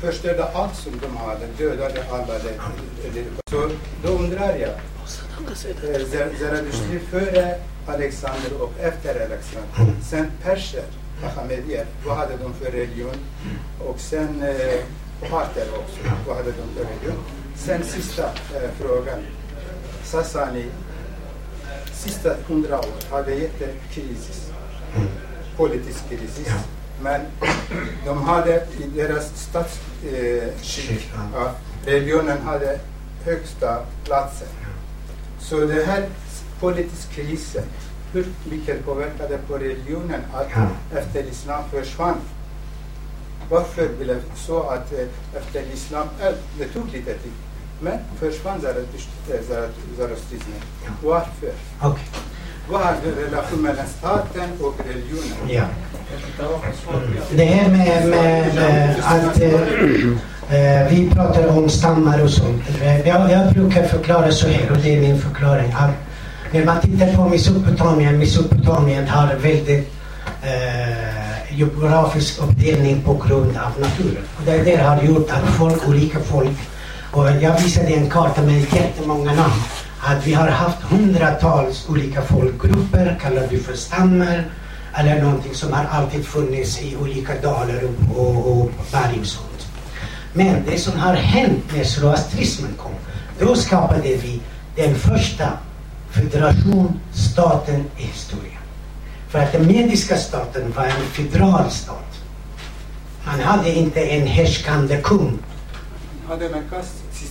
förstörde 0.00 0.44
allt 0.44 0.76
som 0.76 0.92
de 1.02 1.16
hade, 1.16 1.46
dödade 1.58 2.04
alla. 2.10 2.34
Det. 2.38 3.24
Så 3.50 3.68
då 4.04 4.08
undrar 4.08 4.48
jag, 4.56 4.70
eh, 4.70 4.76
Zar- 5.54 6.38
Zarathustra 6.38 6.98
före 7.10 7.54
Alexander 7.86 8.62
och 8.62 8.72
efter 8.80 9.14
Alexander, 9.14 10.00
sen 10.10 10.26
perser, 10.44 10.84
Ahmedier, 11.24 11.86
vad 12.06 12.16
hade 12.16 12.32
de 12.42 12.54
för 12.54 12.70
religion? 12.72 13.16
Och 13.86 14.00
sen 14.00 14.42
eh, 14.42 14.80
parter 15.30 15.66
också, 15.78 15.98
vad 16.26 16.36
hade 16.36 16.50
de 16.50 16.62
för 16.76 16.84
religion? 16.84 17.22
Sen 17.56 17.84
sista 17.84 18.22
eh, 18.24 18.70
frågan, 18.80 19.18
Sassani, 20.04 20.64
sista 21.92 22.34
hundra 22.48 22.78
år 22.78 22.94
har 23.10 23.22
det 23.22 23.34
jättekris, 23.34 24.50
politisk 25.56 26.08
kris. 26.08 26.40
Men 27.00 27.20
de 28.04 28.22
hade 28.22 28.54
i 28.78 28.86
deras 28.94 29.32
statsskick, 29.36 31.10
eh, 31.12 31.30
ja, 31.34 31.54
religionen 31.86 32.42
hade 32.42 32.78
högsta 33.24 33.78
platsen. 34.04 34.48
Så 35.40 35.60
det 35.60 35.84
här 35.84 36.08
politiska 36.60 37.12
krisen, 37.14 37.64
hur 38.12 38.26
mycket 38.50 38.84
påverkade 38.84 39.38
på 39.48 39.58
religionen 39.58 40.20
att 40.34 40.46
Ja. 40.54 40.68
efter 40.98 41.22
islam 41.24 41.62
försvann? 41.70 42.16
Varför 43.50 43.88
blev 43.88 44.16
det 44.16 44.36
så 44.46 44.62
att 44.62 44.92
eh, 44.92 45.06
efter 45.36 45.62
islam, 45.74 46.08
eh, 46.20 46.32
det 46.58 46.64
tog 46.68 46.86
lite 46.92 47.14
tid, 47.18 47.32
Men 47.84 47.98
försvann 48.20 48.60
Zaratust- 48.60 49.48
Zarat- 49.48 49.96
zoroastrismen. 49.98 50.60
Varför? 51.02 51.48
Okej. 51.80 52.04
Vad 52.70 52.80
har 52.80 52.94
relation 53.24 53.62
mellan 53.62 53.86
staten 53.98 54.48
och 54.60 54.74
religionen? 54.88 55.36
Ja. 55.48 55.64
Det 57.36 57.44
här 57.44 57.68
med, 57.68 58.08
med, 58.08 58.54
med 58.54 58.96
att 59.04 60.92
vi 60.92 61.10
pratar 61.14 61.48
om 61.58 61.68
stammar 61.68 62.22
och 62.22 62.30
sånt. 62.30 62.62
Jag, 63.04 63.30
jag 63.30 63.52
brukar 63.52 63.82
förklara 63.82 64.32
så 64.32 64.48
här 64.48 64.70
och 64.70 64.76
det 64.76 64.96
är 64.96 65.00
min 65.00 65.18
förklaring. 65.20 65.72
Att 65.78 65.90
när 66.52 66.64
man 66.64 66.80
tittar 66.80 67.12
på 67.16 67.28
Mesopotamien, 67.28 68.18
Mesopotamien 68.18 69.08
har 69.08 69.34
väldigt 69.34 69.92
eh, 70.42 71.58
geografisk 71.58 72.42
uppdelning 72.42 73.02
på 73.02 73.14
grund 73.28 73.56
av 73.56 73.80
naturen. 73.80 74.22
Och 74.38 74.42
det 74.44 74.62
där 74.62 74.78
har 74.84 75.02
gjort 75.02 75.30
att 75.30 75.54
folk, 75.54 75.88
olika 75.88 76.20
folk, 76.20 76.50
och 77.12 77.30
jag 77.40 77.60
visade 77.60 77.86
en 77.86 78.10
karta 78.10 78.42
med 78.42 78.60
jättemånga 78.60 79.34
namn. 79.34 79.62
Att 80.00 80.26
vi 80.26 80.32
har 80.32 80.48
haft 80.48 80.82
hundratals 80.82 81.88
olika 81.88 82.22
folkgrupper, 82.22 83.18
kallar 83.20 83.46
du 83.50 83.58
för 83.58 83.74
stammar, 83.74 84.44
eller 84.94 85.22
någonting 85.22 85.54
som 85.54 85.72
har 85.72 85.84
alltid 85.84 86.26
funnits 86.26 86.82
i 86.82 86.96
olika 86.96 87.40
dalar 87.40 87.82
och, 87.84 88.20
och, 88.20 88.52
och 88.52 88.70
berg 88.92 89.20
och 89.20 89.26
sånt. 89.26 89.66
Men 90.32 90.64
det 90.66 90.78
som 90.78 90.98
har 90.98 91.14
hänt 91.14 91.64
när 91.76 91.84
zoroastrismen 91.84 92.74
kom, 92.76 92.94
då 93.38 93.54
skapade 93.54 94.02
vi 94.02 94.40
den 94.76 94.94
första 94.94 95.48
federationsstaten 96.10 97.84
i 97.98 98.02
historien. 98.02 98.62
För 99.28 99.38
att 99.38 99.52
den 99.52 99.66
mediska 99.66 100.16
staten 100.16 100.72
var 100.76 100.84
en 100.84 101.06
federal 101.12 101.70
stat. 101.70 102.20
Man 103.26 103.40
hade 103.40 103.70
inte 103.70 104.00
en 104.00 104.26
härskande 104.26 104.96
kung. 105.02 105.38
Hade 106.28 106.48
man 106.48 106.62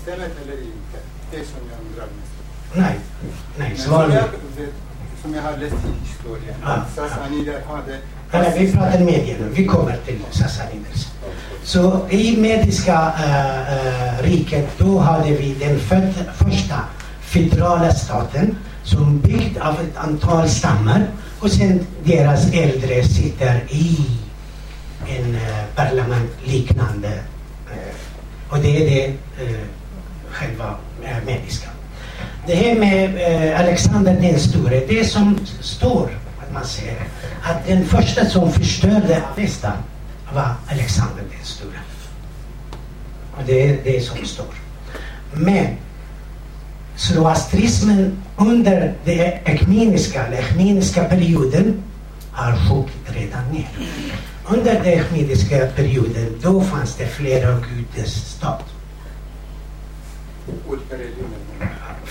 kastsystemet 0.06 0.32
eller 0.44 0.54
inte? 0.62 0.98
Det 1.32 1.38
är 1.38 1.44
som 1.44 1.60
jag 1.72 1.80
undrar 1.88 2.06
mest. 2.06 2.32
Nej, 2.74 3.00
nej, 3.58 3.70
Men 3.70 3.78
svar 3.78 4.04
som, 4.04 4.14
jag, 4.14 4.22
vet- 4.22 4.74
som 5.22 5.34
jag 5.34 5.42
har 5.42 5.58
läst 5.58 5.76
i 5.76 6.10
historien, 6.10 6.56
Ah, 6.64 6.74
att 6.74 6.96
Sassanider 6.96 7.62
hade 7.68 7.98
Nej, 8.34 8.66
vi 8.66 8.72
pratar 8.74 9.00
medier 9.00 9.38
nu. 9.40 9.50
Vi 9.54 9.66
kommer 9.66 9.98
till 10.06 10.20
Sassanides. 10.32 11.08
Så 11.64 12.08
i 12.10 12.38
mediska 12.38 13.14
äh, 13.18 14.18
äh, 14.18 14.24
riket, 14.24 14.70
då 14.78 15.00
hade 15.00 15.30
vi 15.32 15.54
den 15.60 15.80
för, 15.80 16.12
första 16.46 16.76
federala 17.22 17.94
staten 17.94 18.58
som 18.84 19.20
byggd 19.20 19.58
av 19.58 19.74
ett 19.74 19.98
antal 19.98 20.50
stammar 20.50 21.08
och 21.40 21.52
sen 21.52 21.86
deras 22.04 22.54
äldre 22.54 23.04
sitter 23.04 23.64
i 23.70 23.98
en 25.08 25.36
äh, 25.36 25.42
parlament 25.76 26.32
liknande. 26.44 27.08
äh, 27.72 27.96
och 28.50 28.58
det 28.58 28.78
är 28.78 28.90
det 28.90 29.08
mediska. 29.46 29.61
Det 32.52 32.58
här 32.58 32.76
med 32.76 33.16
eh, 33.16 33.60
Alexander 33.60 34.14
den 34.22 34.40
store, 34.40 34.82
det 34.88 35.06
som 35.06 35.40
står 35.62 36.10
att 36.42 36.54
man 36.54 36.66
ser, 36.66 36.96
att 37.44 37.68
den 37.68 37.86
första 37.86 38.26
som 38.26 38.52
förstörde 38.52 39.24
Avesta 39.32 39.74
var 40.34 40.54
Alexander 40.68 41.24
den 41.38 41.46
store. 41.46 41.80
Och 43.38 43.44
det 43.46 43.70
är 43.70 43.78
det 43.84 44.02
som 44.02 44.26
står. 44.26 44.54
Men 45.34 45.68
zoroastrismen 46.96 48.24
under 48.38 48.94
den 49.06 49.20
ekumeniska, 49.46 50.26
eller 50.26 51.10
perioden 51.10 51.84
har 52.32 52.52
sjunkit 52.52 53.16
redan 53.16 53.44
ner. 53.52 53.70
Under 54.48 54.74
den 54.74 54.86
ekumeniska 54.86 55.68
perioden, 55.76 56.40
då 56.42 56.62
fanns 56.62 56.96
det 56.96 57.08
flera 57.08 57.52
Gudens 57.52 58.14
stat. 58.14 58.66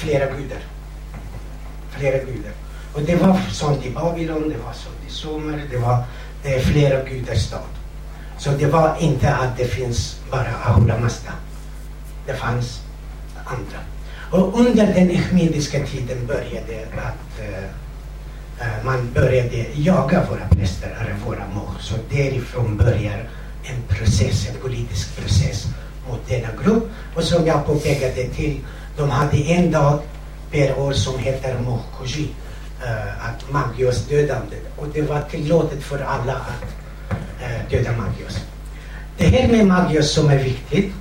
Flera 0.00 0.26
gudar. 0.26 0.62
Flera 1.90 2.18
gudar. 2.18 2.52
Och 2.94 3.02
det 3.02 3.16
var 3.16 3.40
sånt 3.50 3.86
i 3.86 3.90
Babylon, 3.90 4.48
det 4.48 4.64
var 4.64 4.72
sånt 4.72 5.00
i 5.08 5.10
Sumer, 5.10 5.62
det 5.70 5.76
var 5.76 6.04
eh, 6.44 6.60
flera 6.60 7.04
gudars 7.04 7.38
stad. 7.38 7.72
Så 8.38 8.50
det 8.50 8.66
var 8.66 8.96
inte 9.00 9.34
att 9.34 9.56
det 9.56 9.64
finns 9.64 10.20
bara 10.30 10.54
Ahura 10.64 10.98
Mazda. 10.98 11.32
Det 12.26 12.34
fanns 12.34 12.80
andra. 13.44 13.78
Och 14.30 14.60
under 14.60 14.86
den 14.86 15.10
ekumeniska 15.10 15.86
tiden 15.86 16.26
började 16.26 16.86
att 16.96 17.40
eh, 17.40 17.64
eh, 18.60 18.84
man 18.84 19.12
började 19.14 19.66
jaga 19.74 20.26
våra 20.30 20.48
präster, 20.50 20.98
eller 21.00 21.14
våra 21.26 21.46
mor. 21.54 21.74
Så 21.80 21.94
därifrån 22.10 22.76
börjar 22.76 23.28
en 23.64 23.82
process, 23.96 24.48
en 24.48 24.60
politisk 24.60 25.16
process 25.16 25.66
mot 26.08 26.28
denna 26.28 26.48
grupp. 26.64 26.90
Och 27.14 27.24
som 27.24 27.46
jag 27.46 27.66
påpekade 27.66 28.28
till, 28.28 28.60
de 28.96 29.10
hade 29.10 29.36
en 29.36 29.70
dag 29.70 30.00
per 30.50 30.78
år 30.78 30.92
som 30.92 31.18
heter 31.18 31.58
Mohkoji, 31.58 32.28
eh, 32.84 33.28
att 33.28 33.52
Magios 33.52 34.06
dödande. 34.06 34.56
Och 34.76 34.86
det 34.94 35.02
var 35.02 35.20
tillåtet 35.20 35.82
för 35.82 35.98
alla 35.98 36.34
att 36.34 36.64
eh, 37.42 37.70
döda 37.70 37.90
Magios. 37.92 38.38
Det 39.18 39.26
här 39.26 39.48
med 39.48 39.66
Magios 39.66 40.12
som 40.12 40.30
är 40.30 40.38
viktigt, 40.38 40.92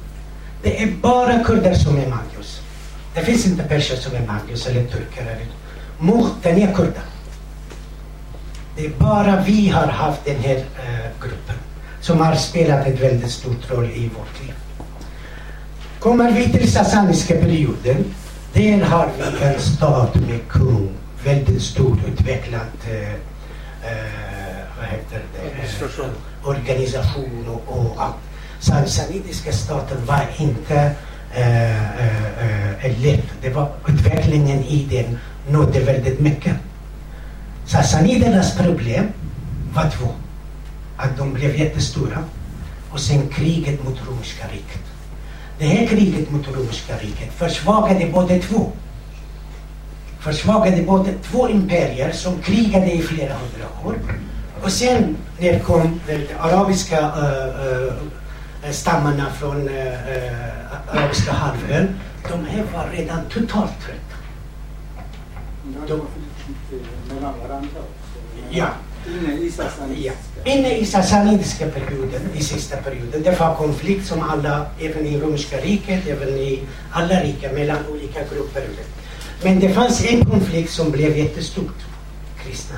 det 0.63 0.83
är 0.83 0.91
bara 0.91 1.43
kurder 1.43 1.73
som 1.73 1.97
är 1.97 2.07
Magios. 2.07 2.61
Det 3.13 3.21
finns 3.21 3.45
inte 3.45 3.63
perser 3.63 3.95
som 3.95 4.15
är 4.15 4.27
Magios 4.27 4.67
eller 4.67 4.83
turkar. 4.83 5.21
Eller... 5.21 5.47
Muh, 5.99 6.27
den 6.43 6.57
är 6.57 6.73
kurder. 6.73 7.03
Det 8.75 8.85
är 8.85 8.89
bara 8.89 9.43
vi 9.47 9.69
har 9.69 9.87
haft 9.87 10.25
den 10.25 10.39
här 10.39 10.55
eh, 10.55 11.21
gruppen 11.21 11.55
som 12.01 12.19
har 12.19 12.35
spelat 12.35 12.87
en 12.87 12.95
väldigt 12.95 13.31
stor 13.31 13.55
roll 13.69 13.85
i 13.85 14.09
vårt 14.17 14.41
liv. 14.41 14.53
Kommer 15.99 16.31
vi 16.31 16.49
till 16.49 16.71
Sassaniska 16.71 17.35
perioden, 17.35 18.05
där 18.53 18.81
har 18.81 19.09
vi 19.17 19.45
en 19.45 19.59
stat 19.59 20.15
med 20.15 20.39
kung, 20.47 20.89
väldigt 21.23 21.61
stort 21.61 21.97
utvecklat 22.07 22.87
eh, 22.91 23.13
eh, 23.13 23.17
vad 24.79 24.87
heter 24.87 25.21
det? 25.33 26.47
Organisation 26.47 27.45
och, 27.47 27.77
och 27.77 27.95
allt. 27.97 28.15
Sassanidiska 28.59 29.51
staten 29.51 30.05
var 30.05 30.25
inte 30.37 30.95
eh, 31.33 32.05
eh, 32.05 32.85
eh, 32.85 32.99
lätt. 33.01 33.25
Det 33.41 33.49
var 33.49 33.69
utvecklingen 33.87 34.63
i 34.63 34.87
den 34.89 35.17
nådde 35.53 35.79
väldigt 35.79 36.19
mycket. 36.19 36.53
Sassanidernas 37.65 38.57
problem 38.57 39.07
var 39.73 39.89
två. 39.89 40.07
Att 40.97 41.17
de 41.17 41.33
blev 41.33 41.55
jättestora 41.55 42.23
och 42.91 42.99
sen 42.99 43.29
kriget 43.29 43.83
mot 43.83 43.97
romerska 44.07 44.47
riket. 44.47 44.88
Det 45.59 45.65
här 45.65 45.87
kriget 45.87 46.31
mot 46.31 46.47
romerska 46.47 46.97
riket 46.97 47.33
försvagade 47.33 48.09
båda 48.13 48.39
två. 48.39 48.71
Försvagade 50.19 50.83
både 50.83 51.13
två 51.13 51.49
imperier 51.49 52.11
som 52.11 52.41
krigade 52.41 52.91
i 52.91 53.01
flera 53.01 53.33
hundra 53.33 53.87
år. 53.89 53.95
Och 54.63 54.71
sen 54.71 55.17
när 55.39 55.59
kom 55.59 55.99
de 56.07 56.27
arabiska 56.39 56.99
uh, 56.99 57.87
uh, 58.65 58.71
stammarna 58.71 59.25
från 59.31 59.69
uh, 59.69 59.93
arabiska 60.87 61.31
halvön. 61.31 61.95
De 62.29 62.45
här 62.45 62.63
var 62.73 62.89
redan 62.91 63.21
totalt 63.29 63.71
trötta. 63.81 64.15
De. 65.87 66.01
Ja. 68.49 68.67
Inne 70.45 70.77
i 70.77 70.85
Sassanidiska. 70.85 71.65
Perioden, 71.67 72.21
i 72.35 72.43
sista 72.43 72.77
perioden, 72.77 73.23
det 73.23 73.39
var 73.39 73.55
konflikt 73.55 74.07
som 74.07 74.21
alla, 74.21 74.65
även 74.79 75.05
i 75.05 75.19
romerska 75.19 75.57
riket, 75.57 76.07
även 76.07 76.29
i 76.29 76.59
alla 76.91 77.23
riken, 77.23 77.55
mellan 77.55 77.77
olika 77.91 78.19
grupper. 78.33 78.63
Men 79.43 79.59
det 79.59 79.69
fanns 79.69 80.05
en 80.05 80.25
konflikt 80.25 80.71
som 80.71 80.91
blev 80.91 81.17
jättestort. 81.17 81.77
Kristna. 82.43 82.75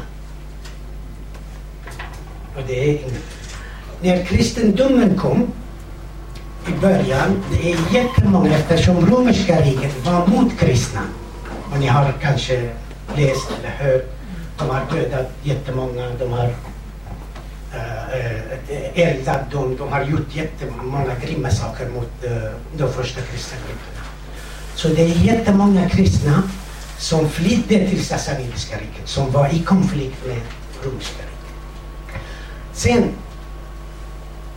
Och 2.55 2.61
det 2.67 2.83
är 2.83 2.87
inget. 2.87 3.23
När 4.01 4.25
kristendomen 4.25 5.17
kom 5.17 5.51
i 6.67 6.71
början, 6.81 7.43
det 7.51 7.71
är 7.71 7.77
jättemånga, 7.93 8.57
eftersom 8.57 9.05
romerska 9.05 9.61
riket 9.61 10.05
var 10.05 10.27
mot 10.27 10.59
kristna. 10.59 11.01
Och 11.71 11.79
ni 11.79 11.87
har 11.87 12.13
kanske 12.21 12.69
läst 13.15 13.51
eller 13.59 13.69
hört, 13.69 14.20
de 14.61 14.69
har 14.69 14.85
dödat 14.91 15.31
jättemånga, 15.43 16.09
de 16.19 16.31
har 16.31 16.45
uh, 17.73 18.99
eldat 18.99 19.51
dem, 19.51 19.75
de 19.77 19.91
har 19.91 20.03
gjort 20.03 20.35
jättemånga 20.35 21.15
grymma 21.25 21.51
saker 21.51 21.89
mot 21.89 22.11
uh, 22.23 22.31
de 22.77 22.93
första 22.93 23.21
kristna 23.21 23.57
grupperna. 23.57 24.05
Så 24.75 24.87
det 24.87 25.01
är 25.01 25.07
jättemånga 25.07 25.89
kristna 25.89 26.43
som 26.97 27.29
flydde 27.29 27.89
till 27.89 28.05
Sassanidiska 28.05 28.75
riket, 28.75 29.07
som 29.07 29.31
var 29.31 29.53
i 29.53 29.59
konflikt 29.59 30.25
med 30.27 30.41
romerska 30.83 31.21
riket. 31.21 32.21
Sen 32.73 33.09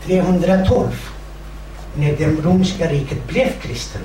312, 0.04 0.90
när 1.94 2.16
det 2.16 2.26
romerska 2.26 2.90
riket 2.90 3.28
blev 3.28 3.48
kristen, 3.62 4.02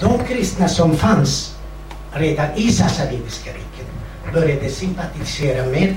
de 0.00 0.18
kristna 0.24 0.68
som 0.68 0.96
fanns 0.96 1.54
redan 2.12 2.48
i 2.56 2.72
Sassanidiska 2.72 3.50
riket 3.50 3.71
började 4.32 4.70
sympatisera 4.70 5.66
med 5.66 5.94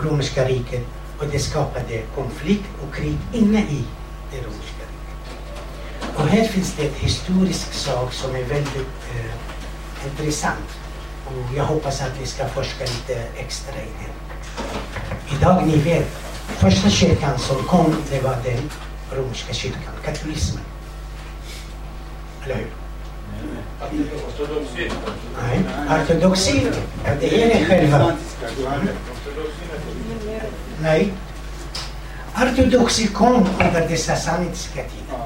romerska 0.00 0.44
riket 0.44 0.86
och 1.18 1.26
det 1.26 1.38
skapade 1.38 2.02
konflikt 2.14 2.68
och 2.82 2.94
krig 2.94 3.18
inne 3.32 3.60
i 3.60 3.84
det 4.30 4.36
romerska 4.36 4.84
riket. 4.90 6.16
Och 6.16 6.26
här 6.26 6.44
finns 6.44 6.74
det 6.76 6.88
en 6.88 6.94
historisk 6.94 7.72
sak 7.72 8.12
som 8.12 8.30
är 8.30 8.44
väldigt 8.44 9.00
eh, 9.14 10.10
intressant. 10.10 10.78
Och 11.26 11.56
jag 11.56 11.64
hoppas 11.64 12.02
att 12.02 12.20
vi 12.20 12.26
ska 12.26 12.48
forska 12.48 12.84
lite 12.84 13.22
extra 13.36 13.74
i 13.74 13.88
det. 14.00 14.12
Idag, 15.36 15.66
ni 15.66 15.76
vet, 15.76 16.08
första 16.46 16.90
kyrkan 16.90 17.38
som 17.38 17.56
kom, 17.56 17.96
det 18.10 18.20
var 18.20 18.36
den 18.44 18.70
romerska 19.12 19.52
kyrkan, 19.52 19.92
katolismen. 20.04 20.64
Eller 22.44 22.54
hur? 22.54 22.79
Nej, 25.48 25.62
ortodoxi, 25.88 26.70
det 27.20 27.42
är 27.42 27.48
det 27.48 27.64
själva. 27.64 28.12
Nej. 30.82 31.12
Ortodoxi 32.36 33.06
kom 33.06 33.46
under 33.58 33.88
den 33.88 33.98
sassanitiska 33.98 34.82
tiden. 34.82 35.20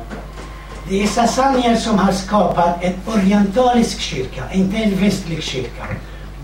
Det 0.89 1.03
är 1.03 1.07
sassanier 1.07 1.77
som 1.77 1.99
har 1.99 2.13
skapat 2.13 2.85
en 2.85 2.95
orientalisk 3.07 4.01
kyrka, 4.01 4.43
inte 4.53 4.77
en 4.77 4.97
västlig 4.97 5.43
kyrka. 5.43 5.87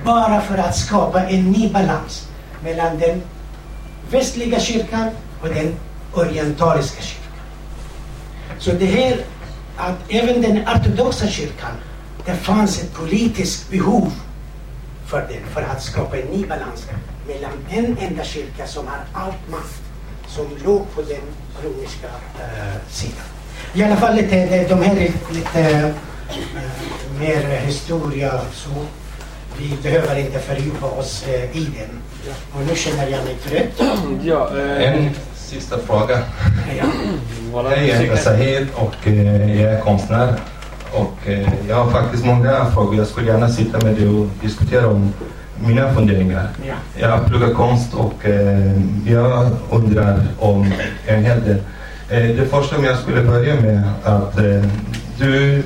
Bara 0.05 0.41
för 0.41 0.59
att 0.59 0.77
skapa 0.77 1.23
en 1.25 1.53
ny 1.53 1.71
balans 1.73 2.29
mellan 2.65 2.99
den 2.99 3.23
västliga 4.11 4.61
kyrkan 4.61 5.11
och 5.43 5.49
den 5.49 5.75
orientaliska 6.15 7.03
kyrkan. 7.03 7.21
Så 8.59 8.73
det 8.73 8.87
här 8.87 9.21
att 9.81 9.97
även 10.09 10.43
den 10.43 10.59
ortodoxa 10.69 11.27
kyrkan, 11.27 11.73
det 12.27 12.35
fanns 12.35 12.83
ett 12.83 12.95
politiskt 12.95 13.71
behov 13.71 14.13
för 15.07 15.21
den, 15.21 15.47
för 15.55 15.63
att 15.63 15.83
skapa 15.83 16.17
en 16.17 16.27
ny 16.27 16.47
balans 16.47 16.87
mellan 17.27 17.53
en 17.71 17.97
enda 18.09 18.25
kyrka 18.25 18.67
som 18.67 18.87
har 18.87 18.99
allt 19.13 19.51
makt, 19.51 19.83
som 20.29 20.47
låg 20.65 20.95
på 20.95 21.03
den 21.03 21.25
romerska 21.65 22.07
uh, 22.07 22.91
sidan. 22.91 23.25
I 23.75 23.83
alla 23.83 23.97
fall 23.97 24.17
lite, 24.17 24.67
de 24.69 24.83
här 24.83 24.97
är 24.97 25.13
lite 25.33 25.87
uh, 25.87 27.21
mer 27.21 27.61
historia 27.61 28.41
så 28.53 28.71
vi 29.59 29.77
behöver 29.83 30.19
inte 30.19 30.39
fördjupa 30.39 30.87
oss 30.87 31.25
uh, 31.29 31.57
i 31.57 31.65
den. 31.65 32.03
Och 32.55 32.67
nu 32.67 32.75
känner 32.77 33.09
jag 33.09 33.25
mig 33.25 33.35
trött. 33.35 33.89
Ja, 34.23 34.59
eh, 34.59 35.07
sista 35.51 35.79
fråga. 35.79 36.19
Ja. 36.79 36.85
Hej, 37.69 37.89
jag 37.89 37.97
heter 37.97 38.17
Sahid 38.17 38.67
och 38.75 39.07
eh, 39.07 39.61
jag 39.63 39.73
är 39.73 39.81
konstnär. 39.81 40.35
Och 40.93 41.29
eh, 41.29 41.49
jag 41.69 41.77
har 41.77 41.91
faktiskt 41.91 42.25
många 42.25 42.67
frågor. 42.75 42.97
Jag 42.97 43.07
skulle 43.07 43.31
gärna 43.31 43.49
sitta 43.49 43.85
med 43.85 43.95
dig 43.95 44.09
och 44.09 44.27
diskutera 44.43 44.87
om 44.89 45.13
mina 45.67 45.95
funderingar. 45.95 46.49
Ja. 46.69 46.75
Jag 46.99 47.27
pluggar 47.27 47.55
konst 47.55 47.95
och 47.95 48.27
eh, 48.27 48.73
jag 49.07 49.51
undrar 49.71 50.27
om 50.39 50.73
en 51.07 51.25
hel 51.25 51.45
del. 51.45 51.63
Det 52.09 52.51
första 52.51 52.77
om 52.77 52.85
jag 52.85 52.99
skulle 52.99 53.23
börja 53.23 53.61
med 53.61 53.83
att 54.05 54.37
du 55.19 55.63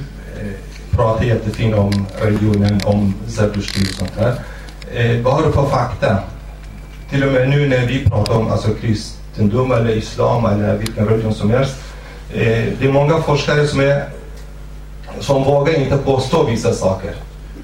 pratar 0.90 1.24
jättefint 1.24 1.74
om 1.74 2.06
religionen, 2.23 2.81
om 2.85 3.15
Zerdushtli 3.27 3.85
och 3.85 3.94
sånt 3.94 4.15
där. 4.19 4.35
Vad 5.23 5.35
har 5.35 5.47
du 5.47 5.52
för 5.52 5.66
fakta? 5.66 6.19
Till 7.11 7.24
och 7.24 7.32
med 7.32 7.48
nu 7.48 7.69
när 7.69 7.86
vi 7.86 8.05
pratar 8.05 8.35
om 8.35 8.52
alltså, 8.52 8.70
kristendom 9.35 9.73
eller 9.73 9.97
islam 9.97 10.47
eller 10.47 10.78
vilken 10.78 11.06
religion 11.06 11.35
som 11.35 11.51
helst. 11.51 11.77
Eh, 12.32 12.65
det 12.78 12.86
är 12.86 12.93
många 12.93 13.23
forskare 13.23 13.66
som, 13.66 13.81
är, 13.81 14.05
som 15.20 15.44
vågar 15.44 15.74
inte 15.74 15.97
påstå 15.97 16.44
vissa 16.44 16.73
saker 16.73 17.15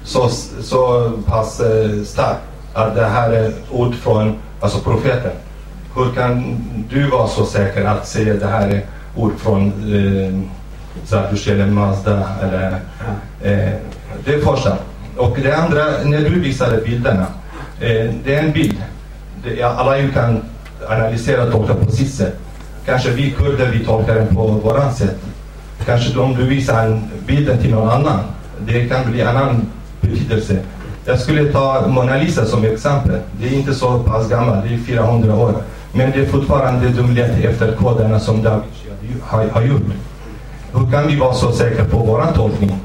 så, 0.03 0.29
så 0.61 1.11
pass 1.25 1.59
eh, 1.59 2.03
starkt 2.03 2.41
att 2.73 2.95
det 2.95 3.05
här 3.05 3.31
är 3.31 3.53
ord 3.71 3.95
från 3.95 4.35
alltså 4.61 4.79
profeten. 4.79 5.31
Hur 5.95 6.13
kan 6.13 6.57
du 6.89 7.09
vara 7.09 7.27
så 7.27 7.45
säker 7.45 7.85
att 7.85 8.07
säga 8.07 8.33
det 8.33 8.47
här 8.47 8.69
är 8.69 8.85
ord 9.15 9.33
från 9.37 9.67
eh, 9.67 10.39
Zardusht 11.05 11.47
eller 11.47 11.65
Mazda? 11.65 12.23
Eller, 12.41 12.71
eh, 13.41 13.73
det 14.25 14.33
är 14.33 14.41
första. 14.41 14.77
Och 15.17 15.37
det 15.43 15.57
andra, 15.57 15.85
när 16.03 16.19
du 16.19 16.39
visade 16.39 16.81
bilderna. 16.81 17.25
Eh, 17.79 18.13
det 18.23 18.35
är 18.35 18.43
en 18.43 18.51
bild. 18.51 18.77
Det, 19.43 19.53
ja, 19.53 19.67
alla 19.67 20.07
kan 20.07 20.41
analysera 20.89 21.43
och 21.43 21.51
tolka 21.51 21.73
på 21.73 21.91
sitt 21.91 22.13
sätt. 22.13 22.37
Kanske 22.85 23.09
vi 23.09 23.31
kurder, 23.31 23.71
vi 23.71 23.85
tolkar 23.85 24.15
den 24.15 24.35
på 24.35 24.47
våran 24.47 24.93
sätt. 24.93 25.17
Kanske 25.85 26.19
om 26.19 26.35
du 26.35 26.45
visar 26.45 27.01
bilden 27.27 27.57
till 27.57 27.71
någon 27.71 27.89
annan, 27.89 28.19
det 28.65 28.85
kan 28.85 29.11
bli 29.11 29.21
annan 29.21 29.65
betydelse. 30.01 30.59
Jag 31.05 31.19
skulle 31.19 31.51
ta 31.51 31.87
Mona 31.87 32.17
Lisa 32.17 32.45
som 32.45 32.65
exempel. 32.65 33.19
Det 33.39 33.47
är 33.47 33.53
inte 33.53 33.73
så 33.73 33.99
pass 33.99 34.29
gammal, 34.29 34.61
det 34.67 34.73
är 34.73 34.77
400 34.77 35.35
år. 35.35 35.53
Men 35.93 36.11
det 36.11 36.19
är 36.19 36.25
fortfarande 36.25 36.89
de 36.89 37.11
letar 37.11 37.49
efter 37.49 37.75
koderna 37.75 38.19
som 38.19 38.43
Da 38.43 38.61
Vinci 39.01 39.21
har, 39.23 39.47
har 39.47 39.61
gjort. 39.61 39.81
Hur 40.73 40.91
kan 40.91 41.07
vi 41.07 41.15
vara 41.15 41.33
så 41.33 41.51
säkra 41.51 41.85
på 41.85 41.97
vår 41.97 42.25
tolkning? 42.35 42.79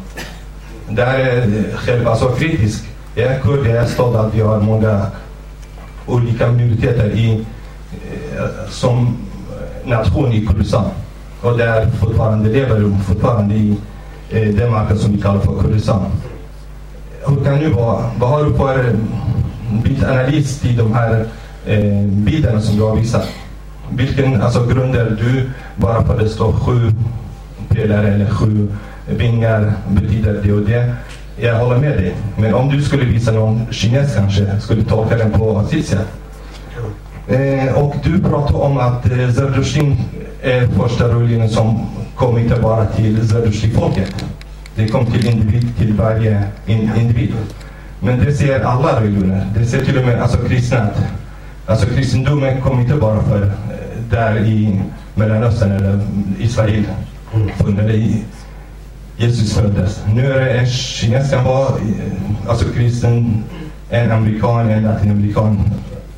Där 0.88 1.18
är 1.18 1.42
eh, 1.42 1.76
själv 1.76 2.08
alltså 2.08 2.28
kritisk. 2.28 2.84
Jag 3.14 3.26
är 3.26 3.40
kurd, 3.40 3.66
jag 3.66 3.76
är 3.76 3.86
stolt 3.86 4.16
att 4.16 4.34
vi 4.34 4.40
har 4.40 4.60
många 4.60 5.06
olika 6.06 6.46
minoriteter 6.52 7.10
i, 7.10 7.46
Eh, 8.36 8.70
som 8.70 9.16
eh, 9.52 9.90
nation 9.90 10.32
i 10.32 10.46
Kurdistan. 10.46 10.84
Och 11.42 11.58
där 11.58 11.90
fortfarande 11.90 12.48
lever 12.48 12.98
fortfarande 13.06 13.54
i 13.54 13.76
eh, 14.30 14.48
den 14.48 14.72
marken 14.72 14.98
som 14.98 15.12
vi 15.12 15.22
kallar 15.22 15.40
för 15.40 15.62
Kurdistan. 15.62 16.02
Hur 17.26 17.44
kan 17.44 17.58
du 17.58 17.68
vara, 17.68 18.10
vad 18.18 18.30
har 18.30 18.44
du 18.44 18.54
för 18.54 18.96
bildanalys 19.84 20.60
till 20.60 20.76
de 20.76 20.94
här 20.94 21.26
eh, 21.66 22.06
bilderna 22.06 22.60
som 22.60 22.76
du 22.76 22.82
har 22.82 22.96
visat? 22.96 23.28
Vilken 23.90 24.42
alltså, 24.42 24.66
grunder 24.66 25.16
du 25.20 25.50
bara 25.76 26.04
för 26.04 26.14
att 26.14 26.20
det 26.20 26.28
står 26.28 26.52
sju 26.52 26.92
pelare 27.68 28.08
eller 28.08 28.30
sju 28.30 28.68
vingar 29.08 29.72
betyder 29.88 30.40
det 30.42 30.52
och 30.52 30.62
det. 30.62 30.94
Jag 31.40 31.54
håller 31.54 31.78
med 31.78 31.92
dig. 31.92 32.14
Men 32.36 32.54
om 32.54 32.68
du 32.68 32.82
skulle 32.82 33.04
visa 33.04 33.32
någon 33.32 33.66
kines 33.70 34.14
kanske, 34.14 34.60
skulle 34.60 34.84
tolka 34.84 35.16
den 35.16 35.32
på 35.32 35.64
sitt. 35.70 35.96
Eh, 37.28 37.74
och 37.74 37.94
du 38.04 38.22
pratar 38.22 38.54
om 38.54 38.78
att 38.78 39.06
eh, 39.06 39.30
Zerdushin 39.30 39.96
är 40.42 40.66
första 40.66 41.08
religionen 41.08 41.48
som 41.48 41.86
kom 42.16 42.38
inte 42.38 42.60
bara 42.60 42.86
till 42.86 43.28
Zerdushti-folket. 43.28 44.24
Det 44.74 44.88
kom 44.88 45.06
till 45.06 45.26
individ, 45.26 45.76
till 45.78 45.92
varje 45.92 46.42
in, 46.66 46.90
individ. 46.96 47.34
Men 48.00 48.18
det 48.18 48.32
ser 48.32 48.60
alla 48.60 49.00
religioner. 49.00 49.46
Det 49.58 49.66
ser 49.66 49.84
till 49.84 49.98
och 49.98 50.04
med 50.04 50.22
alltså, 50.22 50.38
kristna. 50.38 50.88
Alltså 51.66 51.86
kristendomen 51.86 52.60
kom 52.60 52.80
inte 52.80 52.94
bara 52.94 53.22
för 53.22 53.42
eh, 53.42 53.50
där 54.10 54.38
i 54.38 54.80
Mellanöstern 55.14 55.72
eller 55.72 56.00
Israel. 56.38 56.84
När 57.66 57.88
det, 57.88 58.22
Jesus 59.16 59.54
föddes. 59.54 60.02
Nu 60.14 60.32
är 60.32 60.40
det 60.40 60.50
en 60.50 60.66
kines 60.66 61.30
kan 61.30 61.44
vara 61.44 61.68
eh, 61.68 62.48
alltså 62.48 62.64
kristen, 62.64 63.44
en 63.90 64.12
amerikan, 64.12 64.70
en 64.70 64.82
latinamerikan. 64.82 65.60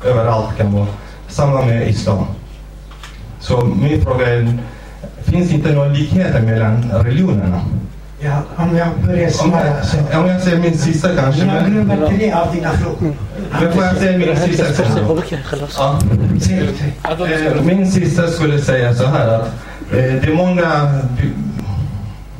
Överallt 0.05 0.57
kan 0.57 0.73
vara. 0.73 0.87
Samma 1.27 1.65
med 1.65 1.89
islam. 1.89 2.25
Så 3.39 3.65
min 3.65 4.01
fråga 4.01 4.27
är, 4.27 4.57
finns 5.23 5.51
inte 5.51 5.71
någon 5.71 5.93
likheter 5.93 6.41
mellan 6.41 6.91
religionerna? 7.03 7.61
Ja, 8.19 8.41
om 8.55 8.77
jag 8.77 8.87
börjar 9.05 9.25
Om 9.27 9.31
svara 9.31 9.83
så... 9.83 9.97
jag, 10.11 10.21
om 10.21 10.27
jag 10.29 10.41
säger 10.41 10.57
min 10.59 10.77
sista 10.77 11.15
kanske. 11.15 11.45
Jag 11.45 11.53
Men, 11.63 11.71
glömmer 11.71 12.07
tre 12.07 12.31
av 12.31 12.55
dina 12.55 12.71
frågor. 12.71 13.13
men 13.61 13.73
får 13.73 13.83
jag 13.83 13.95
säga 13.97 14.17
min 14.17 14.37
sista? 14.37 14.83
Ja. 15.77 15.99
Det. 17.17 17.47
Eh, 17.57 17.63
Min 17.63 17.91
sista 17.91 18.27
skulle 18.27 18.61
säga 18.61 18.93
så 18.95 19.05
här 19.07 19.27
att 19.27 19.47
eh, 19.91 19.97
det 19.97 20.27
är 20.27 20.35
många 20.35 20.99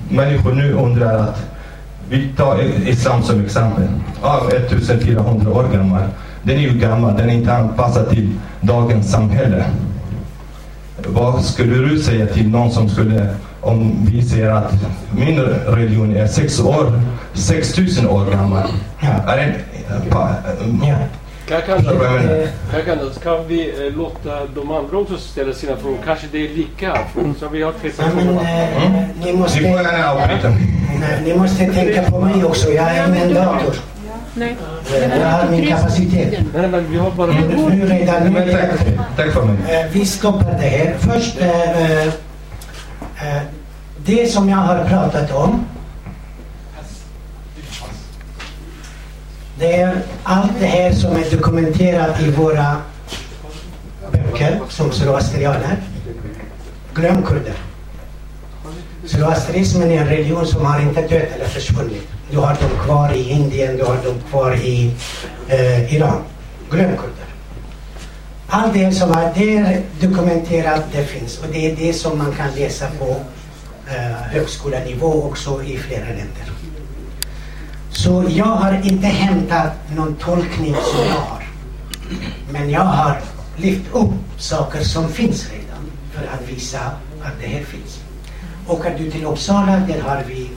människor 0.09 0.51
nu 0.53 0.73
undrar 0.73 1.17
att 1.19 1.45
vi 2.09 2.27
tar 2.37 2.61
islam 2.87 3.23
som 3.23 3.45
exempel. 3.45 3.87
Ja, 4.23 4.47
1400 4.51 5.51
år 5.51 5.65
gammal. 5.73 6.01
Den 6.43 6.57
är 6.57 6.61
ju 6.61 6.79
gammal, 6.79 7.17
den 7.17 7.29
är 7.29 7.33
inte 7.33 7.53
anpassad 7.53 8.09
till 8.09 8.29
dagens 8.61 9.11
samhälle. 9.11 9.65
Vad 11.07 11.45
skulle 11.45 11.75
du 11.75 11.99
säga 11.99 12.25
till 12.25 12.49
någon 12.49 12.71
som 12.71 12.89
skulle, 12.89 13.27
om 13.61 14.07
vi 14.11 14.21
säger 14.21 14.49
att 14.51 14.73
min 15.11 15.39
religion 15.41 16.15
är 16.15 16.27
sex 16.27 16.59
år, 16.59 17.01
6000 17.33 18.07
år 18.07 18.25
gammal. 18.25 18.69
Är 19.27 19.37
det, 19.37 19.55
pa, 20.09 20.29
Kan, 21.47 21.61
kan, 21.61 21.77
Förstår 21.77 21.91
du 21.93 21.97
vad 21.97 22.07
jag 22.07 22.13
menar? 22.13 22.47
kan, 22.71 22.97
kan, 22.97 23.09
kan 23.23 23.47
vi 23.47 23.87
eh, 23.87 23.97
låta 23.97 24.45
de 24.55 24.71
andra 24.71 24.97
också 24.97 25.17
ställa 25.17 25.53
sina 25.53 25.75
frågor? 25.75 25.97
Kanske 26.05 26.27
det 26.31 26.37
är 26.45 26.49
lika 26.49 26.97
frågor, 27.13 27.33
så 27.39 27.49
vi 27.49 27.61
har 27.61 27.71
tre 27.71 27.91
Ja, 27.97 28.05
men, 28.15 28.29
eh, 28.29 29.07
ni 29.25 29.33
måste... 29.33 29.59
Ni 29.59 29.73
ni 31.25 31.37
måste 31.37 31.65
tänka 31.65 32.11
på 32.11 32.19
mig 32.21 32.45
också. 32.45 32.69
Jag 32.69 32.85
är 32.85 33.15
ingen 33.15 33.33
dator. 33.33 33.75
Nej. 34.39 34.55
Jag 35.19 35.27
har 35.27 35.49
min 35.51 35.67
kapacitet. 35.67 36.39
Nej, 36.55 36.67
men 36.67 36.91
vi 36.91 36.97
har 36.97 37.11
bara... 37.11 37.31
Nu 37.31 37.87
redan 37.87 38.23
nu 38.23 38.29
Men 38.29 38.49
tack, 38.49 38.69
tack 39.15 39.31
för 39.31 39.43
mig. 39.45 39.81
Eh, 39.81 39.91
Vi 39.91 40.05
stoppar 40.05 40.51
det 40.51 40.67
här. 40.67 40.97
Först, 40.99 41.41
eh, 41.41 42.07
eh, 42.07 43.41
det 44.05 44.31
som 44.31 44.49
jag 44.49 44.57
har 44.57 44.85
pratat 44.85 45.31
om. 45.31 45.65
Det 49.59 49.73
är 49.81 50.01
allt 50.23 50.51
det 50.59 50.65
här 50.65 50.91
som 50.91 51.15
är 51.15 51.31
dokumenterat 51.37 52.21
i 52.21 52.31
våra 52.31 52.75
böcker 54.11 54.59
som 54.69 54.91
zoroastrianer. 54.91 55.77
Glöm 56.93 57.23
kurder. 57.23 57.53
Zoroastrismen 59.05 59.91
är 59.91 60.01
en 60.01 60.07
religion 60.07 60.45
som 60.47 60.65
har 60.65 60.79
inte 60.79 61.01
dött 61.01 61.11
eller 61.35 61.45
försvunnit. 61.45 62.18
Du 62.31 62.37
har 62.37 62.53
dem 62.53 62.85
kvar 62.85 63.13
i 63.13 63.29
Indien, 63.29 63.77
du 63.77 63.83
har 63.83 63.95
dem 63.95 64.21
kvar 64.29 64.55
i 64.55 64.91
eh, 65.47 65.95
Iran. 65.95 66.21
Glöm 66.69 66.97
kurder. 66.97 67.29
Allt 68.47 68.73
det 68.73 68.91
som 68.91 69.11
är 69.11 69.33
där 69.33 69.81
dokumenterat, 70.01 70.83
det 70.91 71.05
finns. 71.05 71.37
Och 71.39 71.47
det 71.51 71.71
är 71.71 71.75
det 71.75 71.93
som 71.93 72.17
man 72.17 72.31
kan 72.31 72.51
läsa 72.55 72.85
på 72.99 73.15
eh, 73.87 74.11
högskolenivå 74.11 75.23
också 75.23 75.63
i 75.63 75.77
flera 75.77 76.05
länder. 76.05 76.51
Så 77.91 78.25
jag 78.29 78.45
har 78.45 78.81
inte 78.83 79.07
hämtat 79.07 79.73
någon 79.95 80.15
tolkning 80.15 80.73
som 80.73 81.05
jag 81.05 81.21
har. 81.21 81.43
Men 82.51 82.69
jag 82.69 82.81
har 82.81 83.21
lyft 83.57 83.91
upp 83.91 84.13
saker 84.37 84.83
som 84.83 85.09
finns 85.09 85.49
redan 85.51 85.91
för 86.13 86.21
att 86.21 86.49
visa 86.49 86.79
att 87.21 87.33
det 87.41 87.47
här 87.47 87.63
finns. 87.63 87.99
Åker 88.67 88.97
du 88.97 89.11
till 89.11 89.25
Uppsala, 89.25 89.79
där 89.87 90.01
har 90.01 90.23
vi 90.27 90.51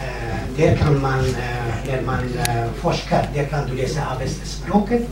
eh, 0.00 0.39
där 0.60 0.76
kan 0.76 1.00
man, 1.00 1.20
eh, 1.20 1.74
när 1.86 2.02
man 2.02 2.38
eh, 2.38 2.72
forskar, 2.76 3.28
där 3.34 3.44
kan 3.44 3.68
du 3.68 3.76
läsa 3.76 4.02
arbetsspråket 4.02 5.02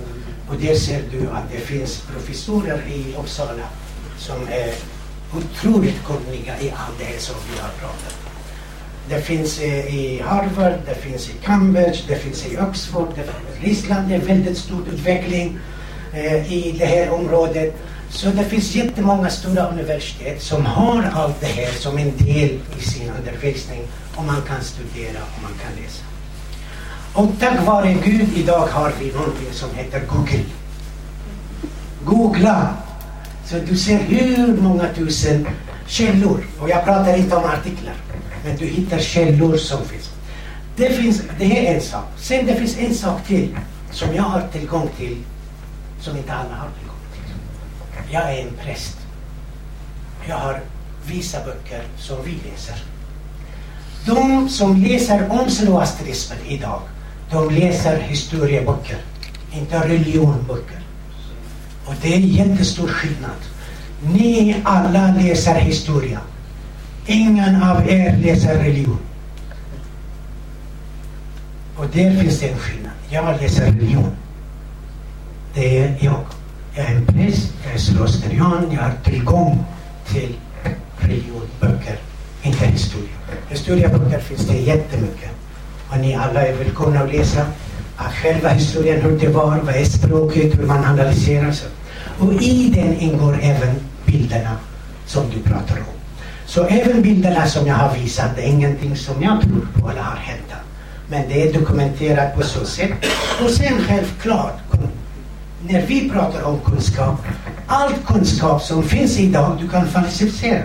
och 0.49 0.55
där 0.55 0.75
ser 0.75 1.03
du 1.13 1.21
att 1.21 1.53
det 1.53 1.59
finns 1.59 2.01
professorer 2.13 2.83
i 2.89 3.15
Uppsala 3.21 3.67
som 4.19 4.37
är 4.49 4.71
otroligt 5.37 6.05
kunniga 6.05 6.61
i 6.61 6.71
allt 6.71 6.99
det 6.99 7.05
här 7.05 7.19
som 7.19 7.35
vi 7.53 7.61
har 7.61 7.69
pratat 7.69 8.17
om. 8.25 8.31
Det 9.09 9.21
finns 9.21 9.61
eh, 9.61 9.95
i 9.95 10.23
Harvard, 10.25 10.73
det 10.87 10.95
finns 10.95 11.29
i 11.31 11.33
Cambridge, 11.45 11.99
det 12.09 12.17
finns 12.17 12.47
i 12.47 12.59
Oxford. 12.59 13.09
Det, 13.15 13.67
Ryssland 13.67 14.13
är 14.13 14.19
väldigt 14.19 14.59
stor 14.59 14.83
utveckling 14.93 15.59
eh, 16.13 16.53
i 16.53 16.77
det 16.79 16.87
här 16.87 17.11
området. 17.11 17.77
Så 18.11 18.29
det 18.29 18.45
finns 18.45 18.75
jättemånga 18.75 19.31
stora 19.31 19.69
universitet 19.69 20.43
som 20.43 20.67
har 20.67 21.03
allt 21.15 21.41
det 21.41 21.47
här 21.47 21.73
som 21.73 21.99
en 21.99 22.17
del 22.17 22.59
i 22.79 22.83
sin 22.83 23.11
undervisning 23.19 23.83
och 24.19 24.25
man 24.25 24.43
kan 24.43 24.63
studera 24.63 25.23
och 25.23 25.43
man 25.43 25.53
kan 25.63 25.83
läsa. 25.83 26.05
Och 27.15 27.41
tack 27.41 27.67
vare 27.67 27.93
Gud 28.05 28.29
idag 28.37 28.67
har 28.67 28.93
vi 29.01 29.13
någonting 29.13 29.53
som 29.53 29.71
heter 29.75 30.01
Google. 30.07 30.45
Googla! 32.05 32.75
Så 33.47 33.59
du 33.59 33.77
ser 33.77 33.99
hur 33.99 34.57
många 34.57 34.89
tusen 34.95 35.49
källor, 35.87 36.45
och 36.61 36.71
jag 36.71 36.85
pratar 36.85 37.17
inte 37.17 37.37
om 37.37 37.45
artiklar, 37.45 37.95
men 38.45 38.57
du 38.57 38.67
hittar 38.67 38.99
källor 38.99 39.57
som 39.57 39.85
finns. 39.85 40.11
Det, 40.77 40.91
finns, 40.91 41.23
det 41.39 41.69
är 41.69 41.75
en 41.75 41.81
sak. 41.81 42.05
Sen 42.17 42.47
det 42.47 42.55
finns 42.55 42.79
en 42.79 42.95
sak 42.95 43.27
till 43.27 43.57
som 43.91 44.15
jag 44.15 44.23
har 44.23 44.49
tillgång 44.53 44.89
till 44.97 45.17
som 46.01 46.17
inte 46.17 46.33
alla 46.33 46.55
har 46.55 46.69
tillgång 46.79 46.97
till. 47.13 48.15
Jag 48.15 48.35
är 48.35 48.43
en 48.43 48.53
präst. 48.65 48.97
Jag 50.29 50.37
har 50.37 50.61
vissa 51.07 51.45
böcker 51.45 51.83
som 51.99 52.17
vi 52.25 52.39
läser. 52.51 52.98
De 54.09 54.49
som 54.49 54.83
läser 54.83 55.31
om 55.31 55.51
zoroastrismen 55.51 56.39
idag, 56.47 56.81
de 57.31 57.51
läser 57.51 58.01
historieböcker, 58.01 58.97
inte 59.53 59.89
religionböcker. 59.89 60.81
Och 61.85 61.95
det 62.03 62.15
är 62.15 62.19
jättestor 62.19 62.89
skillnad. 62.89 63.41
Ni 64.03 64.57
alla 64.65 65.15
läser 65.21 65.55
historia. 65.55 66.21
Ingen 67.07 67.63
av 67.63 67.89
er 67.89 68.17
läser 68.17 68.59
religion. 68.59 68.99
Och 71.77 71.87
där 71.93 72.21
finns 72.21 72.41
det 72.41 72.49
en 72.49 72.59
skillnad. 72.59 72.93
Jag 73.11 73.41
läser 73.41 73.73
religion. 73.73 74.13
Det 75.55 75.79
är 75.79 75.99
jag. 76.01 76.25
Jag 76.75 76.87
är 76.87 76.97
en 76.97 77.07
präst, 77.07 77.53
jag 77.65 77.75
är 77.75 77.79
zoroastrian, 77.79 78.67
jag 78.71 78.83
har 78.83 78.93
tillgång 79.05 79.65
till 80.07 80.37
religionböcker, 80.99 81.99
inte 82.43 82.67
historia. 82.67 83.17
Historieböcker 83.49 84.21
finns 84.21 84.47
det 84.47 84.57
jättemycket. 84.57 85.31
Och 85.91 85.99
ni 85.99 86.15
alla 86.15 86.47
är 86.47 86.53
välkomna 86.53 87.01
att 87.01 87.13
läsa 87.13 87.47
att 87.97 88.15
själva 88.15 88.49
historien, 88.49 89.03
hur 89.03 89.19
det 89.19 89.29
var, 89.29 89.59
vad 89.59 89.75
är 89.75 89.85
språket, 89.85 90.59
hur 90.59 90.67
man 90.67 90.85
analyserar. 90.85 91.53
Så. 91.53 91.67
Och 92.19 92.43
i 92.43 92.73
den 92.75 93.01
ingår 93.01 93.39
även 93.43 93.75
bilderna 94.07 94.57
som 95.07 95.31
du 95.31 95.43
pratar 95.51 95.77
om. 95.77 95.99
Så 96.47 96.65
även 96.65 97.03
bilderna 97.03 97.47
som 97.47 97.67
jag 97.67 97.75
har 97.75 97.95
visat, 97.95 98.37
det 98.37 98.43
är 98.43 98.47
ingenting 98.47 98.97
som 98.97 99.23
jag 99.23 99.41
tror 99.43 99.69
på 99.75 99.91
eller 99.91 100.03
har 100.03 100.17
hänt. 100.17 100.53
Men 101.11 101.29
det 101.29 101.49
är 101.49 101.53
dokumenterat 101.53 102.35
på 102.35 102.43
så 102.43 102.65
sätt. 102.65 102.93
Och 103.45 103.51
sen 103.51 103.83
självklart, 103.89 104.59
när 105.69 105.87
vi 105.87 106.11
pratar 106.11 106.43
om 106.43 106.61
kunskap, 106.61 107.27
all 107.67 107.93
kunskap 108.07 108.63
som 108.63 108.83
finns 108.83 109.19
idag, 109.19 109.57
du 109.61 109.69
kan 109.69 109.87
falsificera. 109.87 110.63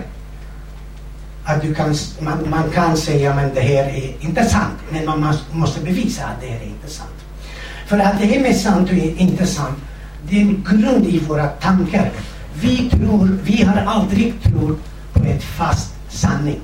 Att 1.44 1.62
du 1.62 1.74
kan, 1.74 1.94
man, 2.20 2.50
man 2.50 2.70
kan 2.70 2.96
säga 2.96 3.34
men 3.34 3.54
det 3.54 3.60
här 3.60 3.84
är 3.84 4.14
inte 4.20 4.44
sant, 4.44 4.78
men 4.90 5.06
man 5.06 5.34
måste 5.52 5.80
bevisa 5.80 6.24
att 6.24 6.40
det 6.40 6.46
här 6.46 6.60
är 6.60 6.66
inte 6.66 6.88
sant. 6.88 7.10
För 7.86 7.98
att 7.98 8.18
det 8.20 8.26
här 8.26 8.40
med 8.40 8.56
sant 8.56 8.90
och 8.90 8.96
inte 8.96 9.46
sant, 9.46 9.78
det 10.28 10.36
är 10.36 10.40
en 10.40 10.64
grund 10.70 11.06
i 11.06 11.18
våra 11.18 11.46
tankar. 11.46 12.10
Vi 12.54 12.90
tror, 12.90 13.38
vi 13.44 13.62
har 13.62 13.76
aldrig 13.76 14.34
trott 14.42 14.78
på 15.12 15.24
ett 15.24 15.42
fast 15.42 15.94
sanning. 16.08 16.60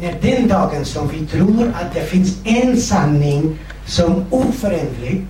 När 0.00 0.14
den 0.22 0.48
dagen 0.48 0.84
som 0.84 1.08
vi 1.08 1.26
tror 1.26 1.72
att 1.80 1.94
det 1.94 2.00
finns 2.00 2.38
en 2.44 2.80
sanning 2.80 3.58
som 3.86 4.24
oföränderlig, 4.30 5.26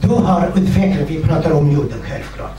då 0.00 0.18
har 0.18 0.48
utvecklingen, 0.56 1.06
vi 1.08 1.22
pratar 1.22 1.50
om 1.50 1.70
jorden 1.70 1.98
självklart, 2.02 2.56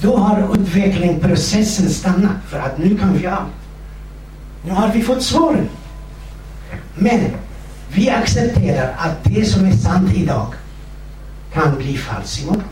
då 0.00 0.16
har 0.16 0.56
utvecklingsprocessen 0.60 1.90
stannat 1.90 2.36
för 2.48 2.58
att 2.58 2.78
nu 2.78 2.98
kan 2.98 3.18
vi 3.18 3.26
allt. 3.26 3.63
Nu 4.64 4.72
har 4.72 4.88
vi 4.92 5.02
fått 5.02 5.22
svaren. 5.22 5.68
Men 6.94 7.20
vi 7.88 8.10
accepterar 8.10 8.94
att 8.98 9.24
det 9.24 9.44
som 9.44 9.64
är 9.64 9.72
sant 9.72 10.16
idag 10.16 10.54
kan 11.52 11.76
bli 11.76 11.96
falskt 11.96 12.42
imorgon. 12.42 12.62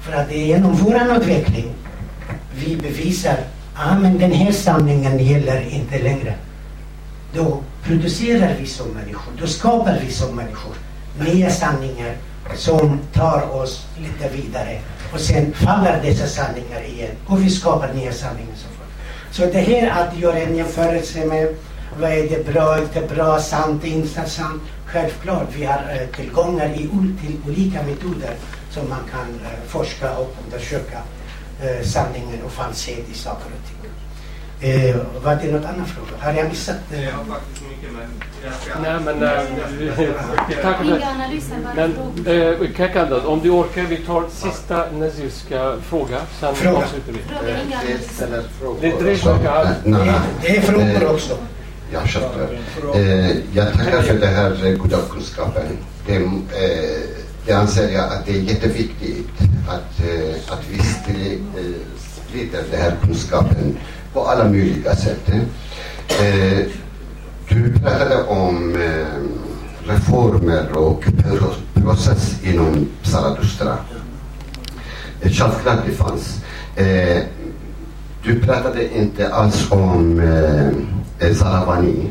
För 0.00 0.12
att 0.12 0.28
det 0.28 0.34
är 0.34 0.46
genom 0.46 0.74
vår 0.74 1.16
utveckling 1.16 1.72
vi 2.54 2.76
bevisar 2.76 3.36
att 3.74 3.92
ah, 3.92 3.94
den 3.94 4.32
här 4.32 4.52
sanningen 4.52 5.18
gäller 5.18 5.60
inte 5.60 5.98
längre. 5.98 6.34
Då 7.34 7.62
producerar 7.82 8.56
vi 8.60 8.66
som 8.66 8.88
människor, 8.88 9.32
då 9.40 9.46
skapar 9.46 9.98
vi 10.06 10.12
som 10.12 10.36
människor 10.36 10.74
nya 11.18 11.50
sanningar 11.50 12.16
som 12.54 12.98
tar 13.12 13.56
oss 13.56 13.86
lite 13.98 14.36
vidare. 14.36 14.80
Och 15.12 15.20
sen 15.20 15.52
faller 15.52 16.02
dessa 16.02 16.26
sanningar 16.26 16.84
igen 16.84 17.10
och 17.26 17.42
vi 17.44 17.50
skapar 17.50 17.94
nya 17.94 18.12
sanningar. 18.12 18.54
Så, 19.32 19.46
det 19.46 19.60
här 19.60 19.90
att 19.90 20.18
göra 20.18 20.38
en 20.38 20.56
jämförelse 20.56 21.26
med 21.26 21.54
vad 22.00 22.10
är 22.10 22.28
det 22.28 22.52
bra, 22.52 22.78
inte 22.78 23.14
bra, 23.14 23.40
sant, 23.40 23.84
inte 23.84 24.30
sant. 24.30 24.62
Självklart, 24.86 25.48
vi 25.56 25.64
har 25.64 25.78
eh, 25.78 26.16
tillgångar 26.16 26.66
i, 26.66 26.88
till 27.20 27.36
olika 27.46 27.82
metoder 27.82 28.34
som 28.70 28.88
man 28.88 29.00
kan 29.10 29.40
eh, 29.44 29.66
forska 29.66 30.16
och 30.16 30.36
undersöka 30.44 30.98
eh, 31.62 31.86
sanningen 31.86 32.42
och 32.44 32.52
falskhet 32.52 33.08
i 33.08 33.14
saker 33.14 33.46
och 33.46 33.68
ting. 33.68 33.99
Eh, 34.62 34.96
var 35.24 35.38
det 35.42 35.52
något 35.52 35.64
annat 35.64 35.88
fråga? 35.88 36.24
Har 36.24 36.32
jag 36.32 36.48
missat? 36.48 36.76
Eh? 36.92 37.04
Jag 37.04 37.12
har 37.12 37.24
faktiskt 37.24 37.62
mycket 37.68 37.92
men 37.92 38.10
jag 38.44 38.54
ska... 38.54 38.80
Nej 38.80 39.00
men... 39.04 39.22
Äh, 39.22 39.42
vi 40.48 40.54
tackar 40.54 40.84
för 40.84 41.02
Men 41.76 41.90
äh, 42.26 42.76
Kekaldat, 42.76 43.24
om 43.24 43.40
du 43.40 43.50
orkar, 43.50 43.82
vi 43.82 43.96
tar 43.96 44.24
sista 44.30 44.86
nazistiska 44.92 45.76
fråga. 45.82 46.18
Sen 46.40 46.54
fråga. 46.54 46.76
avslutar 46.76 47.12
vi. 47.12 47.18
Är 48.88 48.98
tre 48.98 49.16
frågor. 49.16 49.68
Det 50.42 50.56
är 50.56 50.60
frågor 50.60 51.14
också. 51.14 51.38
Ja, 51.92 52.00
självklart. 52.06 52.96
Eh, 52.96 53.30
jag 53.56 53.72
tackar 53.72 54.02
för 54.02 54.14
den 54.14 54.34
här 54.34 54.76
goda 54.76 54.98
kunskapen. 55.10 55.78
Det, 56.06 56.16
eh, 56.16 56.22
det 57.46 57.52
anser 57.52 57.88
jag 57.88 58.04
att 58.04 58.26
det 58.26 58.32
är 58.32 58.40
jätteviktigt 58.40 59.28
att, 59.68 60.00
eh, 60.00 60.52
att 60.52 60.64
vi 60.70 60.78
sprider 62.30 62.62
den 62.70 62.80
här 62.80 62.96
kunskapen 63.02 63.76
på 64.12 64.24
alla 64.24 64.44
möjliga 64.44 64.96
sätt. 64.96 65.28
Eh, 66.08 66.66
du 67.48 67.72
pratade 67.78 68.22
om 68.24 68.74
eh, 68.76 69.06
reformer 69.90 70.72
och 70.76 71.04
process 71.74 72.36
inom 72.44 72.88
Zarathustra. 73.02 73.76
Eh, 75.20 75.30
självklart 75.30 75.78
det 75.86 75.92
fanns. 75.92 76.44
Eh, 76.76 77.22
du 78.24 78.40
pratade 78.40 78.98
inte 78.98 79.34
alls 79.34 79.70
om 79.70 80.20
eh, 81.20 81.34
Zaravani. 81.34 82.10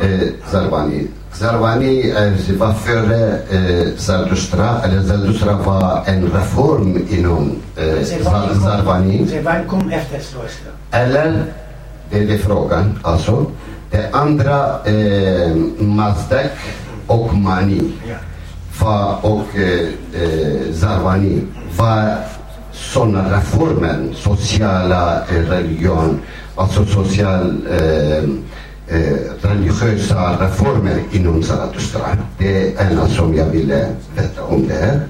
Eh, 0.00 0.28
Zaravani. 0.50 1.06
Zarwani 1.38 2.12
var 2.58 2.72
före 2.72 3.38
eh, 3.50 3.96
Zarathustra, 3.96 4.82
eller 4.84 5.02
Zarathustra 5.02 5.52
var 5.52 6.02
en 6.06 6.22
reform 6.22 7.06
inom 7.10 7.52
eh, 7.76 8.04
Zarwani. 8.04 9.26
Zarwani 9.26 9.66
kom 9.68 9.90
efter 9.90 10.20
Zarathustra. 10.20 10.70
Eller, 10.90 11.44
det 12.10 12.34
är 12.34 12.38
frågan 12.38 12.98
alltså. 13.02 13.46
Det 13.90 14.10
andra, 14.12 14.86
eh, 14.86 15.56
Mazdak 15.78 16.52
och 17.06 17.34
Mani 17.34 17.92
var, 18.80 19.16
och 19.22 19.56
eh, 19.56 19.88
eh 20.22 20.72
Zarwani 20.74 21.42
var 21.76 22.16
sådana 22.72 23.36
reformer, 23.36 24.14
sociala, 24.14 25.22
eh, 25.28 25.50
religion 25.50 26.20
alltså 26.58 26.84
social 26.86 27.66
eh, 27.70 28.22
eh, 28.88 29.18
religiösa 29.40 30.36
reformer 30.40 31.02
inom 31.12 31.42
Zarathustra. 31.42 32.16
Det 32.38 32.74
är 32.74 32.90
ena 32.90 33.08
som 33.08 33.34
jag 33.34 33.46
ville 33.46 33.86
veta 34.16 34.42
om 34.44 34.68
det 34.68 34.74
här. 34.74 35.00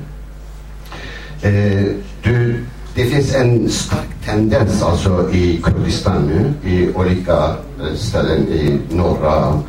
Eh, 1.42 1.84
du, 2.22 2.64
det 2.94 3.04
finns 3.04 3.34
en 3.34 3.70
stark 3.70 4.08
tendens 4.24 4.82
alltså 4.82 5.30
i 5.32 5.62
Kurdistan 5.64 6.22
nu, 6.22 6.70
i 6.70 6.92
olika 6.94 7.56
eh, 7.80 7.94
ställen 7.96 8.48
i 8.48 8.80
norra, 8.90 9.62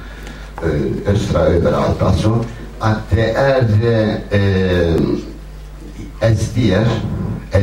eh, 0.64 1.14
östra, 1.14 1.40
överallt 1.40 2.02
alltså, 2.02 2.46
att 2.80 3.10
det 3.10 3.32
är 3.32 3.64
eh, 3.84 4.42
eh 4.42 5.02
SDR, 6.22 6.88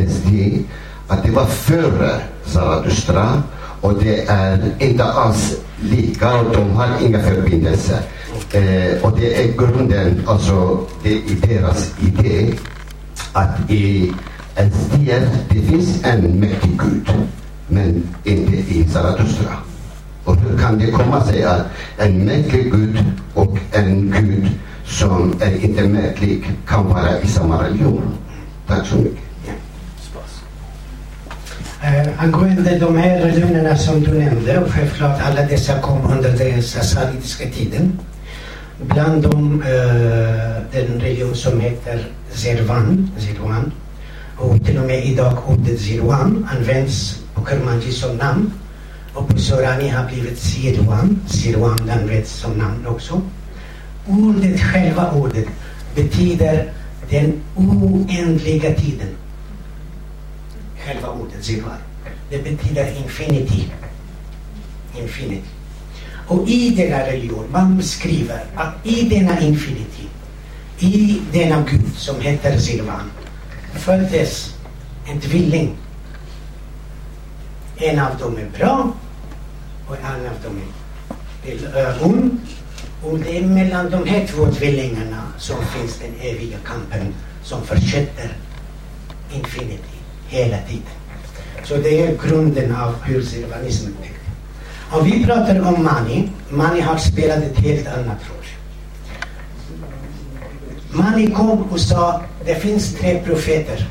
SD, 0.09 0.29
att 1.09 1.23
det 1.23 1.31
var 1.31 1.45
före 1.45 2.11
Zarathustra 2.45 3.43
och 3.81 3.95
det 3.95 4.29
är 4.29 4.75
inte 4.79 5.05
alls 5.05 5.57
lika 5.81 6.41
och 6.41 6.57
de 6.57 6.71
har 6.71 6.89
inga 7.07 7.23
förbindelser. 7.23 8.01
Eh, 8.53 9.03
och 9.03 9.19
det 9.19 9.43
är 9.43 9.53
grunden, 9.53 10.23
alltså 10.27 10.87
det 11.03 11.15
är 11.15 11.47
deras 11.49 11.95
idé 12.01 12.55
att 13.33 13.71
i 13.71 14.13
en 14.55 14.71
SDR 14.71 15.29
det 15.49 15.61
finns 15.61 16.05
en 16.05 16.41
mäktig 16.41 16.71
gud 16.79 17.09
men 17.69 18.09
inte 18.25 18.57
i 18.57 18.89
Zarathustra. 18.93 19.53
Och 20.25 20.37
hur 20.37 20.59
kan 20.59 20.79
det 20.79 20.91
komma 20.91 21.25
sig 21.25 21.45
att 21.45 21.67
en 21.97 22.25
mäktig 22.25 22.73
gud 22.73 23.05
och 23.35 23.59
en 23.73 24.11
gud 24.11 24.49
som 24.85 25.35
är 25.41 25.65
inte 25.65 25.89
mäktig 25.89 26.51
kan 26.67 26.89
vara 26.89 27.21
i 27.21 27.27
samma 27.27 27.65
religion? 27.65 28.03
Tack 28.67 28.87
så 28.87 28.97
mycket. 28.97 29.26
Eh, 31.83 32.25
angående 32.25 32.79
de 32.79 32.97
här 32.97 33.19
religionerna 33.19 33.77
som 33.77 34.01
du 34.01 34.11
nämnde, 34.11 34.59
och 34.59 34.71
självklart 34.71 35.21
alla 35.23 35.43
dessa 35.43 35.81
kom 35.81 36.11
under 36.13 36.31
den 36.37 36.63
sassanitiska 36.63 37.51
tiden. 37.51 37.99
Bland 38.81 39.23
dem 39.23 39.63
eh, 39.63 40.63
den 40.73 41.01
religion 41.01 41.35
som 41.35 41.61
heter 41.61 42.07
Zervan, 42.33 43.11
Zirwan. 43.19 43.73
Och 44.37 44.65
till 44.65 44.79
och 44.79 44.87
med 44.87 45.05
idag 45.05 45.39
ordet 45.47 45.81
Zirwan 45.81 46.49
används 46.57 47.21
på 47.35 47.47
Kermanji 47.47 47.93
som 47.93 48.17
namn. 48.17 48.53
Och 49.15 49.29
på 49.29 49.39
Sorani 49.39 49.89
har 49.89 50.09
blivit 50.09 50.39
Zerwan. 50.39 51.21
Zerwan 51.27 51.91
används 51.91 52.31
som 52.31 52.53
namn 52.53 52.87
också. 52.87 53.23
Ordet, 54.07 54.61
själva 54.61 55.11
ordet, 55.11 55.47
betyder 55.95 56.73
den 57.11 57.33
oändliga 57.57 58.75
tiden 58.75 59.09
själva 60.87 61.09
ordet 61.09 61.45
zirvar. 61.45 61.79
Det 62.31 62.39
betyder 62.39 62.97
infinity. 62.97 63.69
Infinity. 64.99 65.49
Och 66.29 66.49
i 66.49 66.75
denna 66.75 67.07
religion, 67.07 67.47
man 67.53 67.77
beskriver 67.77 68.45
att 68.55 68.87
i 68.87 69.09
denna 69.09 69.41
infinity, 69.41 70.09
i 70.79 71.23
denna 71.33 71.63
gud 71.71 71.97
som 71.97 72.21
heter 72.21 72.59
Zirvan, 72.59 73.11
föddes 73.75 74.55
en 75.07 75.21
tvilling. 75.21 75.77
En 77.77 77.99
av 77.99 78.19
dem 78.19 78.37
är 78.37 78.59
bra 78.59 78.93
och 79.89 79.97
en 79.97 80.27
av 80.27 80.43
dem 80.43 80.61
är 81.75 82.05
ond. 82.05 82.41
Och 83.03 83.19
det 83.19 83.39
är 83.39 83.47
mellan 83.47 83.91
de 83.91 84.07
här 84.07 84.27
två 84.27 84.47
tvillingarna 84.53 85.23
som 85.39 85.57
finns 85.65 85.99
den 85.99 86.15
eviga 86.21 86.59
kampen 86.65 87.15
som 87.43 87.67
fortsätter 87.67 88.37
infinity 89.33 89.96
hela 90.29 90.59
tiden. 90.69 90.97
Så 91.65 91.77
det 91.77 92.03
är 92.03 92.19
grunden 92.29 92.77
av 92.77 93.03
hur 93.03 93.23
zirvanismen 93.23 93.93
tänkte. 93.93 94.21
Om 94.91 95.05
vi 95.05 95.25
pratar 95.25 95.61
om 95.61 95.85
Mani, 95.85 96.31
Mani 96.51 96.81
har 96.81 96.99
spelat 96.99 97.39
ett 97.39 97.59
helt 97.59 97.87
annat 97.87 98.19
roll. 98.29 98.47
Mani 100.91 101.31
kom 101.31 101.63
och 101.63 101.81
sa, 101.81 102.23
det 102.45 102.55
finns 102.55 102.95
tre 102.95 103.23
profeter. 103.25 103.89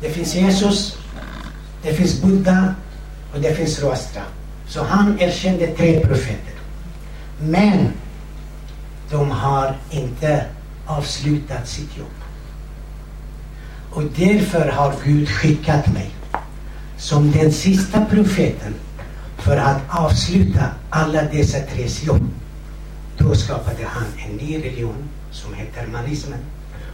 Det 0.00 0.10
finns 0.10 0.34
Jesus, 0.34 0.98
det 1.82 1.92
finns 1.92 2.22
Buddha 2.22 2.74
och 3.34 3.40
det 3.40 3.54
finns 3.54 3.82
Rostra. 3.82 4.22
Så 4.68 4.82
han 4.82 5.20
erkände 5.20 5.66
tre 5.66 6.00
profeter. 6.00 6.54
Men 7.40 7.92
de 9.10 9.30
har 9.30 9.76
inte 9.90 10.44
avslutat 10.86 11.68
sitt 11.68 11.96
jobb. 11.98 12.17
Och 13.90 14.02
därför 14.02 14.68
har 14.68 14.94
Gud 15.04 15.28
skickat 15.28 15.86
mig 15.86 16.10
som 16.98 17.32
den 17.32 17.52
sista 17.52 18.04
profeten 18.04 18.74
för 19.38 19.56
att 19.56 19.80
avsluta 19.88 20.64
alla 20.90 21.22
dessa 21.22 21.58
tres 21.60 22.04
jobb. 22.04 22.28
Då 23.18 23.34
skapade 23.34 23.84
han 23.86 24.06
en 24.26 24.36
ny 24.36 24.56
religion 24.56 25.08
som 25.30 25.54
heter 25.54 25.86
manismen. 25.86 26.38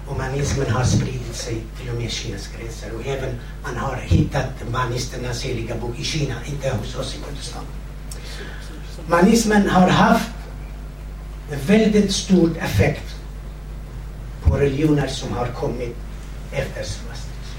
Och 0.08 0.18
manismen 0.18 0.70
har 0.70 0.84
spridit 0.84 1.34
sig 1.34 1.56
till 1.80 1.90
och 1.90 1.96
med 2.00 2.10
Kinas 2.10 2.48
gränser. 2.58 2.90
Och 2.98 3.06
även 3.06 3.40
man 3.62 3.76
har 3.76 3.96
hittat 3.96 4.50
manisternas 4.72 5.42
heliga 5.42 5.76
bok 5.76 5.98
i 5.98 6.04
Kina, 6.04 6.34
inte 6.46 6.76
hos 6.76 6.96
oss 6.96 7.14
i 7.14 7.18
Kurdistan. 7.28 7.62
Manismen 9.06 9.68
har 9.68 9.88
haft 9.88 10.30
en 11.52 11.58
väldigt 11.66 12.12
stor 12.12 12.50
effekt 12.58 13.14
på 14.42 14.56
religioner 14.56 15.06
som 15.06 15.32
har 15.32 15.46
kommit 15.46 15.96
efter 16.54 16.84
Zoroastrism, 16.84 17.58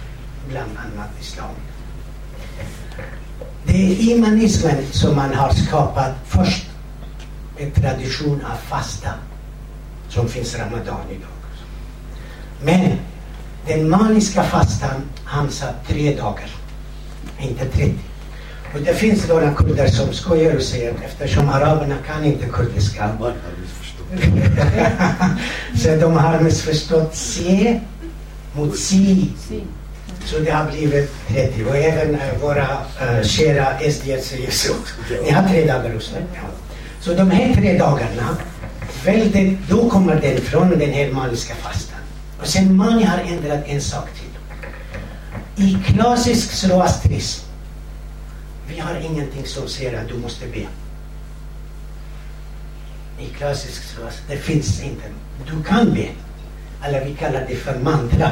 bland 0.49 0.72
annat 0.77 1.09
islam. 1.22 1.55
Det 3.63 3.73
är 3.73 4.11
imanismen 4.11 4.85
som 4.91 5.15
man 5.15 5.34
har 5.34 5.53
skapat 5.53 6.11
först 6.26 6.65
en 7.57 7.72
tradition 7.72 8.45
av 8.45 8.55
fasta 8.55 9.09
som 10.09 10.30
finns 10.30 10.57
ramadan 10.57 11.05
idag. 11.09 11.30
Men 12.61 12.97
den 13.67 13.89
maniska 13.89 14.43
fastan, 14.43 15.01
han 15.23 15.51
sa 15.51 15.65
tre 15.88 16.15
dagar, 16.15 16.49
inte 17.39 17.65
30. 17.65 17.93
Och 18.73 18.81
det 18.81 18.93
finns 18.93 19.27
några 19.27 19.53
kurder 19.53 19.88
som 19.88 20.13
skojar 20.13 20.55
och 20.55 20.61
säger 20.61 20.93
eftersom 21.05 21.49
araberna 21.49 21.95
kan 22.07 22.26
inte 22.26 22.45
kurdiska. 22.45 23.09
så 25.77 25.95
de 25.95 26.13
har 26.17 26.39
missförstått 26.39 27.15
se 27.15 27.80
mot 28.56 28.77
si. 28.77 29.30
Så 30.26 30.40
det 30.40 30.52
har 30.52 30.72
blivit 30.72 31.11
30 31.27 31.65
och 31.65 31.77
även 31.77 32.15
äh, 32.15 32.38
våra 32.41 32.68
äh, 33.02 33.23
kära 33.23 33.80
SDR 33.91 34.22
säger 34.22 34.52
så. 34.52 34.73
Ni 35.23 35.32
har 35.32 35.48
tre 35.48 35.65
dagar 35.65 35.94
hos 35.94 36.11
mig. 36.11 36.23
Ja. 36.34 36.41
Så 37.02 37.14
de 37.14 37.32
här 37.32 37.53
tre 37.53 37.77
dagarna, 37.77 38.38
väldigt, 39.06 39.60
då 39.69 39.90
kommer 39.90 40.22
den 40.22 40.41
från 40.41 40.69
den 40.69 40.91
här 40.91 41.11
maniska 41.11 41.56
fastan. 41.56 41.99
Och 42.41 42.48
sen 42.48 42.76
Mani 42.76 43.03
har 43.03 43.18
ändrat 43.18 43.64
en 43.65 43.82
sak 43.82 44.10
till. 44.14 44.26
I 45.65 45.77
klassisk 45.86 46.52
zoroastrism, 46.52 47.45
vi 48.68 48.80
har 48.80 48.95
ingenting 48.95 49.45
som 49.45 49.68
säger 49.68 50.02
att 50.02 50.07
du 50.07 50.14
måste 50.18 50.45
be. 50.45 50.68
I 53.19 53.26
klassisk 53.38 53.84
zoroastrism, 53.84 54.30
det 54.30 54.38
finns 54.38 54.84
inte. 54.84 55.03
Du 55.45 55.64
kan 55.64 55.94
be 55.94 56.07
eller 56.85 57.05
vi 57.05 57.13
kallar 57.13 57.45
det 57.49 57.55
för 57.55 57.79
mantra. 57.79 58.31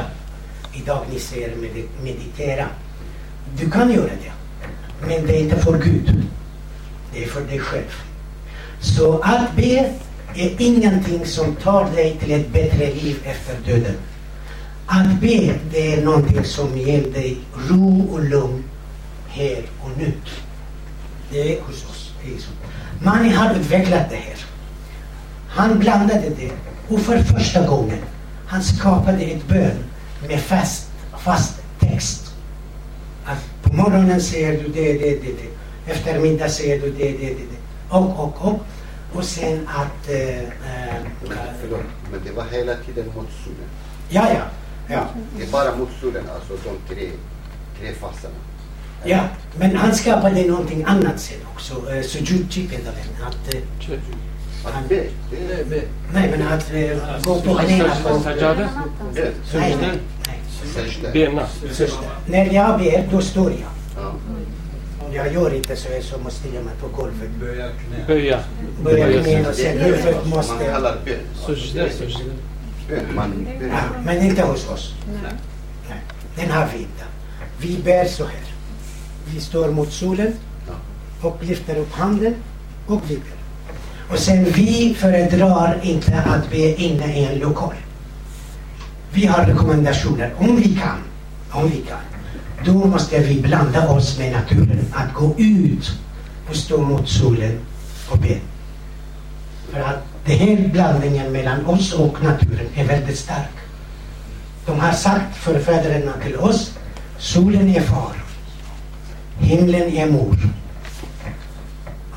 Idag 0.72 1.04
ni 1.12 1.18
säger 1.18 1.54
meditera. 2.02 2.66
Du 3.58 3.70
kan 3.70 3.92
göra 3.92 4.10
det. 4.22 4.32
Men 5.00 5.26
det 5.26 5.36
är 5.36 5.40
inte 5.40 5.56
för 5.56 5.78
Gud. 5.78 6.22
Det 7.12 7.24
är 7.24 7.28
för 7.28 7.40
dig 7.40 7.58
själv. 7.58 7.92
Så 8.80 9.18
att 9.18 9.56
be 9.56 9.92
är 10.34 10.56
ingenting 10.58 11.26
som 11.26 11.54
tar 11.54 11.90
dig 11.90 12.16
till 12.20 12.32
ett 12.32 12.52
bättre 12.52 12.94
liv 12.94 13.16
efter 13.24 13.72
döden. 13.72 13.96
Att 14.86 15.20
be, 15.20 15.54
det 15.70 15.94
är 15.94 16.04
någonting 16.04 16.44
som 16.44 16.78
ger 16.78 17.02
dig 17.02 17.38
ro 17.68 18.08
och 18.12 18.24
lugn 18.24 18.64
här 19.28 19.62
och 19.80 19.90
nu. 19.98 20.12
Det 21.30 21.56
är 21.56 21.60
hos 21.60 21.84
oss. 21.84 22.10
Mani 23.02 23.28
har 23.28 23.54
utvecklat 23.54 24.10
det 24.10 24.16
här. 24.16 24.46
Han 25.48 25.78
blandade 25.78 26.28
det. 26.38 26.50
Och 26.88 27.00
för 27.00 27.18
första 27.18 27.66
gången 27.66 27.98
han 28.46 28.62
skapade 28.62 29.22
ett 29.22 29.48
bön 29.48 29.84
med 30.28 30.40
fast, 30.40 30.90
fast 31.18 31.62
text. 31.80 32.34
Att 33.24 33.62
på 33.62 33.72
morgonen 33.76 34.20
säger 34.20 34.62
du 34.62 34.68
det, 34.68 34.92
det, 34.92 35.10
det, 35.10 35.32
det. 35.32 35.92
Eftermiddag 35.92 36.48
säger 36.48 36.80
du 36.80 36.90
det, 36.92 37.12
det, 37.12 37.18
det, 37.18 37.34
det. 37.34 37.96
Och, 37.96 38.24
och, 38.24 38.46
och. 38.48 38.60
Och 39.14 39.24
sen 39.24 39.68
att... 39.68 40.10
Äh, 40.10 40.38
äh, 40.38 40.44
Förlåt, 41.60 41.80
men 42.12 42.20
det 42.24 42.32
var 42.32 42.44
hela 42.44 42.74
tiden 42.74 43.06
mot 43.06 43.28
solen. 43.44 43.68
Ja, 44.08 44.28
ja. 44.34 44.44
ja. 44.88 45.06
Det 45.36 45.44
är 45.44 45.50
bara 45.50 45.76
mot 45.76 45.88
solen, 46.00 46.24
alltså 46.34 46.70
de 46.70 46.94
tre, 46.94 47.10
tre 47.80 47.92
fasarna. 47.94 48.34
Ja, 49.04 49.20
men 49.58 49.76
han 49.76 49.94
skapade 49.94 50.44
någonting 50.44 50.84
annat 50.86 51.20
sen 51.20 51.38
också. 51.54 51.74
Sujud 52.02 52.52
kallar 52.52 52.92
den. 52.92 53.26
Att, 53.26 53.54
uh, 53.54 53.98
att 54.64 54.88
be? 54.88 55.04
be. 55.68 55.82
Nej, 56.12 56.30
men 56.30 56.48
att 56.48 56.72
uh, 56.74 57.24
gå 57.24 57.40
på 57.40 57.54
knäna. 57.54 57.94
Sajada? 58.22 58.68
Nej, 59.54 59.76
nej. 59.80 59.98
Bena? 61.12 61.46
När 62.26 62.54
jag 62.54 62.78
ber, 62.78 63.08
då 63.10 63.20
står 63.20 63.50
jag. 63.50 63.70
jag 65.14 65.32
gör 65.32 65.54
inte 65.54 65.76
så, 65.76 65.88
så 66.02 66.18
måste 66.18 66.48
jag 66.48 66.64
mig 66.64 66.74
på 66.80 66.88
golvet. 66.88 67.30
Böja 67.40 67.68
knä. 67.68 68.04
Böja. 68.06 68.40
Böja 68.84 69.22
knä 69.22 69.48
och 69.48 69.54
sen 69.54 69.78
huvudet 69.78 70.16
Man 70.20 70.28
måste... 70.28 70.64
kallar 70.64 70.96
bön. 71.04 71.18
Sujda, 71.46 71.90
sujda. 71.90 72.18
Bön, 72.88 73.14
man 73.14 73.46
bön. 73.60 73.68
Ja, 73.68 74.02
men 74.04 74.22
inte 74.22 74.42
hos 74.42 74.68
oss. 74.68 74.94
Nej. 75.22 75.32
Den 76.36 76.50
har 76.50 76.68
vi 76.72 76.78
inte. 76.78 77.04
Vi 77.58 77.82
ber 77.84 78.04
så 78.04 78.24
här. 78.24 78.54
Vi 79.26 79.40
står 79.40 79.68
mot 79.70 79.92
solen 79.92 80.34
och 81.20 81.38
lyfter 81.40 81.76
upp 81.76 81.92
handen 81.92 82.34
och 82.86 83.00
vi 83.08 83.14
ber. 83.14 83.43
Och 84.10 84.18
sen 84.18 84.44
vi 84.44 84.94
föredrar 84.98 85.80
inte 85.82 86.22
att 86.22 86.52
vi 86.52 86.72
är 86.72 86.80
inne 86.80 87.18
i 87.18 87.24
en 87.24 87.38
lokal. 87.38 87.74
Vi 89.12 89.26
har 89.26 89.44
rekommendationer. 89.44 90.34
Om 90.38 90.56
vi 90.56 90.74
kan, 90.74 90.98
om 91.50 91.70
vi 91.70 91.76
kan, 91.76 91.98
då 92.64 92.72
måste 92.72 93.18
vi 93.18 93.40
blanda 93.40 93.88
oss 93.88 94.18
med 94.18 94.32
naturen. 94.32 94.86
Att 94.92 95.14
gå 95.14 95.34
ut 95.38 95.92
och 96.50 96.56
stå 96.56 96.82
mot 96.82 97.08
solen 97.08 97.58
och 98.10 98.18
be. 98.18 98.38
För 99.72 99.80
att 99.80 100.04
den 100.24 100.38
här 100.38 100.68
blandningen 100.72 101.32
mellan 101.32 101.66
oss 101.66 101.92
och 101.92 102.22
naturen 102.22 102.66
är 102.74 102.84
väldigt 102.84 103.18
stark. 103.18 103.54
De 104.66 104.80
har 104.80 104.92
sagt, 104.92 105.36
förfäderna 105.36 106.12
till 106.22 106.36
oss, 106.36 106.72
solen 107.18 107.68
är 107.68 107.80
far, 107.80 108.12
himlen 109.38 109.88
är 109.88 110.06
mor, 110.06 110.38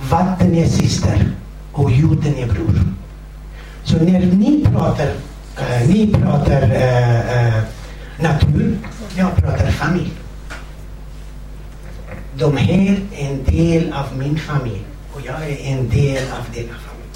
vatten 0.10 0.56
är 0.56 0.68
syster 0.68 1.32
och 1.78 1.92
jorden 1.92 2.36
är 2.36 2.48
bror. 2.48 2.80
Så 3.84 3.98
när 3.98 4.20
ni 4.20 4.66
pratar, 4.74 5.08
eh, 5.58 5.90
ni 5.90 6.08
pratar 6.08 6.62
eh, 6.62 7.48
eh, 7.48 7.64
natur, 8.20 8.78
jag 9.18 9.36
pratar 9.36 9.72
familj. 9.72 10.12
De 12.36 12.58
här 12.58 13.02
är 13.16 13.30
en 13.30 13.44
del 13.44 13.94
av 13.94 14.18
min 14.18 14.40
familj 14.40 14.84
och 15.14 15.22
jag 15.26 15.50
är 15.50 15.58
en 15.66 15.90
del 15.90 16.24
av 16.24 16.46
denna 16.54 16.78
familj. 16.88 17.12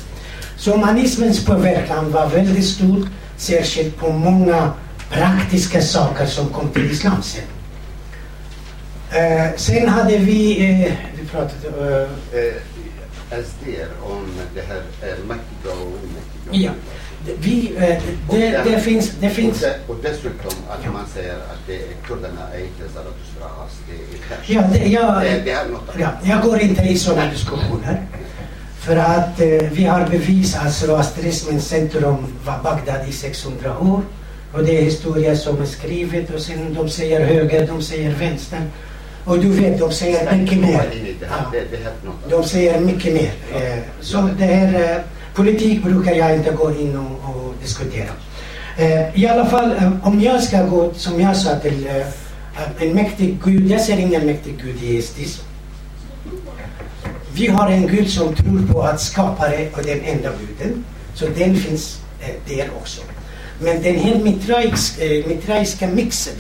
Så 0.58 0.72
humanismens 0.72 1.46
påverkan 1.46 2.12
var 2.12 2.30
väldigt 2.30 2.66
stor, 2.66 3.08
särskilt 3.38 3.98
på 3.98 4.12
många 4.12 4.72
praktiska 5.10 5.82
saker 5.82 6.26
som 6.26 6.48
kom 6.48 6.70
till 6.70 6.92
islam 6.92 7.22
sen. 7.22 7.44
Eh, 9.12 9.56
sen 9.58 9.90
hade 9.90 10.18
vi, 10.18 10.70
eh, 10.70 10.94
vi 11.20 11.28
pratade, 11.28 11.68
eh, 11.94 12.40
eh 12.40 12.54
SDR 13.32 13.88
om 14.04 14.26
det 14.56 14.62
här 14.62 14.82
mäktiga 15.28 15.72
och 15.82 15.88
omäktiga. 15.88 16.52
ja, 16.52 16.72
det- 17.26 17.36
vi, 17.40 17.74
eh, 17.78 17.98
Och 18.30 18.36
det, 18.36 18.50
där- 18.50 18.64
det 18.64 18.80
finns, 18.82 19.12
det 19.20 19.30
finns, 19.30 19.64
Och, 19.64 19.70
de- 19.88 19.94
och 19.94 19.98
dessutom 20.04 20.52
att 20.70 20.94
man 20.94 21.06
säger 21.14 21.34
att 21.36 21.60
det 21.68 21.80
kurderna 22.08 22.42
är 22.54 22.60
inte 22.60 22.94
Zarathustra 22.94 23.46
ras, 23.46 23.72
det 23.88 24.54
är 24.54 24.56
ja, 24.56 24.62
det, 24.74 24.88
jag, 24.88 25.22
det, 25.24 25.42
det 25.46 25.52
är 25.52 25.66
något 25.70 25.90
ja, 26.00 26.10
jag 26.24 26.42
går 26.42 26.60
inte 26.62 26.82
i 26.82 26.98
sådana 26.98 27.32
diskussioner. 27.32 28.02
För 28.80 28.96
att 28.96 29.42
eh, 29.42 29.48
vi 29.72 29.84
har 29.86 30.08
bevis 30.08 30.56
att 30.56 30.74
zoroastrismens 30.74 31.68
centrum 31.68 32.18
var 32.46 32.60
Bagdad 32.64 33.10
i 33.10 33.12
600 33.12 33.80
år. 33.80 34.02
Och 34.54 34.64
det 34.64 34.78
är 34.78 34.82
historia 34.82 35.36
som 35.36 35.62
är 35.62 35.66
skrivet 35.66 36.30
och 36.34 36.42
sen 36.42 36.74
de 36.74 36.90
säger 36.90 37.26
höger, 37.26 37.68
de 37.68 37.82
säger 37.82 38.12
vänster. 38.12 38.60
Och 39.26 39.40
du 39.40 39.50
vet, 39.50 39.80
de 39.80 39.92
säger 39.92 40.36
mycket 40.38 40.60
mer. 40.60 40.90
De 42.30 42.44
säger 42.44 42.80
mycket 42.80 43.14
mer. 43.14 43.32
Eh, 43.56 43.80
Så 44.02 44.30
det 44.38 44.46
här, 44.46 44.96
eh, 44.96 45.02
politik 45.36 45.84
brukar 45.84 46.12
jag 46.12 46.36
inte 46.36 46.52
gå 46.52 46.72
in 46.72 46.98
och, 46.98 47.30
och 47.36 47.54
diskutera. 47.62 48.10
Eh, 48.78 49.20
I 49.22 49.28
alla 49.28 49.46
fall, 49.46 49.74
om 50.04 50.22
jag 50.22 50.44
ska 50.44 50.64
gå, 50.64 50.94
som 50.94 51.22
jag 51.22 51.38
sa 51.38 51.56
till 51.56 51.90
en 52.80 52.94
mäktig 52.94 53.38
gud, 53.44 53.72
jag 53.72 53.82
ser 53.82 53.98
ingen 53.98 54.26
mäktig 54.26 54.54
gud 54.64 54.84
i 54.84 54.98
istism. 54.98 55.42
Vi 57.34 57.48
har 57.48 57.70
en 57.72 57.88
gud 57.88 58.10
som 58.10 58.36
tror 58.36 58.68
på 58.74 58.82
att 58.82 59.02
skapare 59.02 59.68
och 59.78 59.84
den 59.84 60.02
enda 60.02 60.30
guden. 60.40 60.84
Så 61.14 61.26
den 61.38 61.56
finns 61.56 62.00
där 62.48 62.70
också. 62.82 63.02
Men 63.60 63.82
den 63.82 63.96
här 63.96 64.16
mitraisk, 64.16 65.00
mitraiska 65.28 65.88
mixen, 65.88 66.34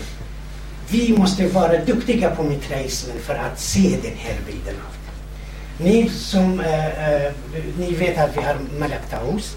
vi 0.91 1.17
måste 1.17 1.47
vara 1.47 1.85
duktiga 1.85 2.35
på 2.35 2.43
mitraismen 2.43 3.17
för 3.19 3.35
att 3.35 3.59
se 3.59 3.99
den 4.03 4.15
här 4.17 4.35
bilden 4.45 4.75
av 4.75 4.93
det. 4.93 5.83
Ni 5.83 6.09
som, 6.09 6.59
eh, 6.59 7.13
eh, 7.13 7.33
ni 7.77 7.93
vet 7.93 8.17
att 8.17 8.37
vi 8.37 8.41
har 8.41 8.57
Malak 8.79 9.09
Taus. 9.09 9.55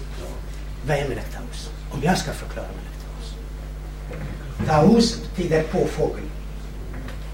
Vad 0.87 0.97
är 0.97 1.09
Malak 1.09 1.31
Taus? 1.33 1.69
Om 1.91 2.03
jag 2.03 2.17
ska 2.17 2.31
förklara 2.31 2.67
Malak 2.67 2.97
Taus. 3.05 3.35
Taus 4.67 5.21
betyder 5.21 5.63
påfågel. 5.63 6.23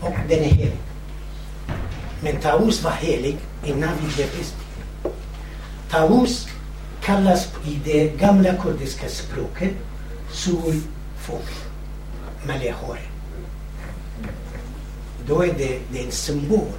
Och 0.01 0.15
den 0.29 0.39
är 0.39 0.49
helig. 0.49 0.77
Men 2.23 2.35
Taus 2.35 2.83
var 2.83 2.91
helig 2.91 3.37
innan 3.65 3.89
vi 4.01 4.15
blev 4.15 4.27
kristna. 4.27 4.59
Taus 5.91 6.47
kallas 7.03 7.47
i 7.65 7.79
det 7.85 8.07
gamla 8.07 8.53
kurdiska 8.53 9.09
språket 9.09 9.71
solfågel. 10.31 11.55
Malehore. 12.47 13.10
Då 15.27 15.43
är 15.43 15.53
det, 15.57 15.79
det 15.91 15.99
är 15.99 16.05
en 16.05 16.11
symbol 16.11 16.71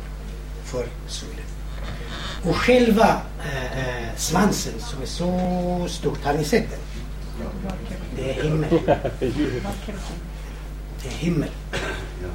för 0.64 0.86
solen. 1.08 1.44
Och 2.44 2.56
själva 2.56 3.20
eh, 3.40 3.78
eh, 3.78 4.08
svansen 4.16 4.72
som 4.78 5.02
är 5.02 5.06
så 5.06 5.88
stor, 5.88 6.18
har 6.22 6.34
ni 6.34 6.44
sett 6.44 6.70
den? 6.70 6.80
Det 8.16 8.30
är 8.30 8.42
himmel. 8.42 8.80
Det 11.02 11.08
är 11.08 11.12
himmel. 11.12 11.50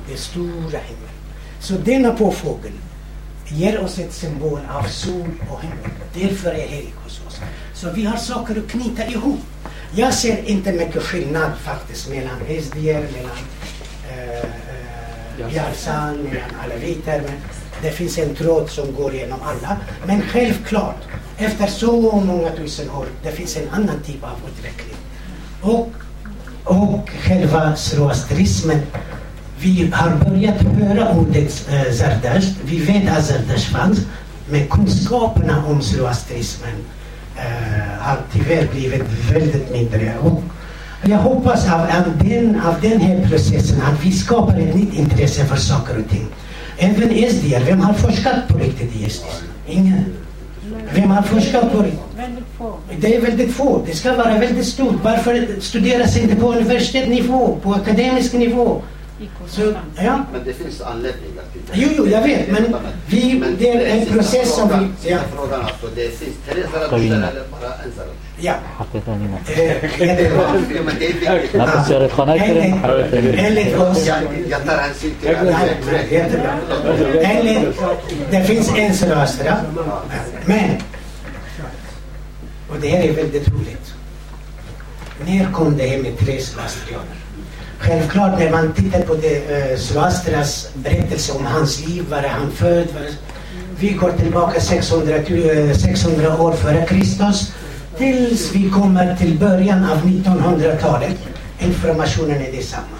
Det 0.07 0.13
är 0.13 0.17
stora 0.17 0.79
himmel. 0.79 1.09
Så 1.59 1.73
denna 1.73 2.11
påfågel 2.11 2.71
ger 3.47 3.79
oss 3.79 3.99
ett 3.99 4.13
symbol 4.13 4.59
av 4.69 4.83
sol 4.83 5.29
och 5.51 5.61
himmel. 5.61 5.89
Därför 6.13 6.49
är 6.49 6.67
helig 6.67 6.93
hos 7.03 7.21
oss. 7.27 7.39
Så 7.73 7.91
vi 7.91 8.05
har 8.05 8.17
saker 8.17 8.59
att 8.59 8.71
knyta 8.71 9.07
ihop. 9.07 9.39
Jag 9.95 10.13
ser 10.13 10.43
inte 10.45 10.71
mycket 10.71 11.03
skillnad 11.03 11.51
faktiskt 11.63 12.09
mellan 12.09 12.39
SDR, 12.63 13.13
mellan 13.13 13.37
eh, 14.09 14.39
eh 14.39 14.86
eh, 15.39 15.55
Yarsan, 15.55 16.17
mellan 16.17 16.51
aleviter. 16.63 17.21
Men 17.25 17.35
det 17.81 17.91
finns 17.91 18.17
en 18.17 18.35
tråd 18.35 18.69
som 18.69 18.95
går 18.95 19.13
genom 19.13 19.39
alla. 19.41 19.77
Men 20.05 20.21
självklart, 20.21 21.01
efter 21.37 21.67
så 21.67 22.11
många 22.11 22.49
tusen 22.51 22.89
år, 22.89 23.05
det 23.23 23.31
finns 23.31 23.57
en 23.57 23.69
annan 23.69 23.99
typ 24.05 24.23
av 24.23 24.39
utveckling. 24.49 24.95
Och, 25.61 25.89
och 26.63 27.09
själva 27.09 27.75
zoroastrismen 27.75 28.81
vi 29.59 29.91
har 29.93 30.09
börjat 30.25 30.61
höra 30.61 31.13
ordet 31.13 31.69
eh, 31.71 31.93
Zardasht. 31.93 32.55
Vi 32.63 32.79
vet 32.79 33.17
att 33.17 33.25
Zardasht 33.25 33.67
fanns. 33.67 33.99
Men 34.49 34.67
kunskaperna 34.67 35.65
om 35.65 35.81
zoroastrismen 35.81 36.75
eh, 37.37 37.99
har 37.99 38.17
tyvärr 38.33 38.67
blivit 38.71 39.03
väldigt 39.31 39.71
mindre. 39.71 40.17
Och 40.21 40.43
jag 41.09 41.17
hoppas 41.17 41.67
av, 41.69 41.81
av, 41.81 42.17
den, 42.27 42.61
av 42.61 42.75
den 42.81 43.01
här 43.01 43.27
processen 43.29 43.81
att 43.81 44.05
vi 44.05 44.11
skapar 44.11 44.57
ett 44.59 44.75
nytt 44.75 44.93
intresse 44.93 45.45
för 45.45 45.55
saker 45.55 45.97
och 46.03 46.09
ting. 46.09 46.27
Även 46.77 47.29
SDR, 47.31 47.65
vem 47.65 47.79
har 47.79 47.93
forskat 47.93 48.47
på 48.47 48.57
riktigt 48.57 48.95
i 48.95 49.09
SDR? 49.09 49.43
Ingen. 49.67 50.05
Vem 50.95 51.11
har 51.11 51.21
forskat 51.21 51.71
på 51.71 51.81
riktigt? 51.81 51.99
Väldigt 52.17 52.45
få. 52.57 52.73
Det 52.99 53.15
är 53.15 53.21
väldigt 53.21 53.51
få. 53.53 53.83
Det 53.85 53.95
ska 53.95 54.15
vara 54.15 54.37
väldigt 54.37 54.65
stort. 54.67 54.95
Varför 55.03 55.47
studeras 55.59 56.17
inte 56.17 56.35
på 56.35 56.53
universitetsnivå, 56.53 57.57
på 57.63 57.73
akademisk 57.73 58.33
nivå? 58.33 58.81
Så, 59.47 59.61
ja. 59.95 60.25
Men 60.33 60.41
det 60.45 60.53
finns 60.53 60.81
anledningar 60.81 61.43
till 61.53 61.61
det. 61.67 61.73
Jo, 61.73 61.89
jo, 61.97 62.07
jag 62.07 62.21
vet, 62.21 62.51
men 62.51 62.75
vi- 63.07 63.39
Men 63.39 63.55
det 63.59 63.69
är 63.69 63.97
en 63.99 64.05
process 64.05 64.55
som 64.55 64.69
vi- 64.69 65.09
ja. 65.09 65.17
Frågan 65.35 65.61
alltså, 65.61 65.87
det 65.95 66.19
finns 66.19 66.35
tre 66.49 66.61
eller 66.61 67.43
bara 67.51 67.73
en 67.83 67.91
Zarathustra? 68.39 68.39
Ja. 68.39 68.57
Ja, 71.59 71.65
men. 71.65 73.39
Enligt- 73.39 73.77
oss... 73.77 74.09
Det. 78.31 78.43
finns 78.43 78.71
en 78.77 78.93
Zoroastra. 78.93 79.57
Men, 80.45 80.69
och 82.69 82.75
det 82.81 82.87
här 82.87 83.03
är 83.03 83.13
väldigt 83.13 83.47
roligt. 83.47 83.93
När 85.25 85.51
kom 85.51 85.77
det 85.77 85.87
här 85.87 85.97
med 85.97 86.17
tre 86.19 86.41
Zoroastrianer? 86.41 87.15
Självklart 87.79 88.39
när 88.39 88.51
man 88.51 88.73
tittar 88.73 89.01
på 89.01 89.13
det, 89.13 89.71
eh, 89.71 89.77
Zoroastras 89.77 90.69
berättelse 90.73 91.33
om 91.33 91.45
hans 91.45 91.87
liv, 91.87 92.05
var 92.09 92.17
är 92.17 92.27
han 92.27 92.51
född? 92.51 92.87
Var, 92.93 93.09
vi 93.79 93.89
går 93.89 94.11
tillbaka 94.11 94.61
600, 94.61 95.13
600 95.73 96.27
eh, 96.27 96.41
år 96.41 96.51
före 96.51 96.85
Kristus 96.85 97.53
tills 97.97 98.55
vi 98.55 98.69
kommer 98.69 99.15
till 99.15 99.39
början 99.39 99.85
av 99.85 99.97
1900-talet. 99.97 101.17
Informationen 101.59 102.41
är 102.41 102.51
detsamma. 102.51 102.97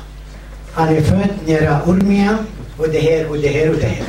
Han 0.74 0.96
är 0.96 1.02
född 1.02 1.30
nära 1.46 1.82
Urmia 1.86 2.38
och 2.78 2.90
det 2.90 3.00
här 3.00 3.30
och 3.30 3.38
det 3.38 3.48
här 3.48 3.70
och 3.70 3.76
det 3.76 3.88
här. 3.88 4.04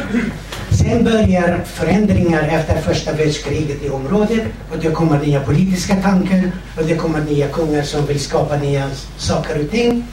Sen 0.70 1.04
börjar 1.04 1.60
förändringar 1.64 2.42
efter 2.42 2.80
första 2.80 3.12
världskriget 3.12 3.82
i 3.84 3.88
området 3.88 4.42
och 4.72 4.78
det 4.78 4.90
kommer 4.90 5.18
nya 5.18 5.40
politiska 5.40 5.96
tankar 5.96 6.50
och 6.76 6.84
det 6.84 6.96
kommer 6.96 7.20
nya 7.20 7.48
kungar 7.48 7.82
som 7.82 8.06
vill 8.06 8.20
skapa 8.20 8.56
nya 8.56 8.90
saker 9.16 9.64
och 9.64 9.70
ting. 9.70 10.06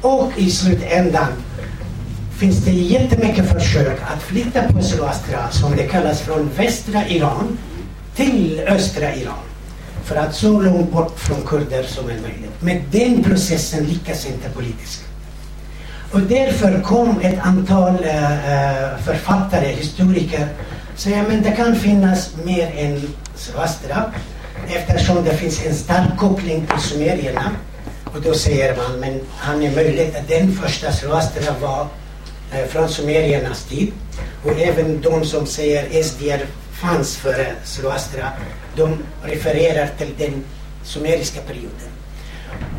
Och 0.00 0.32
i 0.36 0.50
slutändan 0.50 1.28
finns 2.38 2.64
det 2.64 2.70
jättemycket 2.70 3.52
försök 3.52 3.98
att 4.02 4.22
flytta 4.22 4.72
på 4.72 4.82
Zoroastra, 4.82 5.50
som 5.50 5.76
det 5.76 5.86
kallas, 5.86 6.20
från 6.20 6.50
västra 6.56 7.08
Iran 7.08 7.58
till 8.16 8.60
östra 8.68 9.14
Iran. 9.14 9.49
För 10.10 10.16
att 10.16 10.34
så 10.34 10.60
långt 10.60 10.92
bort 10.92 11.18
från 11.18 11.42
kurder 11.46 11.82
som 11.82 12.04
är 12.04 12.20
möjligt. 12.20 12.52
Men 12.60 12.82
den 12.90 13.24
processen 13.24 13.84
lyckas 13.84 14.26
inte 14.26 14.50
politiskt. 14.50 15.04
Och 16.12 16.20
därför 16.20 16.80
kom 16.80 17.20
ett 17.20 17.38
antal 17.42 17.94
äh, 17.94 18.98
författare, 19.04 19.66
historiker, 19.66 20.48
säga 20.96 21.24
men 21.28 21.42
det 21.42 21.50
kan 21.50 21.76
finnas 21.76 22.30
mer 22.44 22.72
än 22.76 23.02
Svastra 23.34 24.04
eftersom 24.68 25.24
det 25.24 25.36
finns 25.36 25.66
en 25.66 25.74
stark 25.74 26.18
koppling 26.18 26.66
till 26.66 26.80
sumerierna. 26.80 27.50
Och 28.04 28.22
då 28.22 28.34
säger 28.34 28.76
man, 28.76 29.00
men 29.00 29.20
han 29.36 29.62
är 29.62 29.74
möjligt 29.74 30.16
att 30.16 30.28
den 30.28 30.52
första 30.52 30.92
Svastra 30.92 31.54
var 31.60 31.86
äh, 32.52 32.66
från 32.68 32.88
sumeriernas 32.88 33.64
tid. 33.64 33.92
Och 34.44 34.60
även 34.60 35.00
de 35.00 35.24
som 35.24 35.46
säger 35.46 36.02
SDR 36.02 36.46
fanns 36.72 37.16
före 37.16 37.52
Zoroastra, 37.64 38.28
de 38.76 38.98
refererar 39.22 39.88
till 39.98 40.14
den 40.18 40.44
sumeriska 40.82 41.40
perioden. 41.40 41.90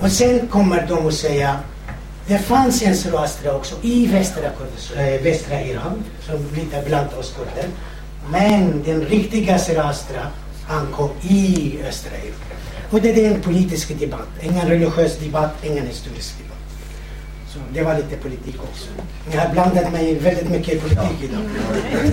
Och 0.01 0.11
sen 0.11 0.47
kommer 0.47 0.85
de 0.87 1.07
att 1.07 1.13
säga 1.13 1.59
det 2.27 2.37
fanns 2.37 2.81
en 2.81 2.95
Zoroastra 2.95 3.55
också 3.55 3.75
i 3.81 4.07
västra, 4.07 4.43
äh, 4.97 5.21
västra 5.21 5.61
Iran, 5.61 6.03
som 6.21 6.35
lite 6.55 6.83
bland 6.87 7.13
oss 7.19 7.33
kurder. 7.37 7.69
Men 8.31 8.83
den 8.83 9.01
riktiga 9.01 9.59
Zoroastra 9.59 10.27
ankom 10.69 11.09
i 11.21 11.79
östra 11.87 12.17
Iran. 12.17 12.35
Och 12.89 13.01
det 13.01 13.25
är 13.25 13.31
en 13.31 13.41
politisk 13.41 13.99
debatt, 13.99 14.27
ingen 14.41 14.67
religiös 14.67 15.17
debatt, 15.17 15.53
ingen 15.63 15.87
historisk 15.87 16.37
debatt. 16.37 16.57
Så 17.53 17.59
det 17.73 17.83
var 17.83 17.95
lite 17.95 18.17
politik 18.17 18.55
också. 18.63 18.89
Jag 19.33 19.41
har 19.41 19.53
blandat 19.53 19.91
mig 19.91 20.15
väldigt 20.15 20.49
mycket 20.49 20.73
i 20.73 20.79
politik 20.79 21.23
idag. 21.23 21.41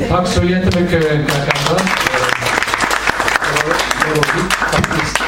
Tack 0.09 0.28
så 0.28 0.44
jättemycket, 0.44 1.02
Kakanda. 1.02 2.07
Det 4.09 4.16
var 4.16 4.24
roligt 4.35 4.52
faktiskt. 4.52 5.18